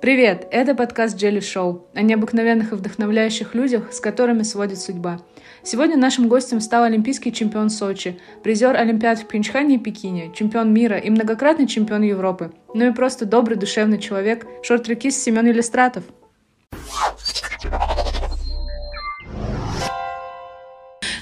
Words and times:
Привет! 0.00 0.46
Это 0.52 0.76
подкаст 0.76 1.16
Джелли 1.16 1.40
Шоу 1.40 1.88
о 1.92 2.02
необыкновенных 2.02 2.70
и 2.70 2.76
вдохновляющих 2.76 3.56
людях, 3.56 3.92
с 3.92 3.98
которыми 3.98 4.44
сводит 4.44 4.78
судьба. 4.78 5.18
Сегодня 5.64 5.96
нашим 5.96 6.28
гостем 6.28 6.60
стал 6.60 6.84
олимпийский 6.84 7.32
чемпион 7.32 7.68
Сочи, 7.68 8.16
призер 8.44 8.76
Олимпиад 8.76 9.18
в 9.18 9.26
Пхенчхане 9.26 9.74
и 9.74 9.78
Пекине, 9.78 10.30
чемпион 10.32 10.72
мира 10.72 10.98
и 10.98 11.10
многократный 11.10 11.66
чемпион 11.66 12.02
Европы. 12.02 12.52
Ну 12.74 12.88
и 12.88 12.94
просто 12.94 13.26
добрый, 13.26 13.56
душевный 13.56 13.98
человек, 13.98 14.46
шорт-трекист 14.62 15.20
Семен 15.20 15.48
Иллюстратов. 15.48 16.04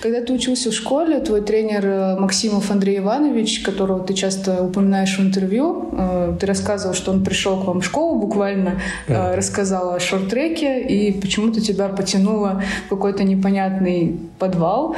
Когда 0.07 0.21
ты 0.21 0.35
учился 0.35 0.71
в 0.71 0.73
школе, 0.73 1.19
твой 1.19 1.41
тренер 1.41 1.85
э, 1.85 2.17
Максимов 2.17 2.71
Андрей 2.71 2.99
Иванович, 2.99 3.63
которого 3.65 3.99
ты 4.05 4.15
часто 4.15 4.63
упоминаешь 4.63 5.19
в 5.19 5.21
интервью, 5.21 5.91
э, 5.99 6.37
ты 6.39 6.47
рассказывал, 6.47 6.95
что 6.95 7.11
он 7.11 7.25
пришел 7.25 7.61
к 7.61 7.67
вам 7.67 7.81
в 7.81 7.85
школу 7.85 8.17
буквально, 8.17 8.81
да. 9.09 9.33
Э, 9.33 9.35
рассказал 9.35 9.95
о 9.95 9.99
шорт-треке, 9.99 10.81
и 10.81 11.11
почему-то 11.11 11.61
тебя 11.61 11.89
потянуло 11.89 12.63
в 12.87 12.91
какой-то 12.91 13.25
непонятный 13.25 14.17
подвал. 14.39 14.95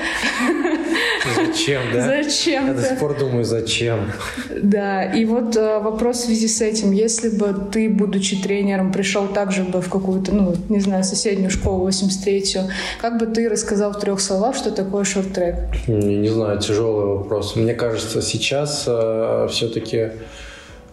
Зачем, 1.34 1.82
да? 1.92 2.06
Зачем? 2.06 2.66
Я 2.66 2.74
до 2.74 2.82
сих 2.82 2.98
пор 2.98 3.18
думаю, 3.18 3.44
зачем. 3.44 4.12
Да, 4.62 5.04
и 5.04 5.24
вот 5.24 5.56
вопрос 5.56 6.18
в 6.18 6.24
связи 6.26 6.48
с 6.48 6.60
этим. 6.60 6.92
Если 6.92 7.30
бы 7.30 7.54
ты, 7.72 7.88
будучи 7.88 8.40
тренером, 8.40 8.92
пришел 8.92 9.26
также 9.26 9.62
бы 9.62 9.80
в 9.80 9.88
какую-то, 9.88 10.34
ну, 10.34 10.54
не 10.68 10.80
знаю, 10.80 11.04
соседнюю 11.04 11.50
школу 11.50 11.88
83-ю, 11.88 12.70
как 13.00 13.18
бы 13.18 13.26
ты 13.26 13.48
рассказал 13.48 13.92
в 13.92 13.98
трех 13.98 14.20
словах, 14.20 14.54
что 14.54 14.70
такое 14.70 14.97
такой 14.98 15.04
шорт-трек? 15.04 15.54
Не, 15.86 16.28
знаю, 16.28 16.58
тяжелый 16.58 17.18
вопрос. 17.18 17.56
Мне 17.56 17.74
кажется, 17.74 18.20
сейчас 18.20 18.84
э, 18.86 19.46
все-таки, 19.48 20.10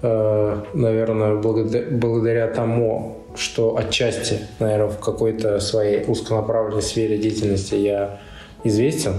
э, 0.02 0.58
наверное, 0.73 1.36
благодаря, 1.36 1.86
благодаря 1.90 2.48
тому, 2.48 3.18
что 3.36 3.76
отчасти, 3.77 4.41
наверное, 4.60 4.90
в 4.90 4.99
какой-то 4.99 5.60
своей 5.60 6.04
узконаправленной 6.05 6.84
сфере 6.84 7.18
деятельности 7.18 7.76
я 7.76 8.20
известен, 8.63 9.13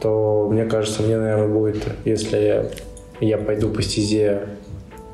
то 0.00 0.48
мне 0.50 0.66
кажется, 0.66 1.02
мне, 1.02 1.16
наверное, 1.16 1.48
будет, 1.48 1.82
если 2.04 2.70
я, 3.20 3.38
пойду 3.38 3.70
по 3.70 3.82
стезе 3.82 4.48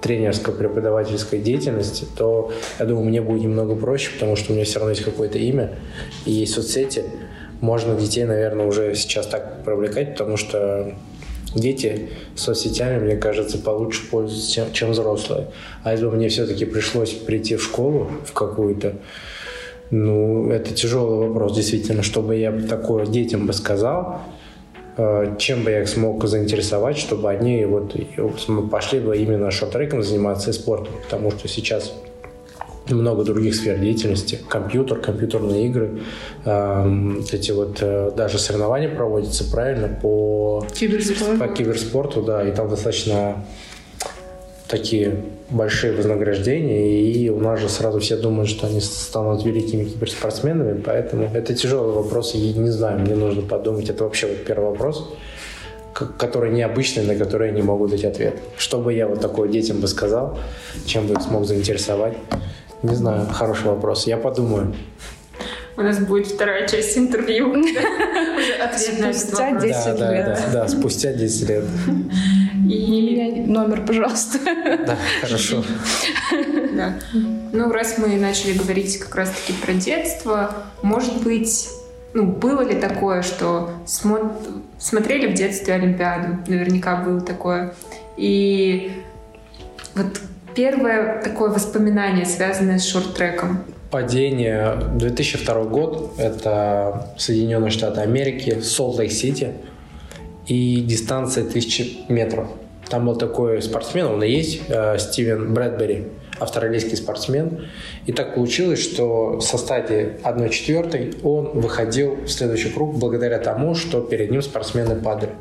тренерско-преподавательской 0.02 1.38
деятельности, 1.38 2.06
то 2.16 2.52
я 2.78 2.86
думаю, 2.86 3.06
мне 3.06 3.20
будет 3.20 3.42
немного 3.42 3.76
проще, 3.76 4.10
потому 4.12 4.36
что 4.36 4.52
у 4.52 4.56
меня 4.56 4.64
все 4.64 4.78
равно 4.78 4.90
есть 4.90 5.04
какое-то 5.04 5.38
имя 5.38 5.70
и 6.24 6.32
есть 6.32 6.54
соцсети, 6.54 7.04
можно 7.60 7.94
детей, 7.94 8.24
наверное, 8.24 8.66
уже 8.66 8.94
сейчас 8.94 9.26
так 9.26 9.64
привлекать, 9.64 10.12
потому 10.12 10.36
что 10.36 10.94
дети 11.54 12.10
соцсетями, 12.34 12.98
мне 12.98 13.16
кажется, 13.16 13.58
получше 13.58 14.08
пользуются, 14.10 14.66
чем 14.72 14.90
взрослые. 14.90 15.48
А 15.82 15.92
если 15.92 16.06
бы 16.06 16.12
мне 16.12 16.28
все-таки 16.28 16.64
пришлось 16.64 17.12
прийти 17.12 17.56
в 17.56 17.62
школу 17.62 18.08
в 18.24 18.32
какую-то, 18.32 18.94
ну, 19.90 20.50
это 20.50 20.74
тяжелый 20.74 21.28
вопрос, 21.28 21.54
действительно, 21.54 22.02
чтобы 22.02 22.36
я 22.36 22.52
такое 22.52 23.06
детям 23.06 23.46
бы 23.46 23.52
сказал, 23.52 24.20
э, 24.96 25.36
чем 25.38 25.62
бы 25.62 25.70
я 25.70 25.82
их 25.82 25.88
смог 25.88 26.24
заинтересовать, 26.26 26.98
чтобы 26.98 27.30
они 27.30 27.64
вот 27.64 27.94
пошли 28.70 29.00
бы 29.00 29.16
именно 29.16 29.50
шорт-треком 29.50 30.02
заниматься 30.02 30.50
и 30.50 30.52
спортом, 30.52 30.94
потому 31.04 31.30
что 31.30 31.48
сейчас 31.48 31.94
много 32.94 33.24
других 33.24 33.54
сфер 33.54 33.78
деятельности, 33.78 34.38
компьютер, 34.48 34.98
компьютерные 34.98 35.66
игры, 35.66 36.00
э, 36.44 37.12
эти 37.32 37.50
вот 37.52 37.78
э, 37.80 38.12
даже 38.16 38.38
соревнования 38.38 38.88
проводятся 38.88 39.50
правильно 39.50 39.88
по 39.88 40.64
киберспорту. 40.74 41.38
по 41.38 41.48
киберспорту, 41.48 42.22
да, 42.22 42.46
и 42.46 42.52
там 42.52 42.68
достаточно 42.68 43.44
такие 44.68 45.22
большие 45.50 45.92
вознаграждения, 45.92 47.00
и 47.00 47.28
у 47.28 47.38
нас 47.38 47.60
же 47.60 47.68
сразу 47.68 48.00
все 48.00 48.16
думают, 48.16 48.50
что 48.50 48.66
они 48.66 48.80
станут 48.80 49.44
великими 49.44 49.84
киберспортсменами, 49.84 50.80
поэтому 50.80 51.30
это 51.32 51.54
тяжелый 51.54 51.92
вопрос, 51.92 52.34
и 52.34 52.52
не 52.52 52.70
знаю, 52.70 53.00
мне 53.00 53.14
нужно 53.14 53.42
подумать, 53.42 53.88
это 53.88 54.04
вообще 54.04 54.26
вот 54.26 54.44
первый 54.44 54.70
вопрос, 54.70 55.08
который 56.18 56.52
необычный, 56.52 57.04
на 57.04 57.14
который 57.14 57.48
я 57.48 57.54
не 57.54 57.62
могу 57.62 57.86
дать 57.86 58.04
ответ. 58.04 58.34
Что 58.58 58.78
бы 58.78 58.92
я 58.92 59.06
вот 59.06 59.20
такое 59.20 59.48
детям 59.48 59.80
бы 59.80 59.86
сказал, 59.86 60.38
чем 60.84 61.06
бы 61.06 61.14
их 61.14 61.22
смог 61.22 61.46
заинтересовать. 61.46 62.16
Не 62.82 62.94
знаю, 62.94 63.26
хороший 63.32 63.66
вопрос. 63.66 64.06
Я 64.06 64.16
подумаю. 64.16 64.74
У 65.76 65.82
нас 65.82 65.98
будет 65.98 66.26
вторая 66.26 66.66
часть 66.66 66.96
интервью. 66.96 67.54
Спустя 69.12 69.52
10 69.52 69.86
лет. 69.86 69.98
Да, 69.98 70.38
да, 70.52 70.68
спустя 70.68 71.12
10 71.12 71.48
лет. 71.48 71.64
И 72.68 73.44
номер, 73.46 73.84
пожалуйста. 73.84 74.38
Да, 74.86 74.96
хорошо. 75.20 75.62
Да. 76.72 76.94
Ну, 77.52 77.70
раз 77.70 77.98
мы 77.98 78.16
начали 78.16 78.56
говорить 78.56 78.98
как 78.98 79.14
раз-таки 79.14 79.52
про 79.52 79.74
детство, 79.74 80.50
может 80.82 81.22
быть, 81.22 81.68
ну, 82.14 82.24
было 82.26 82.62
ли 82.62 82.80
такое, 82.80 83.22
что 83.22 83.70
смотрели 83.84 85.26
в 85.26 85.34
детстве 85.34 85.74
Олимпиаду? 85.74 86.38
Наверняка 86.46 86.96
было 86.96 87.20
такое. 87.20 87.74
И 88.16 88.92
вот 89.94 90.20
первое 90.56 91.22
такое 91.22 91.50
воспоминание, 91.50 92.24
связанное 92.24 92.78
с 92.78 92.86
шорт-треком? 92.86 93.62
Падение 93.90 94.76
2002 94.94 95.64
год. 95.64 96.14
Это 96.18 97.12
Соединенные 97.18 97.70
Штаты 97.70 98.00
Америки, 98.00 98.60
Солт-Лейк-Сити. 98.60 99.52
И 100.46 100.80
дистанция 100.80 101.44
1000 101.44 102.06
метров. 102.08 102.48
Там 102.88 103.06
был 103.06 103.16
такой 103.16 103.60
спортсмен, 103.62 104.06
он 104.06 104.22
и 104.22 104.30
есть, 104.30 104.62
э, 104.68 104.96
Стивен 104.98 105.52
Брэдбери, 105.52 106.04
австралийский 106.38 106.94
спортсмен. 106.94 107.66
И 108.06 108.12
так 108.12 108.36
получилось, 108.36 108.80
что 108.80 109.40
со 109.40 109.58
стадии 109.58 110.18
1-4 110.22 111.20
он 111.24 111.58
выходил 111.58 112.14
в 112.24 112.28
следующий 112.28 112.70
круг 112.70 112.96
благодаря 112.96 113.38
тому, 113.38 113.74
что 113.74 114.00
перед 114.00 114.30
ним 114.30 114.40
спортсмены 114.40 114.94
падали. 114.94 115.32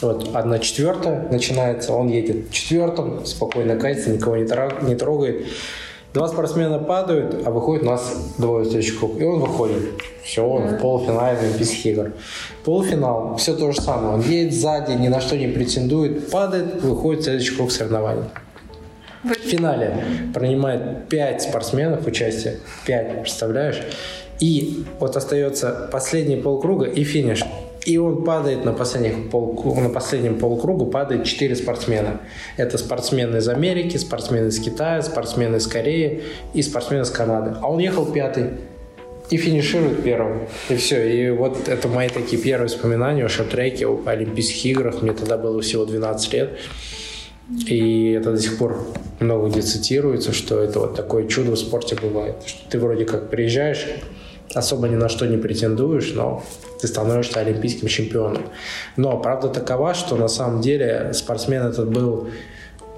Вот 0.00 0.34
одна 0.34 0.58
четвертая 0.58 1.28
начинается, 1.30 1.92
он 1.92 2.08
едет 2.08 2.50
четвертым, 2.50 3.24
спокойно 3.24 3.76
катится, 3.76 4.10
никого 4.10 4.36
не, 4.36 4.46
не 4.88 4.94
трогает. 4.94 5.46
Два 6.14 6.28
спортсмена 6.28 6.78
падают, 6.78 7.44
а 7.44 7.50
выходит 7.50 7.82
у 7.82 7.86
нас 7.86 8.34
двое 8.38 8.64
следующий 8.64 8.96
круг. 8.96 9.20
И 9.20 9.24
он 9.24 9.40
выходит. 9.40 9.82
Все, 10.22 10.46
он 10.46 10.68
в 10.68 10.78
полуфинале 10.78 11.38
Олимпийских 11.38 11.86
игр. 11.86 12.12
Полуфинал, 12.64 13.34
все 13.36 13.54
то 13.56 13.72
же 13.72 13.80
самое. 13.80 14.14
Он 14.14 14.20
едет 14.20 14.54
сзади, 14.54 14.92
ни 14.92 15.08
на 15.08 15.20
что 15.20 15.36
не 15.36 15.48
претендует, 15.48 16.30
падает, 16.30 16.82
выходит 16.82 17.22
в 17.22 17.24
следующий 17.24 17.56
круг 17.56 17.72
соревнований. 17.72 18.22
В 19.24 19.32
финале 19.34 20.04
принимает 20.32 21.08
пять 21.08 21.42
спортсменов 21.42 22.06
участие. 22.06 22.58
Пять, 22.86 23.20
представляешь? 23.22 23.82
И 24.38 24.84
вот 25.00 25.16
остается 25.16 25.88
последний 25.90 26.36
полкруга 26.36 26.84
и 26.84 27.02
финиш. 27.02 27.42
И 27.84 27.98
он 27.98 28.24
падает 28.24 28.64
на, 28.64 28.72
последних 28.72 29.30
пол, 29.30 29.74
на 29.80 29.90
последнем 29.90 30.38
полукругу, 30.38 30.86
падает 30.86 31.24
4 31.24 31.54
спортсмена. 31.56 32.20
Это 32.56 32.78
спортсмены 32.78 33.38
из 33.38 33.48
Америки, 33.48 33.96
спортсмены 33.98 34.48
из 34.48 34.58
Китая, 34.58 35.02
спортсмены 35.02 35.56
из 35.56 35.66
Кореи 35.66 36.22
и 36.54 36.62
спортсмены 36.62 37.02
из 37.02 37.10
Канады. 37.10 37.56
А 37.60 37.70
он 37.70 37.78
ехал 37.78 38.06
пятый 38.06 38.50
и 39.30 39.36
финиширует 39.36 40.02
первым. 40.02 40.46
И 40.68 40.76
все. 40.76 41.08
И 41.08 41.30
вот 41.30 41.68
это 41.68 41.88
мои 41.88 42.08
такие 42.08 42.40
первые 42.40 42.68
воспоминания 42.68 43.24
о 43.24 43.28
шорт-треке, 43.28 43.86
о 43.86 44.00
Олимпийских 44.06 44.64
играх. 44.66 45.02
Мне 45.02 45.12
тогда 45.12 45.36
было 45.36 45.60
всего 45.60 45.84
12 45.84 46.32
лет. 46.32 46.50
И 47.68 48.12
это 48.12 48.32
до 48.32 48.38
сих 48.38 48.56
пор 48.56 48.86
много 49.20 49.48
где 49.48 49.60
цитируется, 49.60 50.32
что 50.32 50.60
это 50.60 50.80
вот 50.80 50.96
такое 50.96 51.26
чудо 51.26 51.52
в 51.52 51.58
спорте 51.58 51.96
бывает. 52.00 52.36
Что 52.46 52.70
ты 52.70 52.78
вроде 52.78 53.04
как 53.04 53.28
приезжаешь, 53.28 53.86
особо 54.54 54.88
ни 54.88 54.94
на 54.94 55.08
что 55.08 55.26
не 55.26 55.36
претендуешь, 55.36 56.12
но 56.14 56.42
ты 56.84 56.88
становишься 56.88 57.40
олимпийским 57.40 57.88
чемпионом. 57.88 58.42
Но 58.96 59.18
правда 59.18 59.48
такова, 59.48 59.94
что 59.94 60.16
на 60.16 60.28
самом 60.28 60.60
деле 60.60 61.12
спортсмен 61.14 61.62
этот 61.62 61.88
был 61.88 62.28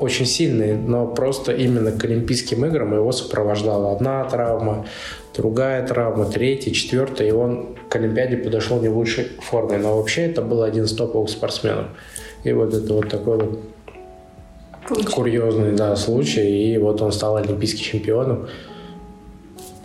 очень 0.01 0.27
сильный, 0.27 0.75
но 0.75 1.07
просто 1.07 1.53
именно 1.53 1.93
к 1.93 2.05
Олимпийским 2.05 2.67
играм 2.67 2.93
его 2.93 3.13
сопровождала 3.13 3.93
одна 3.93 4.25
травма, 4.25 4.87
другая 5.37 5.87
травма, 5.87 6.27
третья, 6.27 6.73
четвертая, 6.73 7.29
и 7.29 7.31
он 7.31 7.77
к 7.89 7.95
Олимпиаде 7.95 8.37
подошел 8.37 8.81
не 8.81 8.89
в 8.89 8.97
лучшей 8.97 9.29
форме. 9.41 9.79
Но 9.79 9.97
вообще 9.97 10.23
это 10.23 10.43
был 10.43 10.65
один 10.65 10.85
из 10.85 10.93
топовых 10.93 11.31
спортсменов. 11.31 11.87
И 12.43 12.53
вот 12.53 12.75
это 12.75 12.93
вот 12.93 13.09
такой 13.09 13.39
вот 13.39 13.61
Получил. 14.89 15.13
курьезный 15.13 15.77
да, 15.77 15.95
случай, 15.95 16.75
и 16.75 16.79
вот 16.79 17.01
он 17.01 17.13
стал 17.13 17.37
олимпийским 17.37 17.85
чемпионом 17.85 18.49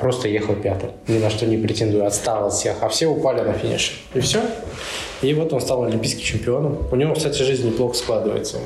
просто 0.02 0.28
ехал 0.28 0.56
пятым, 0.56 0.92
ни 1.08 1.20
на 1.20 1.30
что 1.30 1.46
не 1.46 1.58
претендуя, 1.58 2.08
отстал 2.08 2.48
от 2.48 2.54
всех, 2.54 2.78
а 2.82 2.90
все 2.90 3.08
упали 3.08 3.42
на 3.42 3.54
финише. 3.54 3.94
И 4.14 4.20
все. 4.20 4.40
И 5.22 5.34
вот 5.34 5.54
он 5.54 5.62
стал 5.62 5.84
олимпийским 5.84 6.24
чемпионом. 6.24 6.78
У 6.92 6.96
него, 6.96 7.14
кстати, 7.14 7.42
жизнь 7.44 7.68
неплохо 7.68 7.96
складывается. 7.96 8.58
Он 8.58 8.64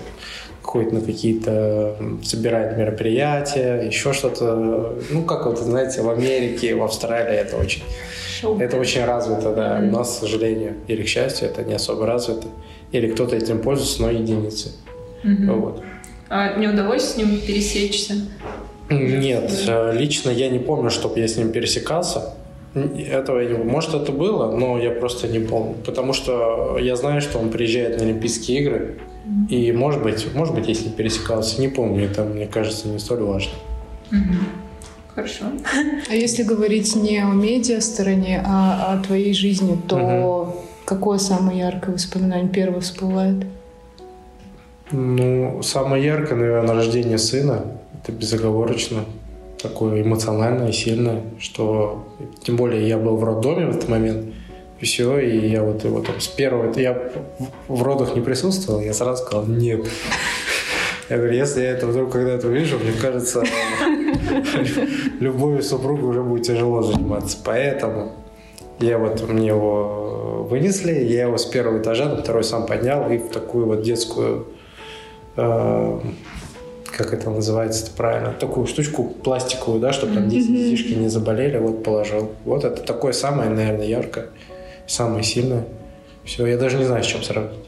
ходит 0.64 0.94
на 0.94 1.02
какие-то, 1.02 1.96
собирает 2.24 2.78
мероприятия, 2.78 3.82
еще 3.82 4.14
что-то. 4.14 4.98
Ну, 5.12 5.24
как 5.24 5.46
вот, 5.46 5.60
знаете, 5.60 6.02
в 6.02 6.10
Америке, 6.10 6.76
в 6.76 6.84
Австралии 6.84 7.36
это 7.36 7.58
очень, 7.58 7.84
Шоу. 8.42 8.60
это 8.60 8.78
очень 8.78 9.06
развито, 9.06 9.54
да. 9.54 9.80
У 9.82 9.92
нас, 9.92 10.16
к 10.16 10.20
сожалению, 10.22 10.74
или 10.88 11.04
к 11.04 11.08
счастью, 11.08 11.50
это 11.50 11.64
не 11.64 11.76
особо 11.76 12.06
развито. 12.06 12.48
Или 12.92 13.12
кто-то 13.12 13.36
этим 13.36 13.62
пользуется, 13.62 14.02
но 14.02 14.10
единицы. 14.10 14.72
Mm-hmm. 15.24 15.60
Вот. 15.60 15.84
А 16.30 16.56
не 16.58 16.68
удалось 16.68 17.04
с 17.04 17.18
ним 17.18 17.40
пересечься? 17.40 18.16
Нет, 18.90 19.52
э, 19.68 19.94
лично 19.98 20.30
я 20.30 20.50
не 20.50 20.60
помню, 20.60 20.90
чтобы 20.90 21.20
я 21.20 21.28
с 21.28 21.38
ним 21.38 21.52
пересекался. 21.52 22.34
Этого 22.76 23.40
я 23.40 23.50
не 23.50 23.56
помню. 23.56 23.72
Может, 23.72 23.96
это 23.96 24.12
было, 24.12 24.52
но 24.52 24.78
я 24.78 24.92
просто 24.92 25.28
не 25.28 25.40
помню. 25.40 25.76
Потому 25.86 26.14
что 26.14 26.78
я 26.80 26.96
знаю, 26.96 27.22
что 27.22 27.40
он 27.40 27.50
приезжает 27.50 27.98
на 27.98 28.04
Олимпийские 28.04 28.60
игры. 28.60 28.98
И, 29.50 29.72
может 29.72 30.04
быть, 30.04 30.28
может 30.36 30.54
быть, 30.54 30.68
если 30.68 30.90
пересекался, 30.90 31.62
не 31.62 31.68
помню. 31.68 32.06
Это, 32.06 32.24
мне 32.24 32.46
кажется, 32.48 32.88
не 32.88 33.00
столь 33.00 33.24
важно. 33.24 33.54
Хорошо. 35.16 35.46
А 36.10 36.14
если 36.14 36.44
говорить 36.44 36.96
не 36.96 37.20
о 37.20 37.28
медиа 37.28 37.80
стороне, 37.80 38.44
а 38.46 38.94
о 38.94 39.02
твоей 39.02 39.34
жизни, 39.34 39.80
то 39.88 39.96
угу. 39.96 40.56
какое 40.84 41.18
самое 41.18 41.58
яркое 41.58 41.96
воспоминание 41.96 42.50
первое 42.50 42.82
всплывает? 42.82 43.46
Ну, 44.92 45.62
самое 45.64 46.04
яркое, 46.04 46.38
наверное, 46.38 46.76
рождение 46.76 47.18
сына. 47.18 47.66
Это 48.06 48.12
безоговорочно 48.12 49.06
такое 49.60 50.04
эмоциональное, 50.04 50.72
сильное, 50.72 51.24
что 51.40 52.06
тем 52.44 52.56
более 52.56 52.88
я 52.88 53.00
был 53.00 53.18
в 53.18 53.24
роддоме 53.24 53.66
в 53.66 53.76
этот 53.76 53.90
момент, 53.90 54.28
и 54.80 54.86
все, 54.86 55.18
и 55.18 55.48
я 55.50 55.64
вот 55.64 55.84
его 55.84 56.02
там 56.02 56.20
с 56.20 56.28
первого, 56.28 56.72
я 56.78 57.12
в 57.68 57.82
родах 57.82 58.16
не 58.16 58.22
присутствовал, 58.22 58.80
я 58.80 58.94
сразу 58.94 59.24
сказал 59.24 59.48
нет. 59.48 59.88
Я 61.10 61.18
говорю, 61.18 61.34
если 61.34 61.62
я 61.62 61.72
это 61.72 61.88
вдруг 61.88 62.12
когда-то 62.12 62.48
увижу, 62.48 62.78
мне 62.78 62.92
кажется, 63.02 63.44
любовью 65.20 65.64
супруга 65.64 66.06
уже 66.06 66.22
будет 66.22 66.44
тяжело 66.44 66.84
заниматься. 66.84 67.40
Поэтому 67.44 68.12
я 68.80 69.00
вот, 69.00 69.28
мне 69.28 69.48
его 69.48 70.46
вынесли, 70.48 70.94
я 70.94 71.24
его 71.24 71.40
с 71.40 71.46
первого 71.46 71.80
этажа 71.80 72.06
на 72.06 72.18
второй 72.18 72.44
сам 72.44 72.68
поднял 72.68 73.10
и 73.10 73.18
в 73.18 73.30
такую 73.30 73.66
вот 73.66 73.82
детскую 73.82 74.48
э, 75.38 76.00
как 76.96 77.14
это 77.14 77.30
называется 77.30 77.86
-то 77.86 77.96
правильно, 77.96 78.34
такую 78.34 78.68
штучку 78.68 79.04
пластиковую, 79.04 79.82
да, 79.82 79.92
чтобы 79.92 80.14
там 80.14 80.30
дети, 80.30 80.48
детишки 80.48 80.94
не 80.94 81.10
заболели, 81.10 81.58
вот 81.58 81.84
положил. 81.84 82.32
Вот 82.46 82.64
это 82.64 82.82
такое 82.82 83.12
самое, 83.12 83.50
наверное, 83.50 83.86
яркое, 83.86 84.28
самое 84.88 85.24
сильное. 85.24 85.66
Все, 86.24 86.46
я 86.46 86.58
даже 86.58 86.78
не 86.78 86.86
знаю, 86.86 87.04
с 87.04 87.08
чем 87.08 87.22
сравнить. 87.22 87.60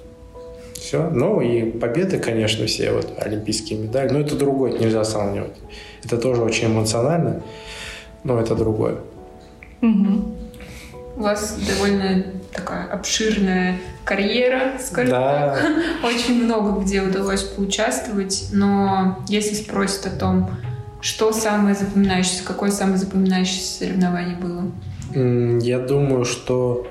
Все. 0.73 1.09
Ну 1.09 1.41
и 1.41 1.69
победы, 1.69 2.17
конечно, 2.17 2.65
все 2.65 2.91
вот 2.91 3.11
олимпийские 3.17 3.79
медали. 3.79 4.09
Но 4.09 4.19
это 4.19 4.35
другое, 4.35 4.71
это 4.71 4.83
нельзя 4.83 5.03
сравнивать. 5.03 5.53
Это 6.03 6.17
тоже 6.17 6.41
очень 6.41 6.67
эмоционально, 6.67 7.43
но 8.23 8.39
это 8.39 8.55
другое. 8.55 8.95
Угу. 9.81 10.37
У 11.17 11.21
вас 11.21 11.57
довольно 11.67 12.23
такая 12.53 12.87
обширная 12.87 13.77
карьера, 14.03 14.73
скажем 14.79 15.11
да. 15.11 15.55
так. 15.55 15.65
Очень 16.03 16.45
много 16.45 16.81
где 16.81 17.01
удалось 17.01 17.43
поучаствовать, 17.43 18.49
но 18.51 19.19
если 19.27 19.55
спросят 19.55 20.07
о 20.07 20.17
том, 20.17 20.49
что 21.01 21.31
самое 21.31 21.75
запоминающееся, 21.75 22.43
какое 22.43 22.71
самое 22.71 22.97
запоминающееся 22.97 23.79
соревнование 23.79 24.35
было? 24.35 24.63
Я 25.61 25.79
думаю, 25.79 26.25
что 26.25 26.85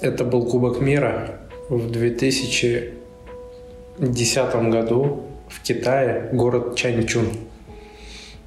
это 0.00 0.24
был 0.24 0.46
Кубок 0.46 0.80
мира 0.80 1.40
в 1.68 1.90
2010 1.90 4.54
году 4.70 5.24
в 5.48 5.62
Китае, 5.62 6.28
город 6.32 6.76
Чанчун. 6.76 7.28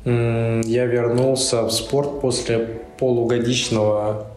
Я 0.06 0.86
вернулся 0.86 1.64
в 1.64 1.72
спорт 1.72 2.22
после 2.22 2.82
полугодичного 3.00 4.33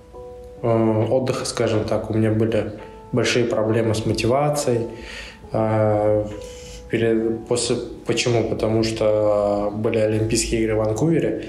отдыха, 0.63 1.45
скажем 1.45 1.85
так. 1.85 2.11
У 2.11 2.15
меня 2.15 2.31
были 2.31 2.73
большие 3.13 3.45
проблемы 3.45 3.95
с 3.95 4.07
мотивацией. 4.07 4.89
Э, 5.53 6.27
перед, 6.91 7.47
после, 7.47 7.77
почему? 8.07 8.49
Потому 8.49 8.83
что 8.83 9.73
были 9.75 9.99
Олимпийские 9.99 10.63
игры 10.63 10.75
в 10.75 10.79
Ванкувере, 10.79 11.47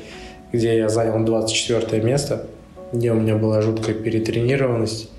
где 0.51 0.77
я 0.77 0.89
занял 0.89 1.23
24 1.23 2.01
место, 2.01 2.47
где 2.91 3.11
у 3.11 3.15
меня 3.15 3.35
была 3.35 3.61
жуткая 3.61 3.95
перетренированность. 3.95 5.09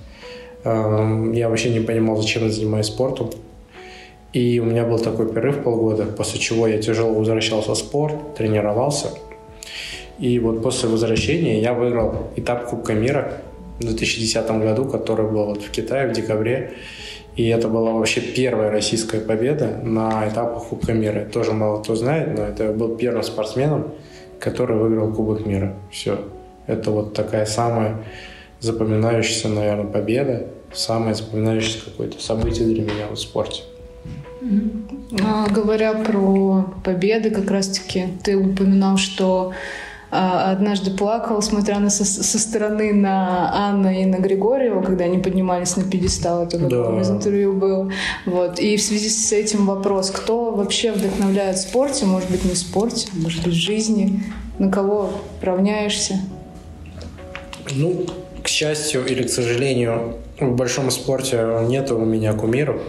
Я 0.64 1.48
вообще 1.48 1.70
не 1.70 1.80
понимал, 1.80 2.16
зачем 2.16 2.42
я 2.44 2.50
занимаюсь 2.50 2.86
спортом. 2.86 3.30
И 4.32 4.58
у 4.58 4.64
меня 4.64 4.84
был 4.84 4.98
такой 4.98 5.32
перерыв 5.32 5.62
полгода, 5.62 6.04
после 6.04 6.40
чего 6.40 6.66
я 6.66 6.78
тяжело 6.78 7.14
возвращался 7.14 7.72
в 7.72 7.78
спорт, 7.78 8.34
тренировался– 8.36 9.10
и 10.18 10.40
вот 10.40 10.62
после 10.62 10.88
возвращения 10.88 11.60
я 11.60 11.74
выиграл 11.74 12.30
этап 12.34 12.66
Кубка 12.66 12.92
мира 12.94 13.34
в 13.78 13.84
2010 13.84 14.50
году, 14.50 14.84
который 14.84 15.30
был 15.30 15.46
вот 15.46 15.62
в 15.62 15.70
Китае 15.70 16.08
в 16.08 16.12
декабре. 16.12 16.74
И 17.36 17.46
это 17.48 17.68
была 17.68 17.92
вообще 17.92 18.20
первая 18.20 18.70
российская 18.70 19.20
победа 19.20 19.80
на 19.82 20.28
этапах 20.28 20.64
Кубка 20.64 20.92
мира. 20.92 21.24
Тоже 21.24 21.52
мало 21.52 21.82
кто 21.82 21.94
знает, 21.94 22.36
но 22.36 22.44
это 22.44 22.72
был 22.72 22.96
первым 22.96 23.22
спортсменом, 23.22 23.92
который 24.40 24.76
выиграл 24.76 25.12
Кубок 25.12 25.46
мира. 25.46 25.74
Все. 25.90 26.18
Это 26.66 26.90
вот 26.90 27.14
такая 27.14 27.46
самая 27.46 27.98
запоминающаяся, 28.60 29.48
наверное, 29.48 29.86
победа, 29.86 30.48
самое 30.72 31.14
запоминающееся 31.14 31.84
какое-то 31.84 32.20
событие 32.20 32.66
для 32.66 32.82
меня 32.82 33.06
в 33.12 33.16
спорте. 33.16 33.62
А, 35.22 35.48
говоря 35.48 35.94
про 35.94 36.66
победы, 36.84 37.30
как 37.30 37.50
раз-таки 37.50 38.06
ты 38.22 38.36
упоминал, 38.36 38.96
что 38.96 39.52
однажды 40.10 40.90
плакал, 40.90 41.42
смотря 41.42 41.78
на, 41.78 41.90
со, 41.90 42.04
со 42.04 42.38
стороны 42.38 42.92
на 42.94 43.68
Анну 43.68 43.90
и 43.90 44.06
на 44.06 44.16
Григорьева, 44.16 44.82
когда 44.82 45.04
они 45.04 45.18
поднимались 45.18 45.76
на 45.76 45.84
пьедестал, 45.84 46.44
это 46.44 46.58
в 46.58 46.68
да. 46.68 47.00
из 47.00 47.10
интервью 47.10 47.52
было. 47.52 47.92
Вот. 48.24 48.58
И 48.58 48.76
в 48.76 48.82
связи 48.82 49.08
с 49.08 49.32
этим 49.32 49.66
вопрос, 49.66 50.10
кто 50.10 50.50
вообще 50.50 50.92
вдохновляет 50.92 51.56
в 51.56 51.60
спорте, 51.60 52.06
может 52.06 52.30
быть, 52.30 52.44
не 52.44 52.52
в 52.52 52.58
спорте, 52.58 53.08
может 53.12 53.44
быть, 53.44 53.54
в 53.54 53.56
жизни, 53.56 54.22
на 54.58 54.70
кого 54.70 55.10
равняешься? 55.42 56.20
Ну, 57.72 58.06
к 58.42 58.48
счастью 58.48 59.04
или 59.06 59.24
к 59.24 59.30
сожалению, 59.30 60.16
в 60.40 60.54
большом 60.54 60.90
спорте 60.90 61.66
нет 61.68 61.90
у 61.90 61.98
меня 61.98 62.32
кумиров. 62.32 62.80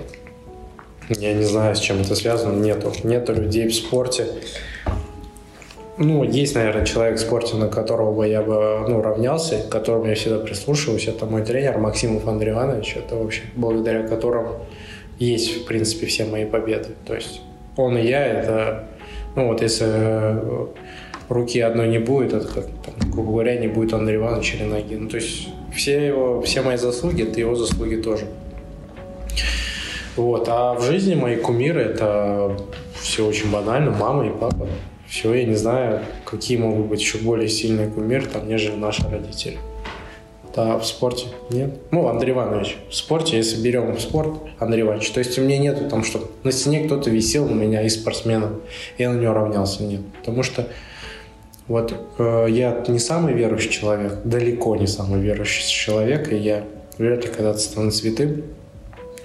Я 1.10 1.34
не 1.34 1.44
знаю, 1.44 1.76
с 1.76 1.80
чем 1.80 2.02
это 2.02 2.16
связано. 2.16 2.64
Нету. 2.64 2.94
Нету 3.04 3.34
людей 3.34 3.68
в 3.68 3.74
спорте, 3.74 4.28
ну, 6.00 6.24
есть, 6.24 6.56
наверное, 6.56 6.86
человек 6.86 7.18
в 7.18 7.22
спорте, 7.22 7.58
на 7.58 7.68
которого 7.68 8.14
бы 8.14 8.28
я 8.28 8.42
бы 8.42 8.86
ну, 8.88 9.02
равнялся, 9.02 9.60
к 9.60 9.70
которому 9.70 10.06
я 10.06 10.16
всегда 10.16 10.40
прислушиваюсь. 10.40 11.10
Это 11.10 11.26
мой 11.26 11.44
тренер 11.44 11.78
Максимов 11.78 12.26
Андрей 12.26 12.52
Иванович. 12.52 12.96
Это 12.96 13.18
вообще 13.18 13.42
благодаря 13.56 14.08
которому 14.08 14.62
есть, 15.20 15.62
в 15.62 15.66
принципе, 15.66 16.06
все 16.08 16.24
мои 16.24 16.46
победы. 16.46 16.90
То 17.06 17.16
есть 17.16 17.42
он 17.76 17.98
и 17.98 18.08
я, 18.08 18.26
это, 18.26 18.86
ну 19.36 19.48
вот 19.48 19.62
если 19.62 19.88
э, 19.90 20.68
руки 21.28 21.60
одной 21.60 21.90
не 21.90 22.00
будет, 22.00 22.34
это 22.34 22.48
как, 22.48 22.66
там, 22.66 23.12
грубо 23.12 23.32
говоря, 23.32 23.60
не 23.60 23.68
будет 23.68 23.94
Андрей 23.94 24.16
Иванович 24.16 24.56
или 24.56 24.64
ноги. 24.64 24.96
Ну, 24.96 25.10
то 25.10 25.18
есть 25.18 25.50
все, 25.76 26.08
его, 26.08 26.42
все 26.42 26.62
мои 26.62 26.78
заслуги, 26.78 27.24
это 27.24 27.38
его 27.42 27.56
заслуги 27.56 27.96
тоже. 27.96 28.24
Вот. 30.16 30.48
А 30.48 30.76
в 30.76 30.82
жизни 30.82 31.16
мои 31.16 31.36
кумиры 31.36 31.82
это 31.82 32.58
все 33.02 33.26
очень 33.26 33.52
банально, 33.52 33.92
мама 33.92 34.26
и 34.26 34.30
папа. 34.30 34.66
Все, 35.10 35.34
я 35.34 35.46
не 35.46 35.56
знаю, 35.56 36.02
какие 36.24 36.58
могут 36.58 36.86
быть 36.86 37.02
еще 37.02 37.18
более 37.18 37.50
сильные 37.50 37.90
кумиры, 37.90 38.28
там, 38.28 38.48
нежели 38.48 38.76
наши 38.76 39.08
родители. 39.10 39.58
Да, 40.56 40.78
в 40.78 40.86
спорте 40.86 41.26
нет. 41.50 41.80
Ну, 41.90 42.08
Андрей 42.08 42.32
Иванович. 42.32 42.78
В 42.90 42.96
спорте, 42.96 43.38
если 43.38 43.62
берем 43.62 43.96
в 43.96 44.00
спорт, 44.00 44.40
Андрей 44.60 44.84
Иванович. 44.84 45.10
То 45.10 45.20
есть 45.20 45.38
у 45.40 45.42
меня 45.42 45.58
нету 45.58 45.90
там, 45.90 46.04
что 46.04 46.30
на 46.44 46.52
стене 46.52 46.84
кто-то 46.86 47.10
висел 47.10 47.46
у 47.46 47.54
меня 47.54 47.82
из 47.82 47.96
спортсменов, 47.96 48.52
я 48.98 49.12
на 49.12 49.20
него 49.20 49.34
равнялся. 49.34 49.84
Нет. 49.84 50.02
Потому 50.20 50.44
что 50.44 50.68
вот 51.68 51.94
э, 52.20 52.48
я 52.50 52.84
не 52.88 53.00
самый 53.00 53.34
верующий 53.34 53.72
человек, 53.72 54.20
далеко 54.26 54.76
не 54.76 54.88
самый 54.88 55.22
верующий 55.22 55.68
человек, 55.68 56.32
и 56.32 56.36
я 56.36 56.66
вряд 56.98 57.26
ли 57.26 57.32
когда-то 57.32 57.60
стану 57.60 57.92
святым. 57.92 58.44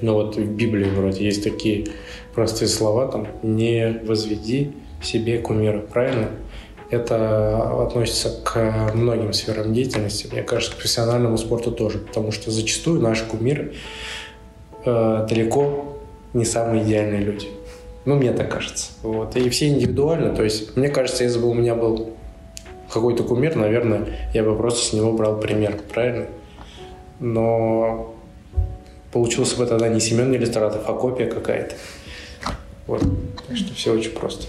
Но 0.01 0.15
вот 0.15 0.37
в 0.37 0.51
Библии 0.55 0.89
вроде 0.89 1.25
есть 1.25 1.45
такие 1.45 1.89
простые 2.35 2.69
слова, 2.69 3.07
там, 3.09 3.29
не 3.43 4.01
возведи 4.05 4.73
себе 5.05 5.39
кумира, 5.39 5.81
правильно? 5.81 6.29
Это 6.91 7.83
относится 7.83 8.41
к 8.45 8.93
многим 8.95 9.33
сферам 9.33 9.73
деятельности, 9.73 10.29
мне 10.31 10.43
кажется, 10.43 10.75
к 10.75 10.79
профессиональному 10.79 11.39
спорту 11.39 11.73
тоже, 11.73 11.99
потому 11.99 12.31
что 12.31 12.51
зачастую 12.51 13.01
наши 13.01 13.25
кумиры 13.25 13.75
э, 14.85 15.27
далеко 15.29 15.97
не 16.35 16.45
самые 16.45 16.85
идеальные 16.85 17.23
люди. 17.23 17.49
Ну, 18.05 18.17
мне 18.17 18.33
так 18.33 18.51
кажется. 18.51 18.93
Вот. 19.03 19.35
И 19.37 19.49
все 19.49 19.69
индивидуально. 19.69 20.35
То 20.35 20.43
есть, 20.43 20.77
мне 20.77 20.89
кажется, 20.89 21.25
если 21.25 21.39
бы 21.39 21.49
у 21.49 21.55
меня 21.55 21.75
был 21.75 22.11
какой-то 22.93 23.25
кумир, 23.25 23.57
наверное, 23.57 24.31
я 24.35 24.43
бы 24.43 24.55
просто 24.57 24.85
с 24.85 24.93
него 24.93 25.13
брал 25.13 25.41
пример, 25.41 25.81
правильно? 25.93 26.27
Но 27.19 28.15
получился 29.11 29.57
бы 29.57 29.67
тогда 29.67 29.89
не 29.89 30.01
Семен 30.01 30.35
Иллюстратов, 30.35 30.89
а 30.89 30.93
копия 30.93 31.27
какая-то. 31.27 31.77
Вот. 32.87 33.01
Так 33.49 33.57
что 33.57 33.75
все 33.75 33.93
очень 33.93 34.11
просто. 34.11 34.47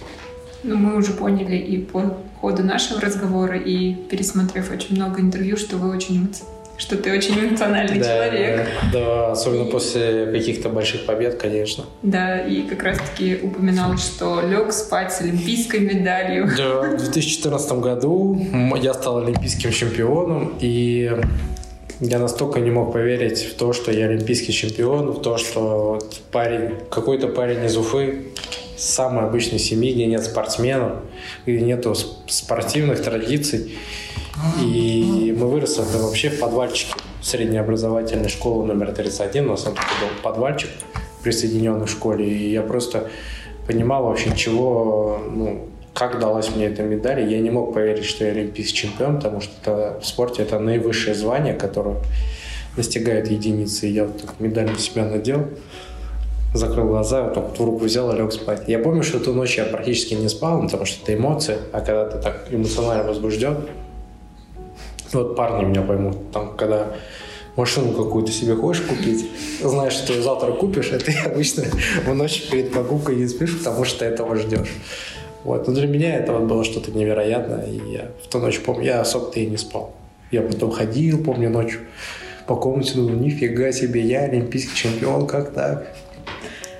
Ну, 0.66 0.78
мы 0.78 0.98
уже 0.98 1.12
поняли 1.12 1.56
и 1.56 1.78
по 1.78 2.18
ходу 2.42 2.64
нашего 2.64 3.00
разговора, 3.00 3.58
и 3.58 3.94
пересмотрев 3.94 4.72
очень 4.72 4.96
много 4.96 5.22
интервью, 5.22 5.58
что 5.58 5.78
вы 5.78 5.96
очень 5.96 6.28
что 6.78 6.98
ты 6.98 7.18
очень 7.18 7.40
эмоциональный 7.40 8.00
да, 8.00 8.06
человек. 8.06 8.68
Да, 8.92 9.32
особенно 9.32 9.64
после 9.64 10.26
каких-то 10.26 10.68
больших 10.68 11.06
побед, 11.06 11.36
конечно. 11.36 11.86
Да, 12.02 12.42
и 12.42 12.64
как 12.64 12.84
раз-таки 12.84 13.40
упоминал, 13.42 13.98
что 13.98 14.42
лег 14.42 14.74
спать 14.74 15.14
с 15.14 15.22
олимпийской 15.22 15.80
медалью. 15.80 16.50
Да, 16.58 16.82
в 16.82 16.98
2014 16.98 17.72
году 17.74 18.38
я 18.82 18.94
стал 18.94 19.20
олимпийским 19.20 19.72
чемпионом, 19.72 20.54
и 20.60 21.18
я 22.02 22.20
настолько 22.20 22.60
не 22.60 22.72
мог 22.72 22.92
поверить 22.92 23.42
в 23.44 23.56
то, 23.56 23.72
что 23.72 23.92
я 23.92 24.08
олимпийский 24.08 24.52
чемпион, 24.52 25.12
в 25.12 25.22
то, 25.22 25.38
что 25.38 26.00
парень, 26.32 26.76
какой-то 26.90 27.28
парень 27.28 27.64
из 27.64 27.78
Уфы, 27.78 28.26
самой 28.78 29.26
обычной 29.26 29.60
семьи, 29.60 29.94
где 29.94 30.06
нет 30.06 30.24
спортсменов, 30.24 31.00
где 31.46 31.62
нету 31.62 31.96
спортивных 32.28 33.02
традиций, 33.02 33.78
и 34.62 35.36
мы 35.38 35.48
выросли 35.48 35.82
вообще 35.98 36.30
в 36.30 36.40
подвальчике 36.40 36.94
среднеобразовательной 37.22 38.30
школы 38.30 38.66
номер 38.66 38.92
31. 38.92 39.46
У 39.46 39.52
нас 39.52 39.64
там 39.64 39.74
такой 39.74 39.90
был 40.02 40.22
подвальчик 40.22 40.70
присоединенный 41.24 41.88
в 41.88 41.90
школе. 41.90 42.28
И 42.28 42.52
я 42.52 42.62
просто 42.62 43.10
понимал 43.66 44.04
вообще, 44.04 44.36
чего, 44.36 45.20
ну, 45.32 45.70
как 45.94 46.20
далась 46.20 46.56
мне 46.56 46.68
эта 46.68 46.84
медаль. 46.84 47.32
Я 47.32 47.40
не 47.40 47.50
мог 47.50 47.74
поверить, 47.74 48.06
что 48.06 48.26
я 48.26 48.32
олимпийский 48.32 48.78
чемпион, 48.78 49.16
потому 49.16 49.42
что 49.42 49.52
это, 49.62 50.00
в 50.00 50.06
спорте 50.06 50.44
это 50.44 50.60
наивысшее 50.60 51.16
звание, 51.16 51.54
которое 51.54 51.98
достигает 52.76 53.32
единицы. 53.32 53.88
И 53.88 53.94
я 53.94 54.06
вот 54.06 54.22
так 54.22 54.40
медаль 54.40 54.70
на 54.70 54.78
себя 54.78 55.06
надел, 55.06 55.48
закрыл 56.56 56.88
глаза, 56.88 57.24
вот 57.24 57.34
так 57.34 57.44
вот 57.50 57.60
в 57.60 57.64
руку 57.64 57.86
взял 57.86 58.12
и 58.14 58.18
лег 58.18 58.32
спать. 58.32 58.64
Я 58.68 58.80
помню, 58.80 59.04
что 59.04 59.20
ту 59.20 59.34
ночь 59.34 59.58
я 59.58 59.66
практически 59.66 60.14
не 60.14 60.30
спал, 60.30 60.62
потому 60.62 60.86
что 60.86 61.04
это 61.04 61.20
эмоции, 61.20 61.58
а 61.72 61.82
когда 61.82 62.10
ты 62.10 62.22
так 62.22 62.48
эмоционально 62.50 63.04
возбужден, 63.04 63.58
вот 65.14 65.36
парни 65.36 65.66
меня 65.66 65.82
поймут, 65.82 66.32
там, 66.32 66.56
когда 66.58 66.88
машину 67.56 67.94
какую-то 67.94 68.32
себе 68.32 68.56
хочешь 68.56 68.84
купить, 68.84 69.30
знаешь, 69.62 69.94
что 69.94 70.14
ты 70.14 70.22
завтра 70.22 70.52
купишь, 70.52 70.92
а 70.92 71.00
ты 71.00 71.14
обычно 71.26 71.64
в 72.06 72.14
ночь 72.14 72.50
перед 72.50 72.74
покупкой 72.74 73.16
не 73.16 73.28
спишь, 73.28 73.58
потому 73.58 73.86
что 73.86 74.06
этого 74.06 74.36
ждешь. 74.36 74.74
Вот. 75.44 75.68
Но 75.68 75.74
для 75.74 75.88
меня 75.88 76.16
это 76.16 76.34
вот 76.34 76.44
было 76.44 76.64
что-то 76.64 76.92
невероятное, 76.92 77.66
и 77.68 77.92
я 77.92 78.12
в 78.24 78.28
ту 78.28 78.40
ночь 78.40 78.60
помню, 78.60 78.86
я 78.86 79.02
особо-то 79.02 79.40
и 79.40 79.46
не 79.46 79.58
спал. 79.58 79.94
Я 80.32 80.42
потом 80.42 80.72
ходил, 80.72 81.24
помню, 81.24 81.50
ночью 81.50 81.82
по 82.48 82.56
комнате, 82.56 82.94
думаю, 82.96 83.18
нифига 83.18 83.72
себе, 83.72 84.02
я 84.02 84.22
олимпийский 84.22 84.76
чемпион, 84.76 85.28
как 85.28 85.52
так? 85.54 85.96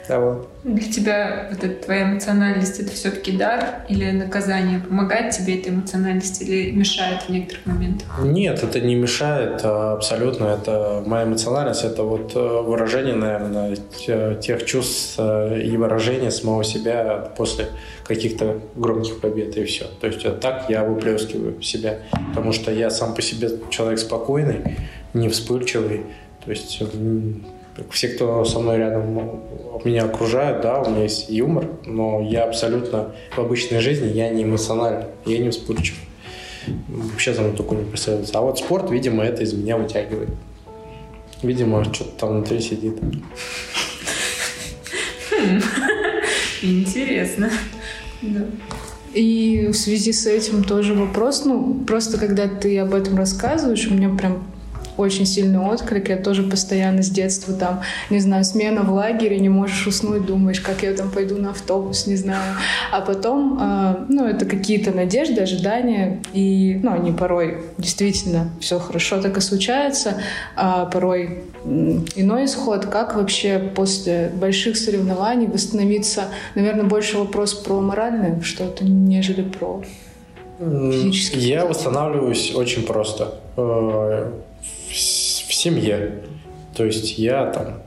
Да, 0.08 0.20
вот. 0.20 0.50
Для 0.64 0.92
тебя 0.92 1.48
вот 1.52 1.64
эта 1.64 1.84
твоя 1.84 2.04
эмоциональность 2.04 2.80
это 2.80 2.92
все-таки 2.92 3.32
дар 3.32 3.86
или 3.88 4.12
наказание? 4.12 4.80
Помогает 4.80 5.32
тебе 5.32 5.60
эта 5.60 5.70
эмоциональность 5.70 6.42
или 6.42 6.72
мешает 6.72 7.24
в 7.24 7.30
некоторых 7.30 7.66
моментах? 7.66 8.08
Нет, 8.22 8.64
это 8.64 8.82
не 8.82 8.96
мешает 8.96 9.62
а 9.64 9.94
абсолютно. 9.94 10.46
Это 10.46 11.04
моя 11.06 11.26
эмоциональность, 11.26 11.84
это 11.84 12.04
вот 12.04 12.36
э, 12.36 12.40
выражение, 12.40 13.16
наверное, 13.16 13.76
тех 14.36 14.66
чувств 14.66 15.16
э, 15.18 15.62
и 15.62 15.78
выражения 15.78 16.32
самого 16.32 16.64
себя 16.64 17.32
после 17.38 17.68
каких-то 18.04 18.60
громких 18.76 19.20
побед 19.20 19.58
и 19.58 19.66
все. 19.66 19.86
То 20.02 20.08
есть 20.08 20.40
так 20.40 20.66
я 20.70 20.84
выплескиваю 20.84 21.62
себя, 21.62 22.00
потому 22.30 22.52
что 22.54 22.72
я 22.72 22.90
сам 22.90 23.16
по 23.16 23.22
себе 23.22 23.50
человек 23.70 24.00
спокойный, 24.00 24.78
не 25.14 25.30
вспыльчивый. 25.30 26.04
То 26.44 26.52
есть 26.52 26.82
все, 27.92 28.08
кто 28.10 28.46
со 28.46 28.60
мной 28.60 28.78
рядом 28.78 29.42
меня 29.84 30.06
окружают, 30.06 30.62
да, 30.62 30.82
у 30.82 30.90
меня 30.90 31.04
есть 31.04 31.30
юмор, 31.30 31.68
но 31.86 32.22
я 32.22 32.44
абсолютно 32.46 33.14
в 33.36 33.40
обычной 33.40 33.80
жизни, 33.80 34.08
я 34.08 34.30
не 34.30 34.44
эмоциональный, 34.44 35.06
я 35.26 35.40
не 35.40 35.50
вспыльчив. 35.50 35.96
Вообще 36.88 37.34
за 37.34 37.42
мной 37.42 37.56
только 37.56 37.76
не 37.76 37.84
представляется. 37.84 38.38
А 38.38 38.42
вот 38.42 38.58
спорт, 38.58 38.90
видимо, 38.90 39.24
это 39.24 39.44
из 39.44 39.54
меня 39.54 39.78
вытягивает. 39.78 40.30
Видимо, 41.44 41.84
что-то 41.84 42.12
там 42.18 42.30
внутри 42.30 42.60
сидит. 42.60 43.00
Хм. 45.32 45.62
Интересно. 46.62 47.52
И 49.14 49.68
в 49.72 49.74
связи 49.76 50.12
с 50.12 50.26
этим 50.26 50.64
тоже 50.64 50.94
вопрос, 50.94 51.46
ну, 51.46 51.84
просто 51.86 52.18
когда 52.18 52.48
ты 52.48 52.80
об 52.80 52.94
этом 52.94 53.18
рассказываешь, 53.18 53.88
у 53.88 53.94
меня 53.94 54.10
прям 54.10 54.44
очень 54.98 55.26
сильный 55.26 55.60
отклик. 55.60 56.10
Я 56.10 56.18
тоже 56.18 56.44
постоянно 56.44 57.04
с 57.04 57.10
детства 57.10 57.54
там, 57.54 57.82
не 58.10 58.20
знаю, 58.20 58.44
смена 58.44 58.84
в 58.84 58.92
лагере, 58.92 59.40
не 59.40 59.50
можешь 59.50 59.88
уснуть, 59.88 60.26
думаешь, 60.26 60.60
как 60.60 60.84
я 60.84 60.94
там 60.94 61.12
пойду 61.12 61.38
на 61.38 61.52
автобус, 61.52 62.08
не 62.08 62.16
знаю. 62.16 62.56
А 62.92 63.02
потом, 63.02 63.60
э, 63.62 64.06
ну, 64.10 64.26
это 64.26 64.46
какие-то 64.46 64.92
надежды, 64.92 65.42
ожидания, 65.42 66.22
и, 66.34 66.80
ну, 66.84 66.94
они 66.94 67.12
порой 67.12 67.64
действительно 67.78 68.50
все 68.60 68.80
хорошо 68.80 69.22
так 69.22 69.38
и 69.38 69.42
случается, 69.42 70.22
а 70.56 70.86
порой 70.86 71.44
иной 71.64 72.46
исход. 72.46 72.86
Как 72.86 73.16
вообще 73.16 73.60
после 73.76 74.32
больших 74.36 74.78
соревнований 74.78 75.48
восстановиться? 75.48 76.26
Наверное, 76.56 76.86
больше 76.86 77.18
вопрос 77.18 77.54
про 77.54 77.82
моральное 77.82 78.40
что-то, 78.42 78.86
нежели 78.86 79.42
про 79.42 79.84
физические. 80.60 81.48
Я 81.48 81.66
восстанавливаюсь 81.66 82.54
очень 82.56 82.84
просто 82.84 83.36
э, 83.58 84.32
в 84.96 85.54
семье. 85.54 86.24
То 86.76 86.86
есть 86.86 87.18
я 87.18 87.46
там 87.46 87.82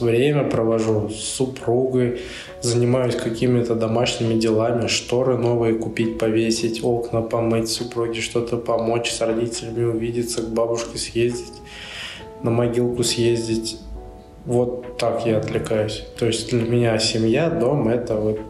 время 0.00 0.44
провожу 0.44 1.08
с 1.08 1.16
супругой, 1.16 2.20
занимаюсь 2.60 3.14
какими-то 3.14 3.74
домашними 3.74 4.38
делами, 4.38 4.88
шторы 4.88 5.36
новые 5.36 5.74
купить, 5.74 6.18
повесить, 6.18 6.82
окна 6.82 7.22
помыть, 7.22 7.68
супруге 7.68 8.20
что-то 8.20 8.56
помочь, 8.56 9.10
с 9.10 9.20
родителями 9.20 9.84
увидеться, 9.84 10.42
к 10.42 10.48
бабушке 10.48 10.98
съездить, 10.98 11.60
на 12.42 12.50
могилку 12.50 13.04
съездить. 13.04 13.78
Вот 14.44 14.98
так 14.98 15.26
я 15.26 15.38
отвлекаюсь. 15.38 16.06
То 16.18 16.26
есть 16.26 16.50
для 16.50 16.62
меня 16.62 16.98
семья, 16.98 17.50
дом— 17.50 17.88
это 17.88 18.16
вот, 18.16 18.40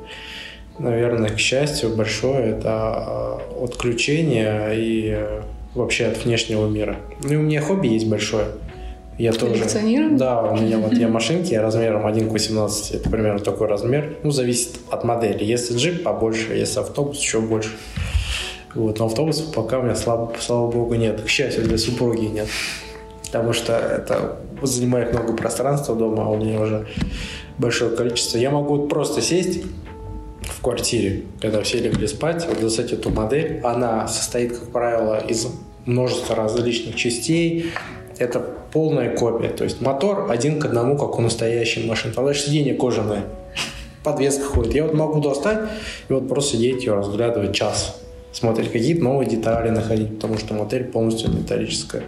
наверное, 0.78 1.30
к 1.30 1.38
счастью 1.38 1.96
большое, 1.96 2.50
это 2.50 2.70
а, 2.70 3.40
отключение 3.62 4.72
и 4.76 5.40
вообще 5.74 6.06
от 6.06 6.24
внешнего 6.24 6.68
мира. 6.68 6.96
Ну 7.22 7.32
и 7.32 7.36
у 7.36 7.42
меня 7.42 7.60
хобби 7.60 7.88
есть 7.88 8.08
большое. 8.08 8.46
Я 9.18 9.32
тоже. 9.32 9.64
Да, 10.12 10.42
у 10.44 10.56
меня 10.56 10.78
вот 10.78 10.92
я 10.92 11.08
машинки 11.08 11.52
размером 11.52 12.06
1 12.06 12.28
к 12.28 12.32
18, 12.32 12.94
это 12.94 13.10
примерно 13.10 13.40
такой 13.40 13.66
размер. 13.66 14.16
Ну, 14.22 14.30
зависит 14.30 14.76
от 14.90 15.02
модели. 15.02 15.44
Если 15.44 15.76
джип 15.76 16.04
побольше, 16.04 16.54
если 16.54 16.78
автобус 16.78 17.18
еще 17.18 17.40
больше. 17.40 17.70
Вот, 18.74 19.00
но 19.00 19.06
автобусов 19.06 19.52
пока 19.52 19.80
у 19.80 19.82
меня, 19.82 19.96
слава, 19.96 20.32
слава 20.38 20.70
богу, 20.70 20.94
нет. 20.94 21.20
К 21.20 21.28
счастью, 21.28 21.64
для 21.64 21.78
супруги 21.78 22.26
нет. 22.26 22.46
Потому 23.26 23.52
что 23.52 23.72
это 23.72 24.36
занимает 24.62 25.12
много 25.12 25.32
пространства 25.32 25.96
дома, 25.96 26.24
а 26.24 26.28
у 26.28 26.36
меня 26.36 26.60
уже 26.60 26.86
большое 27.58 27.96
количество. 27.96 28.38
Я 28.38 28.50
могу 28.50 28.86
просто 28.86 29.20
сесть 29.20 29.64
в 30.58 30.60
квартире, 30.60 31.22
когда 31.40 31.62
все 31.62 31.78
легли 31.78 32.08
спать, 32.08 32.44
вот 32.48 32.60
достать 32.60 32.92
эту 32.92 33.10
модель. 33.10 33.60
Она 33.62 34.08
состоит, 34.08 34.58
как 34.58 34.70
правило, 34.70 35.24
из 35.24 35.46
множества 35.86 36.34
различных 36.34 36.96
частей. 36.96 37.70
Это 38.18 38.40
полная 38.72 39.14
копия. 39.14 39.50
То 39.50 39.62
есть 39.62 39.80
мотор 39.80 40.28
один 40.28 40.58
к 40.58 40.64
одному, 40.64 40.98
как 40.98 41.16
у 41.16 41.22
настоящей 41.22 41.86
машины. 41.86 42.12
Тогда 42.12 42.34
сиденье 42.34 42.74
кожаное. 42.74 43.22
Подвеска 44.02 44.44
ходит. 44.46 44.74
Я 44.74 44.82
вот 44.84 44.94
могу 44.94 45.20
достать 45.20 45.68
и 46.08 46.12
вот 46.12 46.28
просто 46.28 46.56
сидеть 46.56 46.84
ее 46.84 46.94
разглядывать 46.94 47.54
час. 47.54 48.00
Смотреть 48.32 48.72
какие-то 48.72 49.04
новые 49.04 49.30
детали 49.30 49.70
находить, 49.70 50.16
потому 50.16 50.38
что 50.38 50.54
модель 50.54 50.84
полностью 50.84 51.30
металлическая. 51.30 52.02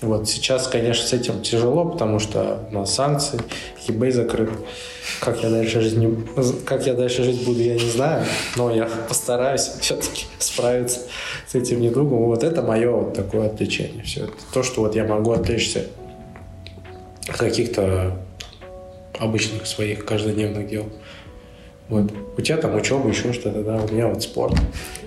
Вот 0.00 0.28
сейчас, 0.28 0.68
конечно, 0.68 1.04
с 1.04 1.12
этим 1.12 1.42
тяжело, 1.42 1.84
потому 1.84 2.20
что 2.20 2.60
у 2.70 2.74
нас 2.74 2.94
санкции, 2.94 3.40
eBay 3.88 4.12
закрыт. 4.12 4.50
Как 5.20 5.42
я 5.42 5.50
дальше 5.50 5.80
жить, 5.80 5.96
не, 5.96 6.14
как 6.64 6.86
я 6.86 6.94
дальше 6.94 7.24
жить 7.24 7.44
буду, 7.44 7.60
я 7.60 7.74
не 7.74 7.90
знаю, 7.90 8.24
но 8.54 8.72
я 8.72 8.88
постараюсь 9.08 9.62
все-таки 9.80 10.26
справиться 10.38 11.00
с 11.48 11.54
этим 11.56 11.80
недугом. 11.80 12.26
Вот 12.26 12.44
это 12.44 12.62
мое 12.62 12.90
вот 12.90 13.14
такое 13.14 13.46
отвлечение. 13.46 14.04
Все 14.04 14.24
это 14.24 14.34
то, 14.52 14.62
что 14.62 14.82
вот 14.82 14.94
я 14.94 15.04
могу 15.04 15.32
отвлечься 15.32 15.86
от 17.28 17.36
каких-то 17.36 18.16
обычных 19.18 19.66
своих 19.66 20.04
каждодневных 20.04 20.68
дел. 20.68 20.86
Вот. 21.88 22.12
У 22.36 22.40
тебя 22.42 22.58
там 22.58 22.76
учеба, 22.76 23.08
еще 23.08 23.32
что-то, 23.32 23.62
да, 23.62 23.76
у 23.82 23.92
меня 23.92 24.08
вот 24.08 24.22
спорт. 24.22 24.54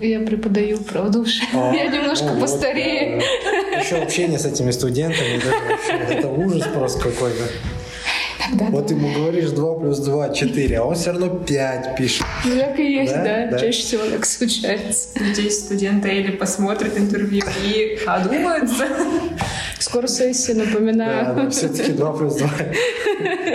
Я 0.01 0.19
преподаю 0.19 0.79
правдуши. 0.79 1.43
А, 1.53 1.73
я 1.75 1.87
немножко 1.87 2.33
ну, 2.33 2.41
постарее. 2.41 3.15
Вот, 3.15 3.23
да. 3.45 3.60
Еще 3.79 3.95
общение 3.95 4.39
с 4.39 4.45
этими 4.45 4.71
студентами, 4.71 5.37
это, 5.37 5.47
вообще, 5.69 6.13
это 6.13 6.27
ужас 6.27 6.67
просто 6.73 6.99
какой-то. 6.99 7.43
Да, 8.53 8.65
вот 8.65 8.91
ему 8.91 9.13
говоришь 9.13 9.51
2 9.51 9.75
плюс 9.75 9.99
2, 9.99 10.29
4, 10.29 10.77
а 10.77 10.83
он 10.83 10.95
все 10.95 11.11
равно 11.11 11.29
5 11.29 11.95
пишет. 11.95 12.25
Ну, 12.45 12.59
так 12.59 12.79
и 12.79 12.91
есть, 12.93 13.13
да? 13.13 13.23
да. 13.23 13.47
да. 13.51 13.59
Чаще 13.59 13.81
всего 13.81 14.03
так 14.05 14.25
случается. 14.25 15.09
Надеюсь, 15.19 15.59
студенты 15.59 16.09
или 16.09 16.31
посмотрят 16.31 16.97
интервью 16.97 17.43
и 17.63 17.99
одумаются. 18.05 18.87
Скоро 19.79 20.07
сессия, 20.07 20.53
напоминаю. 20.53 21.35
Да, 21.35 21.43
да 21.43 21.49
все-таки 21.49 21.91
2 21.93 22.13
плюс 22.13 22.35
2. 22.35 22.49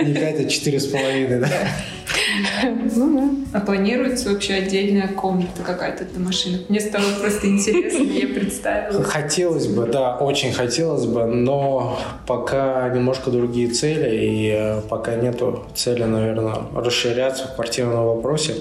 Не 0.03 0.13
5, 0.13 0.39
а 0.39 0.43
4,5, 0.43 1.39
да. 1.39 1.49
Ну. 2.95 3.45
А 3.53 3.59
планируется 3.59 4.31
вообще 4.31 4.55
отдельная 4.55 5.07
комната 5.07 5.63
какая-то 5.63 6.05
для 6.05 6.19
машины? 6.19 6.59
Мне 6.69 6.79
стало 6.79 7.05
просто 7.19 7.47
интересно, 7.47 8.03
я 8.03 8.27
представила. 8.27 9.03
Хотелось 9.03 9.67
бы, 9.67 9.85
да, 9.85 10.17
очень 10.17 10.51
хотелось 10.51 11.05
бы, 11.05 11.25
но 11.25 11.99
пока 12.25 12.89
немножко 12.89 13.31
другие 13.31 13.69
цели, 13.69 14.15
и 14.15 14.51
э, 14.53 14.81
пока 14.89 15.15
нету 15.15 15.63
цели, 15.73 16.03
наверное, 16.03 16.55
расширяться 16.75 17.47
в 17.47 17.55
квартирном 17.55 18.05
вопросе. 18.05 18.55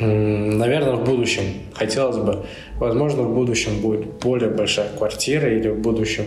Наверное, 0.00 0.96
в 0.96 1.04
будущем 1.04 1.44
хотелось 1.72 2.16
бы. 2.16 2.44
Возможно, 2.78 3.22
в 3.22 3.34
будущем 3.34 3.80
будет 3.80 4.06
более 4.20 4.50
большая 4.50 4.88
квартира 4.88 5.48
или 5.48 5.68
в 5.68 5.78
будущем 5.80 6.24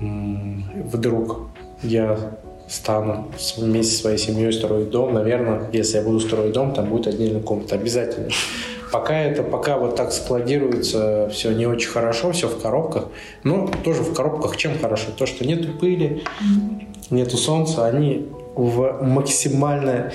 вдруг 0.00 1.48
я 1.82 2.38
стану 2.68 3.28
вместе 3.56 3.92
со 3.92 4.00
своей 4.02 4.18
семьей 4.18 4.52
строить 4.52 4.90
дом, 4.90 5.14
наверное, 5.14 5.68
если 5.72 5.98
я 5.98 6.02
буду 6.02 6.20
строить 6.20 6.52
дом, 6.52 6.74
там 6.74 6.86
будет 6.86 7.06
отдельная 7.06 7.40
комната, 7.40 7.74
обязательно. 7.74 8.28
Пока 8.92 9.18
это, 9.18 9.42
пока 9.42 9.78
вот 9.78 9.96
так 9.96 10.12
складируется, 10.12 11.28
все 11.32 11.52
не 11.52 11.66
очень 11.66 11.90
хорошо, 11.90 12.32
все 12.32 12.48
в 12.48 12.60
коробках. 12.60 13.08
Но 13.42 13.68
тоже 13.84 14.02
в 14.02 14.14
коробках 14.14 14.56
чем 14.56 14.78
хорошо? 14.78 15.08
То, 15.16 15.26
что 15.26 15.46
нету 15.46 15.72
пыли, 15.72 16.22
нету 17.10 17.36
солнца, 17.36 17.86
они 17.86 18.28
в 18.54 19.02
максимально 19.02 20.12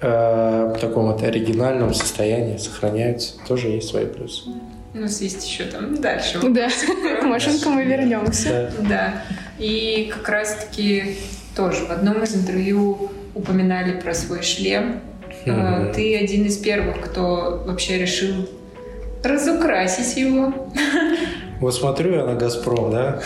э, 0.00 0.76
таком 0.80 1.06
вот 1.06 1.22
оригинальном 1.22 1.94
состоянии 1.94 2.56
сохраняются. 2.56 3.34
Тоже 3.46 3.68
есть 3.68 3.88
свои 3.88 4.06
плюсы. 4.06 4.50
У 4.92 4.98
нас 4.98 5.20
есть 5.20 5.46
еще 5.46 5.64
там 5.64 6.00
дальше. 6.00 6.40
Да, 6.42 6.68
к 7.20 7.22
машинкам 7.24 7.72
мы 7.72 7.84
вернемся. 7.84 8.72
Да. 8.88 9.22
И 9.58 10.10
как 10.14 10.28
раз-таки 10.28 11.16
тоже 11.54 11.84
в 11.86 11.90
одном 11.90 12.22
из 12.22 12.34
интервью 12.34 13.10
упоминали 13.34 14.00
про 14.00 14.14
свой 14.14 14.42
шлем. 14.42 15.00
Mm-hmm. 15.44 15.94
Ты 15.94 16.16
один 16.16 16.46
из 16.46 16.56
первых, 16.58 17.00
кто 17.00 17.62
вообще 17.66 17.98
решил 17.98 18.48
разукрасить 19.22 20.16
его. 20.16 20.52
Вот 21.60 21.74
смотрю 21.74 22.14
я 22.14 22.24
на 22.24 22.34
«Газпром», 22.34 22.90
да? 22.90 23.20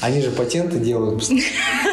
Они 0.00 0.20
же 0.20 0.30
патенты 0.30 0.78
делают. 0.78 1.24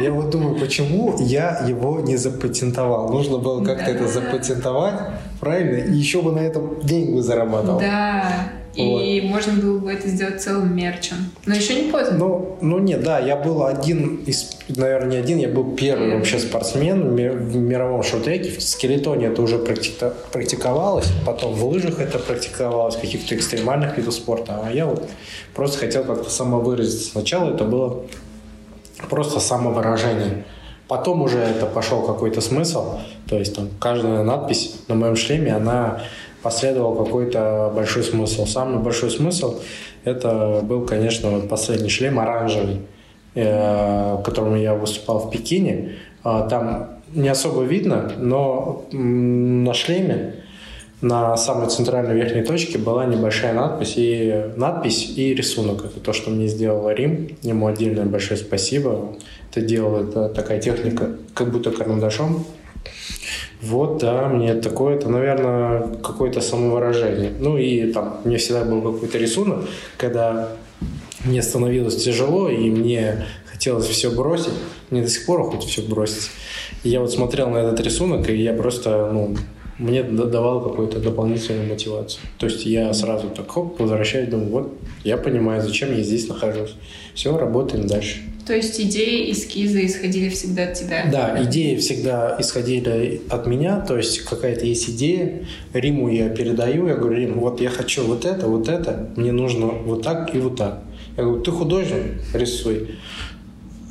Я 0.00 0.10
вот 0.12 0.30
думаю, 0.30 0.58
почему 0.58 1.16
я 1.20 1.64
его 1.66 2.00
не 2.00 2.16
запатентовал? 2.16 3.10
Нужно 3.10 3.38
было 3.38 3.64
как-то 3.64 3.86
да. 3.86 3.90
это 3.92 4.08
запатентовать, 4.08 5.00
правильно? 5.40 5.92
И 5.92 5.96
еще 5.96 6.22
бы 6.22 6.32
на 6.32 6.40
этом 6.40 6.80
деньги 6.82 7.18
зарабатывал. 7.20 7.80
Да. 7.80 8.50
И 8.74 9.20
вот. 9.22 9.30
можно 9.30 9.52
было 9.52 9.78
бы 9.78 9.92
это 9.92 10.08
сделать 10.08 10.42
целым 10.42 10.74
мерчем. 10.74 11.16
Но 11.46 11.54
еще 11.54 11.80
не 11.80 11.92
поздно. 11.92 12.18
Ну, 12.18 12.58
ну 12.60 12.78
нет, 12.78 13.04
да, 13.04 13.20
я 13.20 13.36
был 13.36 13.64
один 13.64 14.16
из, 14.26 14.56
наверное, 14.68 15.12
не 15.12 15.16
один, 15.18 15.38
я 15.38 15.48
был 15.48 15.76
первый 15.76 16.08
mm. 16.08 16.16
вообще 16.16 16.38
спортсмен 16.40 17.14
в 17.14 17.56
мировом 17.56 18.02
шорт-треке. 18.02 18.50
В 18.50 18.62
скелетоне 18.62 19.26
это 19.26 19.42
уже 19.42 19.58
практика, 19.58 20.14
практиковалось, 20.32 21.06
потом 21.24 21.54
в 21.54 21.64
лыжах 21.66 22.00
это 22.00 22.18
практиковалось, 22.18 22.96
в 22.96 23.00
каких-то 23.00 23.36
экстремальных 23.36 23.96
видах 23.96 24.12
спорта. 24.12 24.60
А 24.64 24.72
я 24.72 24.86
вот 24.86 25.08
просто 25.54 25.78
хотел 25.78 26.02
как-то 26.04 26.28
самовыразиться. 26.28 27.10
Сначала 27.10 27.54
это 27.54 27.64
было 27.64 28.02
просто 29.08 29.40
самовыражение. 29.40 30.44
Потом 30.88 31.22
уже 31.22 31.38
это 31.38 31.66
пошел 31.66 32.02
какой-то 32.02 32.40
смысл, 32.40 32.98
то 33.28 33.38
есть 33.38 33.56
там 33.56 33.68
каждая 33.80 34.22
надпись 34.22 34.80
на 34.88 34.94
моем 34.94 35.16
шлеме, 35.16 35.54
она 35.54 36.02
последовал 36.42 36.94
какой-то 37.04 37.72
большой 37.74 38.02
смысл. 38.02 38.44
Самый 38.46 38.82
большой 38.82 39.10
смысл 39.10 39.60
это 40.04 40.60
был, 40.62 40.84
конечно, 40.84 41.40
последний 41.40 41.88
шлем 41.88 42.18
оранжевый, 42.18 42.82
э, 43.34 44.16
в 44.18 44.22
котором 44.22 44.56
я 44.56 44.74
выступал 44.74 45.20
в 45.20 45.30
Пекине. 45.30 45.92
А, 46.22 46.46
там 46.46 47.00
не 47.14 47.28
особо 47.28 47.62
видно, 47.62 48.12
но 48.18 48.84
на 48.92 49.72
шлеме 49.72 50.43
на 51.04 51.36
самой 51.36 51.68
центральной 51.68 52.14
верхней 52.14 52.42
точке 52.42 52.78
была 52.78 53.04
небольшая 53.04 53.52
надпись 53.52 53.94
и 53.96 54.46
надпись 54.56 55.12
и 55.16 55.34
рисунок. 55.34 55.84
Это 55.84 56.00
то, 56.00 56.14
что 56.14 56.30
мне 56.30 56.48
сделал 56.48 56.88
Рим. 56.90 57.36
Ему 57.42 57.66
отдельное 57.66 58.06
большое 58.06 58.40
спасибо. 58.40 59.14
Это 59.50 59.60
делал 59.60 59.96
это 59.96 60.30
такая 60.30 60.60
техника, 60.62 61.10
как 61.34 61.52
будто 61.52 61.70
карандашом. 61.70 62.46
Вот, 63.60 63.98
да, 63.98 64.28
мне 64.28 64.54
такое, 64.54 64.96
это, 64.96 65.10
наверное, 65.10 65.88
какое-то 66.02 66.40
самовыражение. 66.40 67.32
Ну 67.38 67.58
и 67.58 67.92
там, 67.92 68.20
мне 68.24 68.38
всегда 68.38 68.64
был 68.64 68.80
какой-то 68.80 69.18
рисунок, 69.18 69.64
когда 69.98 70.48
мне 71.26 71.42
становилось 71.42 72.02
тяжело, 72.02 72.48
и 72.48 72.70
мне 72.70 73.26
хотелось 73.44 73.86
все 73.86 74.10
бросить. 74.10 74.54
Мне 74.88 75.02
до 75.02 75.08
сих 75.08 75.26
пор 75.26 75.42
хочется 75.44 75.68
все 75.68 75.82
бросить. 75.82 76.30
И 76.82 76.88
я 76.88 77.00
вот 77.00 77.12
смотрел 77.12 77.50
на 77.50 77.58
этот 77.58 77.80
рисунок, 77.80 78.30
и 78.30 78.36
я 78.36 78.54
просто, 78.54 79.10
ну, 79.12 79.36
мне 79.78 80.02
давал 80.02 80.62
какую-то 80.62 81.00
дополнительную 81.00 81.68
мотивацию. 81.68 82.22
То 82.38 82.46
есть 82.46 82.64
я 82.66 82.92
сразу 82.94 83.28
так 83.28 83.50
хоп, 83.50 83.78
возвращаюсь, 83.80 84.28
думаю, 84.28 84.50
вот, 84.50 84.74
я 85.02 85.16
понимаю, 85.16 85.62
зачем 85.62 85.94
я 85.96 86.02
здесь 86.02 86.28
нахожусь. 86.28 86.74
Все, 87.14 87.36
работаем 87.36 87.86
дальше. 87.86 88.20
То 88.46 88.54
есть 88.54 88.78
идеи, 88.78 89.32
эскизы 89.32 89.86
исходили 89.86 90.28
всегда 90.28 90.64
от 90.64 90.74
тебя? 90.74 91.06
Да, 91.10 91.42
идеи 91.44 91.76
всегда 91.76 92.36
исходили 92.38 93.22
от 93.30 93.46
меня, 93.46 93.80
то 93.80 93.96
есть 93.96 94.20
какая-то 94.20 94.66
есть 94.66 94.90
идея, 94.90 95.46
Риму 95.72 96.10
я 96.10 96.28
передаю, 96.28 96.86
я 96.86 96.94
говорю, 96.94 97.16
Рим, 97.16 97.40
вот 97.40 97.62
я 97.62 97.70
хочу 97.70 98.04
вот 98.04 98.26
это, 98.26 98.46
вот 98.46 98.68
это, 98.68 99.10
мне 99.16 99.32
нужно 99.32 99.66
вот 99.66 100.02
так 100.02 100.34
и 100.34 100.38
вот 100.38 100.56
так. 100.56 100.82
Я 101.16 101.22
говорю, 101.22 101.42
ты 101.42 101.50
художник, 101.52 102.02
рисуй. 102.34 102.96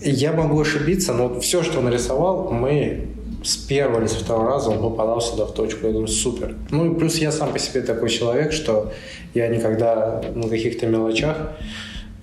Я 0.01 0.33
могу 0.33 0.59
ошибиться, 0.59 1.13
но 1.13 1.39
все, 1.39 1.63
что 1.63 1.81
нарисовал, 1.81 2.51
мы 2.51 3.07
с 3.43 3.57
первого 3.57 3.99
или 3.99 4.07
с 4.07 4.13
второго 4.13 4.49
раза 4.49 4.69
он 4.69 4.79
попадал 4.79 5.21
сюда 5.21 5.45
в 5.45 5.53
точку. 5.53 5.87
Я 5.87 5.93
думаю, 5.93 6.07
супер. 6.07 6.55
Ну 6.71 6.91
и 6.91 6.97
плюс 6.97 7.17
я 7.17 7.31
сам 7.31 7.51
по 7.51 7.59
себе 7.59 7.81
такой 7.81 8.09
человек, 8.09 8.51
что 8.51 8.91
я 9.33 9.47
никогда 9.47 10.23
на 10.33 10.47
каких-то 10.47 10.87
мелочах 10.87 11.37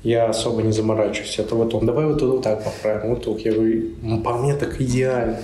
я 0.02 0.30
особо 0.30 0.62
не 0.62 0.72
заморачиваюсь. 0.72 1.38
Это 1.38 1.54
вот 1.54 1.74
он, 1.74 1.87
давай 1.87 2.06
вот 2.06 2.22
вот 2.22 2.42
так 2.42 2.64
поправим, 2.64 3.11
вот 3.11 3.24
тут. 3.24 3.40
Я 3.40 3.52
говорю, 3.52 3.90
по 4.24 4.38
мне 4.38 4.54
так 4.54 4.80
идеально. 4.80 5.38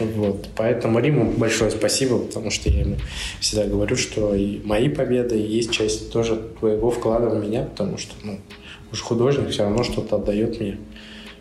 Вот. 0.00 0.48
Поэтому 0.56 0.98
Риму 0.98 1.32
большое 1.36 1.70
спасибо, 1.70 2.18
потому 2.18 2.50
что 2.50 2.68
я 2.68 2.80
ему 2.80 2.96
всегда 3.40 3.66
говорю, 3.66 3.96
что 3.96 4.34
и 4.34 4.60
мои 4.64 4.88
победы, 4.88 5.38
и 5.38 5.46
есть 5.46 5.70
часть 5.70 6.12
тоже 6.12 6.40
твоего 6.58 6.90
вклада 6.90 7.30
в 7.30 7.42
меня, 7.42 7.62
потому 7.62 7.96
что, 7.96 8.14
ну, 8.24 8.38
уж 8.92 9.00
художник 9.00 9.50
все 9.50 9.62
равно 9.62 9.84
что-то 9.84 10.16
отдает 10.16 10.60
мне. 10.60 10.78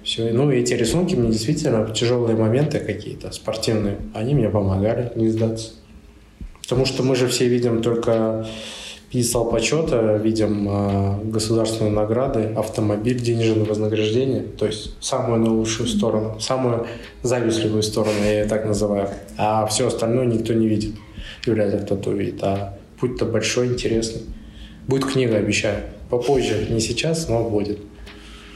Все. 0.05 0.31
Ну, 0.31 0.51
эти 0.51 0.73
рисунки 0.75 1.15
мне 1.15 1.31
действительно 1.31 1.91
тяжелые 1.91 2.37
моменты 2.37 2.79
какие-то 2.79 3.31
спортивные, 3.31 3.97
они 4.13 4.35
мне 4.35 4.49
помогали 4.49 5.11
не 5.15 5.29
сдаться. 5.29 5.71
Потому 6.61 6.85
что 6.85 7.01
мы 7.01 7.15
же 7.15 7.27
все 7.27 7.47
видим 7.47 7.81
только 7.81 8.45
пьедестал 9.09 9.49
почета, 9.49 10.17
видим 10.17 10.67
э, 10.69 11.23
государственные 11.23 11.91
награды, 11.91 12.53
автомобиль, 12.55 13.19
денежное 13.19 13.65
вознаграждение, 13.65 14.43
то 14.43 14.67
есть 14.67 14.93
самую 15.01 15.39
наилучшую 15.39 15.87
сторону, 15.89 16.39
самую 16.39 16.85
завистливую 17.23 17.81
сторону, 17.81 18.13
я 18.23 18.41
ее 18.41 18.45
так 18.45 18.65
называю. 18.65 19.09
А 19.37 19.65
все 19.65 19.87
остальное 19.87 20.25
никто 20.27 20.53
не 20.53 20.67
видит. 20.67 20.93
Ли 21.47 21.79
кто-то 21.79 22.11
увидит. 22.11 22.43
А 22.43 22.77
путь-то 22.99 23.25
большой, 23.25 23.67
интересный. 23.67 24.21
Будет 24.87 25.05
книга, 25.05 25.37
обещаю. 25.37 25.81
Попозже, 26.11 26.67
не 26.69 26.79
сейчас, 26.79 27.27
но 27.27 27.49
будет. 27.49 27.79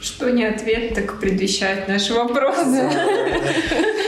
Что 0.00 0.30
не 0.30 0.44
ответ, 0.44 0.94
так 0.94 1.20
предвещает 1.20 1.86
наши 1.88 2.14
вопросы. 2.14 2.88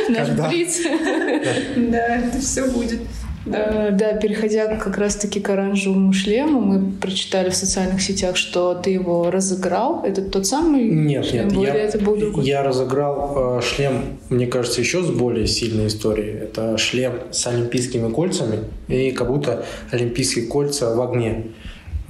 Наш 0.08 0.28
блиц. 0.30 0.80
Да, 1.76 2.16
это 2.16 2.38
все 2.38 2.70
будет. 2.70 3.00
Да. 3.44 3.90
да, 3.90 4.12
переходя 4.14 4.76
как 4.76 4.96
раз-таки 4.98 5.40
к 5.40 5.50
оранжевому 5.50 6.12
шлему, 6.12 6.60
мы 6.60 6.92
прочитали 6.92 7.50
в 7.50 7.56
социальных 7.56 8.00
сетях, 8.00 8.36
что 8.36 8.74
ты 8.74 8.90
его 8.90 9.30
разыграл. 9.30 10.04
Это 10.04 10.22
тот 10.22 10.46
самый 10.46 10.84
нет, 10.84 11.26
шлем 11.26 11.48
нет, 11.48 11.54
был, 11.54 11.64
я, 11.64 11.74
это 11.74 11.98
был 11.98 12.16
другой? 12.16 12.44
Я 12.44 12.62
разыграл 12.62 13.58
э, 13.58 13.62
шлем, 13.62 14.18
мне 14.28 14.46
кажется, 14.46 14.80
еще 14.80 15.02
с 15.02 15.10
более 15.10 15.48
сильной 15.48 15.88
историей. 15.88 16.30
Это 16.34 16.78
шлем 16.78 17.14
с 17.32 17.44
олимпийскими 17.46 18.12
кольцами 18.12 18.60
и 18.86 19.10
как 19.10 19.26
будто 19.26 19.64
олимпийские 19.90 20.46
кольца 20.46 20.94
в 20.94 21.02
огне. 21.02 21.46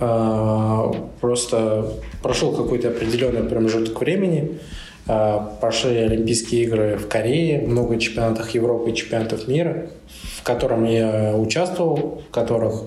Э, 0.05 0.93
просто 1.21 1.93
прошел 2.23 2.53
какой-то 2.53 2.89
определенный 2.89 3.43
промежуток 3.49 4.01
времени, 4.01 4.59
э, 5.07 5.39
прошли 5.61 5.97
Олимпийские 5.97 6.65
игры 6.65 6.97
в 6.97 7.09
Корее, 7.09 7.67
много 7.67 7.99
чемпионатов 7.99 8.51
Европы 8.51 8.91
и 8.91 8.95
чемпионатов 8.95 9.49
мира– 9.49 9.87
в 10.43 10.45
котором 10.45 10.85
я 10.85 11.37
участвовал, 11.37 12.21
в 12.29 12.33
которых, 12.33 12.83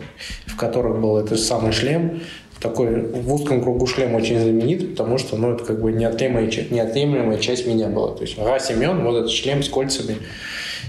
в 0.46 0.58
которых 0.58 1.00
был 1.00 1.18
этот 1.18 1.40
самый 1.40 1.72
шлем. 1.72 2.22
Такой 2.60 3.02
в 3.02 3.34
узком 3.34 3.62
кругу 3.62 3.88
шлем 3.88 4.14
очень 4.14 4.40
знаменит, 4.40 4.92
потому 4.92 5.18
что 5.18 5.38
ну, 5.38 5.54
это 5.54 5.64
как 5.64 5.82
бы 5.82 5.94
неотъемлемая, 5.94 6.52
неотъемлемая 6.70 7.38
часть 7.38 7.66
меня 7.66 7.88
была. 7.88 8.14
То 8.14 8.24
есть, 8.24 8.38
ага, 8.38 8.60
Семен, 8.60 9.04
вот 9.06 9.16
этот 9.16 9.32
шлем 9.32 9.64
с 9.64 9.70
кольцами. 9.70 10.18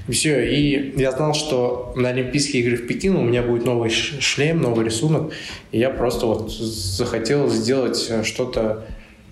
И 0.09 0.13
все. 0.13 0.45
И 0.49 0.99
я 0.99 1.13
знал, 1.13 1.35
что 1.35 1.93
на 1.97 2.11
Олимпийские 2.11 2.63
игры 2.63 2.77
в 2.77 2.87
Пекин 2.87 3.17
у 3.17 3.23
меня 3.23 3.43
будет 3.43 3.65
новый 3.65 3.91
шлем, 3.91 4.61
новый 4.61 4.85
рисунок. 4.85 5.33
И 5.73 5.79
я 5.79 5.91
просто 5.91 6.27
вот 6.27 6.51
захотел 6.51 7.49
сделать 7.49 8.11
что-то 8.25 8.85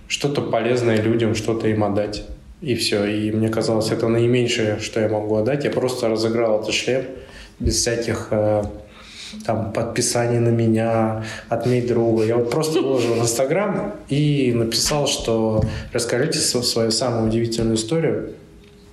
что 0.07 0.29
полезное 0.29 1.01
людям, 1.01 1.35
что-то 1.35 1.69
им 1.69 1.83
отдать. 1.85 2.25
И 2.61 2.75
все. 2.75 3.05
И 3.05 3.31
мне 3.33 3.49
казалось, 3.49 3.91
это 3.91 4.09
наименьшее, 4.09 4.79
что 4.79 5.01
я 5.01 5.09
могу 5.09 5.37
отдать. 5.37 5.65
Я 5.65 5.71
просто 5.71 6.09
разыграл 6.09 6.63
этот 6.63 6.75
шлем 6.75 7.05
без 7.59 7.77
всяких 7.77 8.29
э, 8.31 8.65
там 9.45 9.73
подписаний 9.73 10.39
на 10.39 10.49
меня, 10.49 11.25
отметь 11.49 11.87
друга. 11.89 12.25
Я 12.25 12.37
вот 12.37 12.51
просто 12.51 12.81
выложил 12.81 13.15
в 13.15 13.23
Инстаграм 13.23 13.95
и 14.09 14.53
написал, 14.55 15.07
что 15.07 15.63
расскажите 15.93 16.39
свою 16.39 16.91
самую 16.91 17.29
удивительную 17.29 17.77
историю, 17.77 18.31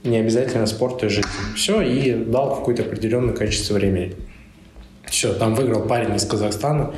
не 0.03 0.17
обязательно 0.17 0.65
спорт 0.65 1.03
и 1.03 1.09
жизнь. 1.09 1.27
Все, 1.55 1.81
и 1.81 2.13
дал 2.13 2.55
какое-то 2.55 2.83
определенное 2.83 3.33
количество 3.33 3.75
времени. 3.75 4.15
Все, 5.05 5.33
там 5.33 5.55
выиграл 5.55 5.81
парень 5.81 6.15
из 6.15 6.25
Казахстана, 6.25 6.93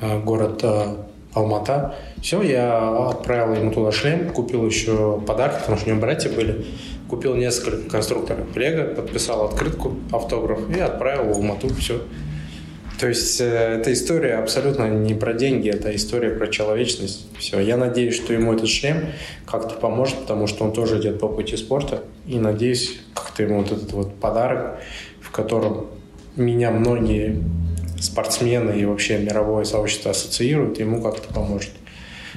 э, 0.00 0.20
город 0.20 0.60
э, 0.62 0.96
Алмата. 1.34 1.94
Все, 2.22 2.42
я 2.42 3.08
отправил 3.08 3.54
ему 3.54 3.72
туда 3.72 3.92
шлем, 3.92 4.30
купил 4.30 4.64
еще 4.66 5.20
подарки, 5.26 5.60
потому 5.60 5.76
что 5.76 5.88
у 5.88 5.90
него 5.90 6.00
братья 6.00 6.30
были. 6.30 6.64
Купил 7.08 7.34
несколько 7.34 7.88
конструкторов 7.90 8.54
Лего, 8.56 8.94
подписал 8.94 9.46
открытку, 9.46 9.96
автограф 10.12 10.68
и 10.70 10.78
отправил 10.78 11.32
в 11.32 11.36
Алмату. 11.36 11.68
Все. 11.74 12.02
То 12.98 13.06
есть 13.06 13.40
э, 13.40 13.44
эта 13.78 13.92
история 13.92 14.34
абсолютно 14.34 14.88
не 14.88 15.14
про 15.14 15.32
деньги, 15.32 15.70
это 15.70 15.94
история 15.94 16.30
про 16.30 16.48
человечность. 16.48 17.26
Все. 17.38 17.60
Я 17.60 17.76
надеюсь, 17.76 18.16
что 18.16 18.32
ему 18.32 18.52
этот 18.52 18.68
шлем 18.68 19.06
как-то 19.46 19.74
поможет, 19.74 20.16
потому 20.16 20.48
что 20.48 20.64
он 20.64 20.72
тоже 20.72 20.98
идет 20.98 21.20
по 21.20 21.28
пути 21.28 21.56
спорта. 21.56 22.02
И 22.26 22.38
надеюсь, 22.38 23.00
как-то 23.14 23.44
ему 23.44 23.58
вот 23.58 23.70
этот 23.70 23.92
вот 23.92 24.14
подарок, 24.16 24.80
в 25.20 25.30
котором 25.30 25.86
меня 26.34 26.72
многие 26.72 27.40
спортсмены 28.00 28.72
и 28.72 28.84
вообще 28.84 29.18
мировое 29.18 29.64
сообщество 29.64 30.10
ассоциируют, 30.10 30.80
ему 30.80 31.00
как-то 31.00 31.32
поможет. 31.32 31.70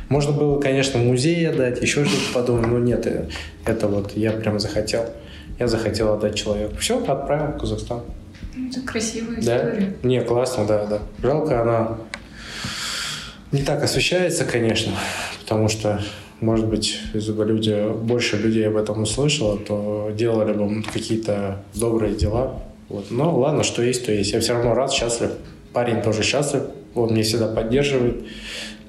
Можно 0.10 0.34
было, 0.34 0.60
конечно, 0.60 1.00
музей 1.00 1.48
отдать, 1.50 1.82
еще 1.82 2.06
что-то 2.06 2.34
подумать, 2.34 2.68
но 2.68 2.78
нет, 2.78 3.08
э, 3.08 3.30
это 3.66 3.88
вот 3.88 4.16
я 4.16 4.32
прям 4.32 4.60
захотел. 4.60 5.06
Я 5.58 5.68
захотел 5.68 6.14
отдать 6.14 6.36
человеку. 6.36 6.76
Все, 6.78 7.04
отправил 7.04 7.54
в 7.54 7.58
Казахстан. 7.58 8.02
Это 8.70 8.82
красивая 8.82 9.40
история. 9.40 9.96
Да? 10.02 10.08
Не, 10.08 10.22
классно, 10.22 10.66
да, 10.66 10.86
да. 10.86 11.00
Жалко, 11.22 11.62
она 11.62 11.98
не 13.52 13.64
так 13.64 13.84
освещается, 13.84 14.46
конечно, 14.46 14.94
потому 15.42 15.68
что, 15.68 16.02
может 16.40 16.68
быть, 16.68 17.00
если 17.14 17.34
бы 17.34 17.46
люди, 17.46 17.92
больше 17.94 18.38
людей 18.38 18.68
об 18.68 18.78
этом 18.78 19.02
услышало, 19.02 19.58
то 19.58 20.12
делали 20.16 20.54
бы 20.54 20.84
какие-то 20.84 21.64
добрые 21.76 22.16
дела. 22.16 22.64
Вот. 22.88 23.12
Но 23.12 23.38
ладно, 23.38 23.64
что 23.64 23.82
есть, 23.82 24.06
то 24.06 24.12
есть. 24.12 24.32
Я 24.34 24.40
все 24.40 24.54
равно 24.54 24.74
рад, 24.74 24.92
счастлив. 24.92 25.32
Парень 25.74 26.02
тоже 26.02 26.24
счастлив, 26.24 26.64
он 26.96 27.14
меня 27.14 27.24
всегда 27.24 27.48
поддерживает. 27.48 28.26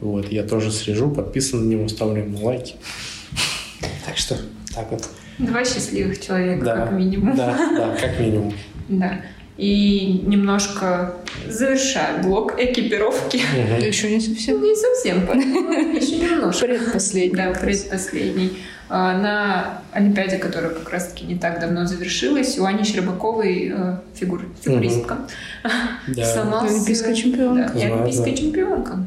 Вот, 0.01 0.31
я 0.33 0.43
тоже 0.43 0.73
слежу, 0.73 1.11
подписан 1.13 1.65
на 1.65 1.71
него, 1.71 1.89
ставлю 1.89 2.23
ему 2.23 2.45
лайки. 2.45 2.75
Так 4.05 4.17
что, 4.17 4.37
так 4.75 4.91
вот. 4.91 5.09
Два 5.39 5.65
счастливых 5.65 6.21
человека, 6.21 6.65
да, 6.65 6.77
как 6.77 6.93
минимум. 6.93 7.37
Да, 7.37 7.57
да, 7.77 7.97
как 8.01 8.19
минимум. 8.19 8.53
Да. 8.89 9.23
И 9.59 10.23
немножко 10.25 11.15
завершаю 11.49 12.23
блок 12.23 12.59
экипировки. 12.59 13.37
Угу. 13.37 13.85
Еще 13.85 14.11
не 14.11 14.21
совсем. 14.21 14.62
Не 14.62 14.75
совсем, 14.75 15.19
еще 15.95 16.19
немножко. 16.19 16.67
Предпоследний. 16.67 17.37
Да, 17.37 17.53
предпоследний. 17.53 18.59
А, 18.88 19.17
на 19.17 19.83
Олимпиаде, 19.93 20.37
которая 20.37 20.71
как 20.71 20.91
раз-таки 20.91 21.25
не 21.25 21.37
так 21.37 21.61
давно 21.61 21.87
завершилась, 21.87 22.59
у 22.59 22.65
Ани 22.65 22.85
Щербаковой 22.85 23.73
э, 23.75 23.97
фигур, 24.15 24.45
фигуристка. 24.61 25.19
Да. 26.09 26.25
Сломался, 26.25 26.75
олимпийская 26.75 27.15
чемпионка. 27.15 27.73
Да, 27.73 27.81
и 27.81 27.85
олимпийская 27.85 28.37
чемпионка. 28.37 29.07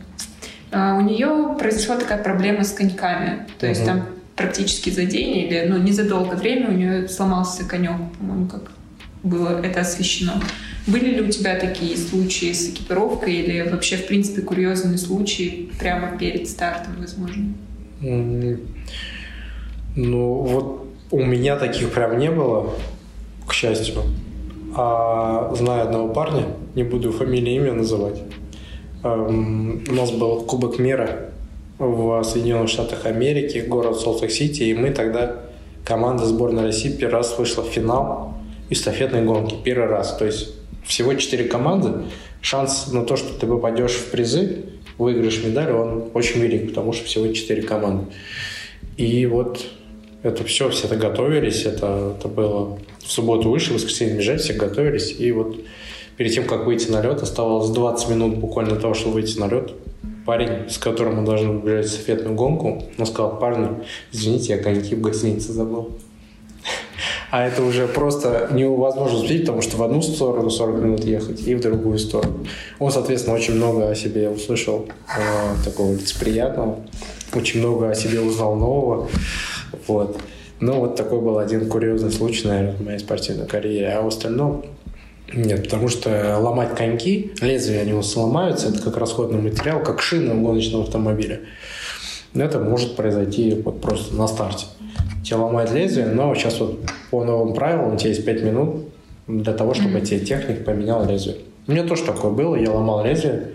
А, 0.71 0.95
у 0.95 1.01
нее 1.01 1.55
произошла 1.59 1.97
такая 1.97 2.21
проблема 2.23 2.63
с 2.63 2.71
коньками. 2.71 3.47
То 3.59 3.67
есть 3.67 3.85
там 3.85 4.07
практически 4.35 4.89
за 4.89 5.05
день 5.05 5.37
или 5.37 5.65
ну, 5.67 5.77
незадолго 5.77 6.33
время 6.33 6.69
у 6.69 6.73
нее 6.73 7.07
сломался 7.07 7.63
конек, 7.63 7.97
по-моему, 8.17 8.47
как 8.47 8.71
было 9.25 9.61
это 9.61 9.81
освещено. 9.81 10.33
Были 10.87 11.15
ли 11.15 11.21
у 11.21 11.31
тебя 11.31 11.59
такие 11.59 11.97
случаи 11.97 12.53
с 12.53 12.69
экипировкой 12.69 13.33
или 13.33 13.67
вообще, 13.69 13.97
в 13.97 14.07
принципе, 14.07 14.41
курьезные 14.41 14.97
случаи 14.97 15.71
прямо 15.79 16.17
перед 16.17 16.47
стартом, 16.47 16.93
возможно? 16.99 17.53
Ну, 19.95 20.33
вот 20.35 20.87
у 21.11 21.23
меня 21.23 21.57
таких 21.57 21.91
прям 21.91 22.19
не 22.19 22.29
было, 22.29 22.73
к 23.47 23.53
счастью. 23.53 24.03
А 24.75 25.53
знаю 25.55 25.83
одного 25.83 26.13
парня, 26.13 26.45
не 26.75 26.83
буду 26.83 27.11
фамилию 27.11 27.55
имя 27.55 27.73
называть. 27.73 28.21
Эм, 29.03 29.83
у 29.89 29.93
нас 29.93 30.11
был 30.11 30.41
Кубок 30.41 30.77
мира 30.77 31.29
в 31.79 32.21
Соединенных 32.23 32.69
Штатах 32.69 33.05
Америки, 33.05 33.63
город 33.67 33.99
Солт-Сити, 33.99 34.63
и 34.63 34.73
мы 34.73 34.91
тогда, 34.91 35.37
команда 35.83 36.25
сборной 36.25 36.63
России, 36.63 36.91
первый 36.91 37.15
раз 37.15 37.37
вышла 37.37 37.63
в 37.63 37.67
финал 37.67 38.35
эстафетной 38.69 39.23
гонки. 39.23 39.55
Первый 39.63 39.87
раз. 39.87 40.15
То 40.17 40.25
есть 40.25 40.53
всего 40.83 41.13
четыре 41.15 41.45
команды. 41.45 42.05
Шанс 42.41 42.91
на 42.91 43.03
то, 43.03 43.15
что 43.15 43.33
ты 43.33 43.47
попадешь 43.47 43.93
в 43.93 44.11
призы, 44.11 44.65
выиграешь 44.97 45.43
медаль, 45.43 45.71
он 45.71 46.09
очень 46.13 46.39
велик, 46.39 46.69
потому 46.69 46.93
что 46.93 47.05
всего 47.05 47.27
четыре 47.27 47.63
команды. 47.63 48.05
И 48.97 49.25
вот 49.25 49.65
это 50.23 50.43
все, 50.43 50.69
все 50.69 50.85
это 50.85 50.95
готовились, 50.95 51.65
это, 51.65 52.15
это 52.17 52.27
было 52.27 52.77
в 52.99 53.11
субботу 53.11 53.49
вышли, 53.49 53.71
в 53.71 53.75
воскресенье 53.75 54.15
бежать, 54.17 54.41
все 54.41 54.53
готовились, 54.53 55.15
и 55.19 55.31
вот 55.31 55.59
перед 56.17 56.33
тем, 56.33 56.45
как 56.45 56.65
выйти 56.65 56.89
на 56.89 57.01
лед, 57.01 57.21
оставалось 57.21 57.69
20 57.71 58.09
минут 58.09 58.37
буквально 58.37 58.75
того, 58.75 58.93
чтобы 58.93 59.15
выйти 59.15 59.37
на 59.39 59.47
лед. 59.47 59.73
Парень, 60.25 60.69
с 60.69 60.77
которым 60.77 61.17
мы 61.17 61.25
должны 61.25 61.61
бежать 61.61 61.85
эстафетную 61.85 62.35
гонку, 62.35 62.83
он 62.97 63.05
сказал, 63.05 63.37
парни, 63.39 63.69
извините, 64.11 64.53
я 64.53 64.59
коньки 64.59 64.95
в 64.95 65.01
гостинице 65.01 65.51
забыл 65.51 65.97
а 67.35 67.45
это 67.45 67.63
уже 67.63 67.85
просто 67.85 68.47
невозможно 68.53 69.19
успеть, 69.19 69.41
потому 69.41 69.61
что 69.61 69.75
в 69.75 69.83
одну 69.83 70.01
сторону 70.01 70.49
40 70.49 70.81
минут 70.81 71.03
ехать 71.03 71.45
и 71.45 71.53
в 71.53 71.59
другую 71.59 71.99
сторону. 71.99 72.47
Он, 72.79 72.93
соответственно, 72.93 73.35
очень 73.35 73.55
много 73.55 73.89
о 73.89 73.93
себе 73.93 74.29
услышал 74.29 74.85
э, 75.17 75.65
такого 75.65 75.91
лицеприятного, 75.91 76.79
очень 77.33 77.59
много 77.59 77.89
о 77.89 77.93
себе 77.93 78.21
узнал 78.21 78.55
нового. 78.55 79.09
Вот. 79.85 80.17
Но 80.61 80.79
вот 80.79 80.95
такой 80.95 81.19
был 81.19 81.37
один 81.37 81.67
курьезный 81.67 82.09
случай, 82.09 82.47
наверное, 82.47 82.77
в 82.77 82.81
моей 82.81 82.99
спортивной 82.99 83.47
карьере. 83.47 83.89
А 83.89 84.01
в 84.01 84.07
остальном 84.07 84.63
нет, 85.33 85.63
потому 85.63 85.89
что 85.89 86.37
ломать 86.39 86.73
коньки, 86.73 87.33
лезвия 87.41 87.81
они 87.81 88.01
сломаются, 88.01 88.69
это 88.69 88.81
как 88.81 88.95
расходный 88.95 89.41
материал, 89.41 89.83
как 89.83 90.01
шины 90.01 90.33
у 90.35 90.41
гоночного 90.41 90.85
автомобиля. 90.85 91.41
Это 92.33 92.59
может 92.59 92.95
произойти 92.95 93.61
вот 93.61 93.81
просто 93.81 94.15
на 94.15 94.25
старте 94.25 94.67
тебе 95.25 95.37
ломает 95.37 95.71
лезвие, 95.71 96.05
но 96.05 96.33
сейчас 96.35 96.59
вот 96.59 96.79
по 97.09 97.23
новым 97.23 97.53
правилам 97.53 97.95
у 97.95 97.97
тебя 97.97 98.09
есть 98.09 98.23
5 98.23 98.43
минут 98.43 98.85
для 99.27 99.53
того, 99.53 99.73
чтобы 99.73 99.99
mm-hmm. 99.99 100.05
тебе 100.05 100.19
техник 100.19 100.63
поменял 100.63 101.05
лезвие. 101.05 101.37
У 101.67 101.71
меня 101.71 101.83
тоже 101.83 102.03
такое 102.03 102.31
было, 102.31 102.55
я 102.55 102.71
ломал 102.71 103.03
лезвие, 103.03 103.49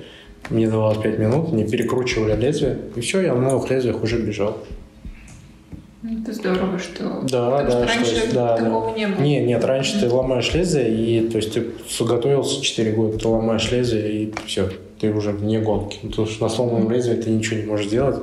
мне 0.51 0.69
давалось 0.69 0.99
5 0.99 1.19
минут, 1.19 1.53
мне 1.53 1.67
перекручивали 1.67 2.35
лезвие, 2.35 2.77
и 2.97 3.01
все, 3.01 3.21
я 3.21 3.35
на 3.35 3.51
новых 3.51 3.71
лезвиях 3.71 4.03
уже 4.03 4.19
бежал. 4.19 4.59
Ну, 6.03 6.23
это 6.23 6.33
здорово, 6.33 6.79
что... 6.79 7.21
Да, 7.31 7.51
Потому 7.51 7.63
да, 7.63 7.71
что 7.71 7.87
раньше 7.87 8.17
что, 8.17 8.35
да, 8.35 8.57
такого 8.57 8.91
да. 8.91 8.99
не 8.99 9.07
было. 9.07 9.23
Нет, 9.23 9.47
нет, 9.47 9.65
раньше 9.65 9.97
mm-hmm. 9.97 10.09
ты 10.09 10.15
ломаешь 10.15 10.55
лезвие, 10.55 10.89
и 10.89 11.29
то 11.29 11.37
есть 11.37 11.53
ты 11.55 12.05
готовился 12.05 12.63
4 12.63 12.93
года, 12.93 13.19
ты 13.19 13.29
ломаешь 13.29 13.71
лезвие, 13.71 14.13
и 14.13 14.35
все, 14.47 14.71
ты 14.99 15.13
уже 15.13 15.31
вне 15.31 15.61
гонки. 15.61 15.99
Потому 16.03 16.27
что 16.27 16.43
на 16.43 16.49
сломанном 16.49 16.91
лезвии 16.91 17.15
ты 17.15 17.31
ничего 17.31 17.61
не 17.61 17.67
можешь 17.67 17.87
делать. 17.87 18.17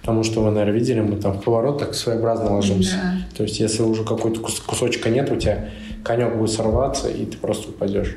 Потому 0.00 0.24
что 0.24 0.42
вы, 0.42 0.50
наверное, 0.50 0.78
видели, 0.78 1.00
мы 1.00 1.16
там 1.16 1.34
в 1.34 1.42
поворотах 1.42 1.94
своеобразно 1.94 2.54
ложимся. 2.54 2.96
Да. 2.96 3.36
То 3.36 3.42
есть, 3.44 3.60
если 3.60 3.82
уже 3.82 4.04
какой-то 4.04 4.40
кусочка 4.40 5.10
нет 5.10 5.30
у 5.30 5.36
тебя, 5.36 5.70
конек 6.04 6.36
будет 6.36 6.50
сорваться, 6.50 7.08
и 7.08 7.26
ты 7.26 7.36
просто 7.36 7.70
упадешь. 7.70 8.16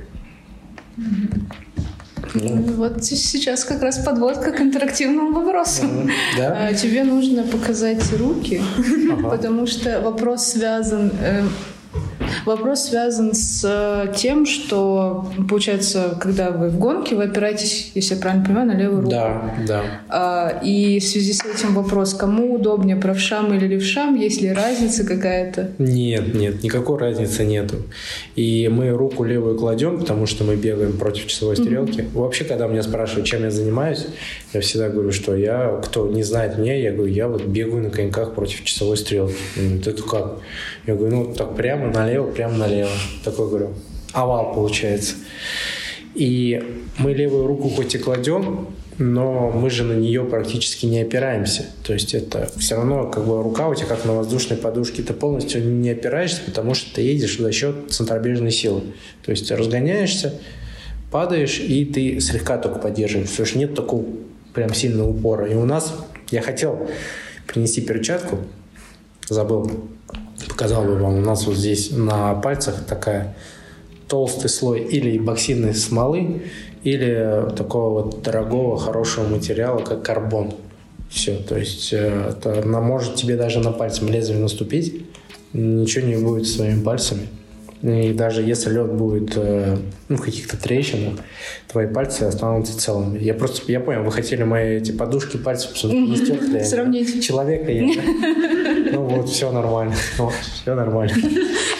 Ну. 2.35 2.63
Вот 2.77 3.03
сейчас 3.03 3.63
как 3.63 3.81
раз 3.81 3.99
подводка 3.99 4.51
к 4.51 4.61
интерактивному 4.61 5.33
вопросу. 5.33 5.83
Да? 6.37 6.67
А, 6.67 6.73
тебе 6.73 7.03
нужно 7.03 7.43
показать 7.43 8.01
руки, 8.17 8.61
ага. 9.11 9.29
потому 9.31 9.67
что 9.67 10.01
вопрос 10.01 10.45
связан 10.45 11.11
э, 11.21 11.43
Вопрос 12.45 12.85
связан 12.85 13.33
с 13.33 13.63
э, 13.63 14.13
тем, 14.15 14.45
что, 14.45 15.25
получается, 15.49 16.17
когда 16.19 16.51
вы 16.51 16.69
в 16.69 16.77
гонке, 16.77 17.15
вы 17.15 17.23
опираетесь, 17.25 17.91
если 17.95 18.15
я 18.15 18.21
правильно 18.21 18.45
понимаю, 18.45 18.67
на 18.67 18.75
левую 18.75 19.01
руку. 19.01 19.11
Да, 19.11 19.55
да. 19.67 19.83
А, 20.09 20.59
и 20.63 20.99
в 20.99 21.03
связи 21.03 21.33
с 21.33 21.43
этим 21.45 21.73
вопрос, 21.73 22.13
кому 22.13 22.55
удобнее, 22.55 22.95
правшам 22.95 23.53
или 23.53 23.67
левшам, 23.67 24.15
есть 24.15 24.41
ли 24.41 24.51
разница 24.51 25.05
какая-то? 25.05 25.71
Нет, 25.77 26.33
нет, 26.33 26.63
никакой 26.63 26.97
разницы 26.99 27.45
нету. 27.45 27.77
И 28.35 28.69
мы 28.71 28.89
руку 28.89 29.23
левую 29.23 29.57
кладем, 29.57 29.99
потому 29.99 30.25
что 30.25 30.43
мы 30.43 30.55
бегаем 30.55 30.97
против 30.97 31.27
часовой 31.27 31.55
стрелки. 31.55 32.01
Mm-hmm. 32.01 32.17
Вообще, 32.17 32.43
когда 32.43 32.67
меня 32.67 32.83
спрашивают, 32.83 33.27
чем 33.27 33.43
я 33.43 33.51
занимаюсь, 33.51 34.05
я 34.53 34.61
всегда 34.61 34.89
говорю, 34.89 35.11
что 35.11 35.35
я, 35.35 35.81
кто 35.83 36.07
не 36.07 36.23
знает 36.23 36.57
меня, 36.57 36.75
я 36.75 36.91
говорю, 36.91 37.11
я 37.11 37.27
вот 37.27 37.45
бегаю 37.45 37.83
на 37.83 37.89
коньках 37.89 38.33
против 38.33 38.63
часовой 38.63 38.97
стрелки. 38.97 39.35
Это 39.85 40.03
как? 40.03 40.39
Я 40.85 40.95
говорю, 40.95 41.15
ну 41.15 41.33
так 41.33 41.55
прямо 41.55 41.91
налево, 41.91 42.29
прямо 42.31 42.57
налево. 42.57 42.89
Такой 43.23 43.47
говорю, 43.47 43.73
овал 44.11 44.53
получается. 44.53 45.15
И 46.13 46.61
мы 46.97 47.13
левую 47.13 47.47
руку 47.47 47.69
хоть 47.69 47.95
и 47.95 47.97
кладем, 47.97 48.67
но 48.97 49.49
мы 49.49 49.69
же 49.69 49.83
на 49.83 49.93
нее 49.93 50.23
практически 50.23 50.85
не 50.85 51.01
опираемся. 51.01 51.65
То 51.83 51.93
есть 51.93 52.13
это 52.13 52.51
все 52.57 52.75
равно 52.75 53.09
как 53.09 53.25
бы 53.25 53.41
рука 53.41 53.67
у 53.67 53.75
тебя 53.75 53.87
как 53.87 54.05
на 54.05 54.13
воздушной 54.13 54.57
подушке, 54.57 55.01
ты 55.01 55.13
полностью 55.13 55.65
не 55.65 55.89
опираешься, 55.89 56.41
потому 56.45 56.73
что 56.73 56.93
ты 56.95 57.01
едешь 57.01 57.37
за 57.37 57.51
счет 57.51 57.91
центробежной 57.91 58.51
силы. 58.51 58.81
То 59.25 59.31
есть 59.31 59.47
ты 59.47 59.55
разгоняешься, 59.55 60.39
падаешь, 61.11 61.59
и 61.59 61.85
ты 61.85 62.19
слегка 62.19 62.57
только 62.57 62.79
поддерживаешь. 62.79 63.29
Потому 63.29 63.47
что 63.47 63.57
нет 63.57 63.73
такого 63.73 64.05
прям 64.53 64.73
сильного 64.73 65.09
упора. 65.09 65.47
И 65.49 65.55
у 65.55 65.65
нас, 65.65 65.95
я 66.29 66.41
хотел 66.41 66.87
принести 67.47 67.81
перчатку, 67.81 68.39
забыл, 69.29 69.71
показал 70.47 70.83
бы 70.83 70.95
вам, 70.95 71.15
у 71.15 71.21
нас 71.21 71.45
вот 71.45 71.55
здесь 71.55 71.91
на 71.91 72.33
пальцах 72.35 72.85
такая 72.85 73.35
толстый 74.07 74.49
слой 74.49 74.81
или 74.81 75.17
боксинной 75.17 75.73
смолы, 75.73 76.43
или 76.83 77.47
такого 77.55 78.03
вот 78.03 78.21
дорогого, 78.21 78.77
хорошего 78.77 79.27
материала, 79.27 79.79
как 79.79 80.03
карбон. 80.03 80.53
Все, 81.09 81.37
то 81.37 81.57
есть 81.57 81.93
э, 81.93 82.31
это, 82.31 82.61
она 82.61 82.81
может 82.81 83.15
тебе 83.15 83.37
даже 83.37 83.59
на 83.59 83.71
пальцем 83.71 84.09
лезвие 84.09 84.39
наступить, 84.39 85.05
ничего 85.53 86.07
не 86.07 86.15
будет 86.15 86.47
с 86.47 86.55
своими 86.55 86.81
пальцами. 86.83 87.27
И 87.83 88.13
даже 88.13 88.41
если 88.41 88.71
лед 88.71 88.93
будет 88.93 89.33
э, 89.35 89.77
ну, 90.07 90.15
в 90.15 90.21
каких-то 90.21 90.55
трещинах, 90.55 91.19
твои 91.67 91.85
пальцы 91.85 92.23
останутся 92.23 92.77
целыми. 92.77 93.19
Я 93.19 93.33
просто, 93.33 93.69
я 93.71 93.81
понял, 93.81 94.03
вы 94.03 94.11
хотели 94.11 94.43
мои 94.43 94.77
эти 94.77 94.91
подушки 94.91 95.35
пальцев 95.37 95.71
не 95.83 96.15
Сравнить. 96.63 97.23
Человека 97.23 97.71
я. 97.71 97.93
Ну 98.93 99.03
вот, 99.07 99.29
все 99.29 99.51
нормально. 99.51 99.95
Все 100.41 100.75
нормально. 100.75 101.15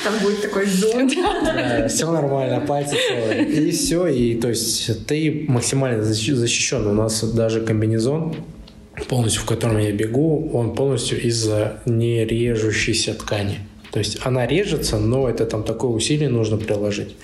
Там 0.04 0.14
будет 0.22 0.42
такой 0.42 0.66
зон. 0.66 1.10
Все 1.88 2.12
нормально, 2.12 2.66
пальцы 2.66 2.96
целые. 3.08 3.44
И 3.44 3.72
все, 3.72 4.08
и 4.08 4.36
то 4.36 4.50
есть 4.50 5.06
ты 5.06 5.46
максимально 5.48 6.04
защищен. 6.04 6.88
У 6.88 6.94
нас 6.94 7.24
даже 7.24 7.62
комбинезон, 7.62 8.36
полностью 9.08 9.44
в 9.44 9.46
котором 9.46 9.78
я 9.78 9.92
бегу, 9.92 10.50
он 10.54 10.74
полностью 10.74 11.22
из 11.22 11.48
нережущейся 11.86 13.14
ткани. 13.14 13.60
То 13.92 14.00
есть 14.00 14.18
она 14.24 14.48
режется, 14.48 14.98
но 14.98 15.30
это 15.30 15.46
там 15.46 15.64
такое 15.64 15.92
усилие 15.92 16.30
нужно 16.30 16.58
приложить. 16.58 17.16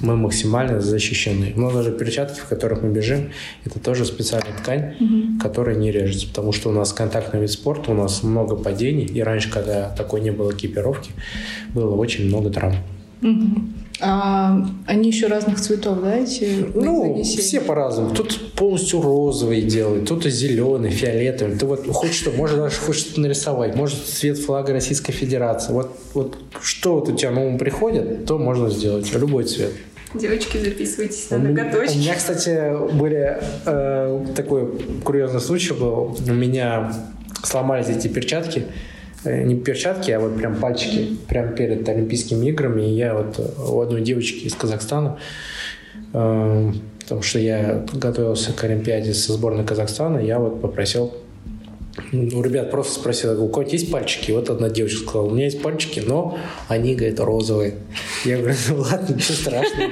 Мы 0.00 0.16
максимально 0.16 0.80
защищены. 0.80 1.52
Но 1.56 1.70
даже 1.70 1.92
перчатки, 1.92 2.40
в 2.40 2.44
которых 2.44 2.82
мы 2.82 2.90
бежим, 2.90 3.30
это 3.64 3.78
тоже 3.78 4.04
специальная 4.04 4.52
ткань, 4.56 4.94
угу. 5.00 5.40
которая 5.40 5.76
не 5.76 5.90
режется. 5.90 6.28
Потому 6.28 6.52
что 6.52 6.68
у 6.68 6.72
нас 6.72 6.92
контактный 6.92 7.40
вид 7.40 7.50
спорта, 7.50 7.92
у 7.92 7.94
нас 7.94 8.22
много 8.22 8.56
падений. 8.56 9.06
И 9.06 9.22
раньше, 9.22 9.50
когда 9.50 9.88
такой 9.90 10.20
не 10.20 10.30
было 10.30 10.52
экипировки, 10.52 11.12
было 11.74 11.94
очень 11.94 12.26
много 12.26 12.50
травм. 12.50 12.76
Угу. 13.22 13.62
А, 14.00 14.66
они 14.86 15.08
еще 15.08 15.26
разных 15.26 15.60
цветов, 15.60 16.00
да, 16.02 16.16
эти 16.16 16.66
Ну, 16.74 17.22
все 17.22 17.60
по-разному. 17.60 18.14
Тут 18.14 18.52
полностью 18.52 19.00
розовый 19.00 19.62
делают, 19.62 20.04
кто-то 20.04 20.28
зеленый, 20.28 20.90
фиолетовый. 20.90 21.56
Ты 21.56 21.66
вот 21.66 21.86
хочешь 21.88 22.16
что, 22.16 22.30
может 22.30 22.58
даже 22.58 22.76
хочешь 22.76 23.02
что-то 23.02 23.20
нарисовать, 23.22 23.74
может 23.74 24.04
цвет 24.04 24.38
флага 24.38 24.72
Российской 24.72 25.12
Федерации. 25.12 25.72
Вот, 25.72 25.96
вот 26.14 26.36
что 26.62 26.94
вот 26.96 27.08
у 27.08 27.16
тебя 27.16 27.30
на 27.30 27.42
ум 27.42 27.58
приходит, 27.58 28.26
то 28.26 28.38
можно 28.38 28.68
сделать, 28.68 29.10
любой 29.14 29.44
цвет. 29.44 29.72
Девочки, 30.14 30.58
записывайтесь 30.58 31.30
на 31.30 31.38
ноготочки. 31.38 31.96
У 31.96 31.98
меня, 31.98 32.14
кстати, 32.14 32.94
были 32.94 33.38
э, 33.66 34.26
такой 34.34 34.78
курьезный 35.04 35.40
случай 35.40 35.72
был. 35.72 36.16
У 36.26 36.32
меня 36.32 36.94
сломались 37.42 37.88
эти 37.88 38.08
перчатки. 38.08 38.66
Э, 39.26 39.42
не 39.42 39.56
перчатки, 39.56 40.10
а 40.12 40.20
вот 40.20 40.36
прям 40.36 40.56
пальчики, 40.56 41.16
прям 41.28 41.54
перед 41.54 41.88
Олимпийскими 41.88 42.46
играми. 42.46 42.82
И 42.82 42.94
я 42.94 43.14
вот 43.14 43.38
у 43.58 43.80
одной 43.80 44.02
девочки 44.02 44.44
из 44.44 44.54
Казахстана, 44.54 45.18
э, 46.12 46.72
потому 47.00 47.22
что 47.22 47.38
я 47.38 47.84
готовился 47.92 48.52
к 48.52 48.62
Олимпиаде 48.64 49.14
со 49.14 49.32
сборной 49.32 49.64
Казахстана, 49.64 50.18
я 50.18 50.38
вот 50.38 50.60
попросил 50.60 51.12
у 52.12 52.42
ребят 52.42 52.70
просто 52.70 53.00
спросил, 53.00 53.42
у 53.42 53.48
кого 53.48 53.66
есть 53.66 53.90
пальчики? 53.90 54.30
Вот 54.30 54.50
одна 54.50 54.68
девочка 54.68 54.98
сказала, 54.98 55.28
у 55.28 55.30
меня 55.30 55.46
есть 55.46 55.62
пальчики, 55.62 56.00
но 56.00 56.36
они, 56.68 56.94
говорит, 56.94 57.18
розовые. 57.20 57.76
Я 58.26 58.36
говорю, 58.36 58.54
ну 58.68 58.80
ладно, 58.80 59.14
ничего 59.14 59.34
страшного. 59.34 59.90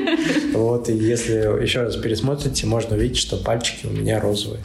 Вот, 0.53 0.89
и 0.91 0.93
если 0.93 1.63
еще 1.63 1.81
раз 1.81 1.97
пересмотрите, 1.97 2.67
можно 2.67 2.95
увидеть, 2.95 3.17
что 3.17 3.39
пальчики 3.39 3.87
у 3.87 3.91
меня 3.91 4.21
розовые. 4.21 4.61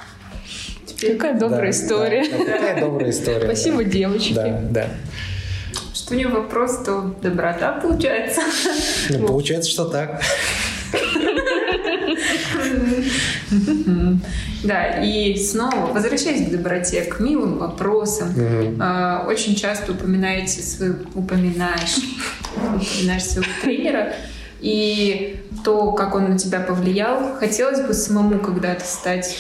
Какая 1.02 1.40
добрая 1.40 1.62
да, 1.62 1.70
история. 1.70 2.26
Да, 2.30 2.38
какая 2.38 2.80
добрая 2.82 3.10
история. 3.10 3.46
Спасибо, 3.46 3.84
да. 3.84 3.84
девочки. 3.84 4.34
Да, 4.34 4.62
да. 4.70 4.88
Что 5.94 6.14
у 6.14 6.18
нее 6.18 6.28
вопрос, 6.28 6.84
то 6.86 7.16
доброта 7.22 7.74
получается. 7.74 8.42
Ну, 9.10 9.28
получается, 9.28 9.70
что 9.70 9.86
так. 9.86 10.22
Да, 14.64 15.02
и 15.04 15.38
снова, 15.38 15.94
возвращаясь 15.94 16.48
к 16.48 16.52
доброте, 16.52 17.04
к 17.04 17.20
милым 17.20 17.60
вопросам, 17.60 18.34
а, 18.80 19.26
очень 19.28 19.56
часто 19.56 19.94
упоминаете 19.94 20.62
свой, 20.62 20.96
упоминаешь, 21.16 21.98
упоминаешь 22.56 23.24
своего 23.24 23.50
тренера, 23.62 24.14
и 24.60 25.40
то, 25.64 25.94
как 25.94 26.16
он 26.16 26.32
на 26.32 26.38
тебя 26.38 26.60
повлиял, 26.60 27.36
хотелось 27.38 27.82
бы 27.82 27.94
самому 27.94 28.40
когда-то 28.40 28.84
стать 28.86 29.38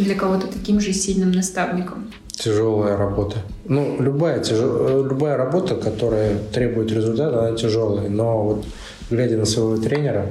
для 0.00 0.14
кого-то 0.14 0.46
таким 0.46 0.80
же 0.80 0.92
сильным 0.92 1.32
наставником? 1.32 2.12
Тяжелая 2.32 2.96
работа. 2.96 3.36
Ну, 3.66 3.96
любая, 4.00 4.40
тяжел... 4.42 5.04
любая 5.04 5.36
работа, 5.36 5.76
которая 5.76 6.38
требует 6.52 6.90
результата, 6.90 7.46
она 7.46 7.56
тяжелая. 7.56 8.08
Но 8.08 8.42
вот 8.42 8.66
глядя 9.10 9.36
на 9.36 9.44
своего 9.44 9.76
тренера, 9.76 10.26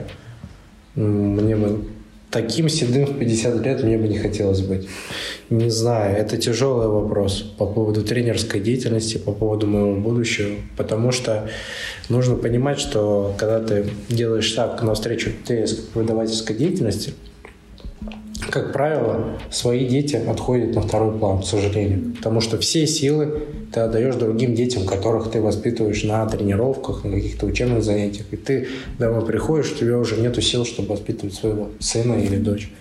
мне 0.96 1.56
бы 1.56 1.86
таким 2.32 2.68
седым 2.70 3.06
в 3.06 3.20
50 3.20 3.66
лет 3.66 3.84
мне 3.84 3.98
бы 3.98 4.08
не 4.08 4.18
хотелось 4.18 4.62
быть. 4.62 4.88
Не 5.50 5.70
знаю, 5.70 6.18
это 6.18 6.38
тяжелый 6.38 6.88
вопрос 6.88 7.42
по 7.58 7.66
поводу 7.66 8.04
тренерской 8.04 8.60
деятельности, 8.60 9.18
по 9.18 9.32
поводу 9.32 9.68
моего 9.68 9.96
будущего, 9.96 10.56
потому 10.78 11.12
что 11.12 11.50
нужно 12.10 12.36
понимать, 12.36 12.80
что 12.80 13.36
когда 13.38 13.60
ты 13.60 13.86
делаешь 14.10 14.46
шаг 14.46 14.82
навстречу 14.82 15.32
выдавательской 15.94 16.56
деятельности– 16.56 17.14
как 18.50 18.74
правило, 18.74 19.38
свои 19.52 19.88
дети 19.88 20.16
отходят 20.16 20.76
на 20.76 20.82
второй 20.82 21.18
план, 21.18 21.42
к 21.42 21.46
сожалению. 21.46 22.16
Потому 22.16 22.42
что 22.42 22.58
все 22.58 22.88
силы 22.88 23.44
ты 23.74 23.82
отдаешь 23.82 24.16
другим 24.16 24.56
детям, 24.56 24.86
которых 24.86 25.30
ты 25.32 25.42
воспитываешь 25.42 26.04
на 26.04 26.26
тренировках, 26.26 27.04
на 27.04 27.12
каких-то 27.12 27.46
учебных 27.46 27.84
занятиях. 27.84 28.26
И 28.32 28.38
ты 28.38 28.68
домой 28.98 29.26
приходишь, 29.26 29.72
у 29.74 29.76
тебя 29.76 29.98
уже 29.98 30.18
нет 30.18 30.42
сил, 30.44 30.66
чтобы 30.66 30.90
воспитывать 30.90 31.36
своего 31.36 31.70
сына 31.80 32.14
или 32.14 32.38
дочь. 32.38 32.72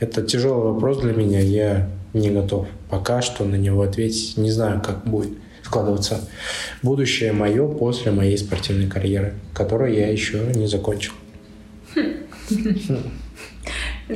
Это 0.00 0.22
тяжелый 0.22 0.72
вопрос 0.72 1.00
для 1.00 1.12
меня, 1.12 1.40
я 1.40 1.88
не 2.12 2.30
готов 2.30 2.66
пока 2.88 3.22
что 3.22 3.44
на 3.44 3.56
него 3.56 3.82
ответить. 3.82 4.36
Не 4.36 4.50
знаю, 4.50 4.82
как 4.84 5.04
будет 5.04 5.30
складываться 5.62 6.28
будущее 6.82 7.32
мое 7.32 7.66
после 7.68 8.10
моей 8.10 8.38
спортивной 8.38 8.88
карьеры, 8.88 9.34
которую 9.52 9.92
я 9.94 10.08
еще 10.10 10.52
не 10.54 10.66
закончил. 10.66 11.12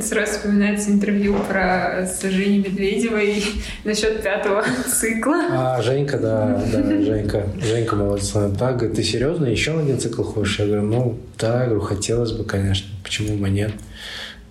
Сразу 0.00 0.32
вспоминается 0.32 0.90
интервью 0.90 1.36
про 1.48 2.06
с 2.06 2.22
Женей 2.22 2.60
Медведевой 2.60 3.44
насчет 3.84 4.22
пятого 4.22 4.64
цикла. 4.86 5.36
А, 5.50 5.82
Женька, 5.82 6.18
да, 6.18 6.62
да, 6.72 6.82
Женька. 7.02 7.46
Женька 7.60 7.96
молодец. 7.96 8.32
Да, 8.32 8.72
говорит, 8.72 8.96
ты 8.96 9.02
серьезно, 9.02 9.44
еще 9.46 9.72
на 9.72 9.82
один 9.82 9.98
цикл 9.98 10.22
хочешь? 10.22 10.60
Я 10.60 10.66
говорю, 10.66 10.82
ну, 10.82 11.18
да, 11.38 11.66
говорю, 11.66 11.80
хотелось 11.82 12.32
бы, 12.32 12.44
конечно. 12.44 12.88
Почему 13.04 13.36
бы 13.36 13.50
нет? 13.50 13.72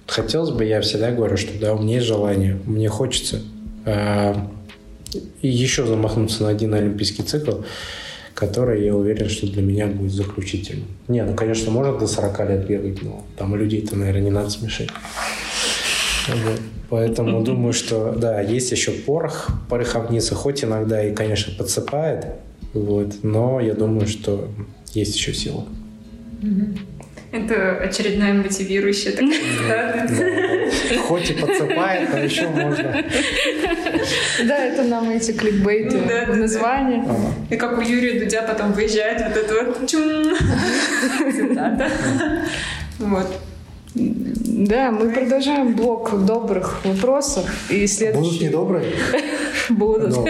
Хотелось 0.06 0.52
бы, 0.52 0.64
я 0.64 0.82
всегда 0.82 1.10
говорю, 1.10 1.38
что 1.38 1.58
да, 1.60 1.74
у 1.74 1.82
меня 1.82 1.96
есть 1.96 2.08
желание, 2.08 2.60
мне 2.66 2.90
хочется 2.90 3.40
а, 3.86 4.48
еще 5.42 5.88
замахнуться 5.88 6.44
на 6.44 6.50
один 6.50 6.74
олимпийский 6.74 7.24
цикл 7.24 7.62
который, 8.42 8.84
я 8.84 8.96
уверен, 8.96 9.30
что 9.30 9.46
для 9.46 9.62
меня 9.62 9.86
будет 9.86 10.12
заключительным. 10.12 10.88
Не, 11.08 11.24
ну, 11.24 11.36
конечно, 11.36 11.70
можно 11.70 12.00
до 12.00 12.08
40 12.08 12.50
лет 12.50 12.68
бегать, 12.68 13.04
но 13.04 13.24
там 13.38 13.56
людей-то, 13.56 13.96
наверное, 13.96 14.22
не 14.22 14.32
надо 14.32 14.50
смешать. 14.50 14.90
Вот. 16.28 16.60
Поэтому 16.90 17.44
думаю, 17.44 17.72
что 17.72 18.12
да, 18.18 18.42
есть 18.42 18.72
еще 18.72 18.92
порох, 18.92 19.52
пороховница, 19.70 20.34
хоть 20.34 20.64
иногда 20.64 21.04
и, 21.04 21.14
конечно, 21.14 21.54
подсыпает, 21.56 22.26
вот, 22.74 23.24
но 23.24 23.60
я 23.60 23.76
думаю, 23.76 24.08
что 24.08 24.50
есть 24.96 25.16
еще 25.16 25.34
сила. 25.36 25.66
Это 27.32 27.78
очередная 27.78 28.34
мотивирующая 28.34 29.12
такая 29.12 30.72
Хоть 31.08 31.30
и 31.30 31.34
подсыпает, 31.34 32.10
но 32.12 32.18
еще 32.18 32.48
можно. 32.48 33.06
Да, 34.46 34.58
это 34.58 34.84
нам 34.84 35.10
эти 35.10 35.32
кликбейты 35.32 36.02
да, 36.08 36.34
названия. 36.34 37.06
И 37.50 37.56
как 37.56 37.78
у 37.78 37.82
Юрия 37.82 38.20
Дудя 38.20 38.42
потом 38.44 38.74
выезжает 38.74 39.22
вот 39.22 39.38
это 39.38 39.66
вот 39.66 39.90
чум. 39.90 40.36
Цитата. 41.32 41.90
Вот. 43.00 43.28
Да, 43.94 44.92
мы 44.92 45.12
продолжаем 45.12 45.76
блок 45.76 46.26
добрых 46.26 46.86
вопросов. 46.86 47.46
И 47.70 47.86
следующий... 47.88 48.30
Будут 48.30 48.42
недобрые? 48.42 48.94
Будут. 49.70 50.16
Ну 50.16 50.26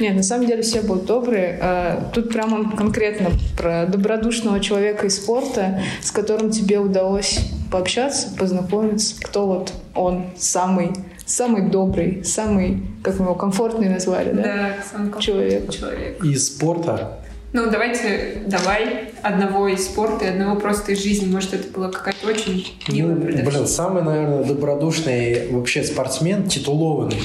Не, 0.00 0.10
на 0.10 0.22
самом 0.22 0.46
деле 0.46 0.62
все 0.62 0.82
будут 0.82 1.06
добрые. 1.06 1.58
А, 1.62 2.10
тут 2.12 2.30
прямо 2.32 2.76
конкретно 2.76 3.30
про 3.56 3.86
добродушного 3.86 4.60
человека 4.60 5.06
из 5.06 5.16
спорта, 5.16 5.80
с 6.02 6.10
которым 6.10 6.50
тебе 6.50 6.78
удалось 6.78 7.38
пообщаться, 7.70 8.28
познакомиться, 8.38 9.16
кто 9.20 9.46
вот 9.46 9.72
он 9.94 10.26
самый, 10.36 10.92
самый 11.26 11.70
добрый, 11.70 12.24
самый, 12.24 12.82
как 13.02 13.18
мы 13.18 13.26
его, 13.26 13.34
комфортный 13.34 13.88
назвали, 13.88 14.32
да? 14.32 14.42
Да, 14.42 14.76
самый 14.90 15.10
комфортный 15.10 15.22
Человек. 15.22 15.70
человек. 15.70 16.24
Из 16.24 16.46
спорта 16.46 17.18
Ну, 17.52 17.70
давайте, 17.70 18.42
давай 18.46 19.10
одного 19.22 19.68
из 19.68 19.84
спорта 19.84 20.26
и 20.26 20.28
одного 20.28 20.60
просто 20.60 20.92
из 20.92 21.02
жизни. 21.02 21.26
Может, 21.26 21.54
это 21.54 21.68
была 21.72 21.90
какая-то 21.90 22.26
очень 22.26 22.66
милая 22.88 23.14
Ну, 23.14 23.22
блин, 23.22 23.66
самый, 23.66 24.02
наверное, 24.02 24.44
добродушный 24.44 25.48
вообще 25.50 25.82
спортсмен, 25.82 26.48
титулованный. 26.48 27.20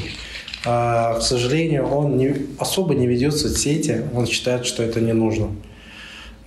А, 0.66 1.18
к 1.18 1.22
сожалению, 1.22 1.88
он 1.88 2.18
не, 2.18 2.36
особо 2.58 2.94
не 2.94 3.08
ведет 3.08 3.36
соцсети, 3.36 4.04
он 4.14 4.28
считает, 4.28 4.66
что 4.66 4.84
это 4.84 5.00
не 5.00 5.14
нужно. 5.14 5.50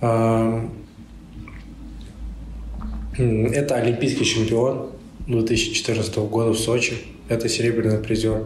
А, 0.01 0.69
это 3.17 3.75
олимпийский 3.75 4.25
чемпион 4.25 4.89
2014 5.27 6.15
года 6.17 6.51
в 6.51 6.59
Сочи. 6.59 6.95
Это 7.29 7.49
серебряный 7.49 7.99
призер 7.99 8.45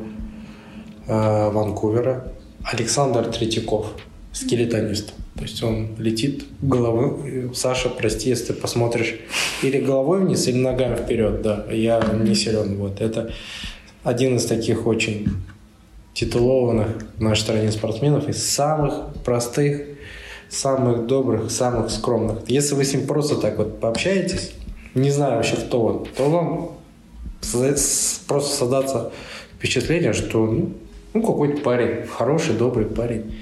а, 1.08 1.50
Ванкувера. 1.50 2.34
Александр 2.64 3.26
Третьяков, 3.26 3.88
скелетонист. 4.34 5.14
То 5.36 5.44
есть 5.44 5.62
он 5.64 5.96
летит 5.98 6.46
головой. 6.62 7.52
Саша, 7.54 7.90
прости, 7.90 8.30
если 8.30 8.48
ты 8.48 8.54
посмотришь 8.54 9.16
или 9.62 9.80
головой 9.80 10.26
вниз, 10.26 10.48
или 10.48 10.58
ногами 10.58 10.96
вперед. 10.96 11.42
Да, 11.42 11.66
я 11.72 12.02
не 12.02 12.36
силен. 12.36 12.78
Вот 12.78 13.00
это 13.00 13.32
один 14.04 14.36
из 14.36 14.46
таких 14.46 14.86
очень 14.88 15.28
титулованных 16.14 16.88
в 17.18 17.22
нашей 17.22 17.42
стране 17.42 17.72
спортсменов 17.72 18.28
из 18.28 18.44
самых 18.44 19.14
простых, 19.24 19.84
самых 20.50 21.06
добрых, 21.06 21.52
самых 21.52 21.92
скромных. 21.92 22.40
Если 22.48 22.74
вы 22.74 22.84
с 22.84 22.94
ним 22.94 23.06
просто 23.06 23.36
так 23.36 23.58
вот 23.58 23.80
пообщаетесь, 23.80 24.54
не 24.96 25.12
знаю 25.12 25.36
вообще 25.36 25.56
кто 25.56 25.84
он, 25.84 26.08
то 26.18 26.30
вам 26.30 26.77
просто 27.42 28.56
создаться 28.56 29.12
впечатление, 29.58 30.14
что 30.14 30.46
ну, 30.46 30.74
ну, 31.14 31.22
какой-то 31.22 31.62
парень, 31.62 32.06
хороший, 32.06 32.54
добрый 32.56 32.86
парень. 32.86 33.36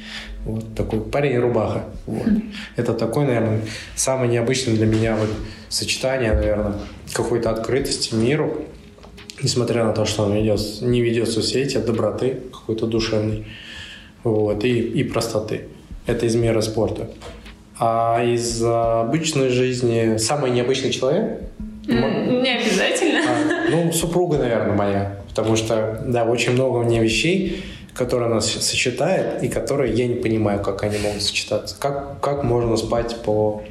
Вот 0.46 0.76
такой 0.76 1.02
парень-рубаха. 1.02 1.86
Вот. 2.06 2.28
Это 2.76 2.94
такой, 2.94 3.26
наверное, 3.26 3.62
самое 3.96 4.32
необычное 4.32 4.76
для 4.76 4.86
меня 4.86 5.16
вот 5.16 5.30
сочетание, 5.70 6.34
наверное, 6.34 6.74
какой-то 7.12 7.50
открытости 7.50 8.14
миру, 8.14 8.62
несмотря 9.42 9.84
на 9.86 9.94
то, 9.94 10.06
что 10.06 10.24
он 10.24 10.34
ведет, 10.34 10.62
не 10.82 11.02
ведет 11.02 11.30
соцсети, 11.30 11.78
а 11.78 11.82
доброты 11.82 12.42
какой-то 12.54 12.86
душевной 12.86 13.46
вот, 14.24 14.64
и, 14.64 14.80
и 14.80 15.04
простоты. 15.04 15.62
Это 16.06 16.28
из 16.28 16.36
мира 16.36 16.62
спорта. 16.62 17.10
А 17.78 18.24
из 18.24 18.64
обычной 18.64 19.50
жизни 19.50 20.18
самый 20.18 20.52
необычный 20.52 20.92
человек 20.92 21.42
Не 21.88 22.58
обязательно. 22.58 23.22
а, 23.28 23.55
ну, 23.70 23.92
супруга, 23.92 24.38
наверное, 24.38 24.76
моя. 24.76 25.18
Потому 25.30 25.56
что, 25.56 26.04
да, 26.06 26.24
очень 26.26 26.54
много 26.54 26.78
у 26.78 26.84
нее 26.84 27.04
вещей, 27.04 27.64
которые 27.94 28.30
нас 28.30 28.50
сочетает, 28.50 29.44
и 29.44 29.48
которые 29.48 29.94
я 29.94 30.08
не 30.08 30.16
понимаю, 30.16 30.62
как 30.62 30.84
они 30.84 30.98
могут 30.98 31.22
сочетаться. 31.22 31.76
Как, 31.80 32.20
как 32.22 32.44
можно 32.44 32.78
спать 32.78 33.18
по 33.24 33.64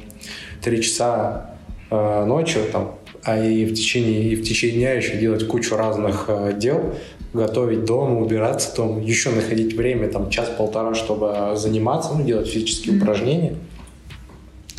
три 0.61 0.81
часа 0.81 1.51
э, 1.89 2.25
ночью, 2.25 2.63
там, 2.71 2.95
а 3.23 3.39
и 3.39 3.65
в, 3.65 3.73
течение, 3.73 4.23
и 4.23 4.35
в 4.35 4.43
течение 4.43 4.77
дня 4.77 4.93
еще 4.93 5.17
делать 5.17 5.47
кучу 5.47 5.75
разных 5.75 6.25
э, 6.27 6.53
дел, 6.57 6.95
готовить 7.33 7.85
дома, 7.85 8.19
убираться 8.19 8.75
дома, 8.75 9.01
еще 9.01 9.29
находить 9.29 9.75
время, 9.75 10.07
там, 10.07 10.29
час-полтора, 10.29 10.93
чтобы 10.95 11.53
заниматься, 11.55 12.11
ну, 12.13 12.23
делать 12.23 12.47
физические 12.47 12.97
упражнения. 12.97 13.55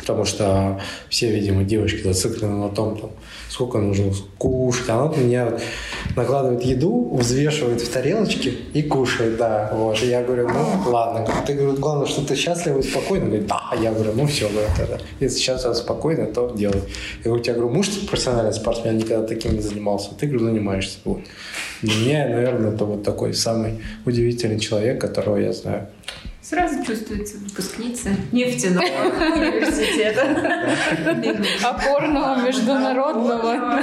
Потому 0.07 0.23
что 0.23 0.79
все, 1.09 1.29
видимо, 1.29 1.65
девушки 1.65 2.01
зациклены 2.01 2.55
на 2.55 2.69
том, 2.69 2.97
там, 2.97 3.09
сколько 3.49 3.77
нужно 3.77 4.13
кушать. 4.37 4.87
Она 4.87 5.13
меня 5.13 5.59
накладывает 6.15 6.63
еду, 6.63 7.13
взвешивает 7.13 7.81
в 7.81 7.91
тарелочке 7.91 8.53
и 8.73 8.83
кушает, 8.83 9.35
да. 9.35 9.69
Вот. 9.73 10.01
И 10.01 10.07
я 10.07 10.23
говорю, 10.23 10.47
ну 10.47 10.89
ладно. 10.89 11.27
Ты 11.45 11.55
говоришь, 11.55 11.79
главное, 11.79 12.07
что 12.07 12.25
ты 12.25 12.35
счастлива 12.37 12.79
и 12.79 12.83
спокойна. 12.83 13.25
Говорит, 13.25 13.47
да. 13.47 13.61
Я 13.81 13.91
говорю, 13.91 14.13
ну 14.15 14.25
все, 14.27 14.47
говорю, 14.47 14.69
тогда. 14.77 14.97
Если 15.19 15.39
сейчас 15.39 15.65
я 15.65 15.73
спокойно, 15.73 16.27
то 16.27 16.53
делай. 16.55 16.77
Я 16.77 17.23
говорю, 17.25 17.41
у 17.41 17.43
тебя 17.43 17.53
говорю, 17.55 17.73
муж 17.75 17.89
профессиональный 18.09 18.53
спортсмен, 18.53 18.97
никогда 18.97 19.27
таким 19.27 19.55
не 19.55 19.61
занимался. 19.61 20.11
Ты, 20.17 20.27
говорю, 20.27 20.45
занимаешься. 20.45 20.99
Вот. 21.03 21.19
Для 21.81 21.95
меня, 21.95 22.29
наверное, 22.29 22.71
это 22.73 22.85
вот 22.85 23.03
такой 23.03 23.33
самый 23.33 23.81
удивительный 24.05 24.59
человек, 24.59 25.01
которого 25.01 25.35
я 25.35 25.51
знаю. 25.51 25.87
Сразу 26.49 26.81
чувствуется 26.81 27.35
выпускница 27.39 28.09
нефтяного 28.31 28.85
университета. 28.85 30.75
Опорного, 31.61 32.41
международного. 32.41 33.81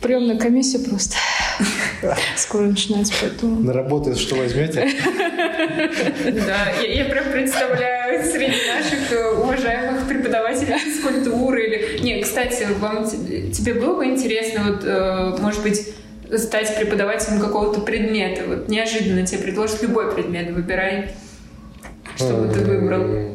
Приемная 0.00 0.38
комиссия 0.38 0.78
просто. 0.78 1.16
Скоро 2.36 2.62
начинается, 2.62 3.12
поэтому... 3.20 3.60
На 3.60 3.74
работу 3.74 4.16
что 4.16 4.36
возьмете? 4.36 4.90
Да, 6.24 6.72
я, 6.82 7.04
я 7.04 7.04
прям 7.04 7.30
представляю 7.30 8.24
среди 8.24 8.56
наших 8.66 9.12
э, 9.12 9.30
уважаемых 9.32 10.08
преподавателей 10.08 10.78
физкультуры 10.78 11.66
или... 11.66 12.02
Не, 12.02 12.22
кстати, 12.22 12.66
вам, 12.78 13.06
тебе 13.06 13.74
было 13.74 13.96
бы 13.96 14.06
интересно, 14.06 14.72
вот, 14.72 14.84
э, 14.84 15.36
может 15.40 15.62
быть, 15.62 15.94
стать 16.36 16.76
преподавателем 16.76 17.40
какого-то 17.40 17.80
предмета? 17.80 18.42
Вот 18.46 18.68
неожиданно 18.68 19.26
тебе 19.26 19.42
предложат 19.42 19.82
любой 19.82 20.12
предмет, 20.12 20.50
выбирай, 20.52 21.10
что 22.16 22.34
бы 22.34 22.52
ты 22.52 22.60
выбрал. 22.60 23.34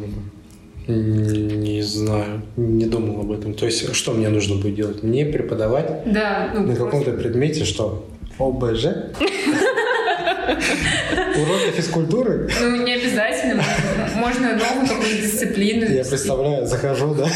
Не 0.88 1.82
знаю, 1.84 2.42
не 2.58 2.86
думал 2.86 3.22
об 3.22 3.32
этом. 3.32 3.54
То 3.54 3.66
есть, 3.68 3.94
что 3.94 4.12
мне 4.14 4.30
нужно 4.30 4.56
будет 4.56 4.76
делать? 4.76 5.04
Мне 5.04 5.26
преподавать 5.26 6.04
Да, 6.12 6.50
ну, 6.54 6.62
на 6.62 6.66
просто- 6.76 6.86
каком-то 6.86 7.12
предмете, 7.12 7.64
что? 7.64 8.08
ОБЖ? 8.40 8.86
Уроки 11.36 11.72
физкультуры? 11.76 12.50
Ну, 12.60 12.76
не 12.84 12.94
обязательно. 12.94 13.64
Можно 14.16 14.56
новую 14.58 14.88
какую-то 14.88 15.22
дисциплину. 15.22 15.86
Я 15.86 16.04
представляю, 16.04 16.66
захожу, 16.66 17.14
да, 17.14 17.28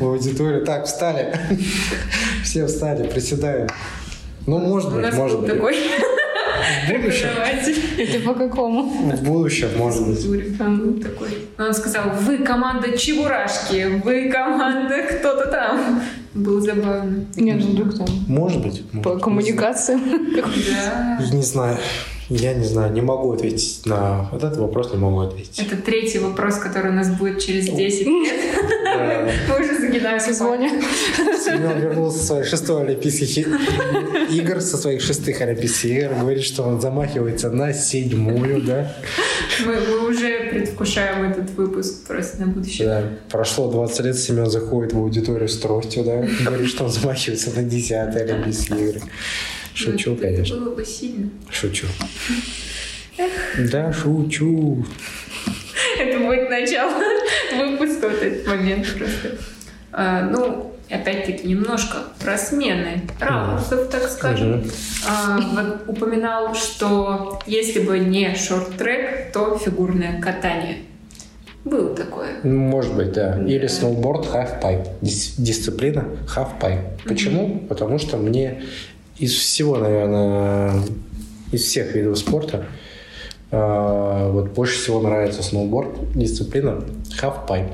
в 0.00 0.04
аудиторию. 0.06 0.64
Так, 0.64 0.86
встали. 0.86 1.36
Все 2.44 2.66
встали, 2.66 3.06
приседаем. 3.08 3.68
Ну, 4.46 4.58
может 4.58 4.90
У 4.90 4.94
быть, 4.94 5.02
нас 5.02 5.14
может 5.14 5.38
был 5.40 5.46
быть. 5.46 5.54
такой 5.54 5.74
В 6.88 6.92
будущем. 6.92 7.28
Это 7.98 8.20
по 8.26 8.34
какому? 8.34 8.82
в 9.14 9.22
будущем, 9.22 9.68
может 9.76 10.06
быть. 10.06 10.26
Был 10.58 11.00
такой. 11.00 11.28
Он 11.58 11.72
сказал, 11.74 12.04
вы 12.20 12.38
команда 12.38 12.96
Чебурашки, 12.96 14.00
вы 14.04 14.30
команда 14.30 15.02
кто-то 15.02 15.46
там. 15.46 16.02
Было 16.34 16.60
забавно. 16.60 17.26
Не, 17.36 17.52
ну 17.52 17.66
вдруг 17.72 17.96
там 17.98 18.06
Может 18.26 18.62
быть. 18.62 18.82
по 19.02 19.10
может. 19.10 19.22
коммуникациям. 19.22 20.00
Да. 20.34 21.18
Не 21.32 21.42
знаю. 21.42 21.76
Я 22.34 22.54
не 22.54 22.64
знаю, 22.64 22.92
не 22.92 23.02
могу 23.02 23.32
ответить 23.32 23.84
на 23.84 24.28
вот 24.32 24.42
этот 24.42 24.58
вопрос, 24.58 24.90
не 24.92 24.98
могу 24.98 25.20
ответить. 25.20 25.58
Это 25.58 25.76
третий 25.76 26.18
вопрос, 26.18 26.56
который 26.56 26.90
у 26.90 26.94
нас 26.94 27.10
будет 27.10 27.40
через 27.40 27.66
10 27.66 28.06
лет. 28.06 28.32
Мы 29.48 29.60
уже 29.60 29.78
загинаем. 29.78 30.18
Созвоне. 30.18 30.70
Семен 31.44 31.80
вернулся 31.80 32.18
со 32.18 32.26
своих 32.26 32.46
шестой 32.46 32.82
олимпийских 32.82 33.48
игр, 34.30 34.60
со 34.60 34.76
своих 34.78 35.02
шестых 35.02 35.40
олимпийских 35.40 35.90
игр, 35.90 36.14
говорит, 36.14 36.44
что 36.44 36.62
он 36.62 36.80
замахивается 36.80 37.50
на 37.50 37.72
седьмую, 37.72 38.62
да. 38.62 38.94
Мы, 39.66 39.74
мы 39.74 40.08
уже 40.08 40.48
предвкушаем 40.50 41.30
этот 41.30 41.50
выпуск 41.50 42.06
просто 42.06 42.40
на 42.40 42.46
будущее. 42.46 42.88
Да, 42.88 43.04
Прошло 43.30 43.70
20 43.70 44.00
лет, 44.06 44.16
Семен 44.18 44.46
заходит 44.46 44.92
в 44.94 44.98
аудиторию 44.98 45.48
с 45.48 45.58
тростью, 45.58 46.04
да, 46.04 46.26
говорит, 46.44 46.68
что 46.68 46.84
он 46.84 46.90
замахивается 46.90 47.50
на 47.54 47.62
десятые 47.62 48.24
олимпийские 48.24 48.88
игры. 48.88 49.02
Шучу, 49.74 50.10
Ну, 50.10 50.16
это 50.16 50.22
конечно. 50.26 50.56
было 50.56 50.74
бы 50.74 50.84
сильно. 50.84 51.30
Шучу. 51.50 51.86
Да, 53.70 53.92
шучу. 53.92 54.84
Это 55.98 56.18
будет 56.18 56.48
начало 56.50 56.92
выпуска, 57.56 58.08
вот 58.08 58.22
этот 58.22 58.46
момент 58.46 58.86
просто. 58.96 59.36
А, 59.92 60.22
ну, 60.22 60.74
опять-таки, 60.90 61.46
немножко 61.46 61.98
про 62.22 62.38
смены 62.38 63.02
ракурсов, 63.20 63.88
так 63.90 64.08
скажем. 64.08 64.64
А, 65.06 65.38
вот 65.38 65.84
упоминал, 65.88 66.54
что 66.54 67.40
если 67.46 67.80
бы 67.80 67.98
не 67.98 68.34
шорт-трек, 68.34 69.32
то 69.32 69.58
фигурное 69.58 70.20
катание. 70.20 70.78
Было 71.64 71.94
такое. 71.94 72.40
Может 72.42 72.94
быть, 72.94 73.12
да. 73.12 73.38
Или 73.46 73.60
Да. 73.60 73.68
сноуборд 73.68 74.26
half-pipe. 74.26 74.88
Дис- 75.00 75.34
дисциплина 75.38 76.04
half-pipe. 76.34 77.02
Почему? 77.04 77.60
Потому 77.68 77.98
что 77.98 78.16
мне 78.16 78.62
из 79.18 79.32
всего, 79.32 79.76
наверное, 79.76 80.82
из 81.52 81.62
всех 81.64 81.94
видов 81.94 82.18
спорта 82.18 82.66
э, 83.50 84.30
вот 84.32 84.50
больше 84.50 84.78
всего 84.78 85.00
нравится 85.00 85.42
сноуборд, 85.42 85.90
дисциплина 86.14 86.82
half-pipe. 87.20 87.72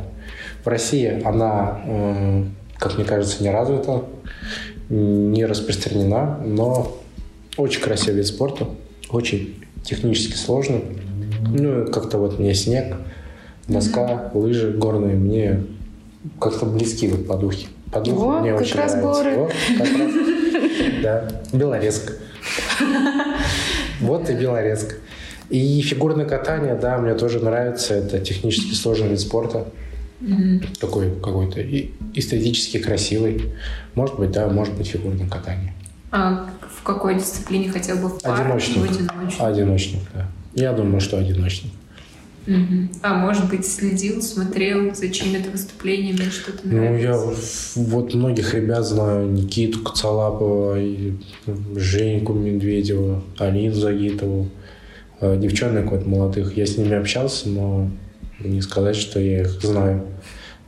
В 0.65 0.67
России 0.69 1.23
она, 1.25 1.81
э, 1.87 2.45
как 2.79 2.97
мне 2.97 3.05
кажется, 3.05 3.43
не 3.43 3.51
развита, 3.51 4.05
не 4.89 5.45
распространена, 5.45 6.41
но 6.45 6.97
очень 7.57 7.81
красивый 7.81 8.17
вид 8.19 8.27
спорта, 8.27 8.67
очень 9.11 9.57
технически 9.85 10.37
сложный. 10.37 10.83
Ну, 11.51 11.85
и 11.85 11.93
как-то 11.93 12.19
вот 12.19 12.39
мне 12.39 12.55
снег, 12.55 12.97
доска, 13.69 14.31
лыжи 14.35 14.71
горные 14.73 15.15
мне 15.15 15.65
как-то 16.41 16.67
близки 16.67 17.09
вот 17.09 17.27
по 17.27 17.37
духе. 17.37 17.69
По 17.93 18.01
духу 18.01 18.27
Во, 18.27 18.41
мне 18.41 18.53
как 18.53 18.61
очень 18.63 18.77
раз 18.77 18.95
нравится. 18.95 19.23
горы. 19.23 19.37
Вот, 19.37 19.53
как 19.79 19.99
раз. 19.99 20.13
Да, 21.03 21.29
Белорецк. 21.53 22.13
Вот 24.01 24.31
и 24.31 24.35
Белорецк. 24.35 24.97
И 25.51 25.81
фигурное 25.81 26.27
катание, 26.27 26.75
да, 26.75 26.99
мне 26.99 27.15
тоже 27.15 27.41
нравится. 27.41 27.95
Это 27.95 28.19
технически 28.21 28.75
сложный 28.75 29.09
вид 29.09 29.21
спорта. 29.21 29.67
Такой 30.81 31.15
какой-то 31.15 31.61
и 31.61 31.91
эстетически 32.15 32.79
красивый. 32.79 33.53
Может 33.95 34.19
быть, 34.19 34.33
да, 34.33 34.49
может 34.49 34.75
быть 34.75 34.89
фигурное 34.89 35.29
катание. 35.29 35.73
А 36.11 36.49
в 36.77 36.83
какой 36.83 37.17
дисциплине 37.17 37.71
хотел 37.71 37.97
бы 37.99 38.09
в 38.09 38.21
паре, 38.23 38.43
Одиночник. 38.43 38.79
в 38.79 38.85
одиночку? 38.85 39.45
Одиночник, 39.45 40.01
да. 40.15 40.27
Я 40.55 40.73
думаю, 40.73 41.01
что 41.01 41.19
одиночник. 41.19 41.73
Мгм. 42.49 42.91
А 43.03 43.15
может 43.15 43.49
быть, 43.51 43.67
следил, 43.67 44.23
смотрел 44.23 44.95
за 44.95 45.11
чьими-то 45.11 45.51
выступлениями, 45.51 46.31
что-то 46.31 46.61
Ну, 46.65 46.97
я 46.97 47.11
нравится? 47.17 47.81
вот 47.81 48.15
многих 48.15 48.55
ребят 48.55 48.85
знаю. 48.87 49.29
Никиту 49.31 49.81
Коцалапова, 49.83 50.81
и 50.81 51.13
Женьку 51.77 52.33
Медведева, 52.33 53.23
Алину 53.39 53.75
Загитову, 53.75 54.49
э, 55.21 55.37
девчонок 55.39 55.91
вот 55.91 56.07
молодых. 56.07 56.57
Я 56.57 56.65
с 56.65 56.79
ними 56.79 56.95
общался, 56.97 57.51
но 57.51 57.91
не 58.41 58.63
сказать, 58.63 58.97
что 58.97 59.21
я 59.21 59.43
их 59.43 59.61
знаю. 59.63 60.07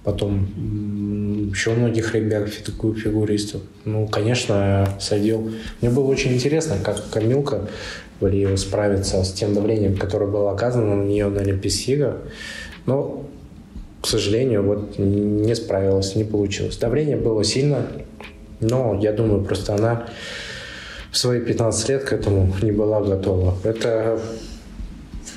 Потом 0.04 1.50
еще 1.50 1.70
многих 1.72 2.14
ребят, 2.14 2.48
фи- 2.48 2.72
фигуристов. 2.94 3.62
Ну, 3.84 4.06
конечно, 4.06 4.88
садил. 5.00 5.50
Мне 5.80 5.90
было 5.90 6.04
очень 6.06 6.32
интересно, 6.34 6.76
как 6.82 7.08
Камилка 7.10 7.68
Валиева 8.20 8.56
справится 8.56 9.24
с 9.24 9.32
тем 9.32 9.54
давлением, 9.54 9.96
которое 9.96 10.26
было 10.26 10.52
оказано 10.52 10.96
на 10.96 11.04
нее 11.04 11.28
на 11.28 11.40
Олимпийских 11.40 11.88
играх. 11.96 12.16
Но 12.86 13.26
к 14.00 14.06
сожалению, 14.06 14.62
вот 14.62 14.98
не 14.98 15.54
справилась, 15.54 16.16
не 16.16 16.24
получилось. 16.24 16.76
Давление 16.78 17.16
было 17.16 17.44
сильно, 17.44 17.86
но 18.60 18.98
я 19.00 19.12
думаю, 19.12 19.44
просто 19.44 19.74
она 19.74 20.06
в 21.10 21.18
свои 21.18 21.40
15 21.40 21.88
лет 21.88 22.04
к 22.04 22.12
этому 22.12 22.52
не 22.62 22.72
была 22.72 23.02
готова. 23.02 23.54
Это 23.62 24.18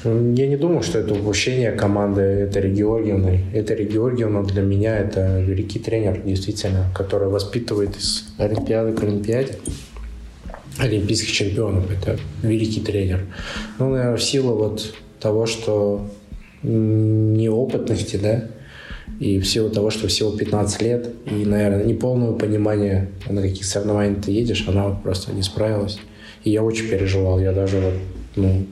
я 0.05 0.47
не 0.47 0.57
думаю, 0.57 0.81
что 0.81 0.99
это 0.99 1.13
упущение 1.13 1.71
команды 1.71 2.47
Этери 2.49 2.73
Георгиевны. 2.73 3.45
Этери 3.53 3.85
Георгиевна 3.85 4.43
для 4.43 4.61
меня 4.61 4.97
это 4.97 5.39
великий 5.39 5.79
тренер, 5.79 6.21
действительно, 6.25 6.85
который 6.93 7.29
воспитывает 7.29 7.97
из 7.97 8.25
Олимпиады 8.37 8.93
к 8.93 9.03
Олимпиаде 9.03 9.55
олимпийских 10.79 11.31
чемпионов. 11.31 11.89
Это 11.91 12.19
великий 12.41 12.81
тренер. 12.81 13.25
Ну, 13.79 13.89
наверное, 13.89 14.17
в 14.17 14.23
силу 14.23 14.55
вот 14.55 14.93
того, 15.19 15.45
что 15.45 16.09
неопытности, 16.63 18.17
да, 18.17 18.45
и 19.19 19.39
в 19.39 19.47
силу 19.47 19.69
того, 19.69 19.89
что 19.89 20.07
всего 20.07 20.31
15 20.31 20.81
лет, 20.81 21.09
и, 21.25 21.45
наверное, 21.45 21.83
неполного 21.83 22.37
понимания, 22.37 23.09
на 23.29 23.41
каких 23.41 23.65
соревнованиях 23.65 24.23
ты 24.23 24.31
едешь, 24.31 24.65
она 24.67 24.87
вот 24.87 25.03
просто 25.03 25.33
не 25.33 25.43
справилась. 25.43 25.99
И 26.43 26.51
я 26.51 26.63
очень 26.63 26.89
переживал. 26.89 27.39
Я 27.39 27.53
даже 27.53 27.79
вот, 27.79 27.93
ну, 28.35 28.65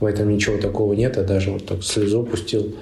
в 0.00 0.04
этом 0.04 0.32
ничего 0.32 0.56
такого 0.58 0.94
нет. 0.94 1.16
Я 1.16 1.24
даже 1.24 1.50
вот 1.50 1.66
так 1.66 1.82
слезу 1.82 2.22
пустил. 2.22 2.76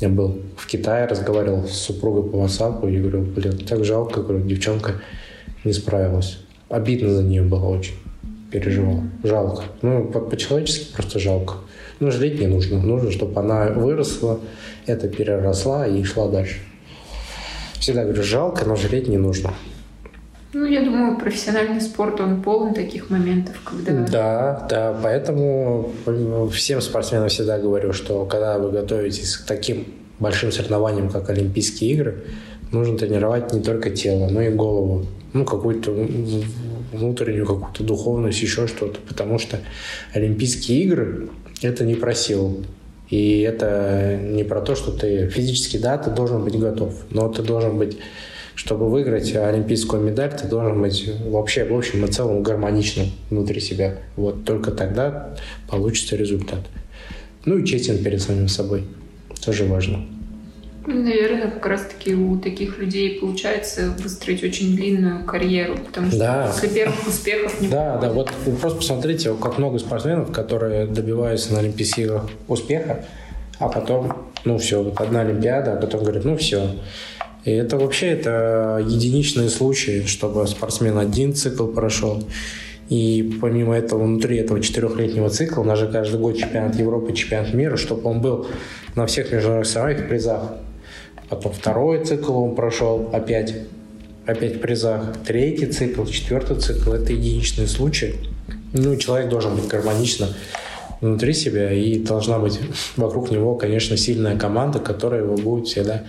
Я 0.00 0.08
был 0.08 0.38
в 0.56 0.66
Китае, 0.66 1.06
разговаривал 1.06 1.66
с 1.66 1.72
супругой 1.72 2.30
по 2.30 2.36
WhatsApp, 2.36 2.88
и 2.90 2.98
говорю, 2.98 3.22
блин, 3.22 3.58
так 3.58 3.84
жалко, 3.84 4.22
говорю, 4.22 4.44
девчонка 4.46 5.00
не 5.64 5.72
справилась. 5.72 6.38
Обидно 6.72 7.10
за 7.10 7.22
нее 7.22 7.42
было 7.42 7.66
очень. 7.66 7.94
Переживал. 8.50 9.02
Жалко. 9.22 9.64
Ну, 9.82 10.06
по- 10.06 10.20
по-человечески 10.20 10.90
просто 10.94 11.18
жалко. 11.18 11.56
Ну, 12.00 12.10
жалеть 12.10 12.40
не 12.40 12.46
нужно. 12.46 12.80
Нужно, 12.80 13.12
чтобы 13.12 13.38
она 13.38 13.66
выросла, 13.66 14.40
это 14.86 15.06
переросла 15.06 15.86
и 15.86 16.02
шла 16.02 16.28
дальше. 16.28 16.60
Всегда 17.78 18.04
говорю, 18.04 18.22
жалко, 18.22 18.64
но 18.64 18.74
жалеть 18.76 19.06
не 19.06 19.18
нужно. 19.18 19.52
Ну, 20.54 20.64
я 20.64 20.82
думаю, 20.82 21.18
профессиональный 21.18 21.80
спорт, 21.80 22.20
он 22.20 22.42
полон 22.42 22.72
таких 22.72 23.10
моментов, 23.10 23.54
когда... 23.64 23.92
Да, 24.06 24.66
да, 24.70 25.00
поэтому 25.02 25.92
всем 26.52 26.80
спортсменам 26.80 27.28
всегда 27.28 27.58
говорю, 27.58 27.92
что 27.92 28.24
когда 28.24 28.58
вы 28.58 28.70
готовитесь 28.70 29.36
к 29.36 29.46
таким 29.46 29.86
большим 30.18 30.52
соревнованиям, 30.52 31.10
как 31.10 31.28
Олимпийские 31.28 31.92
игры, 31.92 32.24
нужно 32.72 32.98
тренировать 32.98 33.52
не 33.52 33.60
только 33.60 33.90
тело, 33.90 34.28
но 34.28 34.42
и 34.42 34.50
голову. 34.50 35.06
Ну, 35.32 35.44
какую-то 35.44 35.92
внутреннюю 36.92 37.46
какую-то 37.46 37.84
духовность, 37.84 38.42
еще 38.42 38.66
что-то. 38.66 39.00
Потому 39.08 39.38
что 39.38 39.60
Олимпийские 40.12 40.82
игры– 40.82 41.28
это 41.62 41.84
не 41.84 41.94
про 41.94 42.14
силу. 42.14 42.64
И 43.08 43.40
это 43.40 44.18
не 44.22 44.42
про 44.42 44.60
то, 44.60 44.74
что 44.74 44.90
ты 44.90 45.28
физически, 45.28 45.76
да, 45.76 45.98
ты 45.98 46.10
должен 46.10 46.44
быть 46.44 46.58
готов, 46.58 46.94
но 47.10 47.28
ты 47.28 47.42
должен 47.42 47.78
быть 47.78 47.98
чтобы 48.54 48.90
выиграть 48.90 49.34
олимпийскую 49.34 50.02
медаль, 50.02 50.30
ты 50.38 50.46
должен 50.46 50.80
быть 50.80 51.10
вообще 51.24 51.64
в 51.64 51.74
общем 51.74 52.04
и 52.04 52.08
целом 52.08 52.42
гармоничным 52.42 53.08
внутри 53.30 53.60
себя. 53.60 53.96
Вот 54.16 54.44
только 54.44 54.70
тогда 54.70 55.34
получится 55.68 56.16
результат. 56.16 56.60
Ну 57.44 57.58
и 57.58 57.66
честен 57.66 58.04
перед 58.04 58.20
самим 58.20 58.48
собой. 58.48 58.84
Тоже 59.44 59.64
важно. 59.64 60.06
Ну, 60.86 61.02
Наверное, 61.02 61.50
как 61.50 61.66
раз-таки 61.66 62.14
у 62.14 62.36
таких 62.38 62.78
людей 62.78 63.20
получается 63.20 63.94
выстроить 64.02 64.42
очень 64.42 64.74
длинную 64.74 65.24
карьеру, 65.24 65.76
потому 65.86 66.08
что 66.08 66.18
Да. 66.18 66.46
после 66.52 66.68
первых 66.68 67.06
успехов 67.06 67.60
не 67.60 67.68
Да, 67.68 67.98
да, 67.98 68.10
вот 68.10 68.32
вы 68.44 68.56
просто 68.56 68.78
посмотрите, 68.78 69.34
как 69.40 69.58
много 69.58 69.78
спортсменов, 69.78 70.32
которые 70.32 70.86
добиваются 70.86 71.52
на 71.52 71.60
Олимпийских 71.60 72.22
успеха, 72.48 73.04
а 73.58 73.68
потом, 73.68 74.30
ну 74.44 74.58
все, 74.58 74.82
вот 74.82 75.00
одна 75.00 75.20
Олимпиада, 75.20 75.74
а 75.74 75.76
потом 75.76 76.02
говорят, 76.02 76.24
ну 76.24 76.36
все. 76.36 76.70
И 77.44 77.50
это 77.50 77.76
вообще 77.76 78.08
это 78.08 78.84
единичные 78.84 79.50
случаи, 79.50 80.04
чтобы 80.06 80.46
спортсмен 80.46 80.98
один 80.98 81.34
цикл 81.34 81.66
прошел. 81.66 82.24
И 82.88 83.38
помимо 83.40 83.74
этого, 83.74 84.04
внутри 84.04 84.36
этого 84.36 84.60
четырехлетнего 84.60 85.30
цикла, 85.30 85.62
у 85.62 85.64
нас 85.64 85.78
же 85.78 85.86
каждый 85.88 86.20
год 86.20 86.36
чемпионат 86.36 86.76
Европы, 86.76 87.12
чемпионат 87.14 87.54
мира, 87.54 87.76
чтобы 87.76 88.08
он 88.08 88.20
был 88.20 88.46
на 88.96 89.06
всех 89.06 89.32
международных 89.32 89.66
соревнованиях 89.66 90.06
в 90.06 90.08
призах. 90.08 90.42
Потом 91.32 91.50
второй 91.50 92.04
цикл 92.04 92.42
он 92.42 92.54
прошел 92.54 93.08
опять, 93.10 93.54
опять 94.26 94.56
в 94.56 94.58
призах. 94.58 95.16
Третий 95.26 95.64
цикл, 95.64 96.04
четвертый 96.04 96.60
цикл– 96.60 96.92
это 96.92 97.14
единичные 97.14 97.68
случаи. 97.68 98.16
Ну, 98.74 98.96
человек 98.96 99.30
должен 99.30 99.56
быть 99.56 99.66
гармонично 99.66 100.28
внутри 101.00 101.32
себя, 101.32 101.72
и 101.72 101.98
должна 102.00 102.38
быть 102.38 102.60
вокруг 102.98 103.30
него, 103.30 103.54
конечно, 103.54 103.96
сильная 103.96 104.36
команда, 104.36 104.78
которая 104.78 105.22
его 105.22 105.36
будет 105.36 105.68
всегда 105.68 106.02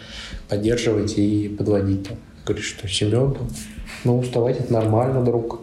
поддерживать 0.49 1.17
и 1.17 1.47
подводить. 1.47 2.09
Говорит, 2.45 2.65
что 2.65 2.89
Семен, 2.89 3.37
ну, 4.03 4.19
уставать 4.19 4.59
это 4.59 4.73
нормально, 4.73 5.23
друг. 5.23 5.61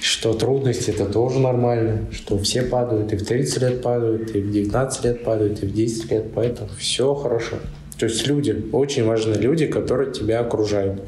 Что 0.00 0.32
трудности 0.34 0.90
это 0.90 1.06
тоже 1.06 1.38
нормально, 1.38 2.06
что 2.10 2.36
все 2.40 2.62
падают, 2.62 3.12
и 3.12 3.16
в 3.16 3.24
30 3.24 3.62
лет 3.62 3.82
падают, 3.82 4.34
и 4.34 4.40
в 4.40 4.50
19 4.50 5.04
лет 5.04 5.22
падают, 5.22 5.62
и 5.62 5.66
в 5.66 5.72
10 5.72 6.10
лет, 6.10 6.32
поэтому 6.34 6.70
все 6.76 7.14
хорошо. 7.14 7.58
То 7.98 8.06
есть 8.06 8.26
люди, 8.26 8.64
очень 8.72 9.04
важны 9.04 9.34
люди, 9.34 9.66
которые 9.66 10.12
тебя 10.12 10.40
окружают. 10.40 11.02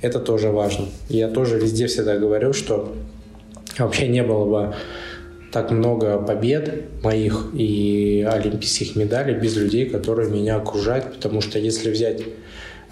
Это 0.00 0.18
тоже 0.18 0.50
важно. 0.50 0.86
Я 1.08 1.28
тоже 1.28 1.58
везде 1.58 1.86
всегда 1.86 2.16
говорю, 2.18 2.52
что 2.52 2.94
вообще 3.78 4.08
не 4.08 4.22
было 4.22 4.44
бы 4.44 4.74
так 5.52 5.70
много 5.70 6.18
побед 6.18 7.02
моих 7.02 7.50
и 7.52 8.26
олимпийских 8.28 8.96
медалей 8.96 9.34
без 9.34 9.56
людей, 9.56 9.88
которые 9.88 10.30
меня 10.30 10.56
окружают, 10.56 11.12
потому 11.12 11.42
что 11.42 11.58
если 11.58 11.90
взять 11.90 12.22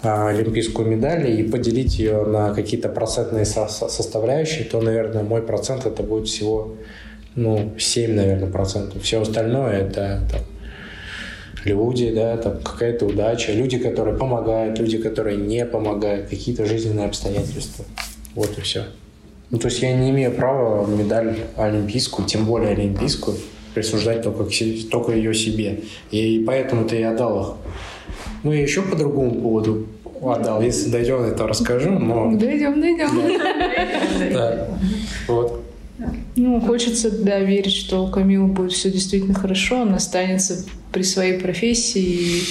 а, 0.03 0.29
олимпийскую 0.29 0.87
медаль 0.87 1.29
и 1.31 1.43
поделить 1.43 1.97
ее 1.97 2.23
на 2.23 2.53
какие-то 2.53 2.89
процентные 2.89 3.45
со- 3.45 3.67
со- 3.67 3.87
составляющие, 3.87 4.63
то, 4.63 4.79
наверное, 4.79 5.23
мой 5.23 5.41
процент 5.41 5.85
это 5.87 6.03
будет 6.03 6.27
всего 6.27 6.75
ну, 7.35 7.73
7, 7.77 8.13
наверное, 8.13 8.49
процентов. 8.49 9.01
Все 9.01 9.21
остальное 9.21 9.87
это 9.87 10.21
там, 10.31 10.41
люди, 11.63 12.11
да, 12.11 12.37
там 12.37 12.59
какая-то 12.63 13.05
удача, 13.05 13.51
люди, 13.53 13.77
которые 13.77 14.17
помогают, 14.17 14.79
люди, 14.79 14.97
которые 14.97 15.37
не 15.37 15.65
помогают, 15.65 16.29
какие-то 16.29 16.65
жизненные 16.65 17.07
обстоятельства. 17.07 17.85
Вот 18.35 18.57
и 18.57 18.61
все. 18.61 18.85
Ну, 19.49 19.57
то 19.57 19.67
есть 19.67 19.81
я 19.81 19.93
не 19.93 20.09
имею 20.11 20.31
права 20.31 20.87
медаль 20.87 21.35
олимпийскую, 21.57 22.27
тем 22.27 22.45
более 22.45 22.71
олимпийскую, 22.71 23.37
присуждать 23.73 24.23
только, 24.23 24.45
к 24.45 24.51
только 24.89 25.11
ее 25.11 25.33
себе. 25.33 25.81
И 26.09 26.43
поэтому-то 26.45 26.95
я 26.95 27.11
отдал 27.11 27.41
их. 27.41 27.47
Ну, 28.43 28.53
и 28.53 28.61
еще 28.61 28.81
по 28.81 28.95
другому 28.95 29.41
поводу 29.41 29.87
отдал. 30.21 30.61
Если 30.61 30.89
дойдем, 30.89 31.21
это 31.23 31.47
расскажу, 31.47 31.91
но... 31.91 32.31
Дойдем, 32.39 32.79
дойдем. 32.79 33.09
Да. 34.33 34.67
Вот. 35.27 35.61
Ну, 36.35 36.59
хочется, 36.61 37.11
да, 37.11 37.39
верить, 37.39 37.73
что 37.73 38.05
у 38.05 38.09
Камилы 38.09 38.47
будет 38.47 38.71
все 38.71 38.89
действительно 38.89 39.33
хорошо, 39.33 39.81
она 39.81 39.97
останется 39.97 40.65
при 40.91 41.03
своей 41.03 41.39
профессии 41.39 42.41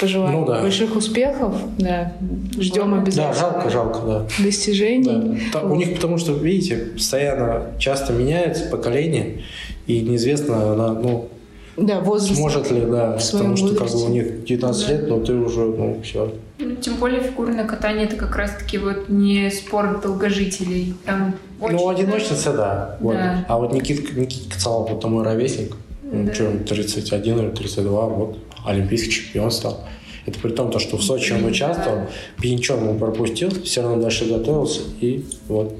пожелаем 0.00 0.40
Ну 0.40 0.46
да. 0.46 0.62
больших 0.62 0.96
успехов. 0.96 1.54
Да, 1.78 2.12
ждем 2.58 2.90
Да, 2.90 2.96
Да, 2.96 3.02
обязательно 3.02 3.34
жалко, 3.34 3.70
жалко, 3.70 4.00
да. 4.06 4.26
достижений. 4.42 5.40
Да. 5.52 5.60
У 5.62 5.68
Вот. 5.68 5.76
них, 5.76 5.94
потому 5.94 6.18
что, 6.18 6.32
видите, 6.32 6.76
постоянно 6.76 7.72
часто 7.78 8.12
меняется 8.12 8.64
поколение, 8.70 9.42
и 9.86 10.00
неизвестно, 10.00 10.74
на- 10.74 10.94
ну, 10.94 11.28
Да, 11.76 12.00
возраст. 12.00 12.36
Сможет 12.36 12.70
ли, 12.70 12.82
да, 12.82 13.16
в 13.16 13.22
своем 13.22 13.52
потому 13.52 13.56
что 13.56 13.68
как 13.78 13.86
бы 13.88 13.92
возрасте. 13.94 14.06
у 14.06 14.10
них 14.12 14.44
19 14.44 14.86
Да. 14.86 14.92
лет, 14.92 15.08
но 15.08 15.20
ты 15.20 15.32
уже, 15.34 15.60
ну, 15.60 16.00
все. 16.02 16.32
Ну, 16.58 16.76
Тем 16.76 16.96
более 16.96 17.20
фигурное 17.22 17.64
катание 17.66 18.04
это 18.04 18.16
как 18.16 18.36
раз-таки 18.36 18.76
вот 18.78 19.08
не 19.08 19.50
спорт 19.50 20.02
долгожителей. 20.02 20.94
Там 21.06 21.34
очень... 21.60 21.76
Ну, 21.76 21.88
одиночница, 21.88 22.52
да. 22.52 22.96
Вот. 23.00 23.14
Да. 23.14 23.44
А 23.48 23.58
вот 23.58 23.72
Никит, 23.72 24.14
Никита 24.16 24.54
Кацалов, 24.54 24.90
вот 24.90 25.02
мой 25.04 25.24
ровесник, 25.24 25.74
ну, 26.12 26.32
что, 26.32 26.52
31 26.68 27.38
или 27.38 27.50
32, 27.50 28.06
вот, 28.06 28.38
олимпийский 28.66 29.10
чемпион 29.10 29.50
стал. 29.50 29.84
Это 30.26 30.38
при 30.38 30.50
том, 30.50 30.70
то, 30.70 30.78
что 30.78 30.96
в 30.96 31.02
Сочи 31.02 31.32
он 31.32 31.44
участвовал, 31.44 32.06
Пьянчон 32.40 32.88
он 32.88 32.98
пропустил, 32.98 33.50
все 33.64 33.82
равно 33.82 34.02
дальше 34.02 34.26
готовился, 34.26 34.82
и 35.00 35.24
вот. 35.48 35.74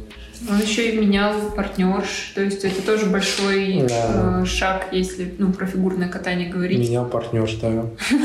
Он 0.50 0.60
еще 0.60 0.90
и 0.90 0.98
менял 0.98 1.34
партнерш, 1.54 2.32
то 2.34 2.42
есть 2.42 2.64
это 2.64 2.82
тоже 2.82 3.06
большой 3.06 3.82
Да. 3.88 4.40
э, 4.42 4.46
шаг, 4.46 4.88
если 4.90 5.32
ну, 5.38 5.52
про 5.52 5.66
фигурное 5.66 6.08
катание 6.08 6.48
говорить. 6.50 6.80
Меня 6.80 7.04
партнер, 7.04 7.48
да. 7.60 7.84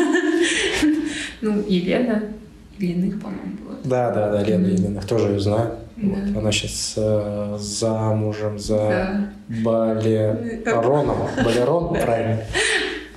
Ну, 1.41 1.63
Елена, 1.67 2.23
Ильиных, 2.79 3.21
по-моему, 3.21 3.57
была. 3.63 3.75
Да, 3.83 4.11
да, 4.11 4.31
да, 4.31 4.43
Лена. 4.43 4.65
Ильиных 4.65 5.05
тоже 5.05 5.33
ее 5.33 5.39
знаю. 5.39 5.75
Да. 5.97 6.07
Вот. 6.15 6.37
Она 6.37 6.51
сейчас 6.51 6.95
замужем 7.61 8.59
за 8.59 8.77
Да. 8.77 9.31
Балероном. 9.63 11.17
Балерон, 11.43 11.93
правильно? 11.99 12.39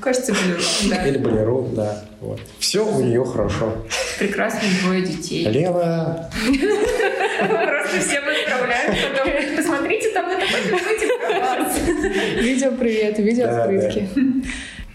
Кажется, 0.01 0.33
были, 0.33 0.57
да. 0.89 1.07
Или 1.07 1.18
Балерон, 1.18 1.74
да. 1.74 2.03
Вот. 2.22 2.41
Все 2.59 2.87
у 2.87 3.03
нее 3.03 3.22
хорошо. 3.24 3.74
Прекрасные 4.18 4.70
двое 4.83 5.03
детей. 5.03 5.45
Лена, 5.47 6.31
Просто 7.39 8.01
всем 8.01 8.22
отправляют 8.24 8.97
потом. 9.12 9.33
Посмотрите, 9.57 10.11
там 10.12 10.24
про 10.26 11.41
вас. 11.41 11.78
Видео 12.41 12.72
привет, 12.72 13.18
видео 13.18 13.49
открытки. 13.49 14.09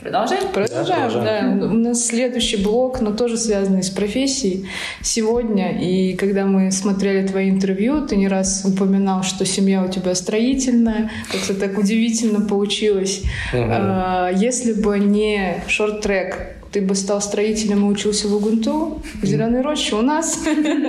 Продолжаем? 0.05 0.43
Продолжаем, 0.53 0.85
да. 0.85 1.09
продолжаем. 1.09 1.61
У 1.63 1.73
нас 1.79 2.05
следующий 2.05 2.57
блок, 2.57 3.01
но 3.01 3.11
тоже 3.11 3.37
связанный 3.37 3.81
с 3.81 3.89
профессией. 3.89 4.67
Сегодня, 5.01 5.81
и 5.81 6.13
когда 6.13 6.45
мы 6.45 6.71
смотрели 6.71 7.25
твои 7.25 7.49
интервью, 7.49 8.05
ты 8.05 8.15
не 8.15 8.27
раз 8.27 8.63
упоминал, 8.65 9.23
что 9.23 9.45
семья 9.45 9.83
у 9.83 9.89
тебя 9.89 10.13
строительная, 10.13 11.09
как-то 11.31 11.55
так 11.55 11.79
удивительно 11.79 12.41
получилось. 12.41 13.23
А, 13.51 14.29
Если 14.31 14.73
бы 14.73 14.99
не 14.99 15.63
шорт-трек, 15.67 16.55
ты 16.71 16.81
бы 16.81 16.93
стал 16.93 17.19
строителем 17.19 17.87
и 17.87 17.91
учился 17.91 18.27
в 18.27 18.35
Угунту, 18.35 19.01
в 19.23 19.25
Зеленой 19.25 19.61
роще 19.61 19.95
у 19.95 20.03
нас. 20.03 20.39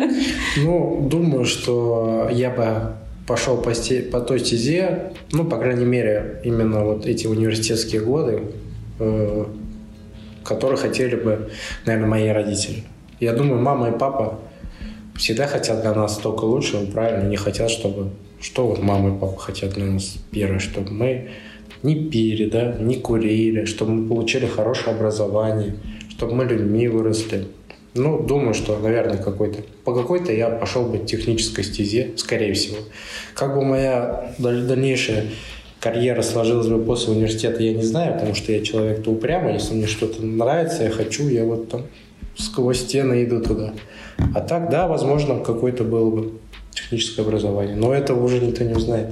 Ну, 0.58 1.08
думаю, 1.10 1.46
что 1.46 2.28
я 2.30 2.50
бы 2.50 2.92
пошел 3.26 3.56
по, 3.56 3.70
сте- 3.70 4.02
по 4.02 4.20
той 4.20 4.40
стезе, 4.40 5.12
ну, 5.32 5.44
по 5.44 5.56
крайней 5.56 5.86
мере, 5.86 6.42
именно 6.44 6.84
вот 6.84 7.06
эти 7.06 7.26
университетские 7.26 8.02
годы, 8.02 8.42
которые 10.44 10.78
хотели 10.78 11.16
бы, 11.16 11.50
наверное, 11.84 12.08
мои 12.08 12.28
родители. 12.28 12.84
Я 13.20 13.32
думаю, 13.32 13.60
мама 13.60 13.88
и 13.88 13.98
папа 13.98 14.38
всегда 15.16 15.46
хотят 15.46 15.82
для 15.82 15.94
нас 15.94 16.18
только 16.18 16.44
лучшего, 16.44 16.84
правильно, 16.86 17.28
не 17.28 17.36
хотят, 17.36 17.70
чтобы... 17.70 18.10
Что 18.40 18.66
вот 18.66 18.82
мама 18.82 19.16
и 19.16 19.18
папа 19.18 19.38
хотят 19.38 19.72
для 19.72 19.86
нас? 19.86 20.18
Первое, 20.30 20.58
чтобы 20.58 20.90
мы 20.90 21.30
не 21.82 21.94
пили, 21.94 22.48
да, 22.50 22.76
не 22.78 22.96
курили, 22.96 23.64
чтобы 23.64 23.92
мы 23.92 24.08
получили 24.08 24.46
хорошее 24.46 24.94
образование, 24.94 25.76
чтобы 26.10 26.34
мы 26.34 26.44
людьми 26.44 26.86
выросли. 26.88 27.46
Ну, 27.94 28.22
думаю, 28.22 28.52
что, 28.52 28.78
наверное, 28.78 29.16
какой-то... 29.16 29.62
По 29.84 29.94
какой-то 29.94 30.32
я 30.32 30.50
пошел 30.50 30.84
бы 30.84 30.98
технической 30.98 31.64
стезе, 31.64 32.10
скорее 32.16 32.52
всего. 32.52 32.76
Как 33.34 33.54
бы 33.54 33.64
моя 33.64 34.34
даль- 34.36 34.66
дальнейшая 34.66 35.28
карьера 35.86 36.22
сложилась 36.22 36.66
бы 36.66 36.84
после 36.84 37.12
университета, 37.12 37.62
я 37.62 37.72
не 37.72 37.84
знаю, 37.84 38.14
потому 38.14 38.34
что 38.34 38.50
я 38.50 38.60
человек-то 38.60 39.12
упрямый. 39.12 39.54
Если 39.54 39.72
мне 39.72 39.86
что-то 39.86 40.20
нравится, 40.24 40.82
я 40.82 40.90
хочу, 40.90 41.28
я 41.28 41.44
вот 41.44 41.68
там 41.68 41.82
сквозь 42.36 42.80
стены 42.80 43.22
иду 43.22 43.40
туда. 43.40 43.72
А 44.34 44.40
так, 44.40 44.68
да, 44.68 44.88
возможно, 44.88 45.38
какое-то 45.38 45.84
было 45.84 46.10
бы 46.10 46.32
техническое 46.72 47.22
образование. 47.22 47.76
Но 47.76 47.94
этого 47.94 48.24
уже 48.24 48.40
никто 48.40 48.64
не 48.64 48.74
узнает. 48.74 49.10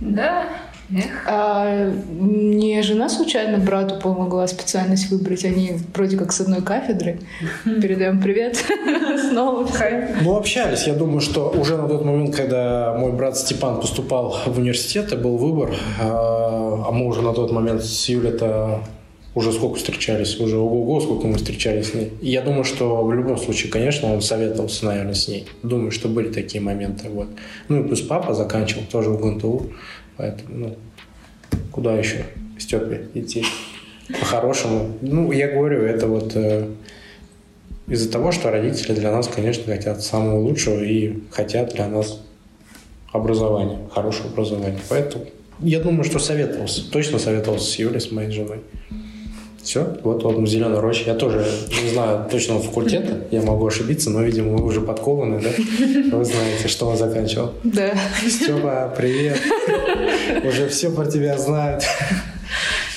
Да. 0.00 0.48
Эх. 0.94 1.24
А 1.26 1.92
не 2.18 2.82
жена 2.82 3.08
случайно 3.08 3.58
брату 3.58 4.00
помогла 4.00 4.46
специальность 4.46 5.10
выбрать? 5.10 5.44
Они 5.44 5.72
вроде 5.94 6.16
как 6.16 6.32
с 6.32 6.40
одной 6.40 6.62
кафедры. 6.62 7.18
Передаем 7.64 8.20
привет 8.20 8.56
снова. 9.30 9.68
Ну, 10.22 10.36
общались. 10.36 10.86
Я 10.86 10.94
думаю, 10.94 11.20
что 11.20 11.50
уже 11.50 11.76
на 11.76 11.88
тот 11.88 12.04
момент, 12.04 12.34
когда 12.34 12.94
мой 12.98 13.12
брат 13.12 13.36
Степан 13.36 13.80
поступал 13.80 14.36
в 14.46 14.58
университет, 14.58 15.12
и 15.12 15.16
был 15.16 15.36
выбор, 15.36 15.74
а 16.00 16.56
а 16.86 16.92
мы 16.92 17.06
уже 17.06 17.22
на 17.22 17.32
тот 17.32 17.50
момент 17.52 17.82
с 17.82 18.08
Юлей-то 18.08 18.80
уже 19.34 19.52
сколько 19.52 19.76
встречались, 19.76 20.40
уже 20.40 20.56
ого-го, 20.56 21.00
сколько 21.00 21.26
мы 21.26 21.34
встречались 21.34 21.90
с 21.90 21.94
ней. 21.94 22.12
И 22.22 22.30
я 22.30 22.40
думаю, 22.40 22.64
что 22.64 23.04
в 23.04 23.12
любом 23.12 23.36
случае, 23.36 23.70
конечно, 23.70 24.12
он 24.12 24.22
советовался, 24.22 24.86
наверное, 24.86 25.14
с 25.14 25.28
ней. 25.28 25.46
Думаю, 25.62 25.90
что 25.90 26.08
были 26.08 26.32
такие 26.32 26.62
моменты. 26.62 27.08
Вот. 27.10 27.28
Ну 27.68 27.80
и 27.80 27.86
плюс 27.86 28.00
папа 28.00 28.34
заканчивал 28.34 28.84
тоже 28.90 29.10
в 29.10 29.20
ГНТУ, 29.20 29.72
поэтому, 30.16 30.56
ну, 30.56 30.76
куда 31.70 31.96
еще 31.96 32.24
Степе 32.58 33.08
идти? 33.14 33.44
По-хорошему. 34.08 34.96
Ну, 35.00 35.32
я 35.32 35.48
говорю, 35.48 35.82
это 35.82 36.06
вот 36.06 36.32
э, 36.34 36.68
из-за 37.88 38.10
того, 38.10 38.32
что 38.32 38.50
родители 38.50 38.94
для 38.94 39.10
нас, 39.10 39.28
конечно, 39.28 39.64
хотят 39.72 40.02
самого 40.02 40.38
лучшего 40.40 40.82
и 40.82 41.18
хотят 41.30 41.74
для 41.74 41.88
нас 41.88 42.20
образования, 43.12 43.78
хорошего 43.92 44.28
образования. 44.28 44.78
Поэтому 44.88 45.26
я 45.60 45.80
думаю, 45.80 46.04
что 46.04 46.18
советовался, 46.18 46.90
точно 46.90 47.18
советовался 47.18 47.70
с 47.70 47.78
Юлей, 47.78 48.00
с 48.00 48.10
моей 48.10 48.30
женой. 48.30 48.60
Все, 49.66 49.96
вот 50.04 50.24
он 50.24 50.44
в 50.44 50.46
зеленой 50.46 50.78
роще. 50.78 51.02
Я 51.06 51.14
тоже 51.14 51.44
не 51.82 51.88
знаю 51.90 52.28
точного 52.30 52.62
факультета, 52.62 53.24
я 53.32 53.42
могу 53.42 53.66
ошибиться, 53.66 54.10
но, 54.10 54.22
видимо, 54.22 54.56
вы 54.56 54.64
уже 54.64 54.80
подкованы, 54.80 55.40
да? 55.40 55.48
Вы 56.16 56.24
знаете, 56.24 56.68
что 56.68 56.86
он 56.86 56.96
заканчивал. 56.96 57.52
Да. 57.64 57.90
Степа, 58.28 58.94
привет. 58.96 59.40
Уже 60.44 60.68
все 60.68 60.88
про 60.92 61.04
тебя 61.06 61.36
знают. 61.36 61.82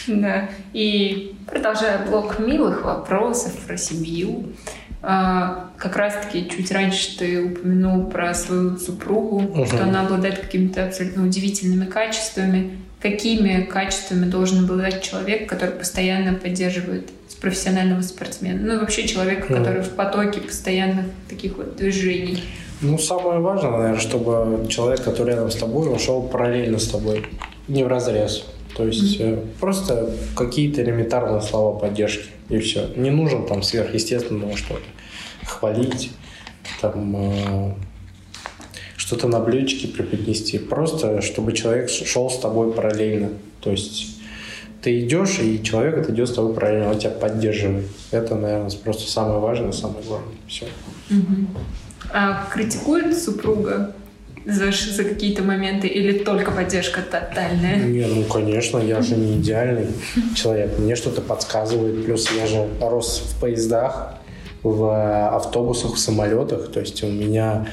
Да. 0.05 0.47
И 0.74 1.34
продолжая 1.47 2.05
блок 2.07 2.38
милых 2.38 2.86
вопросов 2.86 3.51
про 3.65 3.76
семью, 3.76 4.49
а, 5.01 5.70
как 5.78 5.95
раз-таки 5.95 6.47
чуть 6.55 6.72
раньше 6.72 7.17
ты 7.17 7.45
упомянул 7.45 8.05
про 8.11 8.36
свою 8.36 8.78
супругу, 8.78 9.39
Мгм. 9.39 9.65
что 9.65 9.82
она 9.84 10.01
обладает 10.01 10.38
какими-то 10.38 10.86
абсолютно 10.86 11.26
удивительными 11.26 11.86
качествами. 11.86 12.78
Какими 13.02 13.62
качествами 13.64 14.26
должен 14.26 14.66
обладать 14.66 15.02
человек, 15.02 15.47
который 15.47 15.76
постоянно 15.76 16.34
поддерживает 16.34 17.10
профессионального 17.39 18.02
спортсмена? 18.02 18.60
Ну 18.62 18.74
и 18.76 18.78
вообще 18.80 19.08
человека, 19.08 19.45
Мгм. 19.52 19.58
который 19.64 19.82
в 19.82 19.89
потоке 19.91 20.41
постоянных 20.41 21.06
таких 21.30 21.58
вот 21.58 21.78
движений. 21.78 22.43
Ну, 22.82 22.97
самое 22.97 23.39
важное, 23.39 23.72
наверное, 23.72 24.00
чтобы 24.00 24.68
человек, 24.70 25.04
который 25.04 25.30
рядом 25.36 25.50
с 25.52 25.56
тобой, 25.56 25.88
он 25.88 26.00
шел 26.00 26.22
параллельно 26.24 26.80
с 26.80 26.88
тобой, 26.88 27.26
не 27.68 27.84
в 27.84 27.88
разрез. 27.88 28.45
То 28.76 28.86
есть 28.86 29.18
э, 29.20 29.43
просто 29.60 30.10
какие-то 30.36 30.82
элементарные 30.82 31.41
слова 31.41 31.78
поддержки, 31.78 32.26
и 32.50 32.60
все. 32.60 32.88
Не 32.95 33.10
нужно 33.12 33.43
там 33.45 33.64
сверхъестественного 33.64 34.56
что-то. 34.56 34.84
Хвалить, 35.45 36.12
там 36.80 37.16
э, 37.18 37.74
что-то 39.00 39.30
на 39.30 39.39
блюдечке 39.39 39.88
преподнести. 39.88 40.60
Просто, 40.60 41.22
чтобы 41.22 41.54
человек 41.54 41.89
шел 41.89 42.30
с 42.30 42.38
тобой 42.38 42.74
параллельно. 42.74 43.30
То 43.62 43.72
есть 43.72 44.18
ты 44.82 45.00
идешь, 45.00 45.39
и 45.39 45.64
человек 45.64 45.97
это 45.97 46.12
идет 46.12 46.28
с 46.28 46.34
тобой 46.34 46.54
параллельно, 46.54 46.91
он 46.91 47.00
тебя 47.00 47.12
поддерживает. 47.12 47.86
Это, 48.12 48.36
наверное, 48.36 48.70
просто 48.84 49.10
самое 49.10 49.39
важное, 49.39 49.72
самое 49.72 50.04
главное. 50.06 50.36
Все. 50.47 50.66
А 52.14 52.45
критикует 52.52 53.18
супруга 53.18 53.95
за, 54.45 54.72
за 54.72 55.04
какие-то 55.06 55.43
моменты 55.43 55.88
или 55.88 56.20
только 56.20 56.52
поддержка 56.52 57.02
тотальная? 57.02 57.78
Не, 57.78 58.06
ну 58.06 58.24
конечно, 58.24 58.80
я 58.80 59.02
же 59.02 59.16
не 59.16 59.38
идеальный 59.38 59.88
человек. 60.36 60.78
Мне 60.78 60.97
что-то 60.97 61.22
подсказывает. 61.22 62.04
Плюс 62.04 62.30
я 62.32 62.47
же 62.47 62.68
рос 62.82 63.24
в 63.34 63.39
поездах, 63.39 64.16
в 64.62 65.30
автобусах, 65.36 65.93
в 65.93 66.00
самолетах. 66.00 66.70
То 66.70 66.82
есть 66.82 67.02
у 67.04 67.08
меня 67.08 67.68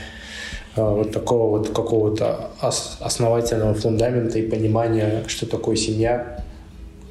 вот 0.76 1.12
такого 1.12 1.58
вот 1.58 1.68
какого-то 1.70 2.50
ос- 2.60 2.98
основательного 3.00 3.74
фундамента 3.74 4.38
и 4.38 4.42
понимания, 4.42 5.24
что 5.26 5.46
такое 5.46 5.76
семья, 5.76 6.44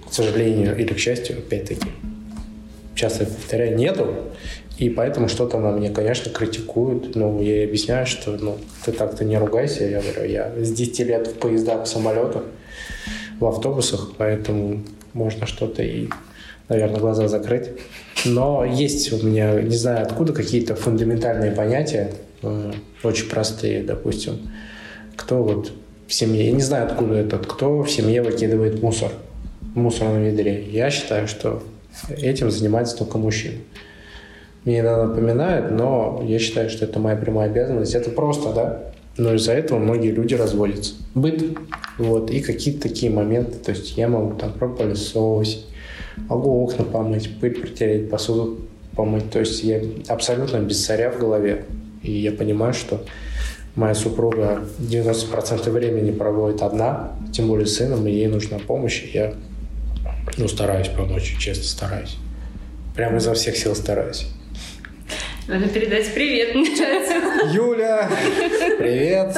к 0.08 0.14
сожалению 0.14 0.78
или 0.78 0.94
к 0.94 0.98
счастью, 0.98 1.40
опять-таки, 1.40 1.90
часто 2.96 3.26
повторяю, 3.26 3.76
нету. 3.78 4.16
И 4.78 4.90
поэтому 4.90 5.30
что-то 5.30 5.58
она 5.58 5.72
мне, 5.72 5.90
конечно, 5.90 6.32
критикует. 6.32 7.16
Ну, 7.16 7.42
я 7.42 7.56
ей 7.56 7.66
объясняю, 7.66 8.06
что 8.06 8.32
ну, 8.32 8.58
ты 8.84 8.92
так-то 8.92 9.24
не 9.24 9.38
ругайся. 9.38 9.86
Я 9.86 10.02
говорю, 10.02 10.30
я 10.30 10.52
с 10.58 10.72
10 10.72 11.00
лет 11.00 11.28
в 11.28 11.34
поездах, 11.36 11.84
в 11.84 11.88
самолетах, 11.88 12.44
в 13.40 13.46
автобусах, 13.46 14.12
поэтому 14.18 14.84
можно 15.14 15.48
что-то 15.48 15.82
и, 15.82 16.10
наверное, 16.68 17.00
глаза 17.00 17.28
закрыть. 17.30 17.70
Но 18.26 18.66
есть 18.66 19.14
у 19.14 19.26
меня, 19.26 19.62
не 19.62 19.78
знаю 19.78 20.06
откуда, 20.06 20.34
какие-то 20.34 20.76
фундаментальные 20.76 21.52
понятия, 21.52 22.12
э, 22.12 22.25
очень 23.04 23.30
простые, 23.30 23.84
допустим. 23.84 24.50
Кто 25.16 25.44
вот 25.44 25.72
в 26.08 26.14
семье, 26.14 26.46
я 26.46 26.52
не 26.52 26.62
знаю 26.62 26.88
откуда 26.88 27.16
этот, 27.16 27.46
кто 27.46 27.82
в 27.82 27.90
семье 27.90 28.22
выкидывает 28.22 28.82
мусор. 28.82 29.12
в 29.74 29.78
мусорном 29.78 30.24
ведре. 30.24 30.64
Я 30.70 30.90
считаю, 30.90 31.28
что 31.28 31.62
этим 32.10 32.50
занимается 32.50 32.98
только 32.98 33.18
мужчина. 33.18 33.56
Мне 34.64 34.80
иногда 34.80 35.06
напоминают, 35.06 35.72
но 35.72 36.24
я 36.26 36.40
считаю, 36.40 36.70
что 36.70 36.86
это 36.86 37.00
моя 37.00 37.16
прямая 37.16 37.50
обязанность. 37.50 37.94
Это 37.94 38.10
просто, 38.10 38.52
да? 38.52 38.82
Но 39.18 39.36
из-за 39.36 39.54
этого 39.54 39.78
многие 39.78 40.12
люди 40.12 40.34
разводятся. 40.34 40.96
Быт, 41.14 41.44
вот, 41.98 42.32
и 42.32 42.42
какие-то 42.42 42.82
такие 42.82 43.12
моменты. 43.12 43.58
То 43.60 43.72
есть 43.72 43.98
я 43.98 44.08
могу 44.08 44.38
там 44.38 44.54
пропылесосить, 44.54 45.66
могу 46.28 46.64
окна 46.64 46.84
помыть, 46.84 47.30
пыль 47.40 47.60
протереть, 47.60 48.10
посуду 48.10 48.60
помыть. 48.96 49.30
То 49.30 49.40
есть 49.40 49.64
я 49.64 49.82
абсолютно 50.08 50.58
без 50.58 50.84
царя 50.84 51.12
в 51.12 51.20
голове. 51.20 51.66
И 52.06 52.12
я 52.12 52.32
понимаю, 52.32 52.74
что 52.74 53.04
моя 53.76 53.94
супруга 53.94 54.64
90% 54.80 55.70
времени 55.70 56.12
проводит 56.12 56.62
одна, 56.62 57.14
тем 57.34 57.48
более 57.48 57.66
с 57.66 57.76
сыном, 57.76 58.08
и 58.08 58.12
ей 58.12 58.28
нужна 58.28 58.60
помощь. 58.60 59.04
И 59.04 59.12
я 59.14 59.34
ну, 60.38 60.48
стараюсь 60.48 60.88
помочь, 60.90 61.36
честно 61.40 61.64
стараюсь. 61.64 62.18
Прямо 62.96 63.18
изо 63.18 63.34
всех 63.34 63.58
сил 63.58 63.76
стараюсь. 63.76 64.28
Надо 65.48 65.68
передать 65.68 66.14
привет, 66.14 66.54
получается. 66.54 67.14
Юля, 67.54 68.10
привет. 68.80 69.38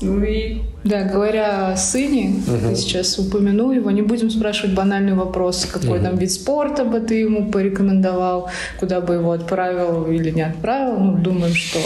Ну 0.00 0.24
и 0.24 0.62
да, 0.84 1.04
говоря 1.04 1.72
о 1.72 1.76
сыне, 1.76 2.42
угу. 2.46 2.68
ты 2.68 2.76
сейчас 2.76 3.18
упомянул 3.18 3.72
его, 3.72 3.90
не 3.90 4.02
будем 4.02 4.30
спрашивать 4.30 4.74
банальный 4.74 5.14
вопрос, 5.14 5.64
какой 5.64 5.98
угу. 5.98 6.04
там 6.04 6.16
вид 6.16 6.30
спорта 6.30 6.84
бы 6.84 7.00
ты 7.00 7.14
ему 7.14 7.50
порекомендовал, 7.50 8.50
куда 8.78 9.00
бы 9.00 9.14
его 9.14 9.32
отправил 9.32 10.06
или 10.06 10.30
не 10.30 10.42
отправил. 10.42 10.98
Ну, 10.98 11.16
думаем, 11.16 11.54
что 11.54 11.78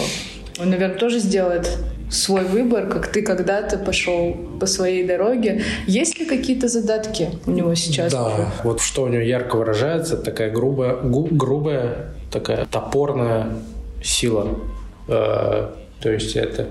он, 0.61 0.71
наверное, 0.71 0.99
тоже 0.99 1.21
сделает 1.21 1.79
свой 2.11 2.45
выбор, 2.45 2.89
как 2.89 3.09
ты 3.09 3.23
когда-то 3.23 3.79
пошел 3.79 4.35
по 4.59 4.67
своей 4.67 5.07
дороге. 5.07 5.63
Есть 5.87 6.19
ли 6.19 6.27
какие-то 6.27 6.67
задатки 6.69 7.29
у 7.47 7.51
него 7.51 7.75
сейчас? 7.75 8.13
Да, 8.13 8.27
уже? 8.27 8.47
вот 8.65 8.81
что 8.81 9.05
у 9.05 9.09
него 9.09 9.23
ярко 9.23 9.57
выражается, 9.57 10.17
такая 10.17 10.51
грубая, 10.51 10.97
грубая 11.03 12.15
такая 12.33 12.67
топорная 12.67 13.49
сила. 14.03 14.59
Э, 15.07 15.71
то 16.01 16.11
есть 16.11 16.35
это 16.37 16.69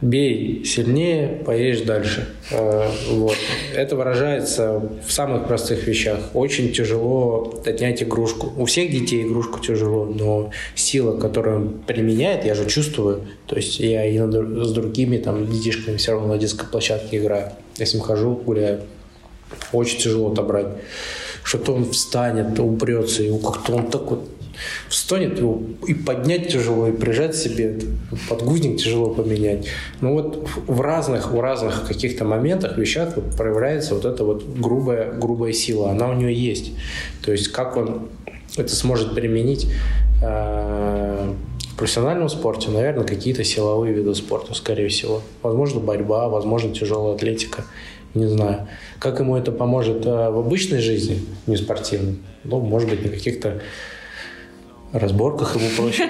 бей 0.00 0.64
сильнее, 0.64 1.42
поедешь 1.44 1.82
дальше. 1.82 2.28
Э, 2.50 2.88
вот. 3.10 3.36
Это 3.74 3.96
выражается 3.96 4.80
в 5.06 5.12
самых 5.12 5.46
простых 5.46 5.86
вещах. 5.86 6.20
Очень 6.34 6.72
тяжело 6.72 7.60
отнять 7.64 8.02
игрушку. 8.02 8.52
У 8.56 8.64
всех 8.64 8.90
детей 8.90 9.26
игрушку 9.26 9.58
тяжело, 9.60 10.04
но 10.04 10.50
сила, 10.74 11.18
которую 11.18 11.56
он 11.56 11.68
применяет, 11.86 12.44
я 12.44 12.54
же 12.54 12.66
чувствую. 12.66 13.22
То 13.46 13.56
есть 13.56 13.80
я 13.80 14.04
и 14.04 14.18
с 14.18 14.72
другими 14.72 15.18
там 15.18 15.50
детишками 15.50 15.96
все 15.96 16.12
равно 16.12 16.34
на 16.34 16.38
детской 16.38 16.66
площадке 16.68 17.18
играю. 17.18 17.52
Я 17.76 17.86
с 17.86 17.94
ним 17.94 18.02
хожу, 18.02 18.34
гуляю. 18.36 18.82
Очень 19.72 19.98
тяжело 19.98 20.32
отобрать. 20.32 20.68
Что-то 21.42 21.72
он 21.72 21.90
встанет, 21.90 22.58
упрется, 22.60 23.22
и 23.22 23.30
как-то 23.40 23.72
он 23.72 23.90
так 23.90 24.10
вот 24.10 24.28
встанет, 24.88 25.38
его 25.38 25.62
и 25.86 25.94
поднять 25.94 26.48
тяжело, 26.48 26.88
и 26.88 26.92
прижать 26.92 27.36
себе, 27.36 27.78
подгузник 28.28 28.78
тяжело 28.78 29.14
поменять. 29.14 29.66
Ну 30.00 30.14
вот 30.14 30.48
в 30.66 30.80
разных, 30.80 31.32
в 31.32 31.40
разных 31.40 31.86
каких-то 31.86 32.24
моментах, 32.24 32.78
вещах 32.78 33.16
вот 33.16 33.36
проявляется 33.36 33.94
вот 33.94 34.04
эта 34.04 34.24
вот 34.24 34.44
грубая, 34.44 35.12
грубая 35.12 35.52
сила. 35.52 35.90
Она 35.90 36.08
у 36.08 36.14
него 36.14 36.30
есть. 36.30 36.72
То 37.24 37.32
есть 37.32 37.48
как 37.48 37.76
он 37.76 38.08
это 38.56 38.74
сможет 38.74 39.14
применить 39.14 39.68
э, 40.22 41.34
в 41.72 41.76
профессиональном 41.76 42.28
спорте, 42.28 42.70
наверное, 42.70 43.04
какие-то 43.04 43.44
силовые 43.44 43.94
виды 43.94 44.14
спорта, 44.14 44.54
скорее 44.54 44.88
всего. 44.88 45.22
Возможно, 45.42 45.80
борьба, 45.80 46.28
возможно, 46.28 46.74
тяжелая 46.74 47.14
атлетика. 47.14 47.64
Не 48.14 48.26
знаю. 48.26 48.66
Как 48.98 49.20
ему 49.20 49.36
это 49.36 49.52
поможет 49.52 50.04
э, 50.06 50.30
в 50.30 50.38
обычной 50.38 50.80
жизни, 50.80 51.20
не 51.46 51.56
спортивной? 51.56 52.18
Ну, 52.44 52.60
может 52.60 52.88
быть, 52.88 53.04
на 53.04 53.10
каких-то 53.10 53.60
разборках 54.92 55.56
ему 55.56 55.68
проще. 55.76 56.06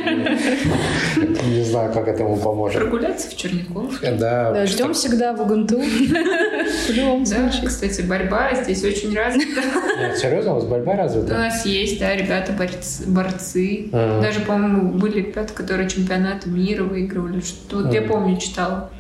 Не 1.47 1.65
знаю, 1.65 1.93
как 1.93 2.07
это 2.09 2.23
ему 2.23 2.37
поможет. 2.37 2.81
Прогуляться 2.81 3.29
в 3.29 3.37
Черниковске. 3.37 4.07
Э, 4.07 4.17
да. 4.17 4.53
да 4.53 4.67
ждем 4.67 4.95
всегда 4.95 5.33
в 5.33 5.41
УГНТУ. 5.41 5.79
В 5.79 6.91
любом 6.91 7.27
случае. 7.27 7.67
Кстати, 7.67 8.03
борьба 8.03 8.55
здесь 8.55 8.85
очень 8.85 9.15
развита. 9.15 9.63
Нет, 9.99 10.19
серьезно, 10.19 10.53
у 10.53 10.55
вас 10.57 10.65
борьба 10.65 10.97
развита? 10.97 11.35
У 11.35 11.39
нас 11.39 11.67
есть, 11.67 11.99
да, 11.99 12.15
ребята 12.15 12.53
борцы. 13.07 13.89
Даже, 13.91 14.41
по-моему, 14.41 14.93
были 14.93 15.21
ребята, 15.21 15.53
которые 15.53 15.89
чемпионаты 15.89 16.49
мира 16.49 16.85
выигрывали. 16.85 17.41
Что 17.41 17.91
я 17.91 18.03
помню, 18.03 18.39
читала. 18.39 18.91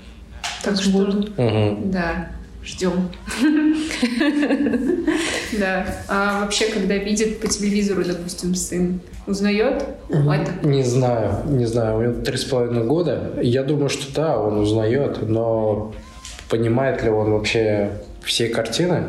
Так 0.65 0.81
что, 0.81 1.07
да 1.37 2.31
ждем. 2.69 3.09
Да. 5.59 5.87
А 6.09 6.41
вообще, 6.43 6.67
когда 6.67 6.95
видит 6.97 7.41
по 7.41 7.49
телевизору, 7.49 8.05
допустим, 8.05 8.55
сын, 8.55 9.01
узнает 9.27 9.83
это? 10.09 10.67
Не 10.67 10.83
знаю, 10.83 11.43
не 11.47 11.65
знаю. 11.65 11.99
У 11.99 12.03
него 12.03 12.23
три 12.23 12.37
с 12.37 12.45
половиной 12.45 12.85
года. 12.85 13.33
Я 13.41 13.63
думаю, 13.65 13.89
что 13.89 14.15
да, 14.15 14.39
он 14.39 14.59
узнает, 14.59 15.27
но 15.27 15.95
понимает 16.51 17.03
ли 17.03 17.11
он 17.11 17.33
вообще 17.33 17.91
все 18.23 18.49
картины, 18.49 19.05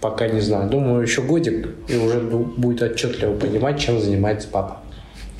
пока 0.00 0.28
не 0.28 0.40
знаю. 0.40 0.70
Думаю, 0.70 1.02
еще 1.02 1.20
годик, 1.22 1.68
и 1.88 1.96
уже 1.96 2.20
будет 2.20 2.82
отчетливо 2.82 3.34
понимать, 3.34 3.80
чем 3.80 4.00
занимается 4.00 4.48
папа. 4.48 4.78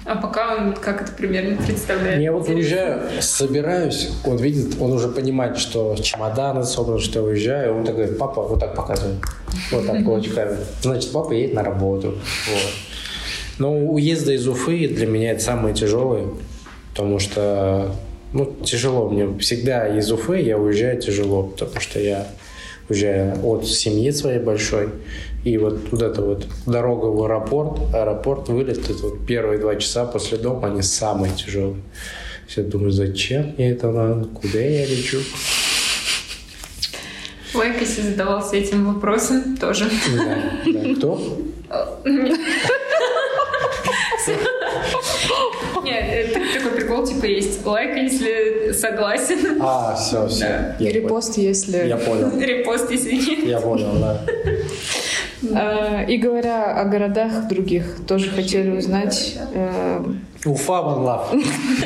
А 0.05 0.17
пока 0.17 0.57
он 0.57 0.75
как 0.75 1.03
это 1.03 1.13
примерно 1.13 1.57
представляет? 1.57 2.21
Я 2.21 2.33
вот 2.33 2.47
уезжаю, 2.49 3.23
собираюсь, 3.23 4.11
он 4.27 4.37
видит, 4.37 4.81
он 4.81 4.93
уже 4.93 5.09
понимает, 5.09 5.57
что 5.57 5.97
чемоданы 5.97 6.65
собраны, 6.65 7.01
что 7.01 7.21
я 7.21 7.25
уезжаю, 7.25 7.79
он 7.79 7.85
так 7.85 7.95
говорит, 7.95 8.19
папа, 8.19 8.43
вот 8.43 8.61
так 8.61 8.75
показывает, 8.75 9.17
вот 9.71 9.87
так 9.87 10.05
кулачками. 10.05 10.59
Значит, 10.83 11.11
папа 11.11 11.33
едет 11.33 11.55
на 11.55 11.63
работу. 11.63 12.09
Вот. 12.51 12.73
Но 13.59 13.79
уезда 13.79 14.33
из 14.33 14.47
Уфы 14.47 14.89
для 14.89 15.07
меня 15.07 15.33
это 15.33 15.43
самое 15.43 15.75
тяжелое, 15.75 16.27
потому 16.91 17.19
что 17.19 17.95
ну, 18.35 18.53
тяжело 18.65 19.09
мне. 19.09 19.39
Всегда 19.39 19.87
из 19.97 20.11
Уфы 20.13 20.41
я 20.41 20.59
уезжаю 20.59 21.01
тяжело, 21.01 21.45
потому 21.45 21.81
что 21.81 21.99
я 21.99 22.27
уезжаю 22.89 23.45
от 23.45 23.67
семьи 23.67 24.11
своей 24.11 24.39
большой, 24.39 24.89
и 25.45 25.59
вот, 25.59 25.79
вот 25.91 26.03
эта 26.03 26.23
вот 26.23 26.47
дорога 26.67 27.07
в 27.07 27.23
аэропорт, 27.25 27.95
аэропорт, 27.95 28.49
вылет, 28.49 28.79
это 28.79 29.03
вот 29.03 29.27
первые 29.27 29.59
два 29.59 29.77
часа 29.77 30.07
после 30.07 30.39
дома, 30.39 30.69
они 30.69 30.83
самые 30.83 31.33
тяжелые. 31.35 31.83
Все 32.47 32.63
думаю, 32.63 32.91
зачем 32.91 33.55
мне 33.57 33.71
это 33.71 33.91
надо, 33.91 34.27
куда 34.27 34.59
я 34.59 34.87
лечу? 34.87 35.19
Лайкаси 37.55 38.01
задавался 38.01 38.57
этим 38.57 38.93
вопросом 38.93 39.57
тоже. 39.57 39.89
Да, 40.17 40.43
да. 40.67 40.95
Кто? 40.97 41.39
Нет, 45.85 46.33
такой 46.55 46.73
прикол, 47.05 47.15
типа, 47.15 47.27
есть 47.27 47.67
лайк, 47.67 47.97
если 47.97 48.73
согласен. 48.73 49.61
А, 49.61 49.95
все, 49.95 50.27
все. 50.29 50.75
Репост, 50.79 51.37
если... 51.39 51.87
Я 51.89 51.97
понял. 51.97 52.39
Репост, 52.39 52.91
если 52.91 53.13
нет. 53.13 53.45
Я 53.45 53.61
понял, 53.61 53.93
да. 54.01 54.21
А, 55.55 56.05
и 56.05 56.17
говоря 56.17 56.81
о 56.81 56.85
городах 56.85 57.49
других, 57.49 57.99
тоже 58.07 58.31
хотели 58.31 58.71
узнать... 58.71 59.37
Э, 59.55 60.03
Уфа 60.47 60.73
one 60.73 61.05
love. 61.05 61.45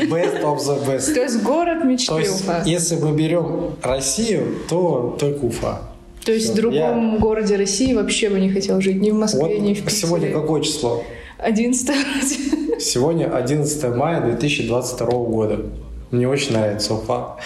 Best 0.08 0.42
of 0.42 0.58
the 0.58 0.86
best. 0.86 1.14
То 1.14 1.22
есть 1.22 1.42
город 1.42 1.84
мечты 1.84 2.08
то 2.08 2.18
есть, 2.18 2.40
Уфа. 2.40 2.62
Если 2.64 2.96
мы 2.96 3.16
берем 3.16 3.76
Россию, 3.82 4.58
то 4.68 5.16
только 5.18 5.44
Уфа. 5.44 5.82
То 6.24 6.32
есть 6.32 6.46
Все. 6.46 6.52
в 6.52 6.56
другом 6.56 7.14
Я... 7.14 7.18
городе 7.18 7.56
России 7.56 7.94
вообще 7.94 8.28
бы 8.28 8.38
не 8.38 8.50
хотел 8.50 8.80
жить 8.80 9.00
ни 9.00 9.10
в 9.10 9.14
Москве, 9.14 9.40
вот 9.40 9.58
ни 9.60 9.74
в 9.74 9.78
Питере. 9.78 9.96
Сегодня 9.96 10.32
какое 10.32 10.62
число? 10.62 11.02
11 11.38 12.67
Сегодня 12.80 13.34
11 13.34 13.96
мая 13.96 14.20
2022 14.20 15.06
года. 15.06 15.66
Мне 16.12 16.28
очень 16.28 16.52
нравится 16.52 16.94
Уфа. 16.94 17.36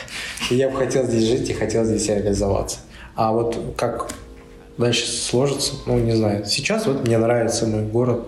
И 0.51 0.57
я 0.57 0.68
бы 0.68 0.76
хотел 0.76 1.05
здесь 1.05 1.24
жить 1.24 1.49
и 1.49 1.55
хотел 1.55 1.85
здесь 1.85 2.07
реализоваться. 2.09 2.80
А 3.14 3.33
вот 3.33 3.57
как 3.78 4.11
дальше 4.76 5.07
сложится, 5.07 5.72
ну, 5.87 5.99
не 5.99 6.12
знаю. 6.12 6.45
Сейчас 6.45 6.87
вот 6.87 7.07
мне 7.07 7.16
нравится 7.16 7.66
мой 7.66 7.83
город, 7.83 8.26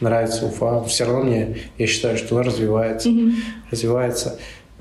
нравится 0.00 0.46
Уфа. 0.46 0.82
Все 0.84 1.04
равно 1.04 1.24
мне, 1.24 1.58
я 1.76 1.86
считаю, 1.86 2.16
что 2.16 2.36
он 2.36 2.42
развивается. 2.42 3.10
Mm-hmm. 3.10 3.32
Развивается 3.70 4.38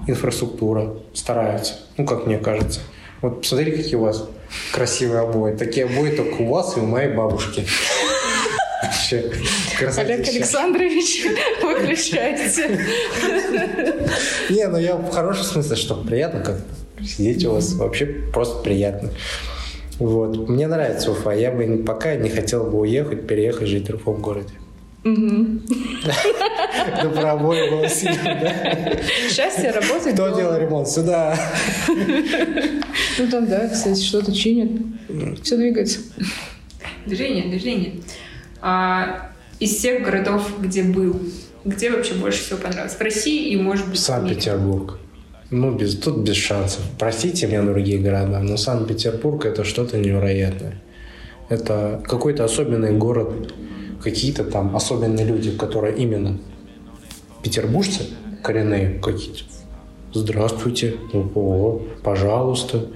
инфраструктура, 0.08 0.96
стараются. 1.14 1.74
Ну, 1.98 2.06
как 2.06 2.26
мне 2.26 2.38
кажется. 2.38 2.80
Вот 3.22 3.42
посмотри, 3.42 3.74
какие 3.74 3.96
у 3.96 4.02
вас 4.02 4.30
красивые 4.72 5.22
обои. 5.22 5.54
Такие 5.56 5.88
обои 5.88 6.12
только 6.12 6.42
у 6.42 6.48
вас 6.48 6.78
и 6.78 6.80
у 6.80 6.86
моей 6.86 7.14
бабушки. 7.14 7.66
Вообще, 8.86 9.32
Олег 9.98 10.28
Александрович, 10.28 11.26
выключайте. 11.62 12.80
Не, 14.50 14.68
ну 14.68 14.78
я 14.78 14.96
в 14.96 15.10
хорошем 15.12 15.44
смысле, 15.44 15.76
что 15.76 15.96
приятно 15.96 16.42
как 16.42 16.58
сидеть 17.04 17.46
у 17.46 17.52
вас. 17.54 17.74
Вообще 17.74 18.06
просто 18.06 18.62
приятно. 18.64 19.10
Вот. 20.00 20.50
Мне 20.50 20.68
нравится 20.68 21.12
Уфа. 21.12 21.32
Я 21.32 21.52
бы 21.52 21.84
пока 21.86 22.16
не 22.16 22.30
хотел 22.30 22.66
бы 22.66 22.80
уехать, 22.80 23.28
переехать, 23.28 23.68
жить 23.68 23.84
в 23.84 23.88
другом 23.88 24.22
городе. 24.22 24.54
Добровольно 27.04 27.78
было 27.78 27.88
сильно, 27.88 28.24
да? 28.24 28.98
Счастье 29.32 29.72
работает. 29.72 30.16
Кто 30.16 30.36
делал 30.36 30.58
ремонт? 30.58 30.90
Сюда. 30.90 31.38
Ну 31.88 33.28
там, 33.30 33.48
да, 33.48 33.70
кстати, 33.70 34.02
что-то 34.02 34.34
чинят. 34.34 34.72
Все 35.44 35.58
двигается. 35.58 36.00
Движение, 37.06 37.46
движение. 37.46 37.94
А, 38.68 39.30
из 39.60 39.76
всех 39.76 40.02
городов, 40.04 40.60
где 40.60 40.82
был, 40.82 41.20
где 41.66 41.92
вообще 41.92 42.16
больше 42.16 42.40
всего 42.40 42.58
понравилось? 42.58 42.96
В 42.96 43.02
России 43.02 43.52
и, 43.52 43.58
может 43.58 43.88
быть, 43.88 44.00
Санкт-Петербург. 44.00 44.98
Ну, 45.52 45.76
без, 45.76 45.96
тут 46.00 46.28
без 46.28 46.36
шансов. 46.36 46.82
Простите 46.98 47.46
меня, 47.46 47.62
другие 47.62 48.00
города, 48.00 48.40
но 48.40 48.58
Санкт-Петербург– 48.58 49.46
это 49.46 49.64
что-то 49.64 50.00
невероятное. 50.00 50.82
Это 51.48 52.02
какой-то 52.08 52.44
особенный 52.44 52.92
город, 52.94 53.54
какие-то 54.02 54.44
там 54.44 54.76
особенные 54.76 55.28
люди, 55.28 55.52
которые 55.52 55.96
именно 55.96 56.40
петербуржцы, 57.44 58.08
коренные 58.42 58.98
какие-то. 59.00 59.44
Здравствуйте, 60.12 60.96
о, 61.14 61.84
пожалуйста. 62.02 62.88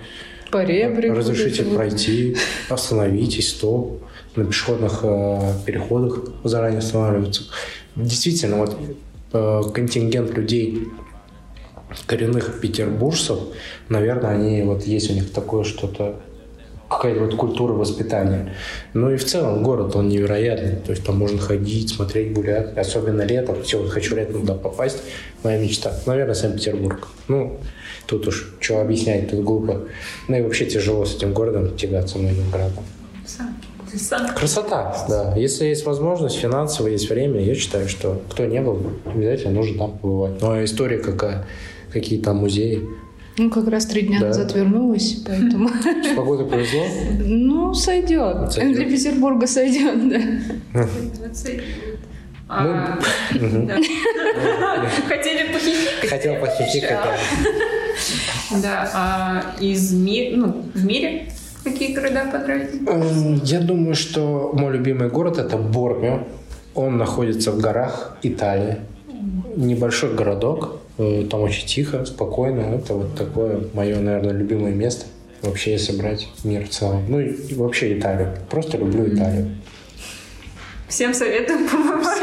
По 0.49 0.63
ребрику. 0.63 1.13
Разрешите 1.13 1.63
пройти, 1.63 2.37
остановитесь, 2.69 3.49
стоп. 3.51 4.01
На 4.39 4.45
пешеходных 4.45 4.99
э, 5.03 5.53
переходах 5.65 6.19
заранее 6.45 6.79
останавливаться. 6.79 7.43
Действительно, 7.97 8.55
вот 8.55 8.77
э, 9.33 9.61
контингент 9.73 10.31
людей, 10.31 10.87
коренных 12.05 12.61
петербуржцев, 12.61 13.37
наверное, 13.89 14.31
они 14.31 14.61
вот 14.61 14.83
есть 14.83 15.11
у 15.11 15.13
них 15.13 15.33
такое 15.33 15.65
что-то 15.65 16.21
какая-то 16.87 17.25
вот 17.25 17.35
культура 17.35 17.73
воспитания. 17.73 18.55
Ну 18.93 19.11
и 19.11 19.17
в 19.17 19.25
целом 19.25 19.61
город, 19.61 19.97
он 19.97 20.07
невероятный. 20.07 20.77
То 20.77 20.91
есть 20.91 21.03
там 21.03 21.17
можно 21.17 21.37
ходить, 21.37 21.89
смотреть, 21.89 22.31
гулять. 22.31 22.77
Особенно 22.77 23.23
летом. 23.23 23.61
Все, 23.63 23.81
вот 23.81 23.89
хочу 23.89 24.15
летом 24.15 24.39
туда 24.39 24.53
попасть. 24.53 24.99
Моя 25.43 25.61
мечта. 25.61 25.93
Наверное, 26.05 26.33
Санкт-Петербург. 26.33 27.09
Ну, 27.27 27.59
тут 28.07 28.25
уж 28.29 28.55
что 28.61 28.79
объяснять, 28.79 29.29
тут 29.31 29.43
глупо. 29.43 29.81
Ну 30.29 30.37
и 30.37 30.41
вообще 30.41 30.65
тяжело 30.65 31.03
с 31.03 31.17
этим 31.17 31.33
городом 31.33 31.75
тягаться 31.75 32.17
многим 32.17 32.49
городом. 32.49 32.85
Красота, 34.35 35.05
да. 35.09 35.33
Если 35.35 35.65
есть 35.65 35.85
возможность 35.85 36.37
финансовая, 36.37 36.91
есть 36.93 37.09
время, 37.09 37.41
я 37.41 37.55
считаю, 37.55 37.87
что 37.89 38.21
кто 38.29 38.45
не 38.45 38.61
был, 38.61 38.81
обязательно 39.05 39.53
нужно 39.53 39.77
там 39.77 39.97
побывать. 39.97 40.41
Ну 40.41 40.51
а 40.51 40.63
история 40.63 40.97
какая, 40.99 41.45
какие 41.91 42.21
там 42.21 42.37
музеи. 42.37 42.81
Ну, 43.37 43.49
как 43.49 43.67
раз 43.69 43.85
три 43.85 44.01
дня 44.01 44.19
Да. 44.19 44.27
назад 44.27 44.53
вернулась, 44.53 45.15
поэтому... 45.25 45.69
С 45.69 46.15
погодой 46.15 46.45
повезло. 46.45 46.83
Ну, 47.19 47.73
сойдет. 47.73 48.51
Сойдет. 48.51 48.75
Для 48.75 48.85
Петербурга 48.85 49.47
сойдет, 49.47 50.09
да. 50.09 50.83
Мгм. 52.49 53.67
да. 53.67 53.77
Хотели 55.07 55.53
похихикать. 55.53 56.09
Хотел 56.09 56.35
похихикать. 56.35 56.97
да. 58.51 58.59
Да, 58.61 58.91
а 58.93 59.43
из 59.61 59.93
ми- 59.93 60.31
ну, 60.35 60.65
в 60.73 60.83
мире 60.83 61.31
какие 61.63 61.93
города 61.95 62.25
понравились? 62.31 62.75
М, 62.87 63.41
Я 63.43 63.59
думаю, 63.61 63.95
что 63.95 64.51
мой 64.53 64.73
любимый 64.73 65.09
город 65.09 65.37
это 65.37 65.57
Бормио. 65.57 66.19
Он 66.75 66.97
находится 66.97 67.51
в 67.51 67.59
горах 67.59 68.17
Италии. 68.23 68.77
Небольшой 69.55 70.13
городок. 70.15 70.79
Э, 70.97 71.25
Там 71.29 71.41
очень 71.41 71.67
тихо, 71.67 72.05
спокойно. 72.05 72.61
Это 72.61 72.93
вот 72.93 73.15
такое 73.15 73.61
мое, 73.73 73.99
наверное, 73.99 74.33
любимое 74.33 74.73
место. 74.73 75.05
Вообще, 75.41 75.71
если 75.73 75.97
брать 75.97 76.27
мир 76.43 76.65
в 76.65 76.69
целом. 76.69 77.03
Ну 77.07 77.19
и 77.19 77.53
вообще 77.55 77.97
Италию. 77.97 78.27
Просто 78.49 78.77
люблю 78.77 79.07
Италию. 79.07 79.47
Всем 80.89 81.13
советую 81.13 81.67
побывать. 81.69 82.17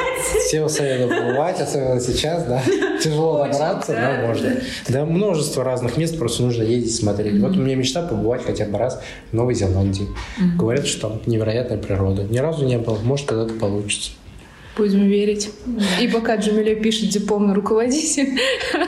Всем 0.47 0.69
советую 0.69 1.09
побывать, 1.09 1.61
особенно 1.61 2.01
сейчас, 2.01 2.45
да. 2.45 2.61
Тяжело 3.03 3.43
Очень, 3.43 3.53
добраться, 3.53 3.93
да, 3.93 4.19
но 4.21 4.27
можно. 4.27 4.57
Да, 4.89 5.05
множество 5.05 5.63
разных 5.63 5.97
мест, 5.97 6.19
просто 6.19 6.43
нужно 6.43 6.65
ездить, 6.65 6.97
смотреть. 6.97 7.41
Вот 7.41 7.57
у 7.57 7.61
меня 7.61 7.77
мечта 7.77 8.03
побывать 8.03 8.45
хотя 8.45 8.67
бы 8.67 8.77
раз 8.77 9.01
в 9.31 9.35
Новой 9.35 9.55
Зеландии. 9.55 10.09
Говорят, 10.59 10.87
что 10.87 11.09
там 11.09 11.21
невероятная 11.27 11.79
природа. 11.79 12.25
Ни 12.25 12.39
разу 12.39 12.67
не 12.67 12.77
был, 12.77 12.99
может, 13.05 13.27
когда-то 13.27 13.55
получится. 13.55 14.11
Будем 14.77 15.07
верить. 15.07 15.51
И 16.01 16.09
пока 16.09 16.37
Джамиле 16.37 16.75
пишет 16.75 17.09
дипломный 17.09 17.55
руководитель, 17.55 18.39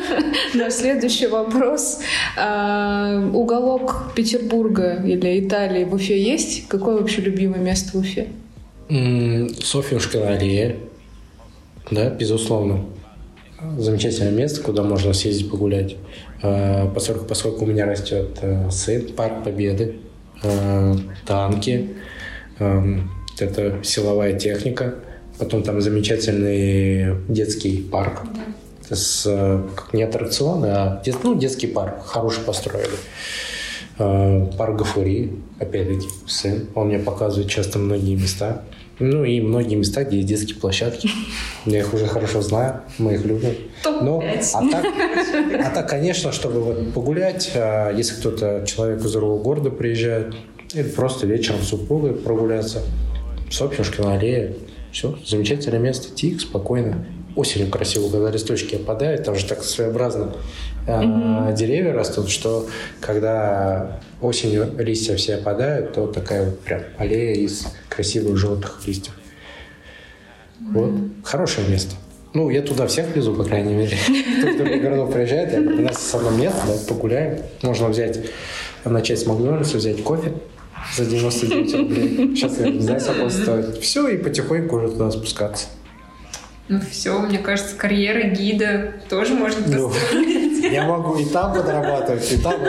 наш 0.55 0.75
следующий 0.75 1.29
вопрос. 1.29 2.01
А, 2.37 3.31
Уголок 3.33 4.13
Петербурга 4.15 5.03
или 5.03 5.47
Италии 5.47 5.85
в 5.85 5.95
Уфе 5.95 6.21
есть? 6.21 6.69
Какое 6.69 6.99
вообще 6.99 7.23
любимое 7.23 7.61
место 7.61 7.97
в 7.97 8.01
Уфе? 8.01 8.29
М, 8.89 9.49
Софьюшкина 9.63 10.31
аллея, 10.31 10.77
да, 11.91 12.11
безусловно. 12.11 12.85
Замечательное 13.77 14.31
место, 14.31 14.63
куда 14.63 14.83
можно 14.83 15.13
съездить 15.13 15.51
погулять. 15.51 15.97
А, 16.43 16.89
Поскольку, 16.95 17.25
поскольку 17.25 17.65
у 17.65 17.67
меня 17.67 17.87
растет 17.87 18.39
э, 18.41 18.71
сын, 18.71 19.09
парк 19.17 19.43
Победы, 19.45 19.97
э, 20.43 20.95
танки, 21.27 21.91
это 22.59 23.79
силовая 23.85 24.39
техника, 24.39 24.97
потом 25.39 25.63
там 25.63 25.81
замечательный 25.81 27.17
детский 27.29 27.83
парк. 27.83 28.23
С, 28.91 29.25
э, 29.27 29.63
не 29.93 30.03
аттракцион, 30.05 30.65
а 30.65 31.03
дет- 31.05 31.19
ну, 31.25 31.35
детский 31.35 31.67
парк, 31.67 32.05
хороший 32.07 32.43
построили. 32.45 32.97
Э, 33.99 34.47
Парк 34.57 34.79
Гафури, 34.79 35.33
опять-таки, 35.59 36.07
сын. 36.27 36.69
Он 36.75 36.89
мне 36.89 36.99
показывает 37.01 37.51
часто 37.51 37.79
многие 37.81 38.15
места. 38.15 38.63
Ну 38.99 39.25
и 39.25 39.41
многие 39.41 39.77
места, 39.77 40.05
где 40.05 40.17
есть 40.17 40.29
детские 40.29 40.57
площадки. 40.57 41.09
Я 41.67 41.81
их 41.81 41.95
уже 41.95 42.07
хорошо 42.07 42.43
знаю, 42.43 42.83
мы 42.99 43.15
их 43.15 43.25
любим. 43.25 43.55
Но, 43.85 44.23
а, 44.55 44.71
так, 44.71 44.85
а 44.85 45.71
так, 45.71 45.89
конечно, 45.89 46.33
чтобы 46.33 46.61
вот 46.61 46.93
погулять, 46.93 47.53
а, 47.55 47.93
если 47.93 48.17
кто-то, 48.17 48.65
человек 48.67 49.05
из 49.05 49.13
другого 49.13 49.43
города 49.43 49.71
приезжает, 49.71 50.35
или 50.75 50.83
просто 50.83 51.27
вечером 51.27 51.61
с 51.63 51.69
супругой 51.69 52.15
прогуляться, 52.15 52.83
Собчинская 53.51 54.17
аллея, 54.17 54.55
все, 54.93 55.19
замечательное 55.25 55.79
место, 55.79 56.15
тихо, 56.15 56.41
спокойно. 56.41 57.07
Осенью 57.39 57.71
красиво, 57.71 58.11
когда 58.11 58.33
листочки 58.33 58.75
опадают, 58.75 59.23
там 59.23 59.37
же 59.37 59.47
так 59.47 59.63
своеобразно 59.63 60.35
а, 60.89 61.53
деревья 61.53 61.93
растут, 61.93 62.31
что 62.31 62.67
когда 63.01 64.01
осенью 64.21 64.75
листья 64.77 65.15
все 65.15 65.37
опадают, 65.37 65.93
то 65.93 66.09
такая 66.09 66.47
вот 66.47 66.59
прям 66.59 66.83
аллея 66.97 67.35
из 67.35 67.65
красивых 67.89 68.37
желтых 68.37 68.81
листьев. 68.87 69.15
Вот. 70.59 70.91
Хорошее 71.23 71.69
место. 71.69 71.95
Ну, 72.35 72.51
я 72.51 72.61
туда 72.61 72.89
всех 72.89 73.15
везу, 73.15 73.33
по 73.33 73.45
крайней 73.45 73.75
мере. 73.75 73.97
Кто 74.39 74.49
из 74.49 74.57
других 74.57 74.83
городов 74.83 75.13
приезжает, 75.13 75.53
я 75.53 75.61
у 75.61 75.83
нас 75.83 75.97
есть 75.97 76.15
одно 76.15 76.31
место, 76.31 76.61
давайте 76.67 76.87
погуляем. 76.89 77.43
Можно 77.63 77.89
взять, 77.89 78.19
начать 78.85 79.21
с 79.21 79.27
Макдональдса, 79.27 79.77
взять 79.77 80.03
кофе 80.03 80.33
за 80.97 81.07
99 81.07 81.75
рублей. 81.77 82.35
Сейчас 82.35 82.59
я 82.59 82.69
не 82.69 82.81
знаю, 82.81 83.01
сколько 83.01 83.31
стоит. 83.31 83.79
Все, 83.79 84.09
и 84.09 84.17
потихоньку 84.17 84.75
уже 84.75 84.89
туда 84.89 85.13
спускаться. 85.13 85.69
Ну 86.69 86.81
все, 86.91 87.19
мне 87.19 87.39
кажется, 87.39 87.75
карьера 87.77 88.25
гида 88.29 88.93
тоже 89.09 89.33
можно 89.33 89.63
Ну, 89.67 89.89
построить. 89.89 90.71
я 90.71 90.85
могу 90.85 91.17
и 91.19 91.25
там 91.25 91.55
подрабатывать, 91.55 92.31
и 92.31 92.37
там. 92.37 92.61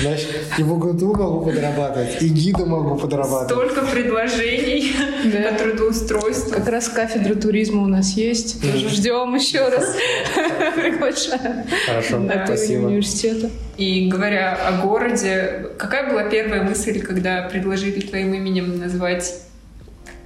Значит, 0.00 0.28
и 0.56 0.62
в 0.62 0.72
УГТУ 0.72 1.14
могу 1.14 1.44
подрабатывать, 1.44 2.22
и 2.22 2.28
гида 2.28 2.64
могу 2.64 2.96
подрабатывать. 2.96 3.70
Столько 3.72 3.86
предложений 3.90 4.92
Да. 5.30 5.52
по 5.52 5.58
трудоустройству. 5.58 6.54
Как 6.54 6.68
раз 6.68 6.88
кафедра 6.88 7.34
туризма 7.34 7.82
у 7.82 7.86
нас 7.86 8.12
есть. 8.12 8.62
Тоже 8.62 8.88
ждем 8.88 9.34
еще 9.34 9.68
раз. 9.68 9.94
Приглашаем 10.74 11.64
Хорошо, 11.86 12.22
спасибо. 12.46 12.86
университета. 12.86 13.50
И 13.76 14.08
говоря 14.08 14.54
о 14.54 14.86
городе, 14.86 15.66
какая 15.76 16.08
была 16.10 16.24
первая 16.30 16.62
мысль, 16.62 17.00
когда 17.02 17.42
предложили 17.42 18.00
твоим 18.00 18.32
именем 18.32 18.78
назвать 18.78 19.34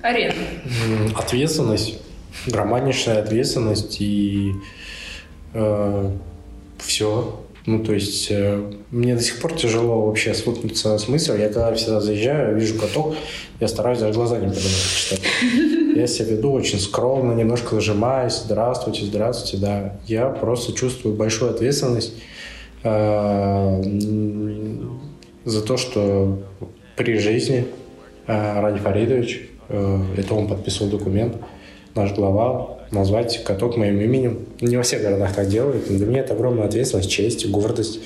арену? 0.03 0.35
Ответственность, 1.17 1.99
громаднейшая 2.47 3.23
ответственность 3.23 4.01
и 4.01 4.53
все. 6.79 7.41
Ну, 7.69 7.85
то 7.85 7.93
есть, 7.93 8.29
э, 8.31 8.63
мне 8.91 9.15
до 9.15 9.21
сих 9.21 9.43
пор 9.43 9.53
тяжело 9.53 10.07
вообще 10.07 10.33
свыкнуться 10.33 10.97
с 10.97 11.07
мыслью. 11.07 11.39
Я 11.39 11.49
когда 11.49 11.75
всегда 11.75 12.01
заезжаю, 12.01 12.57
вижу 12.57 12.79
каток, 12.79 13.15
я 13.61 13.69
стараюсь 13.69 13.99
даже 13.99 14.15
глаза 14.15 14.39
не 14.39 14.47
поднимать. 14.47 15.21
Я 15.95 16.07
себя 16.07 16.37
веду 16.37 16.53
очень 16.53 16.81
скромно, 16.81 17.35
немножко 17.35 17.75
зажимаюсь. 17.75 18.41
Здравствуйте, 18.47 19.05
здравствуйте, 19.05 19.59
да. 19.59 19.99
Я 20.07 20.31
просто 20.31 20.73
чувствую 20.73 21.15
большую 21.15 21.51
ответственность 21.51 22.15
э, 22.85 23.83
за 25.45 25.61
то, 25.61 25.77
что 25.77 26.39
при 26.97 27.19
жизни 27.19 27.67
э, 28.27 28.61
Ради 28.63 28.79
Фаридович, 28.79 29.51
э, 29.69 30.01
это 30.17 30.35
он 30.35 30.49
подписывал 30.49 30.91
документ, 30.91 31.37
наш 31.99 32.13
глава, 32.15 32.79
назвать 32.91 33.43
каток 33.45 33.77
моим 33.77 34.01
именем. 34.01 34.47
Не 34.61 34.77
во 34.77 34.83
всех 34.83 35.03
городах 35.03 35.35
так 35.35 35.49
делают. 35.49 35.89
Для 35.89 36.07
меня 36.07 36.21
это 36.21 36.35
огромная 36.35 36.67
ответственность, 36.67 37.11
честь, 37.11 37.49
гордость 37.51 38.01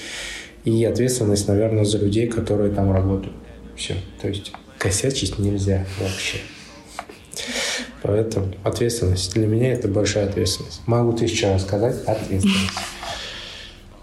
и 0.65 0.85
ответственность, 0.85 1.49
наверное, 1.49 1.85
за 1.85 1.99
людей, 1.99 2.27
которые 2.27 2.73
там 2.73 2.93
работают. 2.93 3.35
Все. 3.77 3.95
То 4.21 4.29
есть 4.29 4.53
косячить 4.79 5.39
нельзя 5.39 5.87
вообще. 6.01 6.39
Поэтому 8.03 8.49
ответственность. 8.65 9.33
Для 9.35 9.47
меня 9.47 9.73
это 9.73 9.89
большая 9.89 10.29
ответственность. 10.29 10.81
Могу 10.87 11.13
тысячу 11.13 11.47
раз 11.47 11.63
сказать 11.63 11.97
ответственность. 12.07 12.73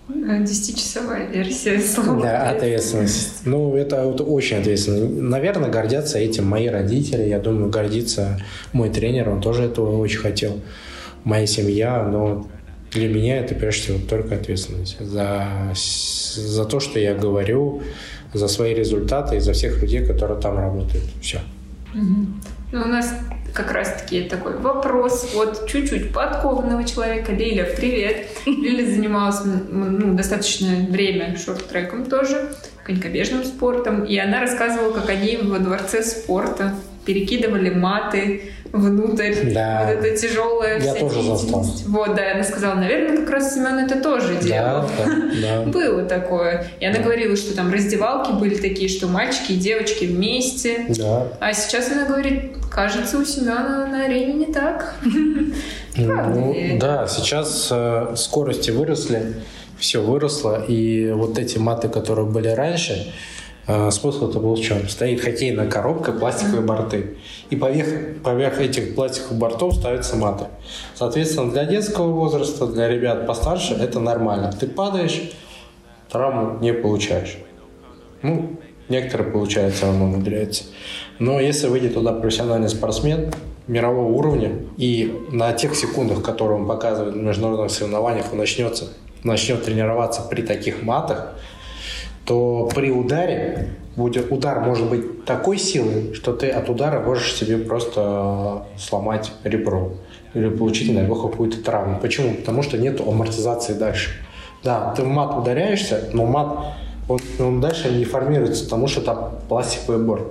Десятичасовая 0.09 1.27
версия 1.27 1.79
слова. 1.79 2.21
Да, 2.21 2.49
ответственность. 2.49 3.45
Ну, 3.45 3.75
это, 3.75 3.97
это 3.97 4.23
очень 4.23 4.57
ответственно. 4.57 5.07
Наверное, 5.07 5.69
гордятся 5.69 6.17
этим 6.17 6.47
мои 6.47 6.67
родители. 6.67 7.23
Я 7.23 7.39
думаю, 7.39 7.69
гордится 7.69 8.41
мой 8.73 8.89
тренер. 8.89 9.29
Он 9.29 9.39
тоже 9.39 9.63
этого 9.63 9.97
очень 9.99 10.19
хотел. 10.19 10.59
Моя 11.23 11.45
семья. 11.45 12.03
Но 12.03 12.47
для 12.91 13.07
меня 13.07 13.37
это, 13.37 13.53
прежде 13.53 13.81
всего, 13.81 13.99
только 14.09 14.35
ответственность. 14.35 14.97
За, 14.99 15.47
за 15.75 16.65
то, 16.65 16.79
что 16.79 16.99
я 16.99 17.13
говорю, 17.13 17.83
за 18.33 18.47
свои 18.47 18.73
результаты 18.73 19.37
и 19.37 19.39
за 19.39 19.53
всех 19.53 19.79
людей, 19.81 20.03
которые 20.05 20.41
там 20.41 20.57
работают. 20.57 21.05
Все. 21.21 21.39
Ну, 21.93 22.81
у 22.81 22.87
нас 22.87 23.13
как 23.53 23.71
раз-таки 23.71 24.23
такой 24.23 24.57
вопрос 24.57 25.33
от 25.35 25.67
чуть-чуть 25.67 26.13
подкованного 26.13 26.83
человека. 26.83 27.31
Лиля, 27.31 27.65
привет. 27.75 28.27
Лиля 28.45 28.85
занималась 28.89 29.41
ну, 29.43 30.13
достаточное 30.13 30.87
время 30.87 31.37
шорт-треком 31.37 32.05
тоже, 32.05 32.53
конькобежным 32.83 33.43
спортом, 33.43 34.03
и 34.03 34.17
она 34.17 34.41
рассказывала, 34.41 34.93
как 34.93 35.09
они 35.09 35.37
во 35.37 35.59
дворце 35.59 36.03
спорта 36.03 36.75
перекидывали 37.09 37.71
маты 37.71 38.51
внутрь. 38.71 39.51
Да. 39.51 39.83
Вот 39.83 40.05
это 40.05 40.15
тяжелое 40.15 40.79
Я 40.79 40.93
тоже 40.93 41.23
застал. 41.23 41.65
Вот, 41.87 42.15
да, 42.15 42.33
она 42.35 42.43
сказала, 42.43 42.75
наверное, 42.75 43.17
как 43.17 43.31
раз 43.31 43.55
Семен 43.55 43.79
это 43.79 43.99
тоже 43.99 44.35
делал. 44.35 44.83
Да, 44.83 45.05
да, 45.05 45.15
да. 45.41 45.61
Было 45.71 46.03
такое. 46.03 46.67
И 46.79 46.85
она 46.85 46.97
да. 46.97 47.03
говорила, 47.03 47.35
что 47.35 47.55
там 47.55 47.73
раздевалки 47.73 48.31
были 48.33 48.53
такие, 48.53 48.89
что 48.89 49.07
мальчики 49.07 49.53
и 49.53 49.55
девочки 49.55 50.05
вместе. 50.05 50.85
Да. 50.89 51.29
А 51.39 51.51
сейчас 51.53 51.91
она 51.91 52.05
говорит, 52.05 52.57
кажется, 52.71 53.17
у 53.17 53.25
Семена 53.25 53.87
на 53.87 54.05
арене 54.05 54.33
не 54.33 54.53
так. 54.53 54.95
Ну, 55.95 56.55
да, 56.79 57.07
сейчас 57.07 57.67
э, 57.71 58.13
скорости 58.15 58.71
выросли, 58.71 59.33
все 59.77 60.01
выросло, 60.01 60.63
и 60.65 61.11
вот 61.11 61.37
эти 61.37 61.57
маты, 61.57 61.89
которые 61.89 62.25
были 62.25 62.47
раньше, 62.47 63.11
э, 63.69 63.91
смысл 63.91 64.29
это 64.29 64.39
был 64.39 64.55
в 64.55 64.61
чем? 64.61 64.89
Стоит 64.89 65.21
хоккейная 65.21 65.69
коробка, 65.69 66.11
пластиковые 66.11 66.61
борты, 66.61 67.17
и 67.49 67.55
поверх, 67.55 68.21
поверх 68.23 68.59
этих 68.59 68.95
пластиковых 68.95 69.37
бортов 69.37 69.75
ставятся 69.75 70.15
маты. 70.15 70.45
Соответственно, 70.95 71.51
для 71.51 71.65
детского 71.65 72.11
возраста, 72.11 72.67
для 72.67 72.89
ребят 72.89 73.25
постарше 73.27 73.75
это 73.75 73.99
нормально. 73.99 74.51
Ты 74.59 74.67
падаешь, 74.67 75.31
травму 76.11 76.59
не 76.59 76.73
получаешь. 76.73 77.37
Ну, 78.21 78.59
некоторые 78.89 79.31
получают, 79.31 79.75
все 79.75 79.85
равно 79.85 80.05
умудряются. 80.05 80.63
Но 81.19 81.39
если 81.39 81.67
выйдет 81.67 81.93
туда 81.93 82.13
профессиональный 82.13 82.69
спортсмен 82.69 83.31
мирового 83.67 84.11
уровня, 84.11 84.51
и 84.77 85.15
на 85.31 85.53
тех 85.53 85.75
секундах, 85.75 86.23
которые 86.23 86.59
он 86.59 86.67
показывает 86.67 87.15
на 87.15 87.21
международных 87.21 87.71
соревнованиях, 87.71 88.25
он 88.31 88.39
начнется, 88.39 88.89
начнет 89.23 89.63
тренироваться 89.63 90.23
при 90.23 90.41
таких 90.41 90.81
матах, 90.81 91.35
то 92.29 92.69
при 92.75 92.91
ударе 92.91 93.69
будет 93.95 94.31
удар 94.31 94.59
может 94.59 94.87
быть 94.87 95.25
такой 95.25 95.57
силы, 95.57 96.13
что 96.13 96.31
ты 96.31 96.51
от 96.51 96.69
удара 96.69 96.99
можешь 96.99 97.33
себе 97.33 97.57
просто 97.57 98.65
сломать 98.77 99.31
ребро 99.43 99.93
или 100.35 100.47
получить, 100.49 100.93
на 100.93 101.01
бог, 101.01 101.23
какую-то 101.23 101.63
травму. 101.63 101.97
Почему? 101.99 102.35
Потому 102.35 102.61
что 102.61 102.77
нет 102.77 103.01
амортизации 103.01 103.73
дальше. 103.73 104.11
Да, 104.63 104.93
ты 104.95 105.01
в 105.01 105.07
мат 105.07 105.39
ударяешься, 105.39 106.11
но 106.13 106.27
мат 106.27 106.75
он, 107.07 107.19
он 107.39 107.61
дальше 107.61 107.89
не 107.89 108.05
формируется, 108.05 108.63
потому 108.65 108.87
что 108.87 109.01
там 109.01 109.31
пластиковый 109.49 110.05
борт. 110.05 110.27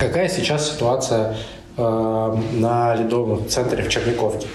Какая 0.00 0.28
сейчас 0.28 0.68
ситуация 0.72 1.36
э, 1.76 2.36
на 2.54 2.96
ледовом 2.96 3.48
центре 3.48 3.84
в 3.84 3.88
Черниковке? 3.88 4.48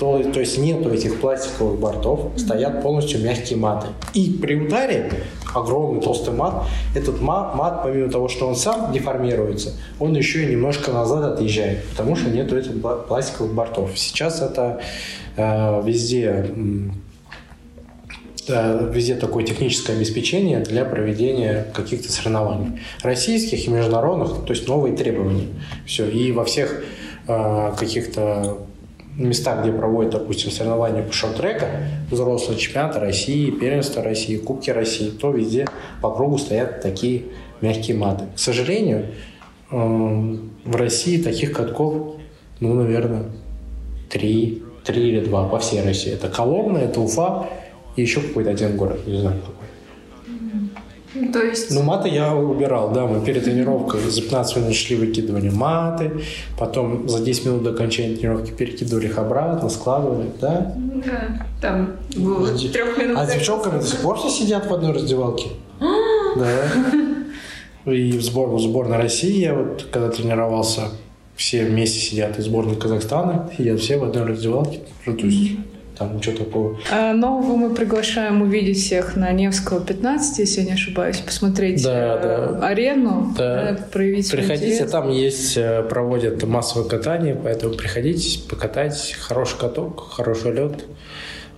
То, 0.00 0.22
то 0.32 0.40
есть 0.40 0.56
нету 0.56 0.90
этих 0.90 1.20
пластиковых 1.20 1.78
бортов, 1.78 2.32
стоят 2.36 2.82
полностью 2.82 3.22
мягкие 3.22 3.58
маты. 3.58 3.88
И 4.14 4.30
при 4.30 4.54
ударе 4.54 5.12
огромный 5.54 6.00
толстый 6.00 6.34
мат, 6.34 6.64
этот 6.94 7.20
мат, 7.20 7.54
мат, 7.54 7.82
помимо 7.82 8.10
того, 8.10 8.28
что 8.28 8.46
он 8.46 8.56
сам 8.56 8.92
деформируется, 8.92 9.74
он 9.98 10.14
еще 10.14 10.44
и 10.44 10.52
немножко 10.52 10.92
назад 10.92 11.24
отъезжает, 11.24 11.84
потому 11.90 12.16
что 12.16 12.30
нету 12.30 12.56
этих 12.56 12.72
пластиковых 13.08 13.54
бортов. 13.54 13.90
Сейчас 13.96 14.42
это 14.42 14.80
э, 15.36 15.82
везде 15.84 16.50
везде 18.48 19.14
такое 19.14 19.44
техническое 19.44 19.92
обеспечение 19.92 20.60
для 20.60 20.84
проведения 20.84 21.66
каких-то 21.72 22.10
соревнований. 22.10 22.80
Российских 23.02 23.66
и 23.66 23.70
международных, 23.70 24.44
то 24.44 24.52
есть 24.52 24.66
новые 24.66 24.96
требования. 24.96 25.46
Все. 25.86 26.08
И 26.08 26.32
во 26.32 26.44
всех 26.44 26.82
э, 27.28 27.72
каких-то 27.78 28.58
местах, 29.28 29.62
где 29.62 29.72
проводят, 29.72 30.12
допустим, 30.12 30.50
соревнования 30.50 31.02
по 31.02 31.12
шорт-трека, 31.12 31.66
взрослые 32.10 32.58
чемпионаты 32.58 33.00
России, 33.00 33.50
первенство 33.50 34.02
России, 34.02 34.36
Кубки 34.36 34.70
России, 34.70 35.10
то 35.10 35.30
везде 35.30 35.66
по 36.00 36.10
кругу 36.10 36.38
стоят 36.38 36.80
такие 36.80 37.24
мягкие 37.60 37.96
маты. 37.96 38.24
К 38.34 38.38
сожалению, 38.38 39.06
э, 39.70 39.76
в 40.64 40.76
России 40.76 41.22
таких 41.22 41.52
катков, 41.52 42.14
ну, 42.60 42.74
наверное, 42.74 43.24
три, 44.08 44.62
три 44.84 45.08
или 45.08 45.20
два 45.20 45.48
по 45.48 45.58
всей 45.58 45.82
России. 45.82 46.12
Это 46.12 46.28
Коломна, 46.28 46.78
это 46.78 47.00
Уфа, 47.00 47.46
и 47.96 48.02
еще 48.02 48.20
какой-то 48.20 48.50
один 48.50 48.76
город, 48.76 49.06
не 49.06 49.20
знаю. 49.20 49.40
То 51.32 51.42
есть... 51.42 51.70
Ну, 51.70 51.82
маты 51.82 52.08
я 52.08 52.34
убирал, 52.34 52.90
да, 52.92 53.06
мы 53.06 53.24
перед 53.24 53.44
тренировкой 53.44 54.00
за 54.00 54.22
15 54.22 54.56
минут 54.56 54.74
шли 54.74 54.96
выкидывали 54.96 55.50
маты, 55.50 56.22
потом 56.58 57.08
за 57.08 57.22
10 57.22 57.46
минут 57.46 57.62
до 57.62 57.70
окончания 57.70 58.16
тренировки 58.16 58.50
перекидывали 58.50 59.06
их 59.06 59.18
обратно, 59.18 59.68
складывали, 59.68 60.30
да? 60.40 60.74
Да, 60.76 61.46
там 61.60 61.96
было 62.16 62.56
трех 62.56 62.98
минут. 62.98 63.18
А 63.18 63.26
девчонками 63.26 63.78
до 63.80 63.86
сих 63.86 64.00
пор 64.00 64.18
все 64.18 64.30
сидят 64.30 64.66
в 64.68 64.74
одной 64.74 64.92
раздевалке? 64.92 65.48
да. 66.36 67.92
И 67.92 68.12
в, 68.12 68.22
сбор, 68.22 68.50
в 68.50 68.60
сборной 68.60 68.98
России 68.98 69.40
я 69.40 69.54
вот, 69.54 69.86
когда 69.90 70.10
тренировался, 70.10 70.88
все 71.34 71.64
вместе 71.64 71.98
сидят, 71.98 72.38
из 72.38 72.44
сборной 72.44 72.76
Казахстана 72.76 73.50
сидят 73.56 73.80
все 73.80 73.96
в 73.96 74.04
одной 74.04 74.24
раздевалке. 74.24 74.80
Ну, 75.06 75.16
то 75.16 75.26
есть 75.26 75.52
там 76.00 76.16
ничего 76.16 76.38
такого. 76.38 76.78
А 76.90 77.12
нового 77.12 77.56
мы 77.56 77.74
приглашаем 77.74 78.40
увидеть 78.40 78.78
всех 78.78 79.16
на 79.16 79.30
Невского 79.32 79.84
15, 79.84 80.38
если 80.38 80.60
я 80.62 80.66
не 80.68 80.72
ошибаюсь, 80.72 81.18
посмотреть 81.18 81.84
да, 81.84 82.16
э, 82.16 82.56
да. 82.58 82.68
арену, 82.68 83.34
да. 83.36 83.72
Да, 83.72 83.82
проявить 83.92 84.30
Приходите, 84.30 84.72
интерес. 84.72 84.90
там 84.90 85.10
есть, 85.10 85.58
э, 85.58 85.82
проводят 85.82 86.42
массовое 86.44 86.88
катание, 86.88 87.34
поэтому 87.34 87.74
приходите, 87.74 88.40
покатайтесь, 88.48 89.14
хороший 89.20 89.58
каток, 89.58 90.10
хороший 90.10 90.52
лед, 90.52 90.86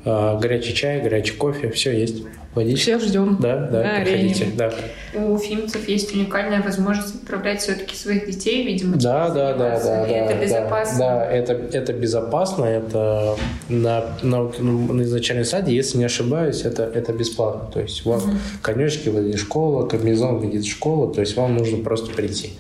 горячий 0.04 0.74
чай, 0.74 1.00
горячий 1.00 1.34
кофе, 1.34 1.70
все 1.70 1.92
есть. 1.92 2.24
Водичка. 2.54 2.82
Всех 2.82 3.02
ждем. 3.02 3.38
Да, 3.40 3.56
да, 3.56 3.82
на 3.82 4.04
приходите. 4.04 4.44
арене. 4.44 4.56
Да. 4.58 4.72
У 5.14 5.32
уфимцев 5.32 5.88
есть 5.88 6.14
уникальная 6.14 6.60
возможность 6.60 7.14
отправлять 7.14 7.62
все-таки 7.62 7.96
своих 7.96 8.26
детей, 8.26 8.66
видимо. 8.66 8.96
Да, 8.96 9.30
да, 9.30 9.54
да, 9.54 9.80
да, 9.82 10.06
и 10.06 10.10
да. 10.10 10.16
это 10.16 10.34
да, 10.34 10.44
безопасно. 10.44 10.98
Да, 10.98 11.32
это, 11.32 11.52
это 11.54 11.92
безопасно, 11.94 12.64
это 12.64 13.36
на, 13.70 14.04
на, 14.22 14.42
на 14.60 15.02
изначальной 15.02 15.46
стадии, 15.46 15.72
если 15.72 15.96
не 15.96 16.04
ошибаюсь, 16.04 16.62
это, 16.62 16.82
это 16.82 17.14
бесплатно. 17.14 17.70
То 17.72 17.80
есть 17.80 18.04
вам 18.04 18.20
mm-hmm. 18.20 18.36
конечки 18.60 19.08
выйдет 19.08 19.40
школа, 19.40 19.86
комбинезон 19.86 20.36
выйдет 20.38 20.66
школа, 20.66 21.12
то 21.12 21.22
есть 21.22 21.34
вам 21.36 21.56
нужно 21.56 21.82
просто 21.82 22.12
прийти. 22.12 22.50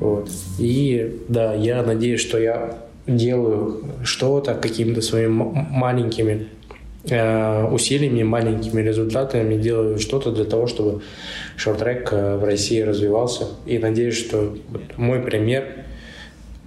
Вот. 0.00 0.28
И 0.58 1.22
да, 1.28 1.54
я 1.54 1.82
надеюсь, 1.82 2.20
что 2.20 2.38
я 2.38 2.76
делаю 3.08 3.82
что-то 4.04 4.54
какими-то 4.54 5.02
своими 5.02 5.32
маленькими 5.70 6.48
Э, 7.10 7.64
усилиями, 7.70 8.22
маленькими 8.22 8.82
результатами 8.82 9.56
делаю 9.56 9.98
что-то 9.98 10.30
для 10.30 10.44
того, 10.44 10.66
чтобы 10.66 11.00
шорт-трек 11.56 12.12
э, 12.12 12.36
в 12.36 12.44
России 12.44 12.80
развивался. 12.82 13.46
И 13.66 13.78
надеюсь, 13.78 14.16
что 14.16 14.56
мой 14.96 15.20
пример 15.20 15.84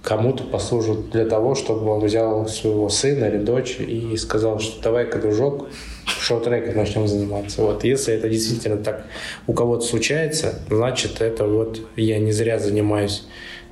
кому-то 0.02 0.42
послужит 0.42 1.10
для 1.10 1.26
того, 1.26 1.54
чтобы 1.54 1.88
он 1.90 2.04
взял 2.04 2.48
своего 2.48 2.88
сына 2.88 3.26
или 3.26 3.38
дочь 3.38 3.76
и 3.78 4.16
сказал, 4.16 4.58
что 4.58 4.82
давай-ка, 4.82 5.18
дружок, 5.18 5.68
шорт-треком 6.06 6.76
начнем 6.76 7.06
заниматься. 7.06 7.62
Вот 7.62 7.84
если 7.84 8.14
это 8.14 8.28
действительно 8.28 8.78
так 8.78 9.04
у 9.46 9.52
кого-то 9.52 9.84
случается, 9.84 10.58
значит, 10.68 11.20
это 11.20 11.46
вот 11.46 11.78
я 11.94 12.18
не 12.18 12.32
зря 12.32 12.58
занимаюсь 12.58 13.24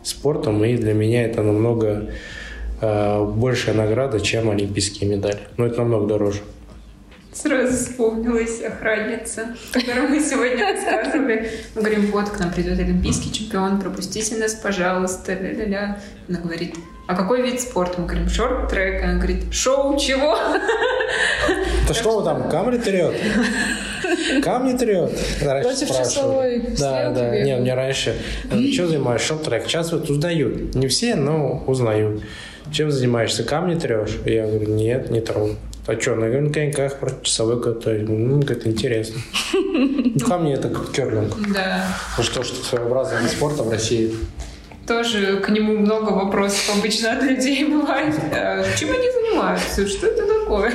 спортом, 0.04 0.64
и 0.64 0.76
для 0.76 0.92
меня 0.92 1.24
это 1.24 1.42
намного 1.42 2.10
большая 2.80 3.74
награда, 3.74 4.20
чем 4.20 4.50
олимпийские 4.50 5.08
медали. 5.10 5.40
Но 5.56 5.66
это 5.66 5.78
намного 5.78 6.06
дороже. 6.06 6.40
Сразу 7.32 7.76
вспомнилась 7.76 8.60
охранница, 8.60 9.54
которую 9.72 10.08
мы 10.08 10.20
сегодня 10.20 10.72
рассказывали. 10.72 11.48
Мы 11.76 11.82
говорим, 11.82 12.10
вот, 12.10 12.28
к 12.28 12.40
нам 12.40 12.52
придет 12.52 12.78
олимпийский 12.80 13.32
чемпион, 13.32 13.80
пропустите 13.80 14.36
нас, 14.36 14.54
пожалуйста, 14.54 15.34
ля-ля-ля. 15.34 16.00
Она 16.28 16.40
говорит, 16.40 16.74
а 17.06 17.14
какой 17.14 17.42
вид 17.42 17.60
спорта? 17.60 18.00
Мы 18.00 18.06
говорим, 18.08 18.28
шорт-трек. 18.28 19.04
Она 19.04 19.14
говорит, 19.14 19.52
шоу 19.52 19.96
чего? 19.96 20.36
Да 21.86 21.94
что 21.94 22.18
вы 22.18 22.24
там, 22.24 22.48
камри 22.48 22.78
трет? 22.78 23.14
Камни 24.42 24.76
трет? 24.76 25.10
Против 25.40 25.88
часовой 25.88 26.66
Да, 26.78 27.10
да. 27.10 27.40
Не, 27.40 27.56
мне 27.56 27.74
раньше, 27.74 28.16
что 28.72 28.86
занимаешься? 28.88 29.28
Шел-трек. 29.28 29.64
Сейчас 29.66 29.92
вот 29.92 30.10
узнают. 30.10 30.74
Не 30.74 30.88
все, 30.88 31.14
но 31.14 31.62
узнают. 31.66 32.22
Чем 32.72 32.90
занимаешься? 32.90 33.44
Камни 33.44 33.78
трешь? 33.78 34.18
Я 34.24 34.46
говорю, 34.46 34.74
нет, 34.74 35.10
не 35.10 35.20
трогаю. 35.20 35.56
А 35.86 36.00
что, 36.00 36.14
на 36.14 36.50
коньках 36.50 36.98
против 36.98 37.22
часовой 37.22 37.60
катаюсь. 37.60 38.08
Ну, 38.08 38.42
как 38.42 38.66
интересно. 38.66 39.20
Ну, 40.12 40.26
камни 40.26 40.52
это 40.52 40.68
как 40.68 40.90
керлинг. 40.90 41.36
Да. 41.54 41.86
Ну 42.18 42.24
что, 42.24 42.42
что 42.42 42.62
своеобразный 42.64 43.22
вид 43.22 43.30
спорта 43.30 43.62
в 43.62 43.70
России 43.70 44.12
тоже 44.90 45.36
к 45.36 45.48
нему 45.50 45.78
много 45.78 46.10
вопросов 46.10 46.76
обычно 46.76 47.12
от 47.12 47.22
людей 47.22 47.64
бывает. 47.64 48.12
А 48.32 48.64
чем 48.76 48.90
они 48.90 49.08
занимаются? 49.08 49.86
Что 49.86 50.08
это 50.08 50.26
такое? 50.26 50.72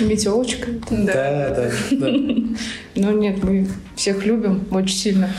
Метелочка. 0.00 0.68
Да, 0.90 1.48
да, 1.48 1.70
да. 1.90 2.08
Ну 2.96 3.10
нет, 3.18 3.42
мы 3.42 3.66
всех 3.96 4.26
любим 4.26 4.66
очень 4.70 4.96
сильно. 4.96 5.30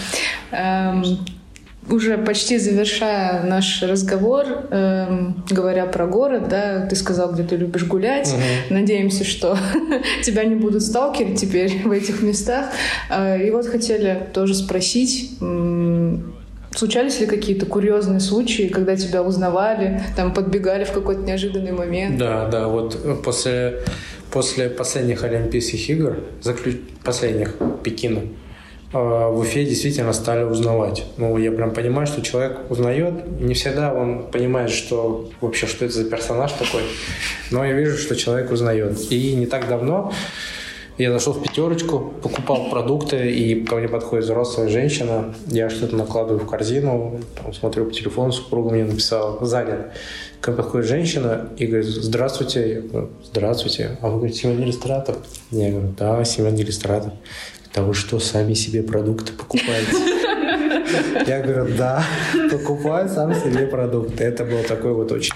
Уже 1.90 2.18
почти 2.18 2.58
завершая 2.58 3.44
наш 3.44 3.84
разговор, 3.84 4.46
эм, 4.72 5.44
говоря 5.50 5.86
про 5.86 6.08
город, 6.08 6.48
да, 6.50 6.88
ты 6.88 6.96
сказал, 6.96 7.32
где 7.32 7.44
ты 7.44 7.58
любишь 7.58 7.86
гулять. 7.86 8.28
Угу. 8.30 8.74
Надеемся, 8.74 9.24
что 9.24 9.56
тебя 10.24 10.46
не 10.46 10.56
будут 10.56 10.82
сталкерить 10.82 11.40
теперь 11.40 11.82
в 11.86 11.92
этих 11.92 12.24
местах. 12.24 12.68
Э, 13.10 13.40
и 13.46 13.52
вот 13.52 13.68
хотели 13.68 14.28
тоже 14.34 14.56
спросить, 14.56 15.32
Случались 16.76 17.22
ли 17.22 17.26
какие-то 17.26 17.66
курьезные 17.66 18.20
случаи, 18.20 18.68
когда 18.68 18.98
тебя 18.98 19.24
узнавали, 19.24 20.02
там 20.18 20.34
подбегали 20.34 20.84
в 20.84 20.92
какой-то 20.92 21.22
неожиданный 21.22 21.72
момент? 21.72 22.18
Да, 22.18 22.50
да, 22.50 22.68
вот 22.68 23.24
после, 23.24 23.80
после 24.30 24.70
последних 24.70 25.24
Олимпийских 25.24 25.90
игр, 25.90 26.18
заключ... 26.42 26.76
последних 27.02 27.56
Пекина, 27.82 28.24
в 28.92 29.40
Уфе 29.40 29.66
действительно 29.66 30.14
стали 30.14 30.44
узнавать. 30.44 31.06
Ну, 31.18 31.38
я 31.38 31.52
прям 31.52 31.72
понимаю, 31.72 32.08
что 32.08 32.22
человек 32.22 32.60
узнает. 32.70 33.40
Не 33.40 33.54
всегда 33.54 33.94
он 33.94 34.24
понимает, 34.32 34.70
что 34.70 35.30
вообще, 35.42 35.68
что 35.68 35.86
это 35.86 35.94
за 35.94 36.06
персонаж 36.06 36.52
такой. 36.54 36.84
Но 37.52 37.66
я 37.66 37.74
вижу, 37.74 37.98
что 37.98 38.16
человек 38.16 38.52
узнает. 38.52 39.12
И 39.12 39.36
не 39.36 39.46
так 39.46 39.68
давно 39.68 40.12
я 40.98 41.12
зашел 41.12 41.34
в 41.34 41.44
пятерочку, 41.44 42.14
покупал 42.24 42.70
продукты, 42.70 43.30
и 43.30 43.66
ко 43.66 43.76
мне 43.76 43.90
подходит 43.90 44.24
взрослая 44.24 44.70
женщина. 44.70 45.36
Я 45.48 45.70
что-то 45.70 45.96
накладываю 45.98 46.40
в 46.40 46.50
корзину, 46.50 47.20
там, 47.36 47.54
смотрю 47.54 47.86
по 47.86 47.92
телефону, 47.92 48.32
супруга 48.32 48.72
мне 48.72 48.86
написала, 48.86 49.46
занят. 49.46 49.92
Ко 50.40 50.52
мне 50.52 50.58
подходит 50.58 50.88
женщина 50.88 51.50
и 51.58 51.66
говорит, 51.66 51.88
здравствуйте. 51.88 52.76
Я 52.76 52.82
говорю, 52.82 53.10
здравствуйте. 53.26 53.98
А 54.02 54.08
вы 54.08 54.18
говорите, 54.18 54.40
семейный 54.40 54.64
иллюстратор? 54.64 55.18
Я 55.52 55.72
говорю, 55.72 55.94
да, 55.98 56.24
семейный 56.24 56.62
иллюстратор. 56.62 57.12
Да 57.76 57.84
вы 57.84 57.94
что, 57.94 58.20
сами 58.20 58.54
себе 58.54 58.82
продукты 58.82 59.34
покупаете? 59.34 59.92
Я 61.28 61.42
говорю, 61.42 61.76
да, 61.78 62.06
покупаю 62.50 63.10
сам 63.10 63.36
себе 63.36 63.68
продукты. 63.68 64.24
Это 64.24 64.46
был 64.46 64.64
такой 64.64 64.94
вот 64.94 65.12
очень 65.12 65.34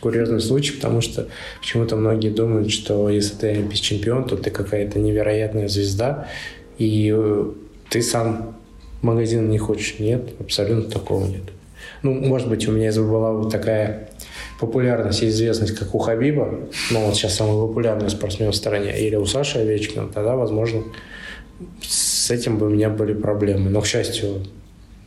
курьезный 0.00 0.40
случай, 0.40 0.72
потому 0.72 1.00
что 1.00 1.26
почему-то 1.60 1.96
многие 1.96 2.30
думают, 2.30 2.70
что 2.70 3.10
если 3.10 3.34
ты 3.34 3.48
олимпийский 3.48 3.96
чемпион, 3.96 4.24
то 4.24 4.36
ты 4.36 4.50
какая-то 4.50 5.00
невероятная 5.00 5.66
звезда, 5.66 6.28
и 6.78 7.12
э, 7.14 7.50
ты 7.90 8.02
сам 8.02 8.56
магазин 9.02 9.50
не 9.50 9.58
хочешь. 9.58 9.98
Нет, 9.98 10.30
абсолютно 10.38 10.90
такого 10.90 11.26
нет. 11.26 11.42
Ну, 12.02 12.12
может 12.14 12.48
быть, 12.48 12.66
у 12.68 12.72
меня 12.72 12.92
была 12.92 13.32
вот 13.32 13.50
такая 13.50 14.10
популярность 14.60 15.22
и 15.22 15.28
известность, 15.28 15.76
как 15.76 15.94
у 15.94 15.98
Хабиба, 15.98 16.60
но 16.90 17.00
вот 17.06 17.16
сейчас 17.16 17.34
самый 17.34 17.66
популярный 17.66 18.10
спортсмен 18.10 18.52
в 18.52 18.56
стране, 18.56 18.98
или 18.98 19.16
у 19.16 19.26
Саши 19.26 19.58
Овечкина, 19.58 20.08
тогда, 20.08 20.36
возможно, 20.36 20.84
с 21.82 22.30
этим 22.30 22.58
бы 22.58 22.66
у 22.66 22.70
меня 22.70 22.88
были 22.88 23.14
проблемы. 23.14 23.70
Но, 23.70 23.80
к 23.80 23.86
счастью, 23.86 24.42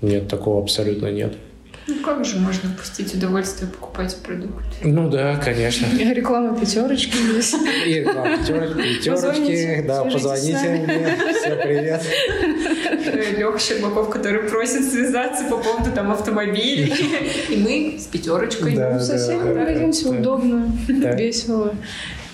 нет, 0.01 0.28
такого 0.28 0.62
абсолютно 0.62 1.08
нет. 1.08 1.34
Ну 1.86 1.95
как 2.01 2.24
же 2.24 2.38
можно 2.38 2.70
впустить 2.70 3.14
удовольствие 3.14 3.70
покупать 3.70 4.16
продукты? 4.24 4.64
Ну 4.84 5.10
да, 5.10 5.36
конечно. 5.36 5.86
И 5.86 6.04
реклама 6.14 6.58
пятерочки 6.58 7.16
есть. 7.36 7.56
И 7.86 7.93
реклама 7.95 8.38
пятерочки, 8.38 8.97
пятерочки, 8.99 9.84
да, 9.86 10.04
позвоните 10.06 10.70
мне. 10.70 11.18
Все, 11.34 11.56
привет. 11.62 12.01
Леха 13.38 13.60
Щербаков, 13.60 14.10
который 14.10 14.43
просит 14.43 14.89
связаться 14.89 15.43
по 15.45 15.58
поводу 15.58 15.91
там 15.91 16.12
автомобилей. 16.12 16.93
И 17.49 17.58
мы 17.58 17.99
с 17.99 18.06
пятерочкой. 18.06 18.76
Да, 18.76 18.93
ну, 18.93 18.99
совсем 19.01 19.39
да, 19.39 19.51
пройдемся 19.51 20.10
удобно, 20.10 20.72
весело. 20.88 21.76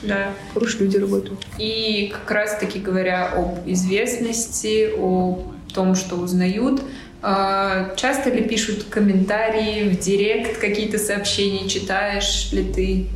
Да. 0.03 0.33
Хорошие 0.53 0.85
люди 0.85 0.97
работают. 0.97 1.39
И 1.57 2.11
как 2.13 2.31
раз-таки 2.31 2.79
говоря 2.79 3.27
об 3.27 3.67
известности, 3.69 4.89
о 4.97 5.39
том, 5.73 5.95
что 5.95 6.15
узнают, 6.15 6.81
а, 7.21 7.93
часто 7.95 8.29
ли 8.29 8.43
пишут 8.43 8.85
комментарии 8.89 9.89
в 9.89 9.99
директ, 9.99 10.57
какие-то 10.57 10.97
сообщения 10.97 11.67
читаешь 11.67 12.51
ли 12.51 12.63
ты? 12.63 13.07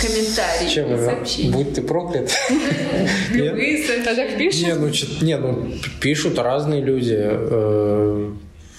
Комментарии, 0.00 0.68
Чем 0.68 0.98
сообщения. 0.98 1.52
Будь 1.52 1.74
ты 1.74 1.82
проклят. 1.82 2.30
Любые 3.32 3.84
сообщения. 3.84 4.36
пишут? 4.38 4.62
Не, 4.62 4.74
ну, 4.74 4.90
не, 5.20 5.36
ну, 5.36 5.72
пишут 6.00 6.38
разные 6.38 6.80
люди. 6.80 7.16
Э, 7.18 8.30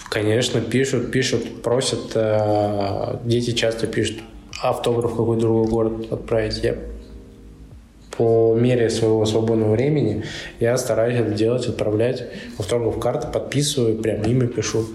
конечно, 0.10 0.62
пишут, 0.62 1.12
пишут, 1.12 1.62
просят. 1.62 2.12
Э, 2.16 3.18
дети 3.26 3.52
часто 3.52 3.88
пишут 3.88 4.20
автограф 4.62 5.12
в 5.12 5.18
какой 5.18 5.38
другой 5.38 5.68
город 5.68 6.12
отправить. 6.12 6.64
Я 6.64 6.78
по 8.22 8.56
мере 8.56 8.92
своего 8.92 9.26
свободного 9.26 9.72
времени 9.72 10.24
я 10.60 10.78
стараюсь 10.78 11.20
это 11.20 11.32
делать, 11.32 11.66
отправлять 11.66 12.24
автограф 12.60 13.00
карты, 13.00 13.26
подписываю, 13.34 13.98
прям 13.98 14.22
имя 14.22 14.46
пишу. 14.46 14.86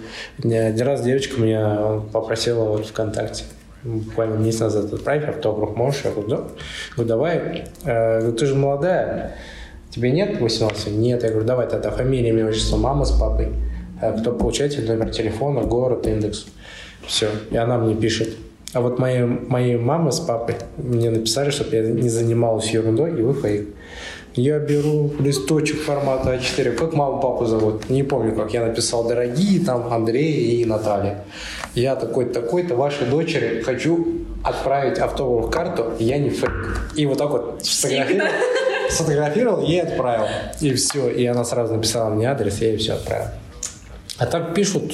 Один 0.41 0.87
раз 0.87 1.03
девочка 1.03 1.41
меня 1.41 2.03
попросила 2.13 2.63
вот 2.69 2.85
ВКонтакте 2.85 3.43
буквально 3.83 4.37
месяц 4.37 4.61
назад 4.61 4.93
отправить 4.93 5.27
автограф, 5.27 5.75
можешь? 5.75 6.05
Я 6.05 6.11
говорю, 6.11 6.29
да. 6.29 6.43
Говорю, 6.95 7.09
давай. 7.09 7.65
Я 7.83 8.19
говорю, 8.19 8.37
ты 8.37 8.45
же 8.45 8.55
молодая, 8.55 9.35
тебе 9.89 10.11
нет 10.11 10.39
18? 10.39 10.87
Нет. 10.93 11.23
Я 11.23 11.29
говорю, 11.29 11.45
давай 11.45 11.67
тогда 11.67 11.91
фамилия, 11.91 12.29
имя, 12.29 12.47
отчество, 12.47 12.77
мама 12.77 13.03
с 13.03 13.11
папой. 13.11 13.49
А 14.01 14.13
кто 14.13 14.31
получатель, 14.31 14.87
номер 14.87 15.09
телефона, 15.09 15.63
город, 15.63 16.07
индекс. 16.07 16.45
Все. 17.05 17.27
И 17.51 17.57
она 17.57 17.77
мне 17.77 17.93
пишет, 17.93 18.29
а 18.73 18.81
вот 18.81 18.99
мои, 18.99 19.23
мои 19.23 19.77
мама 19.77 20.11
с 20.11 20.19
папой 20.19 20.55
мне 20.77 21.09
написали, 21.09 21.51
чтобы 21.51 21.75
я 21.75 21.83
не 21.83 22.09
занималась 22.09 22.69
ерундой, 22.69 23.17
и 23.17 23.21
вы 23.21 23.33
фейк. 23.33 23.67
Я 24.35 24.59
беру 24.59 25.11
листочек 25.19 25.81
формата 25.81 26.35
А4. 26.35 26.73
Как 26.73 26.93
маму 26.93 27.19
папу 27.19 27.45
зовут? 27.45 27.89
Не 27.89 28.03
помню, 28.03 28.35
как. 28.35 28.53
Я 28.53 28.67
написал, 28.67 29.07
дорогие 29.07 29.65
там 29.65 29.91
Андрей 29.91 30.61
и 30.61 30.65
Наталья. 30.65 31.23
Я 31.73 31.95
такой-то, 31.95 32.41
такой-то 32.41 32.75
вашей 32.75 33.07
дочери 33.07 33.61
хочу 33.61 34.25
отправить 34.43 34.99
автограф 34.99 35.49
карту, 35.49 35.93
я 35.97 36.19
не 36.19 36.29
фейк. 36.29 36.91
И 36.95 37.07
вот 37.07 37.17
так 37.17 37.31
вот 37.31 37.61
сфотографировал, 37.63 38.29
сфотографировал 38.91 39.65
и 39.65 39.77
отправил. 39.77 40.27
И 40.61 40.73
все. 40.75 41.09
И 41.09 41.25
она 41.25 41.43
сразу 41.43 41.73
написала 41.73 42.09
мне 42.11 42.29
адрес, 42.29 42.61
я 42.61 42.67
ей 42.67 42.77
все 42.77 42.93
отправил. 42.93 43.29
А 44.19 44.25
так 44.25 44.55
пишут 44.55 44.93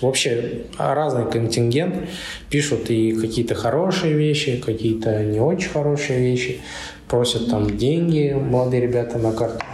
вообще 0.00 0.62
разный 0.78 1.30
контингент. 1.30 2.08
Пишут 2.50 2.90
и 2.90 3.12
какие-то 3.12 3.54
хорошие 3.54 4.14
вещи, 4.14 4.56
какие-то 4.56 5.22
не 5.22 5.40
очень 5.40 5.70
хорошие 5.70 6.18
вещи. 6.18 6.60
Просят 7.08 7.50
там 7.50 7.76
деньги 7.76 8.32
молодые 8.32 8.82
ребята 8.82 9.18
на 9.18 9.32
карту 9.32 9.64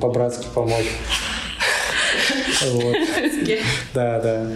по-братски 0.00 0.46
помочь. 0.54 0.90
Вот. 2.62 2.96
Да, 3.94 4.20
да. 4.20 4.46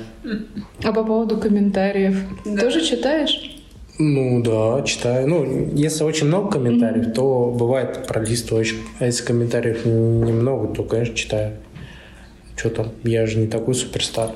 А 0.84 0.92
по 0.92 1.02
поводу 1.04 1.38
комментариев, 1.38 2.16
да. 2.44 2.60
тоже 2.62 2.84
читаешь? 2.84 3.54
Ну 3.98 4.42
да, 4.42 4.82
читаю. 4.82 5.26
Ну, 5.26 5.70
если 5.74 6.04
очень 6.04 6.26
много 6.26 6.50
комментариев, 6.50 7.08
mm-hmm. 7.08 7.12
то 7.12 7.54
бывает 7.56 8.06
пролистываю 8.06 8.60
очень. 8.60 8.78
А 8.98 9.06
если 9.06 9.24
комментариев 9.24 9.84
немного, 9.84 10.74
то, 10.74 10.82
конечно, 10.82 11.14
читаю 11.14 11.52
что 12.56 12.70
там, 12.70 12.92
я 13.02 13.26
же 13.26 13.38
не 13.38 13.46
такой 13.46 13.74
суперстар. 13.74 14.30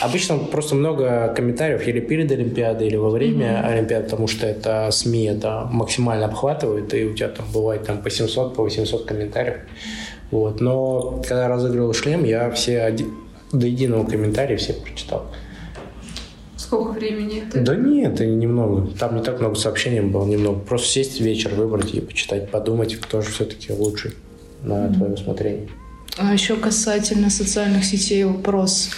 Обычно 0.00 0.38
просто 0.38 0.74
много 0.74 1.32
комментариев 1.34 1.86
или 1.86 2.00
перед 2.00 2.30
Олимпиадой, 2.30 2.86
или 2.86 2.96
во 2.96 3.10
время 3.10 3.46
mm-hmm. 3.46 3.72
Олимпиады, 3.72 4.04
потому 4.04 4.28
что 4.28 4.46
это 4.46 4.88
СМИ 4.90 5.24
это 5.24 5.68
максимально 5.70 6.26
обхватывает, 6.26 6.94
и 6.94 7.04
у 7.04 7.14
тебя 7.14 7.28
там 7.28 7.46
бывает 7.52 7.84
там 7.84 8.02
по 8.02 8.10
700, 8.10 8.54
по 8.54 8.62
800 8.62 9.04
комментариев. 9.04 9.60
Вот. 10.30 10.60
Но 10.60 11.22
когда 11.22 11.42
я 11.42 11.48
разыгрывал 11.48 11.92
шлем, 11.92 12.24
я 12.24 12.50
все 12.50 12.82
оди... 12.82 13.06
до 13.52 13.66
единого 13.66 14.06
комментария 14.06 14.56
все 14.56 14.72
прочитал. 14.72 15.26
Сколько 16.56 16.92
времени 16.92 17.44
это? 17.46 17.60
Да 17.60 17.76
нет, 17.76 18.14
это 18.14 18.26
немного. 18.26 18.88
Там 18.98 19.16
не 19.16 19.22
так 19.22 19.40
много 19.40 19.56
сообщений 19.56 20.00
было, 20.00 20.24
немного. 20.26 20.58
Просто 20.60 20.88
сесть 20.88 21.20
вечер, 21.20 21.54
выбрать 21.54 21.94
и 21.94 22.00
почитать, 22.00 22.50
подумать, 22.50 22.96
кто 22.96 23.20
же 23.20 23.30
все-таки 23.30 23.72
лучший 23.72 24.12
на 24.62 24.86
mm-hmm. 24.86 24.94
твое 24.94 25.12
усмотрение. 25.12 25.68
А 26.16 26.32
еще 26.32 26.56
касательно 26.56 27.30
социальных 27.30 27.84
сетей 27.84 28.24
вопрос. 28.24 28.90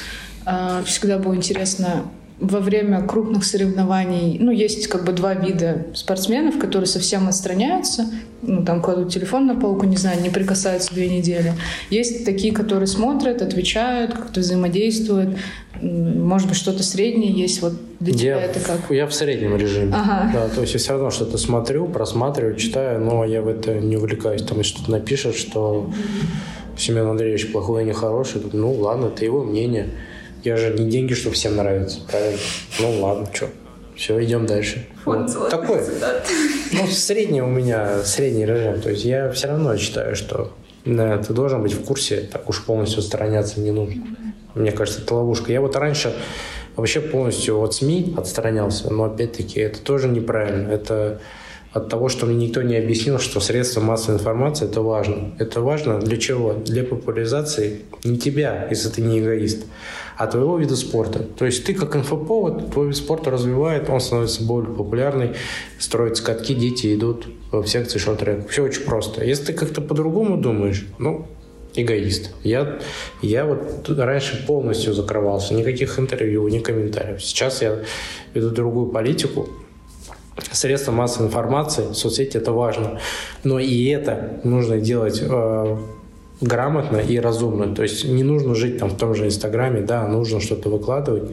А, 0.45 0.83
всегда 0.85 1.19
было 1.19 1.35
интересно, 1.35 2.05
во 2.41 2.61
время 2.61 3.03
крупных 3.03 3.45
соревнований, 3.45 4.39
ну, 4.39 4.53
есть 4.53 4.87
как 4.87 5.05
бы 5.05 5.13
два 5.13 5.35
вида 5.35 5.87
спортсменов, 5.95 6.59
которые 6.59 6.87
совсем 6.87 7.29
отстраняются, 7.29 8.07
ну, 8.43 8.65
там 8.65 8.81
кладут 8.81 9.13
телефон 9.13 9.47
на 9.47 9.57
полку, 9.57 9.87
не 9.87 9.97
знаю, 9.97 10.23
не 10.23 10.31
прикасаются 10.31 10.95
две 10.95 11.09
недели. 11.09 11.55
Есть 11.91 12.25
такие, 12.25 12.55
которые 12.55 12.87
смотрят, 12.87 13.43
отвечают, 13.43 14.13
как-то 14.13 14.41
взаимодействуют. 14.41 15.37
Может 15.83 16.49
быть, 16.49 16.57
что-то 16.57 16.85
среднее 16.85 17.33
есть. 17.33 17.61
Вот 17.61 17.75
для 17.99 18.13
я, 18.13 18.19
тебя 18.19 18.41
это 18.43 18.61
как? 18.61 18.91
Я 18.91 19.07
в 19.09 19.15
среднем 19.15 19.57
режиме. 19.57 19.93
Ага. 19.95 20.31
Да, 20.33 20.49
то 20.49 20.61
есть 20.61 20.75
я 20.75 20.79
все 20.79 20.93
равно 20.93 21.11
что-то 21.11 21.39
смотрю, 21.39 21.87
просматриваю, 21.89 22.55
читаю, 22.55 23.01
но 23.01 23.25
я 23.25 23.43
в 23.43 23.49
это 23.49 23.75
не 23.75 23.97
увлекаюсь. 23.97 24.43
Там 24.43 24.63
что-то 24.63 24.93
напишет, 24.93 25.35
что 25.35 25.91
Семен 26.79 27.07
Андреевич 27.07 27.53
плохой, 27.53 27.83
а 27.83 27.85
не 27.85 27.93
хороший. 27.93 28.43
Ну, 28.53 28.73
ладно, 28.73 29.07
это 29.07 29.25
его 29.25 29.43
мнение. 29.43 29.91
Я 30.45 30.57
же 30.57 30.73
не 30.73 30.89
деньги, 30.89 31.15
чтобы 31.15 31.35
всем 31.35 31.57
нравится, 31.57 32.01
правильно? 32.09 32.39
Ну 32.81 33.01
ладно, 33.01 33.29
что. 33.33 33.49
Все, 33.97 34.23
идем 34.23 34.47
дальше. 34.47 34.87
Вот. 35.05 35.29
вот. 35.35 35.51
Такой. 35.51 35.81
Ну, 36.73 36.87
средний 36.87 37.43
у 37.43 37.49
меня, 37.49 38.03
средний 38.05 38.47
режим. 38.47 38.81
То 38.81 38.91
есть 38.91 39.05
я 39.05 39.31
все 39.33 39.49
равно 39.49 39.77
считаю, 39.77 40.15
что 40.15 40.53
да, 40.85 41.19
ты 41.19 41.33
должен 41.33 41.63
быть 41.63 41.73
в 41.73 41.85
курсе, 41.85 42.21
так 42.21 42.49
уж 42.49 42.65
полностью 42.65 43.01
отстраняться 43.01 43.61
не 43.61 43.73
нужно. 43.73 44.05
Мне 44.55 44.71
кажется, 44.71 45.03
это 45.03 45.15
ловушка. 45.15 45.53
Я 45.53 45.61
вот 45.61 45.75
раньше 45.75 46.15
вообще 46.77 47.01
полностью 47.01 47.61
от 47.61 47.75
СМИ 47.75 48.15
отстранялся, 48.17 48.93
но 48.93 49.05
опять-таки 49.05 49.61
это 49.61 49.81
тоже 49.81 50.09
неправильно. 50.09 50.69
Это 50.73 51.21
от 51.73 51.89
того, 51.89 52.09
что 52.09 52.27
мне 52.27 52.47
никто 52.47 52.63
не 52.63 52.77
объяснил, 52.77 53.19
что 53.19 53.41
средства 53.41 53.81
массовой 53.81 54.19
информации 54.19 54.67
это 54.67 54.81
важно. 54.81 55.33
Это 55.39 55.61
важно 55.61 55.99
для 56.01 56.17
чего? 56.17 56.55
Для 56.55 56.83
популяризации 56.83 57.83
не 58.05 58.19
тебя, 58.19 58.67
если 58.71 58.89
ты 58.89 59.03
не 59.03 59.21
эгоист, 59.21 59.67
а 60.17 60.27
твоего 60.27 60.59
вида 60.59 60.77
спорта. 60.77 61.21
То 61.21 61.45
есть 61.45 61.65
ты 61.65 61.75
как 61.75 61.95
инфоповод, 61.95 62.73
твой 62.73 62.89
вид 62.89 62.97
спорта 62.97 63.31
развивает, 63.31 63.89
он 63.91 64.01
становится 64.01 64.43
более 64.43 64.75
популярный, 64.75 65.35
строятся 65.79 66.25
катки, 66.25 66.55
дети 66.55 66.95
идут 66.95 67.29
в 67.53 67.67
секции 67.67 67.99
шорт-трек. 67.99 68.49
Все 68.49 68.65
очень 68.65 68.85
просто. 68.85 69.25
Если 69.25 69.47
ты 69.47 69.53
как-то 69.53 69.81
по-другому 69.81 70.39
думаешь, 70.39 70.87
ну, 70.99 71.27
эгоист. 71.75 72.31
Я, 72.43 72.79
я 73.23 73.45
вот 73.45 73.89
раньше 73.89 74.45
полностью 74.47 74.95
закрывался. 74.95 75.55
Никаких 75.55 75.99
интервью, 75.99 76.49
ни 76.49 76.59
комментариев. 76.59 77.23
Сейчас 77.23 77.63
я 77.63 77.79
веду 78.35 78.51
другую 78.51 78.91
политику 78.91 79.49
средства 80.53 80.93
массовой 80.93 81.29
информации, 81.29 81.93
соцсети 81.93 82.37
это 82.37 82.53
важно. 82.53 83.01
Но 83.45 83.59
и 83.59 83.87
это 83.87 84.41
нужно 84.45 84.79
делать 84.79 85.21
э, 85.23 85.77
грамотно 86.41 86.99
и 86.99 87.19
разумно. 87.19 87.75
То 87.75 87.83
есть 87.83 88.05
не 88.05 88.23
нужно 88.23 88.55
жить 88.55 88.79
там 88.79 88.91
в 88.91 88.97
том 88.97 89.15
же 89.15 89.27
Инстаграме, 89.27 89.81
да, 89.81 90.07
нужно 90.07 90.41
что-то 90.41 90.69
выкладывать. 90.69 91.31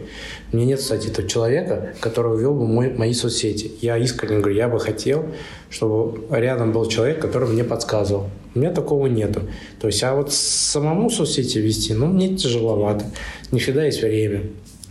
У 0.51 0.55
меня 0.55 0.67
нет, 0.67 0.79
кстати, 0.79 1.07
этого 1.07 1.27
человека, 1.27 1.93
который 1.99 2.39
вел 2.39 2.53
бы 2.53 2.65
мой, 2.65 2.93
мои 2.93 3.13
соцсети. 3.13 3.71
Я 3.81 3.97
искренне 3.97 4.39
говорю, 4.39 4.55
я 4.55 4.67
бы 4.67 4.79
хотел, 4.79 5.25
чтобы 5.69 6.25
рядом 6.35 6.71
был 6.71 6.85
человек, 6.87 7.19
который 7.19 7.49
мне 7.49 7.63
подсказывал. 7.63 8.29
У 8.55 8.59
меня 8.59 8.71
такого 8.71 9.07
нету. 9.07 9.41
То 9.79 9.87
есть, 9.87 10.01
а 10.03 10.15
вот 10.15 10.31
самому 10.31 11.09
соцсети 11.09 11.59
вести, 11.59 11.93
ну, 11.93 12.07
мне 12.07 12.35
тяжеловато. 12.35 13.05
Не 13.51 13.59
всегда 13.59 13.85
есть 13.85 14.01
время. 14.01 14.43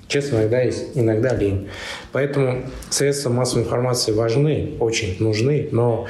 Честно, 0.09 0.37
иногда 0.37 0.61
есть, 0.61 0.91
иногда 0.95 1.35
лень. 1.35 1.69
Поэтому 2.13 2.65
средства 2.91 3.31
массовой 3.31 3.65
информации 3.65 4.13
важны, 4.13 4.75
очень 4.81 5.17
нужны, 5.19 5.69
но 5.73 6.07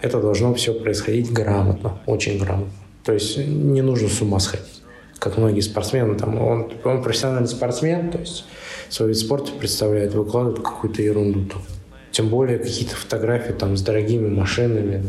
это 0.00 0.20
должно 0.20 0.54
все 0.54 0.74
происходить 0.74 1.32
грамотно, 1.32 2.00
очень 2.06 2.38
грамотно. 2.38 2.72
То 3.04 3.12
есть 3.12 3.36
не 3.38 3.82
нужно 3.82 4.08
с 4.08 4.20
ума 4.20 4.38
сходить, 4.40 4.82
как 5.18 5.36
многие 5.36 5.60
спортсмены. 5.60 6.16
Там, 6.16 6.40
он, 6.40 6.72
он 6.84 7.02
профессиональный 7.02 7.48
спортсмен, 7.48 8.10
то 8.10 8.18
есть 8.18 8.46
свой 8.88 9.10
вид 9.10 9.18
спорта 9.18 9.52
представляет, 9.52 10.14
выкладывает 10.14 10.62
какую-то 10.62 11.02
ерунду. 11.02 11.44
Там. 11.44 11.62
Тем 12.10 12.28
более 12.28 12.58
какие-то 12.58 12.96
фотографии 12.96 13.52
там, 13.52 13.76
с 13.76 13.82
дорогими 13.82 14.28
машинами. 14.28 15.04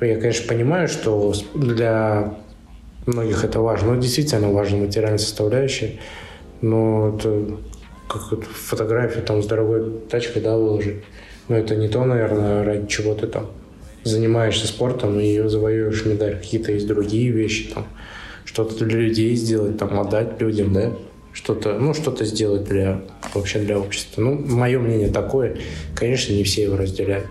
Я, 0.00 0.16
конечно, 0.16 0.48
понимаю, 0.48 0.88
что 0.88 1.34
для 1.54 2.34
многих 3.06 3.44
это 3.44 3.60
важно, 3.60 3.94
но 3.94 4.00
действительно 4.00 4.50
важна 4.52 4.78
материальная 4.78 5.18
составляющая. 5.18 5.98
Но 6.66 7.16
это 7.16 7.58
как 8.08 8.30
вот 8.30 8.44
фотографию 8.44 9.24
там 9.24 9.42
с 9.42 9.46
дорогой 9.46 10.00
тачкой, 10.10 10.42
да, 10.42 10.56
выложить. 10.56 11.04
Но 11.48 11.56
это 11.56 11.76
не 11.76 11.88
то, 11.88 12.04
наверное, 12.04 12.64
ради 12.64 12.86
чего 12.88 13.14
ты 13.14 13.26
там 13.26 13.46
занимаешься 14.04 14.66
спортом 14.66 15.18
и 15.20 15.38
завоюешь 15.48 16.04
медаль. 16.04 16.36
Какие-то 16.36 16.72
есть 16.72 16.86
другие 16.86 17.30
вещи, 17.30 17.72
там, 17.72 17.86
что-то 18.44 18.84
для 18.84 18.98
людей 18.98 19.34
сделать, 19.36 19.78
там, 19.78 19.98
отдать 19.98 20.40
людям, 20.40 20.72
да, 20.72 20.92
что-то, 21.32 21.78
ну, 21.78 21.94
что-то 21.94 22.24
сделать 22.24 22.64
для, 22.64 23.00
вообще 23.34 23.58
для 23.60 23.78
общества. 23.78 24.22
Ну, 24.22 24.34
мое 24.38 24.78
мнение 24.78 25.10
такое. 25.10 25.58
Конечно, 25.94 26.32
не 26.32 26.44
все 26.44 26.64
его 26.64 26.76
разделяют. 26.76 27.26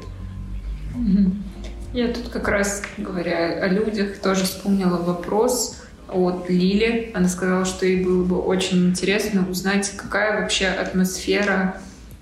Я 1.94 2.10
тут 2.10 2.30
как 2.30 2.48
раз, 2.48 2.84
говоря 2.98 3.60
о 3.62 3.68
людях, 3.68 4.18
тоже 4.18 4.44
вспомнила 4.44 4.98
вопрос, 4.98 5.82
от 6.10 6.50
Лили. 6.50 7.12
Она 7.14 7.28
сказала, 7.28 7.66
что 7.66 7.86
ей 7.86 8.04
было 8.04 8.24
бы 8.24 8.40
очень 8.40 8.90
интересно 8.90 9.46
узнать, 9.50 9.92
какая 9.96 10.42
вообще 10.42 10.68
атмосфера 10.68 11.78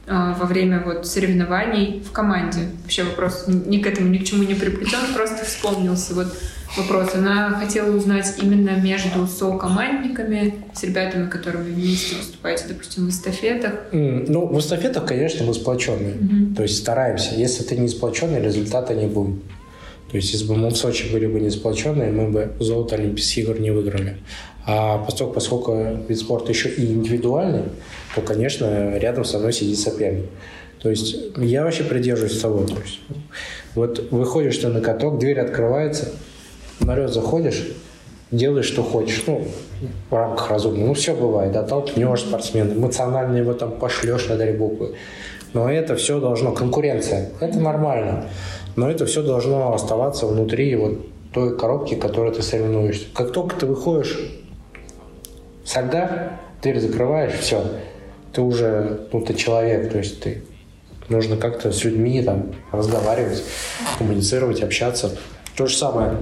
э, 0.08 0.34
во 0.38 0.46
время 0.46 0.82
вот 0.84 1.06
соревнований 1.06 2.02
в 2.02 2.12
команде. 2.12 2.70
Вообще 2.82 3.04
вопрос 3.04 3.46
ни 3.48 3.78
к 3.78 3.88
этому 3.88 4.10
ни 4.10 4.18
к 4.18 4.26
чему 4.26 4.44
не 4.44 4.56
приплетен, 4.56 5.14
просто 5.14 5.46
вспомнился 5.46 6.14
вот 6.14 6.28
вопрос. 6.78 7.14
Она 7.16 7.52
хотела 7.52 7.96
узнать 7.96 8.34
именно 8.42 8.72
между 8.82 9.28
сокомандниками, 9.28 10.56
с 10.74 10.84
ребятами, 10.84 11.30
которыми 11.30 11.72
вместе 11.72 12.16
выступаете, 12.16 12.66
допустим, 12.70 13.06
в 13.06 13.10
эстафетах. 13.10 13.74
Mm, 13.92 14.26
ну, 14.28 14.48
в 14.48 14.60
эстафетах, 14.60 15.06
конечно, 15.06 15.46
мы 15.46 15.54
сплоченные. 15.54 16.16
Mm-hmm. 16.16 16.56
То 16.56 16.64
есть 16.64 16.78
стараемся. 16.78 17.36
Если 17.36 17.64
ты 17.64 17.78
не 17.78 17.88
сплоченный, 17.88 18.42
результата 18.42 18.94
не 18.94 19.08
будет. 19.08 19.36
То 20.14 20.18
есть, 20.18 20.32
если 20.32 20.46
бы 20.46 20.56
мы 20.56 20.70
в 20.70 20.78
Сочи 20.78 21.12
были 21.12 21.26
бы 21.26 21.40
не 21.40 21.50
сплоченные, 21.50 22.12
мы 22.12 22.30
бы 22.30 22.52
золото 22.60 22.94
Олимпийских 22.94 23.46
игр 23.46 23.60
не 23.60 23.72
выиграли. 23.72 24.18
А 24.64 25.00
поскольку, 25.00 25.34
поскольку 25.34 25.76
вид 26.08 26.20
спорта 26.20 26.52
еще 26.52 26.70
и 26.70 26.86
индивидуальный, 26.86 27.64
то, 28.14 28.22
конечно, 28.22 28.96
рядом 29.00 29.26
со 29.26 29.40
мной 29.40 29.54
сидит 29.54 29.80
соперник. 29.80 30.26
То 30.80 30.92
есть 30.92 31.16
я 31.38 31.64
вообще 31.64 31.84
придерживаюсь 31.84 32.40
того. 32.40 32.64
То 32.64 32.80
есть, 32.80 33.00
вот 33.74 34.12
выходишь 34.12 34.60
ты 34.60 34.68
на 34.68 34.82
каток, 34.82 35.18
дверь 35.18 35.40
открывается, 35.40 36.12
на 36.80 36.96
лед 36.96 37.12
заходишь, 37.12 37.70
делаешь, 38.30 38.68
что 38.68 38.84
хочешь. 38.84 39.24
Ну, 39.26 39.48
в 40.12 40.14
рамках 40.14 40.52
разумного. 40.52 40.90
Ну, 40.90 40.94
все 40.94 41.16
бывает. 41.16 41.54
Да, 41.54 41.64
толкнешь 41.64 42.22
спортсмена, 42.22 42.74
эмоционально 42.74 43.38
его 43.38 43.54
там 43.54 43.72
пошлешь 43.80 44.28
на 44.28 44.38
три 44.38 44.52
буквы. 44.52 44.94
Но 45.54 45.72
это 45.72 45.96
все 45.96 46.20
должно, 46.20 46.52
конкуренция, 46.52 47.32
это 47.40 47.60
нормально. 47.60 48.28
Но 48.76 48.90
это 48.90 49.06
все 49.06 49.24
должно 49.24 49.74
оставаться 49.74 50.26
внутри 50.26 50.76
вот 50.76 51.00
той 51.34 51.58
коробки, 51.58 51.96
в 51.96 52.00
которой 52.00 52.34
ты 52.34 52.42
соревнуешься. 52.42 53.06
Как 53.14 53.32
только 53.32 53.56
ты 53.56 53.66
выходишь 53.66 54.20
с 55.66 55.76
льда, 55.76 56.40
дверь 56.62 56.80
закрываешь, 56.80 57.34
все, 57.40 57.64
ты 58.34 58.42
уже, 58.42 59.08
ну, 59.12 59.22
ты 59.22 59.34
человек, 59.34 59.92
то 59.92 59.98
есть 59.98 60.22
ты 60.22 60.44
нужно 61.10 61.38
как-то 61.38 61.72
с 61.72 61.84
людьми 61.84 62.22
там 62.22 62.54
разговаривать, 62.72 63.44
коммуницировать, 63.98 64.62
общаться. 64.62 65.12
То 65.56 65.68
же 65.68 65.76
самое. 65.76 66.18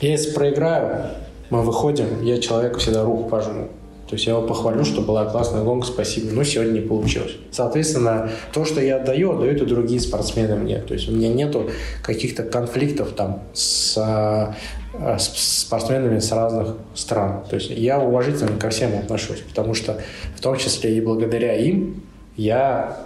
Я 0.00 0.10
если 0.10 0.32
проиграю, 0.32 1.06
мы 1.50 1.62
выходим, 1.62 2.22
я 2.22 2.38
человеку 2.38 2.78
всегда 2.78 3.04
руку 3.04 3.28
пожму. 3.28 3.68
То 4.10 4.16
есть 4.16 4.26
я 4.26 4.32
его 4.32 4.42
похвалю, 4.42 4.84
что 4.84 5.02
была 5.02 5.24
классная 5.24 5.62
гонка, 5.62 5.86
спасибо, 5.86 6.32
но 6.32 6.42
сегодня 6.42 6.72
не 6.72 6.80
получилось. 6.80 7.36
Соответственно, 7.52 8.28
то, 8.52 8.64
что 8.64 8.80
я 8.80 8.96
отдаю, 8.96 9.30
отдают 9.30 9.62
и 9.62 9.64
другие 9.64 10.00
спортсмены 10.00 10.56
мне. 10.56 10.78
То 10.78 10.94
есть 10.94 11.08
у 11.08 11.12
меня 11.12 11.28
нету 11.32 11.70
каких-то 12.02 12.42
конфликтов 12.42 13.12
там 13.12 13.44
с, 13.52 13.96
э, 13.96 15.16
с 15.16 15.60
спортсменами 15.60 16.18
с 16.18 16.32
разных 16.32 16.74
стран. 16.96 17.44
То 17.48 17.54
есть 17.54 17.70
я 17.70 18.00
уважительно 18.00 18.58
ко 18.58 18.70
всем 18.70 18.98
отношусь, 18.98 19.44
потому 19.48 19.74
что 19.74 20.00
в 20.34 20.40
том 20.40 20.56
числе 20.56 20.96
и 20.96 21.00
благодаря 21.00 21.54
им 21.54 22.02
я 22.36 22.96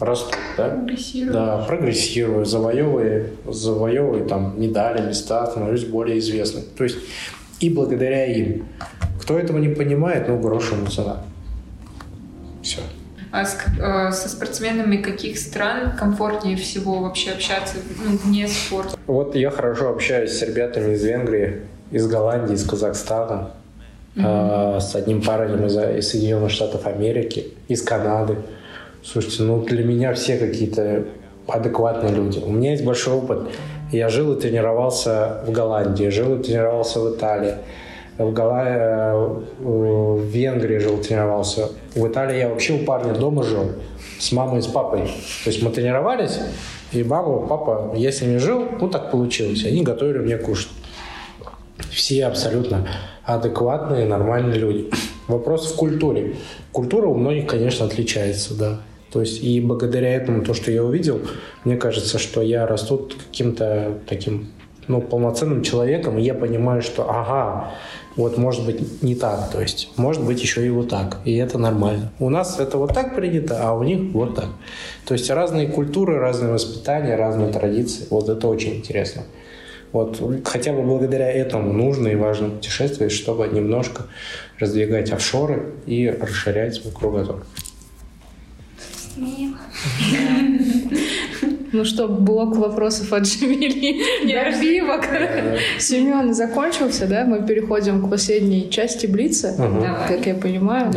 расту, 0.00 0.34
да? 0.56 0.70
Прогрессирую. 0.70 1.32
Да, 1.34 1.58
прогрессирую, 1.68 2.46
завоевываю, 2.46 3.26
завоевываю 3.46 4.26
там 4.26 4.58
медали, 4.58 5.06
места, 5.06 5.44
становлюсь 5.44 5.84
более 5.84 6.18
известным. 6.20 6.64
То 6.74 6.84
есть 6.84 6.96
и 7.60 7.70
благодаря 7.70 8.26
им. 8.26 8.66
Кто 9.24 9.38
этого 9.38 9.56
не 9.56 9.70
понимает, 9.70 10.28
ну, 10.28 10.38
грош 10.38 10.72
ему 10.72 10.86
цена. 10.86 11.22
Все. 12.62 12.80
А 13.32 13.46
с, 13.46 13.56
э, 13.80 14.12
со 14.12 14.28
спортсменами 14.28 14.98
каких 14.98 15.38
стран 15.38 15.96
комфортнее 15.98 16.58
всего 16.58 16.98
вообще 16.98 17.30
общаться 17.30 17.76
ну, 18.04 18.18
вне 18.18 18.46
спорта? 18.46 18.98
Вот 19.06 19.34
я 19.34 19.50
хорошо 19.50 19.88
общаюсь 19.88 20.30
с 20.30 20.42
ребятами 20.42 20.92
из 20.92 21.02
Венгрии, 21.02 21.62
из 21.90 22.06
Голландии, 22.06 22.52
из 22.52 22.66
Казахстана, 22.66 23.52
mm-hmm. 24.14 24.76
э, 24.76 24.80
с 24.80 24.94
одним 24.94 25.22
парнем 25.22 25.64
из, 25.64 25.74
из 25.74 26.10
Соединенных 26.10 26.50
Штатов 26.50 26.86
Америки, 26.86 27.46
из 27.66 27.80
Канады. 27.80 28.36
Слушайте, 29.02 29.44
ну 29.44 29.62
для 29.62 29.84
меня 29.84 30.12
все 30.12 30.36
какие-то 30.36 31.04
адекватные 31.48 32.12
люди. 32.12 32.40
У 32.40 32.52
меня 32.52 32.72
есть 32.72 32.84
большой 32.84 33.14
опыт. 33.14 33.48
Я 33.90 34.10
жил 34.10 34.34
и 34.34 34.40
тренировался 34.40 35.40
в 35.46 35.50
Голландии, 35.50 36.10
жил 36.10 36.38
и 36.38 36.42
тренировался 36.42 37.00
в 37.00 37.16
Италии 37.16 37.54
в 38.18 38.32
Галае, 38.32 39.14
в 39.58 40.20
Венгрии 40.20 40.78
жил, 40.78 40.98
тренировался. 40.98 41.70
В 41.94 42.06
Италии 42.06 42.38
я 42.38 42.48
вообще 42.48 42.74
у 42.74 42.84
парня 42.84 43.14
дома 43.14 43.42
жил 43.42 43.72
с 44.18 44.32
мамой 44.32 44.60
и 44.60 44.62
с 44.62 44.66
папой. 44.66 45.00
То 45.44 45.50
есть 45.50 45.62
мы 45.62 45.70
тренировались, 45.70 46.38
и 46.92 47.02
мама, 47.02 47.46
папа, 47.46 47.92
я 47.96 48.12
с 48.12 48.22
ними 48.22 48.36
жил, 48.38 48.66
ну 48.80 48.88
так 48.88 49.10
получилось. 49.10 49.64
Они 49.64 49.82
готовили 49.82 50.18
мне 50.18 50.36
кушать. 50.36 50.70
Все 51.90 52.26
абсолютно 52.26 52.86
адекватные, 53.24 54.06
нормальные 54.06 54.58
люди. 54.58 54.90
Вопрос 55.26 55.72
в 55.72 55.76
культуре. 55.76 56.36
Культура 56.72 57.06
у 57.06 57.14
многих, 57.14 57.46
конечно, 57.46 57.86
отличается, 57.86 58.54
да. 58.56 58.80
То 59.12 59.20
есть 59.20 59.42
и 59.42 59.60
благодаря 59.60 60.14
этому, 60.14 60.44
то, 60.44 60.54
что 60.54 60.70
я 60.70 60.84
увидел, 60.84 61.20
мне 61.64 61.76
кажется, 61.76 62.18
что 62.18 62.42
я 62.42 62.66
расту 62.66 63.08
каким-то 63.30 63.98
таким 64.06 64.48
ну, 64.88 65.00
полноценным 65.00 65.62
человеком, 65.62 66.18
и 66.18 66.22
я 66.22 66.34
понимаю, 66.34 66.82
что 66.82 67.08
ага, 67.08 67.72
вот 68.16 68.38
может 68.38 68.64
быть 68.64 69.02
не 69.02 69.14
так, 69.14 69.50
то 69.50 69.60
есть 69.60 69.90
может 69.96 70.22
быть 70.22 70.40
еще 70.40 70.66
и 70.66 70.70
вот 70.70 70.88
так, 70.88 71.18
и 71.24 71.34
это 71.36 71.58
нормально. 71.58 72.12
У 72.18 72.28
нас 72.28 72.58
это 72.60 72.78
вот 72.78 72.94
так 72.94 73.14
принято, 73.14 73.58
а 73.60 73.72
у 73.74 73.82
них 73.82 74.12
вот 74.12 74.36
так. 74.36 74.48
То 75.06 75.14
есть 75.14 75.28
разные 75.30 75.68
культуры, 75.68 76.18
разные 76.18 76.52
воспитания, 76.52 77.16
разные 77.16 77.52
традиции, 77.52 78.06
вот 78.10 78.28
это 78.28 78.48
очень 78.48 78.76
интересно. 78.76 79.22
Вот 79.92 80.20
хотя 80.44 80.72
бы 80.72 80.82
благодаря 80.82 81.30
этому 81.30 81.72
нужно 81.72 82.08
и 82.08 82.16
важно 82.16 82.50
путешествовать, 82.50 83.12
чтобы 83.12 83.46
немножко 83.46 84.06
раздвигать 84.58 85.12
офшоры 85.12 85.74
и 85.86 86.08
расширять 86.08 86.74
свой 86.74 86.92
кругозор. 86.92 87.46
Ну 91.74 91.84
что, 91.84 92.06
блок 92.06 92.54
вопросов 92.56 93.12
от 93.12 93.24
Джамили 93.24 94.24
Нервивок. 94.24 95.08
Семен 95.80 96.32
закончился, 96.32 97.08
да? 97.08 97.24
Мы 97.24 97.44
переходим 97.44 98.00
к 98.00 98.08
последней 98.08 98.70
части 98.70 99.06
Блица, 99.06 99.56
как 100.06 100.24
я 100.24 100.34
понимаю. 100.34 100.92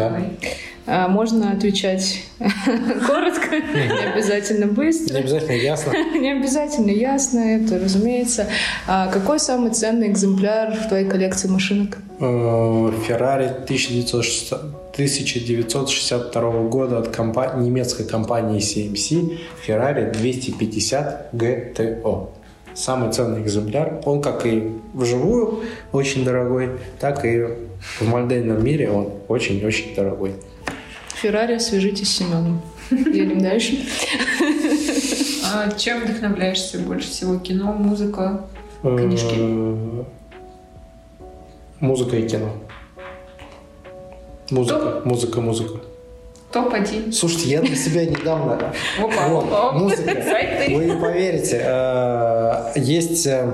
А, 0.90 1.10
можно 1.10 1.52
отвечать 1.52 2.24
коротко, 2.40 3.58
не 3.58 4.14
обязательно 4.14 4.68
быстро. 4.68 5.16
Не 5.16 5.20
обязательно 5.20 5.52
ясно. 5.52 5.92
Не 6.18 6.32
обязательно 6.32 6.92
ясно, 6.92 7.40
это 7.40 7.78
разумеется. 7.78 8.48
А 8.88 9.08
какой 9.08 9.38
самый 9.40 9.72
ценный 9.72 10.08
экземпляр 10.08 10.72
в 10.74 10.88
твоей 10.88 11.06
коллекции 11.10 11.50
машинок? 11.50 11.98
Феррари 12.20 13.48
1962 13.66 16.52
года 16.70 17.00
от 17.00 17.10
компа- 17.10 17.56
немецкой 17.58 18.06
компании 18.06 18.60
CMC 18.60 19.38
Ferrari 19.68 20.14
250 20.14 21.34
GTO. 21.34 22.30
Самый 22.74 23.12
ценный 23.12 23.42
экземпляр. 23.42 24.00
Он 24.06 24.22
как 24.22 24.46
и 24.46 24.72
вживую 24.94 25.64
очень 25.92 26.24
дорогой, 26.24 26.70
так 27.00 27.26
и 27.26 27.44
в 28.00 28.08
модельном 28.08 28.64
мире 28.64 28.90
он 28.90 29.10
очень-очень 29.28 29.94
дорогой. 29.96 30.32
Феррари, 31.22 31.58
свяжитесь 31.58 32.10
с 32.10 32.18
Семеном. 32.18 32.62
Едем 32.92 33.40
дальше. 33.40 33.80
А 35.52 35.72
чем 35.72 36.04
вдохновляешься 36.04 36.78
больше 36.80 37.10
всего? 37.10 37.40
Кино, 37.40 37.74
музыка, 37.74 38.46
книжки? 38.84 39.36
Э, 39.36 40.04
музыка 41.80 42.18
и 42.18 42.28
кино. 42.28 42.50
Музыка, 44.52 44.80
Топ? 44.80 45.06
музыка, 45.06 45.42
музыка. 45.42 45.80
Топ-1. 46.52 47.12
Слушайте, 47.12 47.50
я 47.50 47.62
для 47.62 47.76
себя 47.76 48.06
недавно... 48.06 48.54
Опа, 49.00 49.28
вот, 49.28 49.74
музыка. 49.74 50.16
Вы 50.70 50.86
не 50.86 50.96
поверите. 51.02 51.62
Э, 51.64 52.74
есть 52.76 53.26
э, 53.26 53.50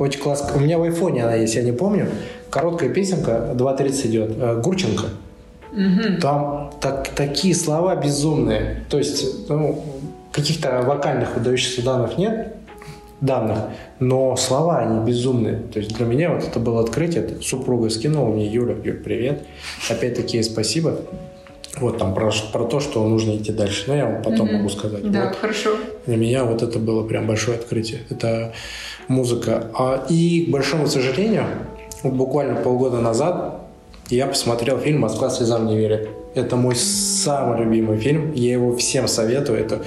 очень 0.00 0.20
классная... 0.20 0.56
У 0.56 0.60
меня 0.60 0.78
в 0.78 0.82
айфоне 0.82 1.22
она 1.22 1.34
есть, 1.34 1.54
я 1.54 1.62
не 1.62 1.72
помню. 1.72 2.08
Короткая 2.50 2.88
песенка, 2.90 3.52
2.30 3.54 4.06
идет. 4.06 4.60
Гурченко. 4.62 5.04
Угу. 5.72 6.20
Там 6.20 6.72
так, 6.80 7.08
такие 7.08 7.54
слова 7.54 7.96
безумные. 7.96 8.84
То 8.88 8.98
есть, 8.98 9.48
ну, 9.48 9.84
каких-то 10.32 10.82
вокальных 10.82 11.34
выдающихся 11.34 11.82
данных 11.82 12.18
нет, 12.18 12.56
данных, 13.20 13.58
но 13.98 14.36
слова, 14.36 14.78
они 14.78 15.04
безумные. 15.04 15.56
То 15.72 15.78
есть 15.78 15.96
для 15.96 16.06
меня 16.06 16.30
вот 16.30 16.44
это 16.44 16.60
было 16.60 16.80
открытие. 16.82 17.24
Это 17.24 17.42
супруга 17.42 17.88
скинула 17.88 18.32
мне, 18.32 18.46
Юля, 18.46 18.74
Юль, 18.82 18.98
привет. 18.98 19.44
Опять-таки 19.88 20.42
спасибо. 20.42 21.00
Вот 21.78 21.98
там 21.98 22.14
про, 22.14 22.30
про 22.52 22.64
то, 22.64 22.80
что 22.80 23.06
нужно 23.06 23.36
идти 23.36 23.52
дальше. 23.52 23.84
Но 23.86 23.96
я 23.96 24.06
вам 24.06 24.22
потом 24.22 24.48
mm 24.48 24.52
могу 24.52 24.68
сказать. 24.68 25.10
Да, 25.10 25.28
вот. 25.28 25.36
хорошо. 25.36 25.76
Для 26.06 26.16
меня 26.16 26.44
вот 26.44 26.62
это 26.62 26.78
было 26.78 27.06
прям 27.06 27.26
большое 27.26 27.58
открытие. 27.58 28.00
Это 28.08 28.52
музыка. 29.08 29.70
А, 29.74 30.06
и, 30.08 30.46
к 30.46 30.50
большому 30.50 30.86
сожалению, 30.86 31.44
вот 32.02 32.14
буквально 32.14 32.56
полгода 32.56 33.00
назад 33.00 33.65
я 34.10 34.26
посмотрел 34.26 34.78
фильм 34.78 35.00
«Москва 35.00 35.30
слезам 35.30 35.66
не 35.66 35.76
верит». 35.76 36.08
Это 36.34 36.56
мой 36.56 36.76
самый 36.76 37.64
любимый 37.64 37.98
фильм. 37.98 38.32
Я 38.32 38.52
его 38.52 38.76
всем 38.76 39.08
советую. 39.08 39.58
Это 39.58 39.82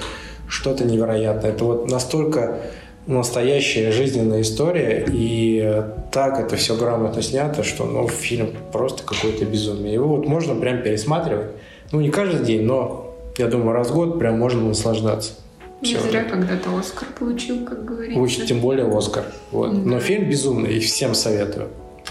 что-то 0.48 0.84
невероятное. 0.84 1.52
Это 1.52 1.64
вот 1.64 1.90
настолько 1.90 2.60
настоящая 3.06 3.92
жизненная 3.92 4.42
история, 4.42 5.06
и 5.10 5.84
так 6.12 6.38
это 6.38 6.56
все 6.56 6.76
грамотно 6.76 7.22
снято, 7.22 7.62
что 7.62 7.84
ну, 7.84 8.06
фильм 8.08 8.50
просто 8.72 9.02
какое-то 9.02 9.44
безумие. 9.44 9.94
Его 9.94 10.16
вот 10.16 10.26
можно 10.26 10.54
прям 10.54 10.82
пересматривать. 10.82 11.48
Ну, 11.92 12.00
не 12.00 12.10
каждый 12.10 12.44
день, 12.44 12.62
но, 12.62 13.14
я 13.38 13.46
думаю, 13.48 13.72
раз 13.72 13.90
в 13.90 13.94
год 13.94 14.18
прям 14.18 14.38
можно 14.38 14.62
наслаждаться. 14.62 15.32
Не 15.80 15.94
все. 15.94 16.00
зря 16.00 16.24
когда-то 16.24 16.76
Оскар 16.78 17.08
получил, 17.18 17.64
как 17.64 17.84
говорится. 17.84 18.20
Очень, 18.20 18.46
тем 18.46 18.60
более 18.60 18.86
Оскар. 18.86 19.24
Вот. 19.50 19.72
Да. 19.72 19.78
Но 19.78 19.98
фильм 19.98 20.28
безумный, 20.28 20.74
и 20.74 20.80
всем 20.80 21.14
советую. 21.14 21.68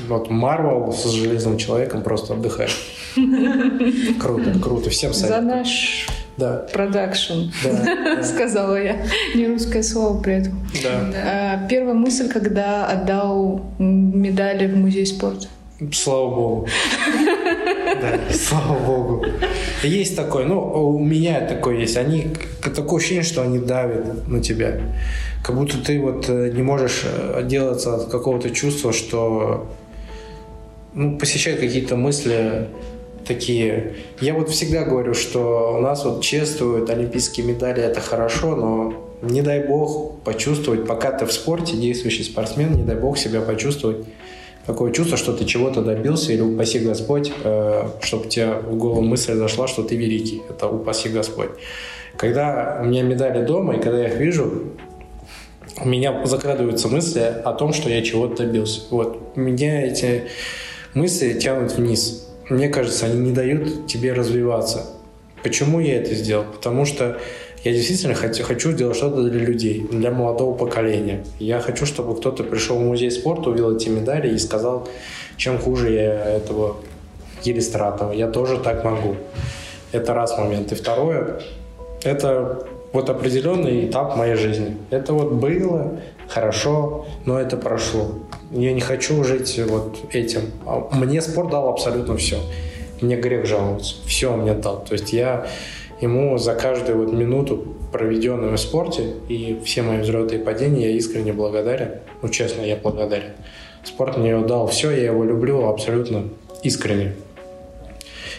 Вот 0.07 0.30
Марвел 0.30 0.91
с 0.91 1.05
Железным 1.11 1.57
Человеком 1.57 2.01
просто 2.01 2.34
отдыхает. 2.34 2.71
Круто, 4.19 4.59
круто. 4.61 4.89
Всем 4.89 5.13
советую. 5.13 5.41
За 5.41 5.47
наш 5.47 6.07
да. 6.38 6.67
продакшн, 6.71 7.51
да, 7.63 8.23
сказала 8.23 8.81
я. 8.81 8.97
Не 9.35 9.47
русское 9.47 9.84
слово 9.84 10.21
при 10.21 10.35
этом. 10.35 10.59
Да. 10.84 11.11
А, 11.26 11.67
первая 11.67 11.95
мысль, 11.95 12.30
когда 12.30 12.85
отдал 12.85 13.65
медали 13.77 14.67
в 14.67 14.77
музей 14.77 15.05
спорта. 15.05 15.47
Слава 15.91 16.35
богу. 16.35 16.67
Да, 18.01 18.17
слава 18.31 18.80
богу. 18.80 19.26
Есть 19.84 20.15
такое, 20.15 20.45
ну, 20.45 20.61
у 20.61 20.99
меня 20.99 21.41
такое 21.41 21.80
есть. 21.80 21.97
Они, 21.97 22.27
такое 22.61 22.99
ощущение, 22.99 23.23
что 23.23 23.41
они 23.41 23.59
давят 23.59 24.26
на 24.27 24.41
тебя. 24.41 24.80
Как 25.43 25.55
будто 25.55 25.77
ты 25.84 25.99
вот 25.99 26.30
э, 26.30 26.51
не 26.53 26.61
можешь 26.61 27.03
э, 27.03 27.34
отделаться 27.39 27.95
от 27.95 28.09
какого-то 28.09 28.51
чувства, 28.51 28.93
что 28.93 29.67
ну, 30.94 31.18
посещают 31.18 31.60
какие-то 31.60 31.95
мысли 31.95 32.68
такие. 33.26 33.95
Я 34.22 34.34
вот 34.34 34.49
всегда 34.49 34.84
говорю, 34.84 35.14
что 35.14 35.76
у 35.78 35.82
нас 35.82 36.06
вот 36.06 36.22
чествуют 36.22 36.90
олимпийские 36.90 37.45
медали, 37.45 37.82
это 37.82 38.02
хорошо, 38.02 38.56
но 38.56 38.94
не 39.22 39.41
дай 39.41 39.66
бог 39.66 40.20
почувствовать, 40.22 40.88
пока 40.88 41.11
ты 41.11 41.26
в 41.26 41.32
спорте, 41.32 41.76
действующий 41.76 42.24
спортсмен, 42.24 42.74
не 42.74 42.84
дай 42.84 42.95
бог 42.95 43.18
себя 43.18 43.41
почувствовать 43.41 43.98
такое 44.66 44.91
чувство, 44.91 45.18
что 45.18 45.34
ты 45.34 45.45
чего-то 45.45 45.82
добился, 45.82 46.32
или 46.32 46.41
упаси 46.41 46.80
Господь, 46.80 47.32
э, 47.44 47.88
чтобы 48.02 48.28
тебе 48.28 48.53
в 48.53 48.78
голову 48.78 49.02
мысль 49.02 49.34
зашла, 49.34 49.68
что 49.68 49.84
ты 49.84 49.95
великий. 49.95 50.41
Это 50.49 50.68
упаси 50.68 51.10
Господь. 51.10 51.49
Когда 52.18 52.80
у 52.82 52.86
меня 52.86 53.02
медали 53.02 53.45
дома, 53.45 53.76
и 53.76 53.82
когда 53.82 53.99
я 53.99 54.10
их 54.10 54.16
вижу, 54.16 54.74
у 55.82 55.88
меня 55.88 56.26
закрадываются 56.26 56.88
мысли 56.88 57.20
о 57.20 57.53
том, 57.53 57.74
что 57.74 57.90
я 57.90 58.02
чего-то 58.02 58.44
добился. 58.44 58.82
Вот. 58.90 59.36
Меня 59.36 59.82
эти 59.88 60.24
мысли 60.94 61.34
тянут 61.34 61.74
вниз. 61.74 62.28
Мне 62.49 62.70
кажется, 62.70 63.06
они 63.06 63.20
не 63.20 63.32
дают 63.32 63.88
тебе 63.88 64.14
развиваться. 64.14 64.86
Почему 65.44 65.80
я 65.80 65.98
это 65.98 66.14
сделал? 66.16 66.45
Потому 66.45 66.86
что 66.86 67.20
я 67.64 67.74
действительно 67.74 68.16
хочу, 68.16 68.72
сделать 68.72 68.95
что-то 68.95 69.24
для 69.24 69.40
людей, 69.40 69.86
для 69.91 70.11
молодого 70.11 70.56
поколения. 70.56 71.24
Я 71.40 71.60
хочу, 71.60 71.86
чтобы 71.86 72.16
кто-то 72.16 72.44
пришел 72.44 72.78
в 72.78 72.82
музей 72.82 73.11
спорта, 73.11 73.49
увидел 73.49 73.76
эти 73.76 73.90
медали 73.90 74.34
и 74.34 74.38
сказал, 74.38 74.88
чем 75.38 75.57
хуже 75.57 75.91
я 75.91 76.36
этого 76.38 76.78
Елистратова. 77.44 78.14
Я 78.14 78.28
тоже 78.28 78.57
так 78.57 78.84
могу. 78.84 79.16
Это 79.91 80.14
раз 80.14 80.38
момент. 80.38 80.72
И 80.72 80.76
второе, 80.76 81.41
это 82.03 82.66
вот 82.94 83.10
определенный 83.10 83.88
этап 83.88 84.16
моей 84.16 84.36
жизни. 84.36 84.78
Это 84.90 85.14
вот 85.14 85.34
было 85.34 85.99
хорошо, 86.30 87.06
но 87.26 87.39
это 87.39 87.57
прошло. 87.57 88.19
Я 88.51 88.72
не 88.73 88.81
хочу 88.81 89.23
жить 89.23 89.60
вот 89.68 89.97
этим. 90.11 90.41
А 90.65 90.88
мне 90.95 91.22
спорт 91.22 91.49
дал 91.49 91.69
абсолютно 91.69 92.15
все. 92.18 92.38
Мне 93.01 93.18
грех 93.18 93.45
жаловаться. 93.45 93.95
Все 94.06 94.31
он 94.31 94.41
мне 94.41 94.53
дал. 94.53 94.84
То 94.84 94.93
есть 94.93 95.11
я 95.11 95.47
ему 95.99 96.38
за 96.38 96.53
каждую 96.56 96.99
вот 96.99 97.14
минуту, 97.14 97.76
проведенную 97.91 98.56
в 98.56 98.60
спорте, 98.60 99.14
и 99.27 99.60
все 99.65 99.81
мои 99.81 99.99
взлеты 99.99 100.35
и 100.35 100.38
падения, 100.39 100.91
я 100.91 100.97
искренне 100.97 101.34
благодарен. 101.34 101.99
Ну, 102.22 102.30
честно, 102.30 102.61
я 102.61 102.76
благодарен. 102.76 103.31
Спорт 103.84 104.18
мне 104.18 104.38
дал 104.39 104.68
все, 104.68 104.91
я 104.91 105.06
его 105.06 105.23
люблю 105.23 105.65
абсолютно 105.65 106.30
искренне. 106.64 107.15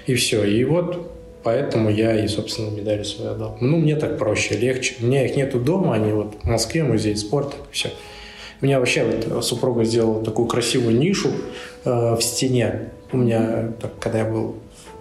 И 0.07 0.15
все. 0.15 0.45
И 0.45 0.65
вот 0.65 1.11
Поэтому 1.43 1.91
я 1.91 2.23
и, 2.23 2.29
собственно, 2.29 2.71
медали 2.71 3.03
свои 3.03 3.29
отдал. 3.29 3.57
Ну, 3.61 3.79
мне 3.79 3.97
так 3.97 4.19
проще, 4.19 4.57
легче. 4.57 4.97
У 5.01 5.07
меня 5.07 5.25
их 5.25 5.37
нету 5.37 5.59
дома, 5.59 5.95
они 5.95 6.13
вот 6.13 6.35
в 6.43 6.47
Москве, 6.47 6.85
музей 6.85 7.17
спорта, 7.17 7.57
все. 7.71 7.91
У 8.61 8.67
меня 8.67 8.79
вообще 8.79 9.05
вот 9.05 9.45
супруга 9.45 9.85
сделала 9.85 10.23
такую 10.23 10.47
красивую 10.47 10.99
нишу 10.99 11.31
э, 11.85 12.15
в 12.15 12.21
стене. 12.21 12.91
У 13.11 13.17
меня, 13.17 13.73
так, 13.81 13.99
когда 13.99 14.19
я 14.19 14.25
был 14.27 14.57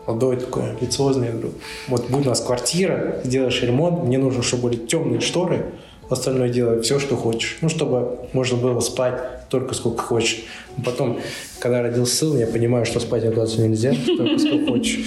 молодой, 0.07 0.37
такой 0.37 0.71
амбициозный, 0.71 1.27
я 1.27 1.33
говорю, 1.33 1.51
вот 1.89 2.09
будет 2.09 2.25
у 2.25 2.29
нас 2.29 2.39
квартира, 2.41 3.19
сделаешь 3.25 3.61
ремонт, 3.61 4.03
мне 4.05 4.17
нужно, 4.17 4.41
чтобы 4.41 4.69
были 4.69 4.77
темные 4.77 5.19
шторы, 5.19 5.65
остальное 6.09 6.49
делай 6.49 6.81
все, 6.81 6.99
что 6.99 7.15
хочешь. 7.15 7.57
Ну, 7.61 7.69
чтобы 7.69 8.19
можно 8.33 8.57
было 8.57 8.79
спать 8.79 9.49
только 9.49 9.73
сколько 9.73 10.01
хочешь. 10.01 10.43
Потом, 10.85 11.19
когда 11.59 11.81
родился 11.81 12.15
сын, 12.15 12.37
я 12.37 12.47
понимаю, 12.47 12.85
что 12.85 12.99
спать 12.99 13.23
оказывается 13.23 13.61
нельзя, 13.61 13.93
только 14.05 14.39
сколько 14.39 14.71
хочешь. 14.71 14.99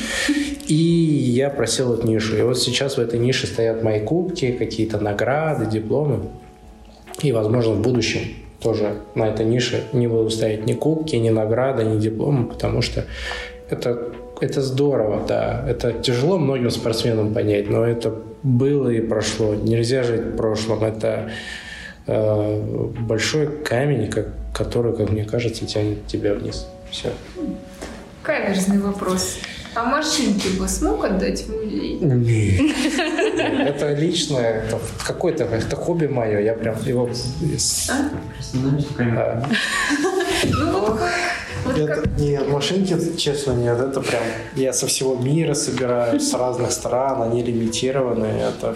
И 0.66 0.74
я 0.74 1.50
просил 1.50 1.94
эту 1.94 2.06
нишу. 2.06 2.36
И 2.36 2.42
вот 2.42 2.58
сейчас 2.58 2.96
в 2.96 3.00
этой 3.00 3.18
нише 3.18 3.46
стоят 3.46 3.82
мои 3.82 4.00
кубки, 4.00 4.52
какие-то 4.52 4.98
награды, 4.98 5.66
дипломы. 5.66 6.20
И, 7.20 7.32
возможно, 7.32 7.74
в 7.74 7.82
будущем 7.82 8.20
тоже 8.60 8.98
на 9.14 9.28
этой 9.28 9.44
нише 9.44 9.84
не 9.92 10.06
буду 10.06 10.30
ставить 10.30 10.66
ни 10.66 10.72
кубки, 10.72 11.16
ни 11.16 11.30
награды, 11.30 11.84
ни 11.84 11.98
дипломы, 11.98 12.46
потому 12.46 12.80
что 12.80 13.04
это, 13.68 14.12
это 14.40 14.62
здорово, 14.62 15.24
да. 15.26 15.64
Это 15.68 15.92
тяжело 15.92 16.38
многим 16.38 16.70
спортсменам 16.70 17.34
понять, 17.34 17.68
но 17.68 17.84
это 17.84 18.14
было 18.42 18.88
и 18.88 19.00
прошло. 19.00 19.54
Нельзя 19.54 20.02
жить 20.02 20.22
в 20.22 20.36
прошлом. 20.36 20.84
Это 20.84 21.30
э, 22.06 22.90
большой 23.00 23.48
камень, 23.48 24.10
как, 24.10 24.28
который, 24.54 24.94
как 24.94 25.10
мне 25.10 25.24
кажется, 25.24 25.66
тянет 25.66 26.06
тебя 26.06 26.34
вниз. 26.34 26.66
Все. 26.90 27.10
Каверзный 28.22 28.78
вопрос. 28.78 29.38
А 29.74 29.84
машинки 29.84 30.48
бы 30.58 30.68
смог 30.68 31.04
отдать 31.04 31.44
в 31.44 31.50
музей? 31.50 31.98
Нет. 32.00 32.76
Это 33.66 33.94
личное, 33.94 34.64
это 34.64 34.78
какое-то, 35.06 35.44
это 35.44 35.76
хобби 35.76 36.06
мое. 36.06 36.40
Я 36.40 36.52
прям 36.52 36.76
его... 36.84 37.08
А? 37.88 39.48
Ну, 40.44 40.80
вот 40.80 41.00
вот 41.64 41.78
это, 41.78 42.08
нет, 42.18 42.48
машинки, 42.48 43.16
честно, 43.16 43.52
нет. 43.52 43.78
Это 43.78 44.00
прям... 44.00 44.22
Я 44.56 44.72
со 44.72 44.86
всего 44.86 45.14
мира 45.14 45.54
собираю, 45.54 46.18
с 46.20 46.34
разных 46.34 46.72
стран. 46.72 47.22
Они 47.22 47.42
лимитированные. 47.42 48.48
Это 48.48 48.74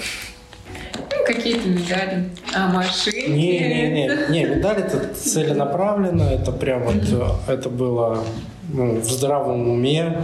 ну, 0.94 1.24
какие-то 1.26 1.68
медали. 1.68 2.30
А 2.54 2.68
машинки? 2.68 3.28
Не, 3.28 3.58
не, 3.58 3.90
не, 3.90 4.30
не, 4.30 4.44
медаль 4.44 4.78
это 4.78 5.14
целенаправленно, 5.14 6.22
это 6.22 6.52
прям 6.52 6.84
вот, 6.84 7.42
это 7.48 7.68
было 7.68 8.24
ну, 8.68 9.00
в 9.00 9.10
здравом 9.10 9.68
уме 9.68 10.22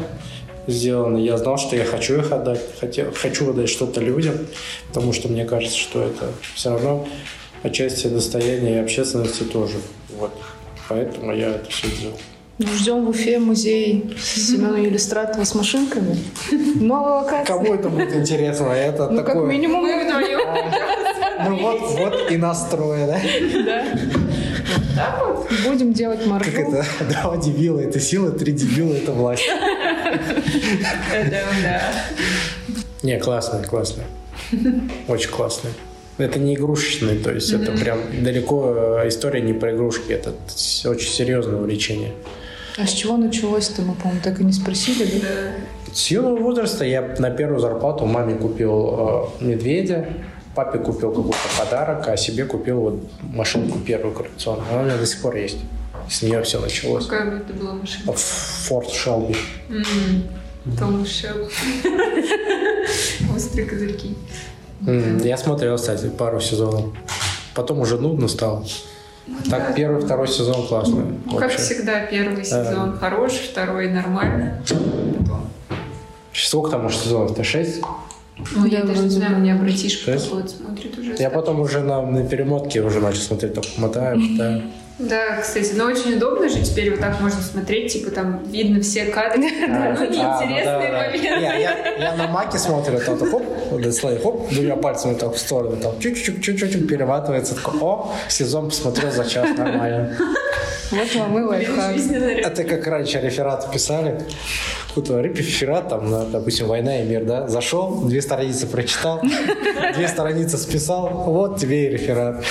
сделано. 0.67 1.17
Я 1.17 1.37
знал, 1.37 1.59
что 1.59 1.77
я 1.77 1.85
хочу 1.85 2.19
их 2.19 2.33
отдать, 2.33 2.61
хотел, 2.81 3.13
хочу 3.13 3.51
отдать 3.51 3.69
что-то 3.69 4.01
людям, 4.01 4.35
потому 4.89 5.13
что 5.13 5.29
мне 5.29 5.45
кажется, 5.45 5.79
что 5.79 6.03
это 6.03 6.31
все 6.55 6.71
равно 6.71 7.07
отчасти 7.63 8.07
достояние 8.07 8.83
общественности 8.83 9.45
тоже. 9.45 9.77
Вот. 10.19 10.33
Поэтому 10.89 11.35
я 11.35 11.51
это 11.51 11.71
все 11.71 11.89
сделал. 11.89 12.17
Ждем 12.59 13.07
в 13.07 13.09
Уфе 13.09 13.39
музей 13.39 14.15
Семена 14.21 14.79
Иллюстратова 14.85 15.45
с 15.45 15.55
машинками. 15.55 16.17
Новая 16.77 17.23
локация. 17.23 17.47
Кому 17.47 17.75
это 17.75 17.89
будет 17.89 18.15
интересно? 18.15 18.67
Это 18.67 19.09
ну, 19.09 19.17
такое... 19.19 19.35
как 19.35 19.45
минимум 19.45 19.83
мы 19.83 20.05
вдвоем. 20.05 20.41
Ну 21.49 21.57
вот, 21.57 21.81
вот 21.99 22.31
и 22.31 22.37
настроя, 22.37 23.07
да? 23.07 23.21
Да. 23.65 23.85
Так 24.97 25.21
вот. 25.27 25.51
Будем 25.67 25.93
делать 25.93 26.27
маршрут. 26.27 26.55
Как 26.55 26.69
это? 26.69 26.85
Два 27.23 27.37
дебила– 27.37 27.81
это 27.81 28.01
сила, 28.01 28.31
три 28.31 28.53
дебила– 28.53 28.93
это 28.95 29.13
власть. 29.13 29.49
Да, 31.31 31.45
да. 31.63 31.93
Не, 33.03 33.19
классный, 33.19 33.65
классный. 33.65 34.05
Очень 35.09 35.31
классный. 35.31 35.71
Это 36.19 36.39
не 36.39 36.55
игрушечный, 36.55 37.19
то 37.19 37.33
есть 37.33 37.53
это 37.53 37.73
прям 37.73 37.99
далеко 38.23 39.01
э, 39.03 39.09
история 39.09 39.41
не 39.41 39.55
про 39.55 39.75
игрушки, 39.75 40.13
это 40.13 40.35
очень 40.85 41.09
серьезное 41.09 41.57
увлечение. 41.57 42.13
А 42.77 42.87
с 42.87 42.93
чего 42.93 43.17
началось-то, 43.17 43.83
мы, 43.83 43.95
по-моему, 43.95 44.21
так 44.23 44.41
и 44.41 44.45
не 44.45 44.53
спросили, 44.53 45.21
да? 45.21 45.95
С 45.95 46.11
юного 46.11 46.37
возраста 46.37 46.85
я 46.85 47.15
на 47.19 47.31
первую 47.31 47.61
зарплату 47.61 48.07
маме 48.07 48.35
купил 48.35 49.31
э, 49.41 49.45
медведя, 49.45 50.09
папе 50.55 50.79
купил 50.79 51.11
какой-то 51.11 51.37
подарок, 51.59 52.09
а 52.09 52.17
себе 52.17 52.45
купил 52.45 52.81
вот 52.81 53.03
машинку 53.23 53.79
первую 53.79 54.15
коллекционную. 54.15 54.69
Она 54.71 54.83
у 54.83 54.85
меня 54.85 54.97
до 54.97 55.07
сих 55.07 55.21
пор 55.23 55.37
есть. 55.37 55.59
С 56.09 56.23
нее 56.23 56.43
все 56.43 56.61
началось. 56.61 57.07
Какая 57.07 57.39
это 57.39 57.53
была 57.53 57.75
машина? 57.75 58.13
Форд 58.13 58.91
Шелби. 58.91 59.37
Том 60.79 61.07
Шелби. 61.07 61.53
Острые 63.35 63.67
козырьки. 63.67 64.17
Я 65.25 65.37
смотрел, 65.37 65.77
кстати, 65.77 66.09
пару 66.09 66.41
сезонов. 66.41 66.87
Потом 67.55 67.81
уже 67.81 67.99
нудно 67.99 68.29
стало. 68.29 68.65
Так, 69.49 69.69
да. 69.69 69.73
первый, 69.73 70.03
второй 70.03 70.27
сезон 70.27 70.67
классный. 70.67 71.05
Ну, 71.27 71.37
как 71.39 71.53
всегда, 71.53 72.07
первый 72.07 72.45
сезон 72.45 72.95
а, 72.95 72.99
хороший, 72.99 73.47
второй 73.51 73.89
нормально. 73.89 74.61
Сколько 76.33 76.73
там 76.73 76.87
уже 76.87 76.97
сезонов-то? 76.97 77.45
Шесть? 77.45 77.83
Ну, 78.39 78.67
я 78.67 78.83
даже 78.83 79.03
не 79.03 79.11
знаю, 79.11 79.37
у 79.37 79.41
меня 79.41 79.57
братишка 79.57 80.19
вот 80.31 80.51
смотрит 80.51 80.99
уже. 80.99 81.15
Я 81.19 81.31
потом 81.31 81.61
уже 81.61 81.81
на, 81.81 82.03
на 82.03 82.27
перемотке 82.27 82.81
уже 82.81 83.01
начал 83.01 83.21
смотреть, 83.21 83.55
только 83.55 83.69
мотаю, 83.77 84.19
мотаю. 84.19 84.63
Да, 84.99 85.41
кстати, 85.41 85.73
но 85.75 85.87
очень 85.87 86.17
удобно 86.17 86.49
же 86.49 86.63
теперь 86.63 86.91
вот 86.91 87.01
так 87.01 87.19
можно 87.21 87.41
смотреть, 87.41 87.93
типа 87.93 88.11
там 88.11 88.45
видно 88.45 88.81
все 88.83 89.07
кадры, 89.07 89.41
ну 89.41 89.47
неинтересные 89.49 90.93
моменты. 90.93 91.29
Я 91.99 92.15
на 92.17 92.29
маке 92.29 92.59
смотрю, 92.59 93.01
там 93.01 93.19
хоп, 93.19 93.43
дислей, 93.81 94.19
хоп, 94.23 94.51
двумя 94.51 94.77
пальцами 94.77 95.15
так 95.15 95.35
в 95.35 95.39
сторону, 95.39 95.77
там 95.77 95.99
чуть-чуть, 95.99 96.45
чуть-чуть 96.45 96.89
перематывается, 96.89 97.55
такой, 97.55 97.81
о, 97.81 98.13
сезон 98.29 98.69
посмотрел 98.69 99.11
за 99.11 99.25
час, 99.25 99.57
нормально. 99.57 100.17
Вот 100.93 101.15
вам 101.15 101.39
и 101.39 101.43
лайфхак. 101.43 101.97
Это 101.97 102.65
как 102.65 102.87
раньше 102.87 103.19
рефераты 103.19 103.73
писали. 103.73 104.23
Какой-то 104.89 105.21
реферат, 105.21 105.89
там, 105.89 106.31
допустим, 106.31 106.67
«Война 106.67 107.01
и 107.01 107.07
мир», 107.07 107.25
да? 107.25 107.49
Зашел, 107.49 108.03
две 108.03 108.21
страницы 108.21 108.67
прочитал, 108.67 109.23
две 109.95 110.07
страницы 110.07 110.59
списал, 110.59 111.09
вот 111.09 111.59
тебе 111.59 111.87
и 111.87 111.89
реферат. 111.89 112.45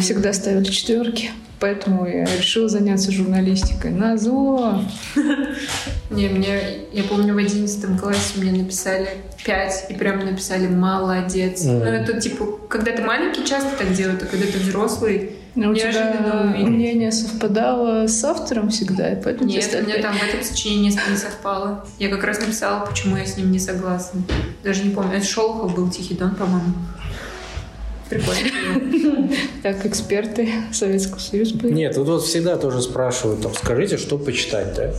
Всегда 0.00 0.32
ставили 0.32 0.64
четверки. 0.64 1.30
Поэтому 1.60 2.06
я 2.06 2.24
решила 2.24 2.68
заняться 2.68 3.12
журналистикой. 3.12 3.92
На 3.92 4.16
зло! 4.16 4.80
Не, 6.10 6.28
мне, 6.28 6.60
я 6.92 7.04
помню, 7.04 7.32
в 7.32 7.38
одиннадцатом 7.38 7.96
классе 7.96 8.34
мне 8.36 8.50
написали 8.50 9.08
пять, 9.44 9.86
и 9.88 9.94
прям 9.94 10.18
написали 10.18 10.66
«молодец». 10.66 11.62
Ну, 11.64 11.78
это 11.78 12.20
типа, 12.20 12.58
когда 12.68 12.92
ты 12.92 13.02
маленький, 13.02 13.46
часто 13.46 13.70
так 13.78 13.92
делают, 13.92 14.22
а 14.24 14.26
когда 14.26 14.46
ты 14.46 14.58
взрослый, 14.58 15.30
но 15.54 15.70
у 15.70 15.74
тебя 15.74 16.54
мнение 16.56 17.12
совпадало 17.12 18.06
с 18.06 18.24
автором 18.24 18.70
всегда, 18.70 19.12
и 19.12 19.22
поэтому 19.22 19.48
Нет, 19.48 19.76
у 19.80 19.86
меня 19.86 20.02
там 20.02 20.16
в 20.16 20.22
этом 20.22 20.42
сочинении 20.42 20.90
не 20.90 21.16
совпало. 21.16 21.86
Я 21.98 22.08
как 22.08 22.24
раз 22.24 22.40
написала, 22.40 22.84
почему 22.84 23.16
я 23.16 23.24
с 23.24 23.36
ним 23.36 23.52
не 23.52 23.58
согласна. 23.58 24.22
Даже 24.62 24.84
не 24.84 24.90
помню. 24.90 25.16
Это 25.16 25.26
Шолохов 25.26 25.74
был 25.74 25.88
Тихий 25.90 26.14
Дон, 26.14 26.34
по-моему. 26.34 26.74
Прикольно. 28.10 29.30
Так, 29.62 29.86
эксперты 29.86 30.50
Советского 30.72 31.18
Союза. 31.18 31.56
Нет, 31.62 31.94
тут 31.94 32.06
вот 32.06 32.24
всегда 32.24 32.56
тоже 32.56 32.82
спрашивают, 32.82 33.42
там, 33.42 33.54
скажите, 33.54 33.96
что 33.96 34.18
почитать, 34.18 34.74
да? 34.74 34.92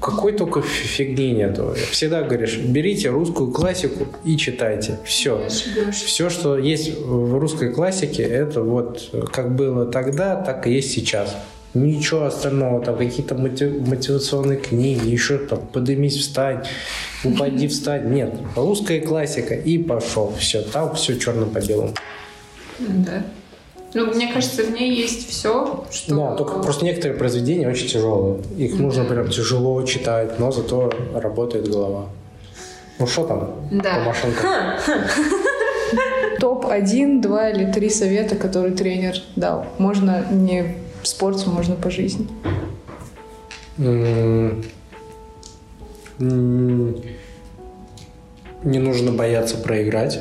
Какой 0.00 0.32
только 0.32 0.62
фигни 0.62 1.32
нету. 1.32 1.74
Всегда 1.90 2.22
говоришь, 2.22 2.56
берите 2.56 3.10
русскую 3.10 3.50
классику 3.50 4.06
и 4.24 4.36
читайте. 4.36 4.98
Все. 5.04 5.48
Все, 5.92 6.30
что 6.30 6.56
есть 6.56 6.98
в 6.98 7.38
русской 7.38 7.70
классике, 7.72 8.22
это 8.22 8.62
вот 8.62 9.10
как 9.32 9.54
было 9.54 9.84
тогда, 9.86 10.36
так 10.36 10.66
и 10.66 10.72
есть 10.72 10.92
сейчас. 10.92 11.36
Ничего 11.74 12.24
остального, 12.24 12.84
там 12.84 12.96
какие-то 12.96 13.36
мотивационные 13.36 14.58
книги, 14.58 15.08
еще 15.08 15.38
там 15.38 15.60
подымись, 15.72 16.16
встань, 16.16 16.64
упади, 17.22 17.68
встань. 17.68 18.12
Нет, 18.12 18.34
русская 18.56 19.00
классика 19.00 19.54
и 19.54 19.78
пошел. 19.78 20.34
Все, 20.36 20.62
там 20.62 20.94
все 20.94 21.16
черно 21.18 21.46
по 21.46 21.60
белому. 21.60 21.94
Да. 22.78 23.22
Ну, 23.92 24.06
мне 24.14 24.32
кажется, 24.32 24.62
в 24.62 24.70
ней 24.70 24.94
есть 24.94 25.28
все, 25.28 25.84
что... 25.90 26.14
Да, 26.14 26.36
только 26.36 26.60
просто 26.60 26.84
некоторые 26.84 27.18
произведения 27.18 27.68
очень 27.68 27.88
тяжелые. 27.88 28.40
Их 28.56 28.76
да. 28.76 28.82
нужно 28.82 29.04
прям 29.04 29.28
тяжело 29.28 29.82
читать, 29.82 30.38
но 30.38 30.52
зато 30.52 30.92
работает 31.12 31.68
голова. 31.68 32.06
Ну, 32.98 33.06
что 33.06 33.24
там 33.24 33.50
да. 33.70 33.94
по 33.94 34.00
машинкам? 34.00 34.46
Топ-1, 36.38 37.20
2 37.20 37.50
или 37.50 37.72
3 37.72 37.90
совета, 37.90 38.36
которые 38.36 38.74
тренер 38.74 39.16
дал. 39.34 39.66
Можно 39.78 40.24
не 40.30 40.76
в 41.02 41.08
спорте, 41.08 41.48
можно 41.48 41.74
по 41.74 41.90
жизни. 41.90 42.28
Не 43.76 44.62
нужно 48.62 49.12
бояться 49.12 49.56
проиграть. 49.56 50.20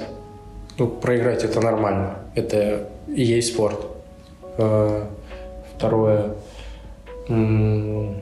Ну, 0.79 0.87
проиграть 0.87 1.43
это 1.43 1.59
нормально. 1.59 2.19
Это 2.35 2.89
и 3.07 3.21
есть 3.21 3.49
спорт. 3.49 3.85
Э, 4.57 5.07
второе. 5.75 6.35
Ну, 7.27 8.15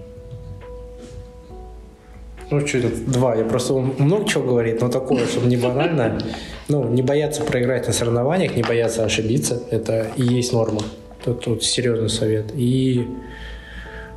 что 2.50 2.82
то 2.82 2.90
два. 3.12 3.36
Я 3.36 3.44
просто 3.46 3.74
много 3.74 4.28
чего 4.28 4.44
говорит, 4.44 4.82
но 4.82 4.90
такое, 4.90 5.28
чтобы 5.28 5.48
не 5.48 5.58
банально. 5.58 6.20
ну, 6.68 6.84
не 6.86 7.04
бояться 7.04 7.44
проиграть 7.44 7.86
на 7.88 7.94
соревнованиях, 7.94 8.56
не 8.56 8.64
бояться 8.64 9.06
ошибиться, 9.06 9.62
это 9.70 10.08
и 10.16 10.24
есть 10.24 10.52
норма. 10.52 10.82
Тут, 11.24 11.44
тут 11.44 11.64
серьезный 11.64 12.10
совет. 12.10 12.46
И 12.56 13.08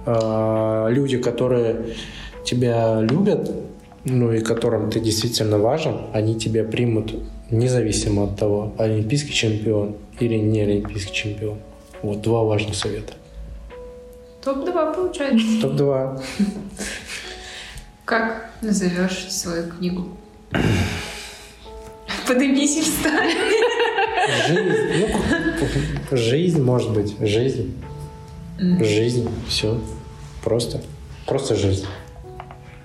э, 0.06 0.86
люди, 0.88 1.18
которые 1.18 1.76
тебя 2.44 3.00
любят, 3.02 3.50
ну 4.04 4.32
и 4.32 4.40
которым 4.40 4.90
ты 4.90 4.98
действительно 5.00 5.58
важен, 5.58 6.06
они 6.14 6.34
тебя 6.36 6.64
примут 6.64 7.14
независимо 7.50 8.24
от 8.24 8.36
того, 8.36 8.72
олимпийский 8.78 9.32
чемпион 9.32 9.96
или 10.18 10.36
не 10.36 10.60
олимпийский 10.62 11.12
чемпион. 11.12 11.58
Вот 12.02 12.22
два 12.22 12.44
важных 12.44 12.74
совета. 12.74 13.14
Топ-2 14.44 14.94
получается. 14.94 15.60
Топ-2. 15.62 16.22
Как 18.04 18.50
назовешь 18.62 19.30
свою 19.30 19.70
книгу? 19.70 20.08
Поднимись 22.26 22.76
и 22.78 22.82
встань. 22.82 23.30
Жизнь, 24.48 25.08
ну, 26.10 26.16
жизнь, 26.16 26.62
может 26.62 26.92
быть, 26.92 27.16
жизнь. 27.20 27.74
Жизнь, 28.58 29.28
все. 29.48 29.80
Просто. 30.42 30.80
Просто 31.26 31.54
жизнь. 31.54 31.86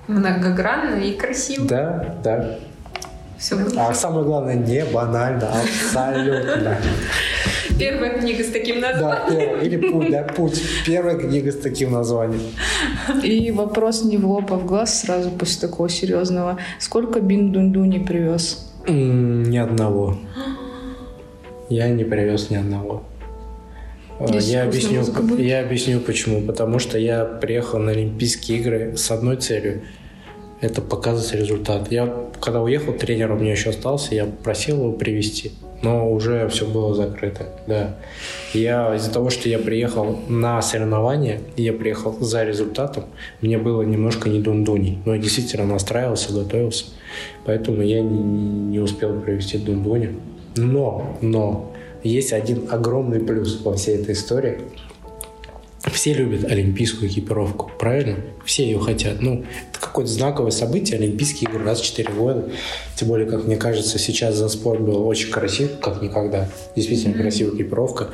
Многогранно 0.08 0.96
и 0.96 1.14
красиво. 1.14 1.68
Да, 1.68 2.18
да. 2.24 2.60
Все 3.38 3.58
А 3.78 3.94
самое 3.94 4.26
главное, 4.26 4.56
не 4.56 4.86
банально, 4.86 5.50
абсолютно. 5.50 6.78
Первая 7.80 8.20
книга 8.20 8.44
с 8.44 8.52
таким 8.52 8.80
названием. 8.80 9.28
Да, 9.28 9.36
первая. 9.36 9.62
Или 9.64 9.78
путь, 9.78 10.12
да, 10.12 10.24
путь. 10.24 10.62
Первая 10.86 11.18
книга 11.18 11.52
с 11.52 11.58
таким 11.58 11.92
названием. 11.92 12.42
И 13.24 13.52
вопрос 13.52 14.04
не 14.04 14.18
в 14.18 14.26
лоб, 14.26 14.52
а 14.54 14.56
в 14.56 14.66
глаз 14.66 15.02
сразу 15.02 15.30
после 15.32 15.68
такого 15.68 15.90
серьезного. 15.90 16.58
Сколько 16.80 17.20
бин 17.20 17.52
не 17.90 18.00
привез? 18.00 18.72
Ни 18.88 19.58
одного. 19.58 20.18
Я 21.70 21.90
не 21.90 22.04
привез 22.04 22.50
ни 22.50 22.56
одного. 22.56 23.04
Э, 24.20 24.26
Если 24.32 24.52
Я 24.52 24.64
объясню, 24.64 25.04
я 25.38 25.62
объясню 25.62 26.00
почему. 26.00 26.42
Потому 26.42 26.80
что 26.80 26.98
я 26.98 27.26
приехал 27.26 27.80
на 27.80 27.92
Олимпийские 27.92 28.60
игры 28.60 28.96
с 28.96 29.12
одной 29.12 29.38
целью. 29.38 29.82
Это 30.62 30.82
показывать 30.82 31.34
результат. 31.34 31.92
Я, 31.92 32.14
когда 32.40 32.62
уехал, 32.62 32.94
тренер 32.94 33.32
у 33.32 33.36
меня 33.36 33.52
еще 33.52 33.72
остался, 33.72 34.16
я 34.16 34.26
просил 34.26 34.78
его 34.78 34.92
привести, 34.94 35.52
но 35.82 36.10
уже 36.12 36.48
все 36.48 36.66
было 36.66 36.96
закрыто, 36.96 37.50
да. 37.68 37.96
Я 38.54 38.96
из-за 38.96 39.12
того, 39.12 39.30
что 39.30 39.50
я 39.50 39.60
приехал 39.60 40.18
на 40.30 40.62
соревнования, 40.62 41.42
я 41.58 41.74
приехал 41.74 42.16
за 42.20 42.44
результатом, 42.44 43.04
мне 43.42 43.58
было 43.58 43.82
немножко 43.82 44.30
не 44.30 44.40
дундуней. 44.40 45.00
Но 45.06 45.14
я 45.14 45.22
действительно 45.22 45.66
настраивался, 45.66 46.34
готовился, 46.34 46.86
поэтому 47.46 47.82
я 47.82 48.02
не, 48.02 48.20
не 48.20 48.80
успел 48.80 49.20
привести 49.20 49.58
дундуни. 49.58 50.18
Но, 50.56 51.18
но, 51.22 51.74
есть 52.02 52.32
один 52.34 52.68
огромный 52.70 53.20
плюс 53.20 53.62
во 53.62 53.74
всей 53.74 53.98
этой 53.98 54.14
истории. 54.14 54.60
Все 55.96 56.12
любят 56.12 56.44
олимпийскую 56.52 57.10
экипировку, 57.10 57.72
правильно? 57.80 58.18
Все 58.44 58.66
ее 58.66 58.80
хотят. 58.80 59.22
Ну, 59.22 59.46
это 59.72 59.80
какое-то 59.80 60.12
знаковое 60.12 60.52
событие, 60.52 61.00
Олимпийские 61.00 61.50
игры 61.50 61.64
раз 61.64 61.80
в 61.80 61.86
4 61.86 62.12
года. 62.12 62.50
Тем 62.98 63.08
более, 63.08 63.26
как 63.26 63.46
мне 63.46 63.56
кажется, 63.56 63.98
сейчас 63.98 64.36
за 64.36 64.50
спорт 64.50 64.82
был 64.82 65.08
очень 65.08 65.32
красив, 65.32 65.80
как 65.80 66.02
никогда. 66.02 66.50
Действительно 66.76 67.14
красивая 67.14 67.56
экипировка. 67.56 68.10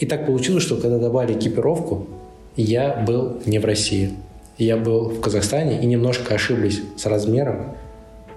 И 0.00 0.06
так 0.06 0.26
получилось, 0.26 0.64
что 0.64 0.76
когда 0.76 0.98
добавили 0.98 1.38
экипировку, 1.38 2.08
я 2.56 3.04
был 3.06 3.40
не 3.46 3.60
в 3.60 3.64
России. 3.64 4.10
Я 4.58 4.76
был 4.76 5.10
в 5.10 5.20
Казахстане 5.20 5.80
и 5.80 5.86
немножко 5.86 6.34
ошиблись 6.34 6.80
с 6.96 7.06
размером. 7.06 7.76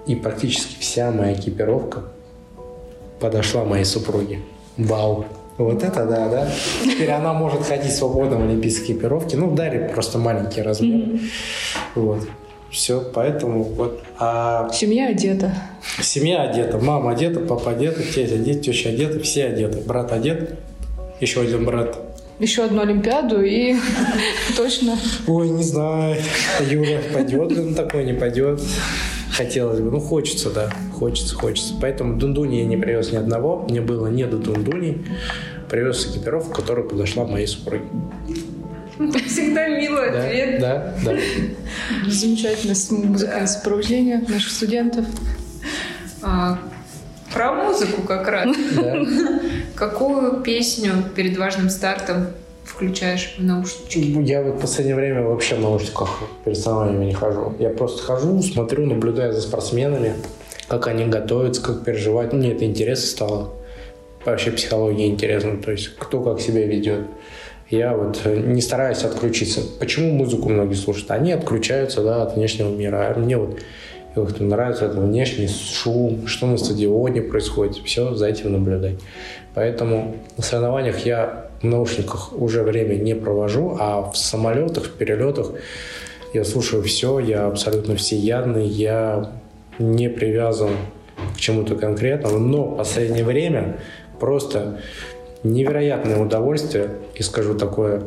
И 0.06 0.14
практически 0.14 0.76
вся 0.78 1.10
моя 1.10 1.34
экипировка 1.34 2.04
подошла 3.18 3.64
моей 3.64 3.84
супруге. 3.84 4.38
Вау. 4.76 5.26
Вот 5.58 5.82
это 5.82 6.06
да, 6.06 6.28
да. 6.28 6.48
Теперь 6.84 7.10
она 7.10 7.32
может 7.32 7.64
ходить 7.64 7.92
свободно 7.94 8.36
в 8.36 8.42
олимпийской 8.44 8.92
экипировке. 8.92 9.36
Ну, 9.36 9.54
дали 9.54 9.92
просто 9.92 10.18
маленький 10.18 10.62
размер. 10.62 11.18
Вот. 11.94 12.28
Все, 12.70 13.02
поэтому 13.12 13.64
вот. 13.64 14.02
А 14.18 14.68
Семья 14.72 15.08
одета. 15.08 15.52
семья 16.00 16.42
одета. 16.42 16.78
Мама 16.78 17.12
одета, 17.12 17.40
папа 17.40 17.72
одета, 17.72 18.02
тетя 18.02 18.36
одета, 18.36 18.60
теща 18.60 18.90
одета, 18.90 19.20
все 19.20 19.46
одеты. 19.46 19.80
Брат 19.86 20.12
одет, 20.12 20.58
еще 21.20 21.40
один 21.40 21.64
брат. 21.64 21.98
Еще 22.38 22.62
одну 22.62 22.82
Олимпиаду 22.82 23.42
и 23.42 23.74
точно. 24.56 24.96
Ой, 25.26 25.48
не 25.48 25.64
знаю, 25.64 26.16
Юра 26.70 27.00
пойдет 27.12 27.50
ли 27.50 27.60
он 27.60 27.74
такой, 27.74 28.04
не 28.04 28.12
пойдет. 28.12 28.60
Хотелось 29.38 29.78
бы, 29.78 29.90
ну 29.92 30.00
хочется, 30.00 30.50
да, 30.50 30.68
хочется, 30.92 31.36
хочется. 31.36 31.74
Поэтому 31.80 32.18
дундуни 32.18 32.58
я 32.58 32.64
не 32.66 32.76
привез 32.76 33.12
ни 33.12 33.16
одного, 33.16 33.64
мне 33.70 33.80
было 33.80 34.08
не 34.08 34.26
до 34.26 34.36
дундуней. 34.36 35.06
Привез 35.70 36.06
экипировку, 36.06 36.52
которая 36.60 36.84
подошла 36.84 37.24
моей 37.24 37.46
супруге. 37.46 37.84
Всегда 39.28 39.68
милый 39.68 40.10
Да, 40.10 40.24
ответ. 40.26 40.60
да, 40.60 40.94
да. 41.04 41.16
Замечательное 42.10 42.74
с- 42.74 42.90
музыкальное 42.90 43.46
сопровождение 43.46 44.24
наших 44.26 44.50
студентов. 44.50 45.04
А, 46.20 46.58
про 47.32 47.52
музыку 47.52 48.02
как 48.02 48.26
раз. 48.26 48.48
да. 48.74 48.96
Какую 49.76 50.40
песню 50.42 50.94
перед 51.14 51.38
важным 51.38 51.70
стартом 51.70 52.26
включаешь 52.68 53.36
в 53.38 53.42
наушнички? 53.42 54.00
Я 54.22 54.42
вот 54.42 54.56
в 54.56 54.60
последнее 54.60 54.94
время 54.94 55.22
вообще 55.22 55.56
в 55.56 55.60
наушниках 55.60 56.20
перед 56.44 56.58
соревнованиями 56.58 57.06
не 57.06 57.14
хожу. 57.14 57.54
Я 57.58 57.70
просто 57.70 58.02
хожу, 58.02 58.40
смотрю, 58.42 58.86
наблюдаю 58.86 59.32
за 59.32 59.40
спортсменами, 59.40 60.14
как 60.68 60.86
они 60.86 61.06
готовятся, 61.06 61.62
как 61.62 61.84
переживают. 61.84 62.32
Мне 62.32 62.52
это 62.52 62.64
интересно 62.64 63.06
стало. 63.06 63.50
Вообще 64.24 64.50
психология 64.50 65.06
интересна, 65.06 65.56
то 65.56 65.70
есть 65.70 65.96
кто 65.98 66.22
как 66.22 66.40
себя 66.40 66.66
ведет. 66.66 67.06
Я 67.70 67.94
вот 67.94 68.20
э, 68.24 68.36
не 68.36 68.60
стараюсь 68.60 69.04
отключиться. 69.04 69.60
Почему 69.78 70.12
музыку 70.12 70.48
многие 70.48 70.74
слушают? 70.74 71.10
Они 71.10 71.32
отключаются 71.32 72.02
да, 72.02 72.22
от 72.22 72.36
внешнего 72.36 72.70
мира. 72.70 73.14
А 73.14 73.18
мне 73.18 73.36
вот 73.36 73.58
как-то 74.14 74.42
нравится 74.42 74.86
это 74.86 74.98
внешний 75.00 75.48
шум, 75.48 76.26
что 76.26 76.46
на 76.46 76.56
стадионе 76.56 77.22
происходит. 77.22 77.76
Все 77.84 78.14
за 78.14 78.26
этим 78.26 78.52
наблюдать. 78.52 78.96
Поэтому 79.54 80.16
на 80.36 80.42
соревнованиях 80.42 81.04
я 81.04 81.47
в 81.60 81.64
наушниках 81.64 82.32
уже 82.32 82.62
время 82.62 82.94
не 82.94 83.14
провожу, 83.14 83.76
а 83.78 84.10
в 84.10 84.16
самолетах, 84.16 84.84
в 84.84 84.92
перелетах 84.92 85.52
я 86.34 86.44
слушаю 86.44 86.82
все, 86.82 87.18
я 87.18 87.46
абсолютно 87.46 87.96
всеядный, 87.96 88.66
я 88.66 89.32
не 89.78 90.08
привязан 90.08 90.70
к 91.34 91.38
чему-то 91.38 91.74
конкретному, 91.74 92.38
но 92.38 92.64
в 92.64 92.76
последнее 92.76 93.24
время 93.24 93.78
просто 94.20 94.80
невероятное 95.42 96.18
удовольствие, 96.18 96.90
и 97.14 97.22
скажу 97.22 97.54
такое 97.54 98.02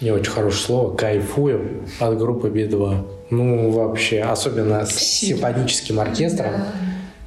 не 0.00 0.10
очень 0.10 0.32
хорошее 0.32 0.64
слово, 0.64 0.96
кайфую 0.96 1.84
от 2.00 2.18
группы 2.18 2.48
Би-2. 2.48 2.96
Ну, 3.30 3.70
вообще, 3.70 4.20
особенно 4.22 4.84
с 4.84 4.94
симфоническим 4.94 6.00
оркестром. 6.00 6.52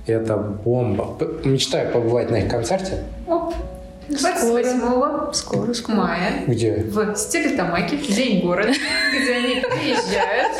Это 0.07 0.37
бомба. 0.37 1.17
Мечтаю 1.43 1.91
побывать 1.91 2.29
на 2.29 2.37
их 2.37 2.49
концерте. 2.49 3.03
Оп. 3.27 3.53
28 4.09 5.33
Скоро, 5.33 5.73
скоро. 5.73 5.95
мая 5.95 6.43
Где? 6.47 6.85
в 6.87 7.15
Стерлитамаке, 7.15 7.97
День 7.97 8.41
города, 8.45 8.69
где 9.11 9.33
они 9.33 9.55
приезжают. 9.55 10.51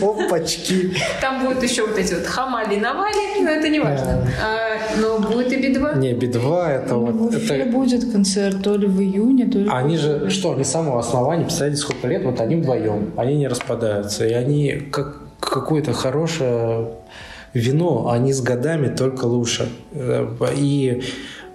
Опачки. 0.00 0.94
Там 1.20 1.44
будут 1.44 1.62
еще 1.62 1.86
вот 1.86 1.98
эти 1.98 2.14
вот 2.14 2.26
хамали-навали, 2.26 3.42
но 3.42 3.50
это 3.50 3.68
не 3.68 3.80
важно. 3.80 4.26
А, 4.42 4.78
но 5.00 5.18
будет 5.18 5.52
и 5.52 5.56
Би-2. 5.56 5.98
Не, 5.98 6.12
Би-2 6.12 6.68
это 6.68 6.96
вот... 6.96 7.14
Уфе 7.34 7.54
Это... 7.54 7.70
будет 7.70 8.12
концерт 8.12 8.62
то 8.62 8.76
ли 8.76 8.86
в 8.86 9.00
июне, 9.00 9.46
то 9.46 9.58
ли... 9.58 9.68
Они 9.70 9.96
же, 9.96 10.30
что, 10.30 10.52
они 10.52 10.64
с 10.64 10.70
самого 10.70 11.00
основания, 11.00 11.44
представляете, 11.44 11.80
сколько 11.80 12.06
лет, 12.06 12.24
вот 12.24 12.40
они 12.40 12.56
вдвоем, 12.56 13.12
они 13.16 13.36
не 13.36 13.48
распадаются, 13.48 14.26
и 14.26 14.32
они 14.32 14.88
как 14.92 15.16
какое-то 15.40 15.92
хорошее 15.92 16.88
вино, 17.54 18.10
они 18.10 18.32
с 18.32 18.40
годами 18.40 18.94
только 18.94 19.24
лучше. 19.24 19.68
Э, 19.92 20.26
И 20.56 21.02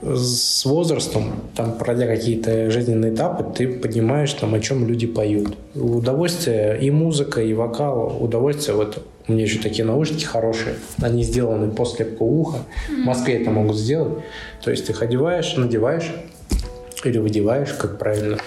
с 0.01 0.65
возрастом, 0.65 1.33
там, 1.55 1.77
пройдя 1.77 2.05
какие-то 2.05 2.69
жизненные 2.69 3.13
этапы, 3.13 3.45
ты 3.55 3.67
понимаешь, 3.67 4.33
там, 4.33 4.53
о 4.53 4.59
чем 4.59 4.87
люди 4.87 5.07
поют. 5.07 5.55
Удовольствие 5.75 6.79
и 6.79 6.91
музыка, 6.91 7.41
и 7.41 7.53
вокал, 7.53 8.17
удовольствие, 8.19 8.75
вот 8.75 9.03
у 9.27 9.33
меня 9.33 9.43
еще 9.43 9.59
такие 9.59 9.85
наушники 9.85 10.23
хорошие, 10.23 10.75
они 11.01 11.23
сделаны 11.23 11.71
по 11.71 11.85
слепку 11.85 12.25
уха, 12.25 12.59
в 12.89 13.05
Москве 13.05 13.41
это 13.41 13.49
могут 13.49 13.77
сделать. 13.77 14.19
То 14.63 14.71
есть 14.71 14.85
ты 14.85 14.93
их 14.93 15.01
одеваешь, 15.01 15.55
надеваешь, 15.57 16.11
или 17.03 17.17
выдеваешь, 17.17 17.73
как 17.73 17.97
правильно, 17.97 18.37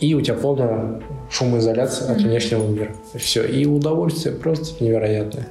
и 0.00 0.14
у 0.14 0.20
тебя 0.20 0.34
полная 0.34 1.00
шумоизоляция 1.30 2.12
от 2.12 2.20
внешнего 2.20 2.66
мира. 2.66 2.94
Все. 3.14 3.44
И 3.44 3.66
удовольствие 3.66 4.34
просто 4.34 4.82
невероятное. 4.82 5.46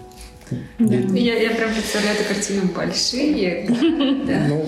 Я, 0.79 1.35
я 1.35 1.51
прям 1.51 1.73
представляю 1.73 2.17
эту 2.17 2.33
картину 2.33 2.61
большие. 2.75 3.67
да. 4.27 4.47
Ну, 4.47 4.65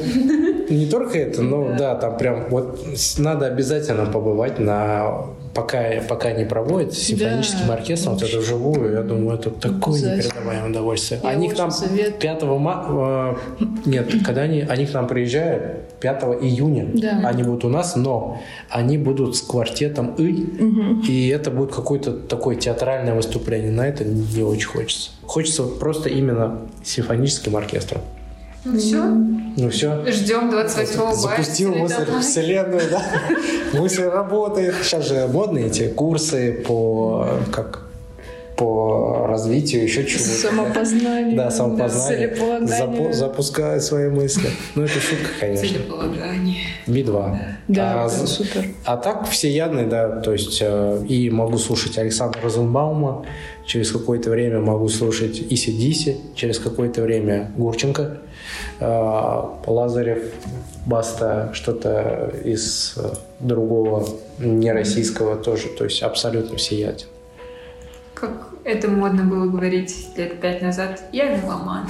не 0.70 0.86
только 0.86 1.18
это, 1.18 1.42
но 1.42 1.76
да, 1.78 1.96
там 1.96 2.18
прям 2.18 2.46
вот 2.50 2.80
надо 3.18 3.48
обязательно 3.48 4.06
побывать 4.06 4.60
на 4.60 5.26
пока, 5.54 6.02
пока 6.08 6.32
не 6.32 6.46
проводят 6.46 6.94
симфоническим 6.94 7.68
да, 7.68 7.74
оркестром, 7.76 8.14
вот 8.14 8.24
это 8.24 8.40
вживую, 8.40 8.94
я 8.94 9.02
думаю, 9.02 9.38
это 9.38 9.50
такое 9.52 10.00
непередаваемое 10.00 10.70
удовольствие. 10.70 11.20
Я 11.24 11.30
они 11.30 11.50
к 11.50 11.58
нам 11.58 11.72
совет... 11.72 12.20
5 12.20 12.44
марта, 12.44 13.38
э, 13.60 13.66
нет, 13.86 14.12
когда 14.26 14.42
они, 14.42 14.62
они 14.62 14.86
к 14.86 14.94
нам 14.94 15.08
приезжают 15.08 16.00
5 16.00 16.24
июня, 16.42 16.88
да. 16.94 17.22
они 17.26 17.44
будут 17.44 17.66
у 17.66 17.70
нас, 17.70 17.96
но 17.96 18.42
они 18.70 18.98
будут 18.98 19.36
с 19.36 19.42
квартетом 19.42 20.16
«И», 20.16 20.44
угу. 20.44 21.02
и 21.08 21.28
это 21.28 21.52
будет 21.52 21.74
какое-то 21.74 22.14
такое 22.14 22.56
театральное 22.56 23.14
выступление. 23.14 23.72
На 23.72 23.88
это 23.88 24.04
не 24.04 24.44
очень 24.44 24.68
хочется. 24.68 25.12
Хочется 25.24 25.64
просто 25.64 26.10
именно 26.10 26.62
симфоническим 26.84 27.56
оркестром. 27.56 28.02
Ну 28.66 28.78
все. 28.78 29.04
Ну 29.04 29.70
все. 29.70 30.06
Ждем 30.12 30.50
28-го 30.50 31.14
Запустил 31.14 31.76
мысль 31.76 32.06
в 32.06 32.22
вселенную, 32.22 32.82
да? 32.90 33.04
Мысль 33.74 34.04
работает. 34.04 34.76
Сейчас 34.84 35.08
же 35.08 35.28
модные 35.28 35.68
эти 35.68 35.88
курсы 35.88 36.64
по 36.66 37.28
как 37.52 37.84
по 38.56 39.26
развитию 39.28 39.84
еще 39.84 40.06
чего-то. 40.06 40.30
Самопознание. 40.30 41.36
Да, 41.36 41.50
самопознание. 41.50 42.30
Запу- 42.30 43.12
запускаю 43.12 43.82
свои 43.82 44.10
мысли. 44.10 44.50
Ну, 44.76 44.84
это 44.84 45.00
шутка, 45.00 45.30
конечно. 45.40 45.68
Целеполагание. 45.68 46.58
Би-2. 46.86 47.38
Да, 47.68 48.04
а, 48.06 48.10
супер. 48.10 48.66
А 48.86 48.98
так 48.98 49.28
всеядный, 49.28 49.88
да, 49.88 50.22
то 50.22 50.34
есть 50.34 50.60
э, 50.62 51.04
и 51.08 51.30
могу 51.30 51.58
слушать 51.58 51.98
Александра 51.98 52.42
Розенбаума, 52.42 53.26
через 53.66 53.92
какое-то 53.92 54.30
время 54.30 54.60
могу 54.60 54.88
слушать 54.90 55.42
Иси 55.50 55.72
Диси, 55.72 56.18
через 56.36 56.60
какое-то 56.60 57.02
время 57.02 57.52
Гурченко, 57.58 58.20
Лазарев, 59.66 60.24
Баста, 60.86 61.52
что-то 61.54 62.34
из 62.44 62.94
э, 62.98 63.14
другого, 63.40 64.08
не 64.38 64.72
российского 64.72 65.36
тоже, 65.38 65.70
то 65.70 65.86
есть 65.86 66.04
абсолютно 66.04 66.58
всеяден 66.58 67.08
как 68.24 68.54
это 68.64 68.88
модно 68.88 69.26
было 69.26 69.46
говорить 69.48 70.08
лет 70.16 70.40
пять 70.40 70.62
назад, 70.62 71.02
я 71.12 71.36
меломан. 71.36 71.90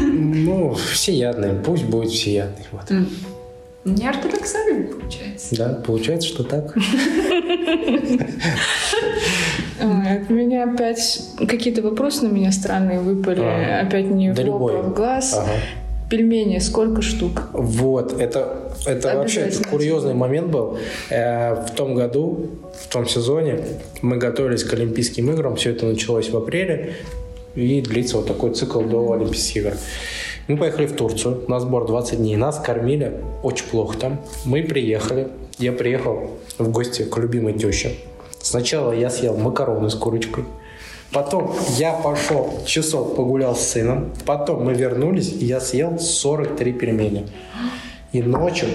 Ну, 0.00 0.74
всеядный, 0.74 1.54
пусть 1.60 1.84
будет 1.84 2.12
всеядный. 2.12 2.64
Вот. 2.70 2.84
Не 3.84 4.08
ортодоксальный 4.08 4.84
получается. 4.84 5.56
Да, 5.56 5.82
получается, 5.84 6.28
что 6.28 6.44
так. 6.44 6.76
От 9.80 10.30
меня 10.30 10.64
опять 10.64 11.20
какие-то 11.48 11.82
вопросы 11.82 12.26
на 12.26 12.32
меня 12.32 12.52
странные 12.52 13.00
выпали. 13.00 13.42
Опять 13.82 14.06
не 14.06 14.32
в 14.32 14.38
лоб, 14.40 14.70
а 14.72 14.82
в 14.82 14.94
глаз. 14.94 15.40
Пельмени 16.08 16.58
сколько 16.58 17.02
штук? 17.02 17.48
Вот, 17.52 18.20
это, 18.20 18.72
это 18.86 19.16
вообще 19.16 19.50
курьезный 19.68 20.14
момент 20.14 20.48
был. 20.52 20.78
Э, 21.10 21.54
в 21.64 21.70
том 21.74 21.96
году, 21.96 22.50
в 22.80 22.86
том 22.86 23.08
сезоне, 23.08 23.58
мы 24.02 24.16
готовились 24.16 24.62
к 24.62 24.72
Олимпийским 24.72 25.32
играм. 25.32 25.56
Все 25.56 25.70
это 25.70 25.86
началось 25.86 26.30
в 26.30 26.36
апреле. 26.36 26.94
И 27.56 27.80
длится 27.80 28.18
вот 28.18 28.28
такой 28.28 28.54
цикл 28.54 28.82
до 28.82 29.12
Олимпийских 29.14 29.56
игр. 29.56 29.72
Мы 30.46 30.56
поехали 30.56 30.86
в 30.86 30.94
Турцию 30.94 31.42
на 31.48 31.58
сбор 31.58 31.86
20 31.86 32.18
дней. 32.18 32.36
Нас 32.36 32.60
кормили 32.60 33.14
очень 33.42 33.66
плохо 33.66 33.98
там. 33.98 34.20
Мы 34.44 34.62
приехали. 34.62 35.28
Я 35.58 35.72
приехал 35.72 36.30
в 36.58 36.70
гости 36.70 37.02
к 37.02 37.16
любимой 37.18 37.54
теще. 37.54 37.96
Сначала 38.46 38.92
я 38.92 39.10
съел 39.10 39.36
макароны 39.36 39.90
с 39.90 39.96
курочкой. 39.96 40.44
Потом 41.10 41.52
я 41.78 41.94
пошел 41.94 42.62
часов 42.64 43.16
погулял 43.16 43.56
с 43.56 43.60
сыном. 43.60 44.12
Потом 44.24 44.64
мы 44.64 44.72
вернулись, 44.72 45.32
и 45.32 45.46
я 45.46 45.58
съел 45.58 45.98
43 45.98 46.72
пельмени. 46.72 47.26
И 48.12 48.22
ночью, 48.22 48.68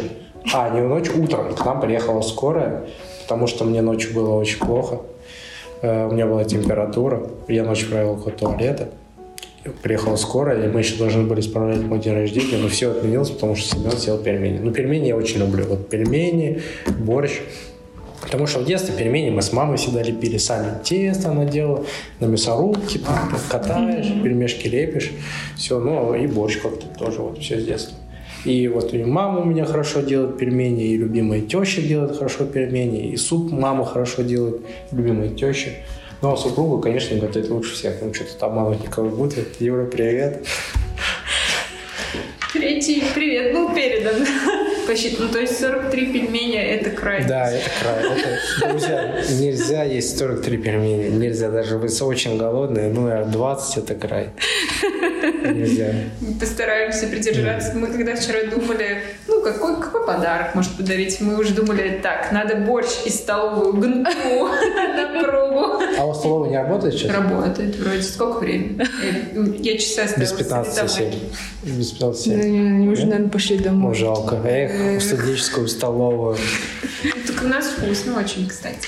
а, 0.53 0.69
не 0.72 0.81
ночью, 0.81 1.23
утром 1.23 1.56
к 1.56 1.65
нам 1.65 1.80
приехала 1.80 2.19
скорая, 2.19 2.84
потому 3.22 3.48
что 3.48 3.64
мне 3.64 3.81
ночью 3.81 4.14
было 4.14 4.34
очень 4.34 4.60
плохо. 4.60 5.03
Э, 5.81 6.06
у 6.06 6.11
меня 6.11 6.26
была 6.26 6.43
температура. 6.43 7.30
Я 7.48 7.64
ночью 7.64 7.89
провел 7.89 8.11
около 8.11 8.31
туалета. 8.31 8.89
Приехала 9.84 10.18
скорая, 10.18 10.65
и 10.65 10.68
мы 10.68 10.81
еще 10.81 10.98
должны 10.98 11.23
были 11.23 11.39
справлять 11.39 11.80
мой 11.80 11.99
день 11.99 12.15
рождения, 12.15 12.57
но 12.57 12.68
все 12.68 12.91
отменилось, 12.91 13.30
потому 13.30 13.56
что 13.56 13.73
Семен 13.73 13.91
съел 13.91 14.18
пельмени. 14.18 14.57
Ну, 14.57 14.72
пельмени 14.72 15.07
я 15.07 15.15
очень 15.15 15.39
люблю. 15.39 15.64
Вот 15.65 15.88
пельмени, 15.88 16.61
борщ. 16.99 17.39
Потому 18.32 18.48
что 18.48 18.60
в 18.60 18.66
детстве 18.66 18.95
пельмени 18.98 19.30
мы 19.30 19.41
с 19.41 19.52
мамой 19.52 19.76
всегда 19.76 20.02
лепили 20.02 20.38
сами. 20.38 20.82
Тесто 20.86 21.32
она 21.32 21.44
делала, 21.44 21.86
на 22.22 22.28
мясорубке 22.28 22.99
там, 22.99 23.30
катаешь, 23.49 24.08
пельмешки 24.24 24.70
лепишь. 24.70 25.12
Все, 25.58 25.82
ну 25.82 26.16
и 26.16 26.28
борщ 26.28 26.58
как-то 26.60 26.86
тоже, 26.98 27.20
вот 27.20 27.40
все 27.40 27.60
с 27.60 27.66
детства. 27.66 27.98
И 28.45 28.70
вот 28.70 28.94
и 28.94 29.03
мама 29.03 29.41
у 29.41 29.44
меня 29.44 29.66
хорошо 29.66 29.99
делает 29.99 30.38
пельмени, 30.38 30.86
и 30.86 30.95
любимая 30.95 31.41
теща 31.41 31.82
делает 31.82 32.18
хорошо 32.18 32.45
пельмени, 32.45 33.12
и 33.12 33.18
суп 33.18 33.52
мама 33.52 33.84
хорошо 33.86 34.22
делает, 34.22 34.62
любимая 34.94 35.28
теща. 35.28 35.72
Ну, 36.22 36.32
а 36.32 36.38
супругу, 36.38 36.80
конечно, 36.80 37.18
готовит 37.18 37.49
лучше 37.49 37.74
всех. 37.74 37.95
Ну, 38.02 38.14
что-то 38.14 38.38
там 38.38 38.53
мама 38.53 38.78
никого 38.82 39.10
будет. 39.10 39.60
Юра, 39.60 39.86
привет. 39.86 40.48
Третий 42.53 43.03
привет 43.14 43.53
был 43.53 43.76
передан. 43.76 44.26
Посчитано. 44.91 45.27
Ну, 45.27 45.31
то 45.31 45.39
есть 45.39 45.57
43 45.57 46.05
пельменя– 46.11 46.61
это 46.63 46.89
край. 46.89 47.26
Да, 47.26 47.49
это 47.49 47.69
край. 47.80 48.03
Это, 48.03 48.69
друзья, 48.69 49.23
нельзя 49.39 49.84
есть 49.84 50.18
43 50.18 50.57
пельмени. 50.57 51.07
Нельзя. 51.07 51.49
Даже 51.49 51.77
вы 51.77 51.88
очень 51.88 52.38
голодные. 52.38 52.89
Ну, 52.89 53.07
20– 53.26 53.77
это 53.77 53.95
край. 53.95 54.30
Нельзя. 55.53 55.93
Постараемся 56.39 57.07
придержаться. 57.07 57.73
Мы 57.73 57.88
когда 57.88 58.15
вчера 58.15 58.43
думали, 58.43 59.03
ну, 59.41 59.51
какой, 59.51 59.81
какой 59.81 60.05
подарок 60.05 60.55
может 60.55 60.76
подарить? 60.77 61.19
Мы 61.19 61.39
уже 61.39 61.53
думали, 61.53 61.99
так, 62.01 62.31
надо 62.31 62.55
борщ 62.55 62.89
из 63.05 63.15
столовую 63.15 63.73
гнту 63.73 64.09
на 64.95 65.23
пробу. 65.23 65.84
А 65.97 66.05
у 66.05 66.13
столовой 66.13 66.49
не 66.49 66.57
работает 66.57 66.93
сейчас? 66.93 67.11
Работает. 67.11 67.76
Вроде 67.77 68.03
сколько 68.03 68.39
времени? 68.39 68.85
Я 69.61 69.77
часа 69.77 70.03
Без 70.18 70.31
15 70.31 70.91
7. 70.91 71.13
Без 71.63 71.91
15 71.91 72.23
7. 72.23 72.39
Они 72.41 72.89
уже, 72.89 73.05
наверное, 73.05 73.30
пошли 73.30 73.57
домой. 73.57 73.89
Ну, 73.89 73.95
жалко. 73.95 74.35
Эх, 74.43 75.01
в 75.01 75.03
студенческую 75.03 75.68
столовую. 75.68 76.38
Так 77.27 77.43
у 77.43 77.47
нас 77.47 77.65
вкусно 77.65 78.19
очень, 78.19 78.47
кстати. 78.47 78.88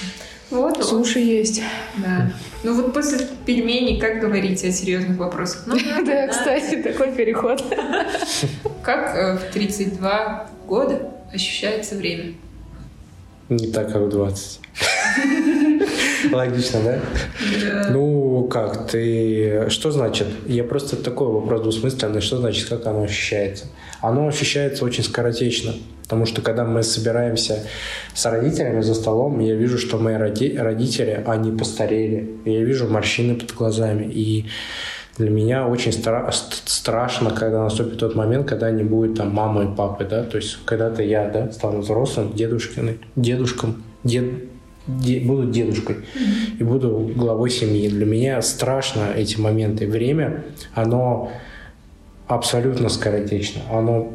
Вот, 0.54 0.84
Суши 0.84 1.20
вот. 1.20 1.26
есть. 1.26 1.62
Да. 1.98 2.32
Ну 2.64 2.76
вот 2.76 2.94
после 2.94 3.28
пельменей 3.46 4.00
как 4.00 4.20
говорить 4.20 4.64
о 4.64 4.72
серьезных 4.72 5.18
вопросах? 5.18 5.64
Ну, 5.66 5.76
да, 6.06 6.28
кстати, 6.28 6.82
такой 6.82 7.12
переход. 7.12 7.64
Как 8.84 9.16
э, 9.16 9.38
в 9.38 9.52
32 9.52 10.50
года 10.68 11.10
ощущается 11.34 11.96
время? 11.96 12.34
Не 13.50 13.68
так, 13.68 13.92
как 13.92 14.04
в 14.04 14.10
20. 14.10 14.60
Логично, 16.32 16.80
да? 16.84 17.00
Да. 17.62 17.90
Ну, 17.92 18.48
как, 18.50 18.88
ты... 18.88 19.70
Что 19.70 19.92
значит? 19.92 20.28
Я 20.48 20.64
просто 20.64 20.96
такой 20.96 21.28
вопрос 21.28 21.62
двусмысленный. 21.62 22.22
Что 22.22 22.38
значит, 22.38 22.70
как 22.70 22.86
оно 22.88 23.04
ощущается? 23.04 23.66
Оно 24.02 24.28
ощущается 24.28 24.86
очень 24.86 25.04
скоротечно. 25.04 25.74
Потому 26.04 26.26
что 26.26 26.42
когда 26.42 26.66
мы 26.66 26.84
собираемся 26.84 27.60
с 28.14 28.26
родителями 28.26 28.82
за 28.82 28.94
столом, 28.94 29.40
я 29.40 29.56
вижу, 29.56 29.78
что 29.78 29.98
мои 29.98 30.16
роди- 30.16 30.58
родители, 30.58 31.24
они 31.26 31.58
постарели. 31.58 32.30
Я 32.46 32.64
вижу 32.64 32.88
морщины 32.88 33.36
под 33.36 33.54
глазами. 33.54 34.06
И 34.06 34.46
для 35.18 35.30
меня 35.30 35.68
очень 35.68 35.92
стра- 35.92 36.32
страшно, 36.32 37.30
когда 37.32 37.64
наступит 37.64 38.00
тот 38.00 38.16
момент, 38.16 38.48
когда 38.48 38.72
не 38.72 38.84
будет 38.84 39.16
там 39.16 39.32
мамы 39.32 39.66
и 39.66 39.76
папы, 39.76 40.06
да, 40.06 40.24
то 40.24 40.38
есть 40.38 40.58
когда-то 40.66 41.04
я, 41.04 41.30
да, 41.30 41.52
стану 41.52 41.82
взрослым, 41.82 42.34
дедушкиной, 42.34 43.00
дедушком, 43.16 43.84
дед, 44.04 44.26
де, 44.88 45.20
буду 45.20 45.52
дедушкой 45.52 45.96
mm-hmm. 45.96 46.60
и 46.60 46.64
буду 46.64 47.12
главой 47.16 47.50
семьи. 47.50 47.90
Для 47.90 48.06
меня 48.06 48.42
страшно 48.42 49.14
эти 49.16 49.40
моменты. 49.40 49.88
Время, 49.88 50.44
оно 50.74 51.32
абсолютно 52.28 52.90
скоротечно, 52.90 53.62
оно 53.72 54.14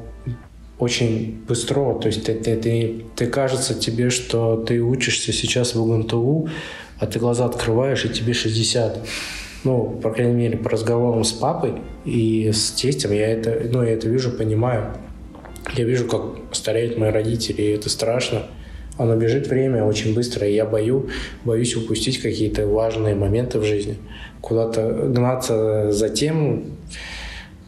очень 0.79 1.43
быстро, 1.49 1.95
то 1.95 2.07
есть 2.07 2.25
ты, 2.25 2.35
ты, 2.35 2.57
ты, 2.57 3.05
ты 3.17 3.27
кажется 3.27 3.75
тебе, 3.75 4.11
что 4.11 4.57
ты 4.57 4.81
учишься 4.81 5.33
сейчас 5.33 5.75
в 5.75 5.83
УГНТУ, 5.83 6.49
а 7.01 7.07
ты 7.07 7.19
глаза 7.19 7.47
открываешь, 7.47 8.05
и 8.05 8.09
тебе 8.09 8.33
60 8.33 9.05
ну, 9.65 9.99
по 10.03 10.11
крайней 10.11 10.35
мере, 10.35 10.57
по 10.57 10.71
разговорам 10.71 11.25
с 11.25 11.33
папой 11.33 11.75
и 12.05 12.51
с 12.53 12.71
тестем, 12.71 13.13
я 13.13 13.29
это, 13.29 13.69
ну, 13.71 13.83
я 13.83 13.91
это 13.91 14.09
вижу, 14.09 14.31
понимаю. 14.31 14.95
Я 15.75 15.85
вижу, 15.85 16.07
как 16.07 16.55
стареют 16.55 16.97
мои 16.97 17.11
родители, 17.11 17.63
и 17.63 17.71
это 17.71 17.91
страшно. 17.91 18.43
Оно 18.99 19.17
бежит 19.17 19.47
время 19.47 19.85
очень 19.85 20.15
быстро, 20.15 20.47
и 20.47 20.55
я 20.55 20.65
бою, 20.65 21.09
боюсь 21.45 21.77
упустить 21.77 22.21
какие-то 22.21 22.67
важные 22.67 23.15
моменты 23.15 23.59
в 23.59 23.65
жизни. 23.65 23.97
Куда-то 24.41 25.09
гнаться 25.09 25.91
за 25.93 26.09
тем, 26.09 26.65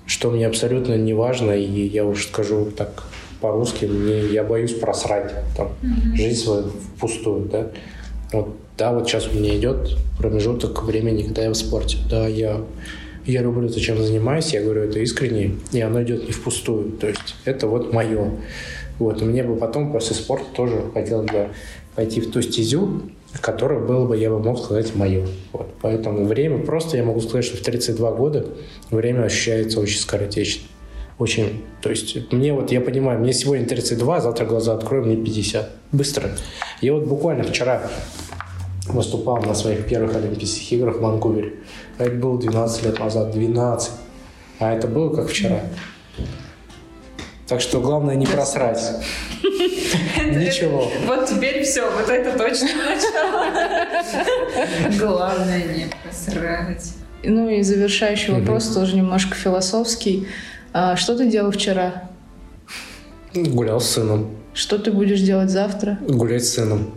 что 0.07 0.31
мне 0.31 0.47
абсолютно 0.47 0.97
не 0.97 1.15
важно, 1.15 1.53
и 1.53 1.87
я 1.87 2.05
уж 2.05 2.27
скажу 2.27 2.71
так 2.77 3.05
по-русски, 3.41 3.87
мне, 3.87 4.27
я 4.27 4.45
боюсь 4.45 4.75
просрать 4.75 5.33
там, 5.57 5.69
mm-hmm. 5.83 6.17
жизнь 6.17 6.43
свою 6.43 6.65
впустую. 6.97 7.49
Да? 7.49 7.69
Вот 8.33 8.57
да, 8.81 8.93
вот 8.93 9.07
сейчас 9.07 9.29
у 9.29 9.39
меня 9.39 9.55
идет 9.59 9.99
промежуток 10.17 10.85
времени, 10.85 11.25
когда 11.25 11.43
я 11.43 11.51
в 11.51 11.55
спорте. 11.55 11.99
Да, 12.09 12.27
я, 12.27 12.63
я 13.27 13.43
люблю 13.43 13.69
то, 13.69 13.79
чем 13.79 14.03
занимаюсь, 14.03 14.55
я 14.55 14.63
говорю 14.63 14.85
это 14.85 15.01
искренне, 15.01 15.57
и 15.71 15.81
оно 15.83 16.03
идет 16.03 16.27
не 16.27 16.33
впустую. 16.33 16.93
То 16.93 17.09
есть 17.09 17.35
это 17.45 17.67
вот 17.67 17.93
мое. 17.93 18.31
Вот, 19.01 19.23
и 19.23 19.25
мне 19.25 19.43
бы 19.43 19.57
потом 19.57 19.93
после 19.93 20.15
спорта 20.15 20.45
тоже 20.55 20.85
хотелось 20.93 21.27
бы 21.31 21.49
пойти 21.97 22.21
в 22.21 22.31
ту 22.31 22.43
стезю, 22.43 23.03
которая 23.41 23.81
было 23.81 24.07
бы, 24.07 24.17
я 24.17 24.29
бы 24.29 24.39
мог 24.39 24.59
сказать, 24.59 24.95
мое. 24.95 25.27
Вот. 25.53 25.69
Поэтому 25.81 26.27
время 26.27 26.59
просто, 26.59 26.99
я 26.99 27.03
могу 27.03 27.21
сказать, 27.21 27.47
что 27.47 27.57
в 27.57 27.61
32 27.63 28.13
года 28.13 28.47
время 28.91 29.25
ощущается 29.25 29.81
очень 29.81 29.99
скоротечно. 29.99 30.69
Очень, 31.19 31.65
то 31.81 31.89
есть 31.89 32.31
мне 32.31 32.53
вот, 32.53 32.73
я 32.73 32.83
понимаю, 32.83 33.21
мне 33.21 33.33
сегодня 33.33 33.67
32, 33.67 34.21
завтра 34.21 34.45
глаза 34.45 34.75
открою, 34.75 35.07
мне 35.07 35.17
50. 35.17 35.71
Быстро. 35.93 36.31
Я 36.83 36.93
вот 36.93 37.07
буквально 37.07 37.45
вчера 37.45 37.83
выступал 38.87 39.43
на 39.43 39.55
своих 39.55 39.87
первых 39.87 40.15
Олимпийских 40.15 40.73
играх 40.73 40.97
в 40.99 41.01
Ванкувере. 41.01 41.55
А 41.97 42.05
это 42.05 42.17
было 42.17 42.39
12 42.39 42.85
лет 42.85 42.99
назад, 42.99 43.31
12. 43.31 43.91
А 44.59 44.75
это 44.75 44.89
было 44.89 45.15
как 45.15 45.29
вчера. 45.29 45.61
Так 47.51 47.61
что 47.61 47.81
главное 47.81 48.15
не 48.15 48.27
просрать. 48.27 48.79
Ничего. 49.43 50.89
Вот 51.05 51.27
теперь 51.29 51.65
все, 51.65 51.91
вот 51.91 52.09
это 52.09 52.39
точно 52.39 52.69
начало. 52.87 53.47
Главное 54.97 55.65
не 55.65 55.87
просрать. 56.05 56.93
Ну 57.25 57.49
и 57.49 57.63
завершающий 57.63 58.35
вопрос 58.35 58.69
тоже 58.69 58.95
немножко 58.95 59.35
философский. 59.35 60.29
А, 60.73 60.95
что 60.95 61.17
ты 61.17 61.27
делал 61.27 61.51
вчера? 61.51 62.05
Гулял 63.35 63.81
с 63.81 63.91
сыном. 63.91 64.31
Что 64.55 64.79
ты 64.79 64.93
будешь 64.93 65.21
делать 65.21 65.51
завтра? 65.51 65.99
Гулять 66.03 66.45
с 66.45 66.55
сыном. 66.55 66.95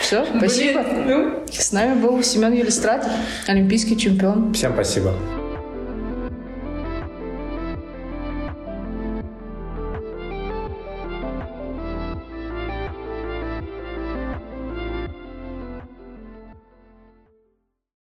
Все, 0.00 0.24
спасибо. 0.34 0.82
С 1.50 1.72
нами 1.72 2.00
был 2.00 2.22
Семен 2.22 2.54
Елистратов, 2.54 3.12
олимпийский 3.46 3.98
чемпион. 3.98 4.54
Всем 4.54 4.72
спасибо. 4.72 5.12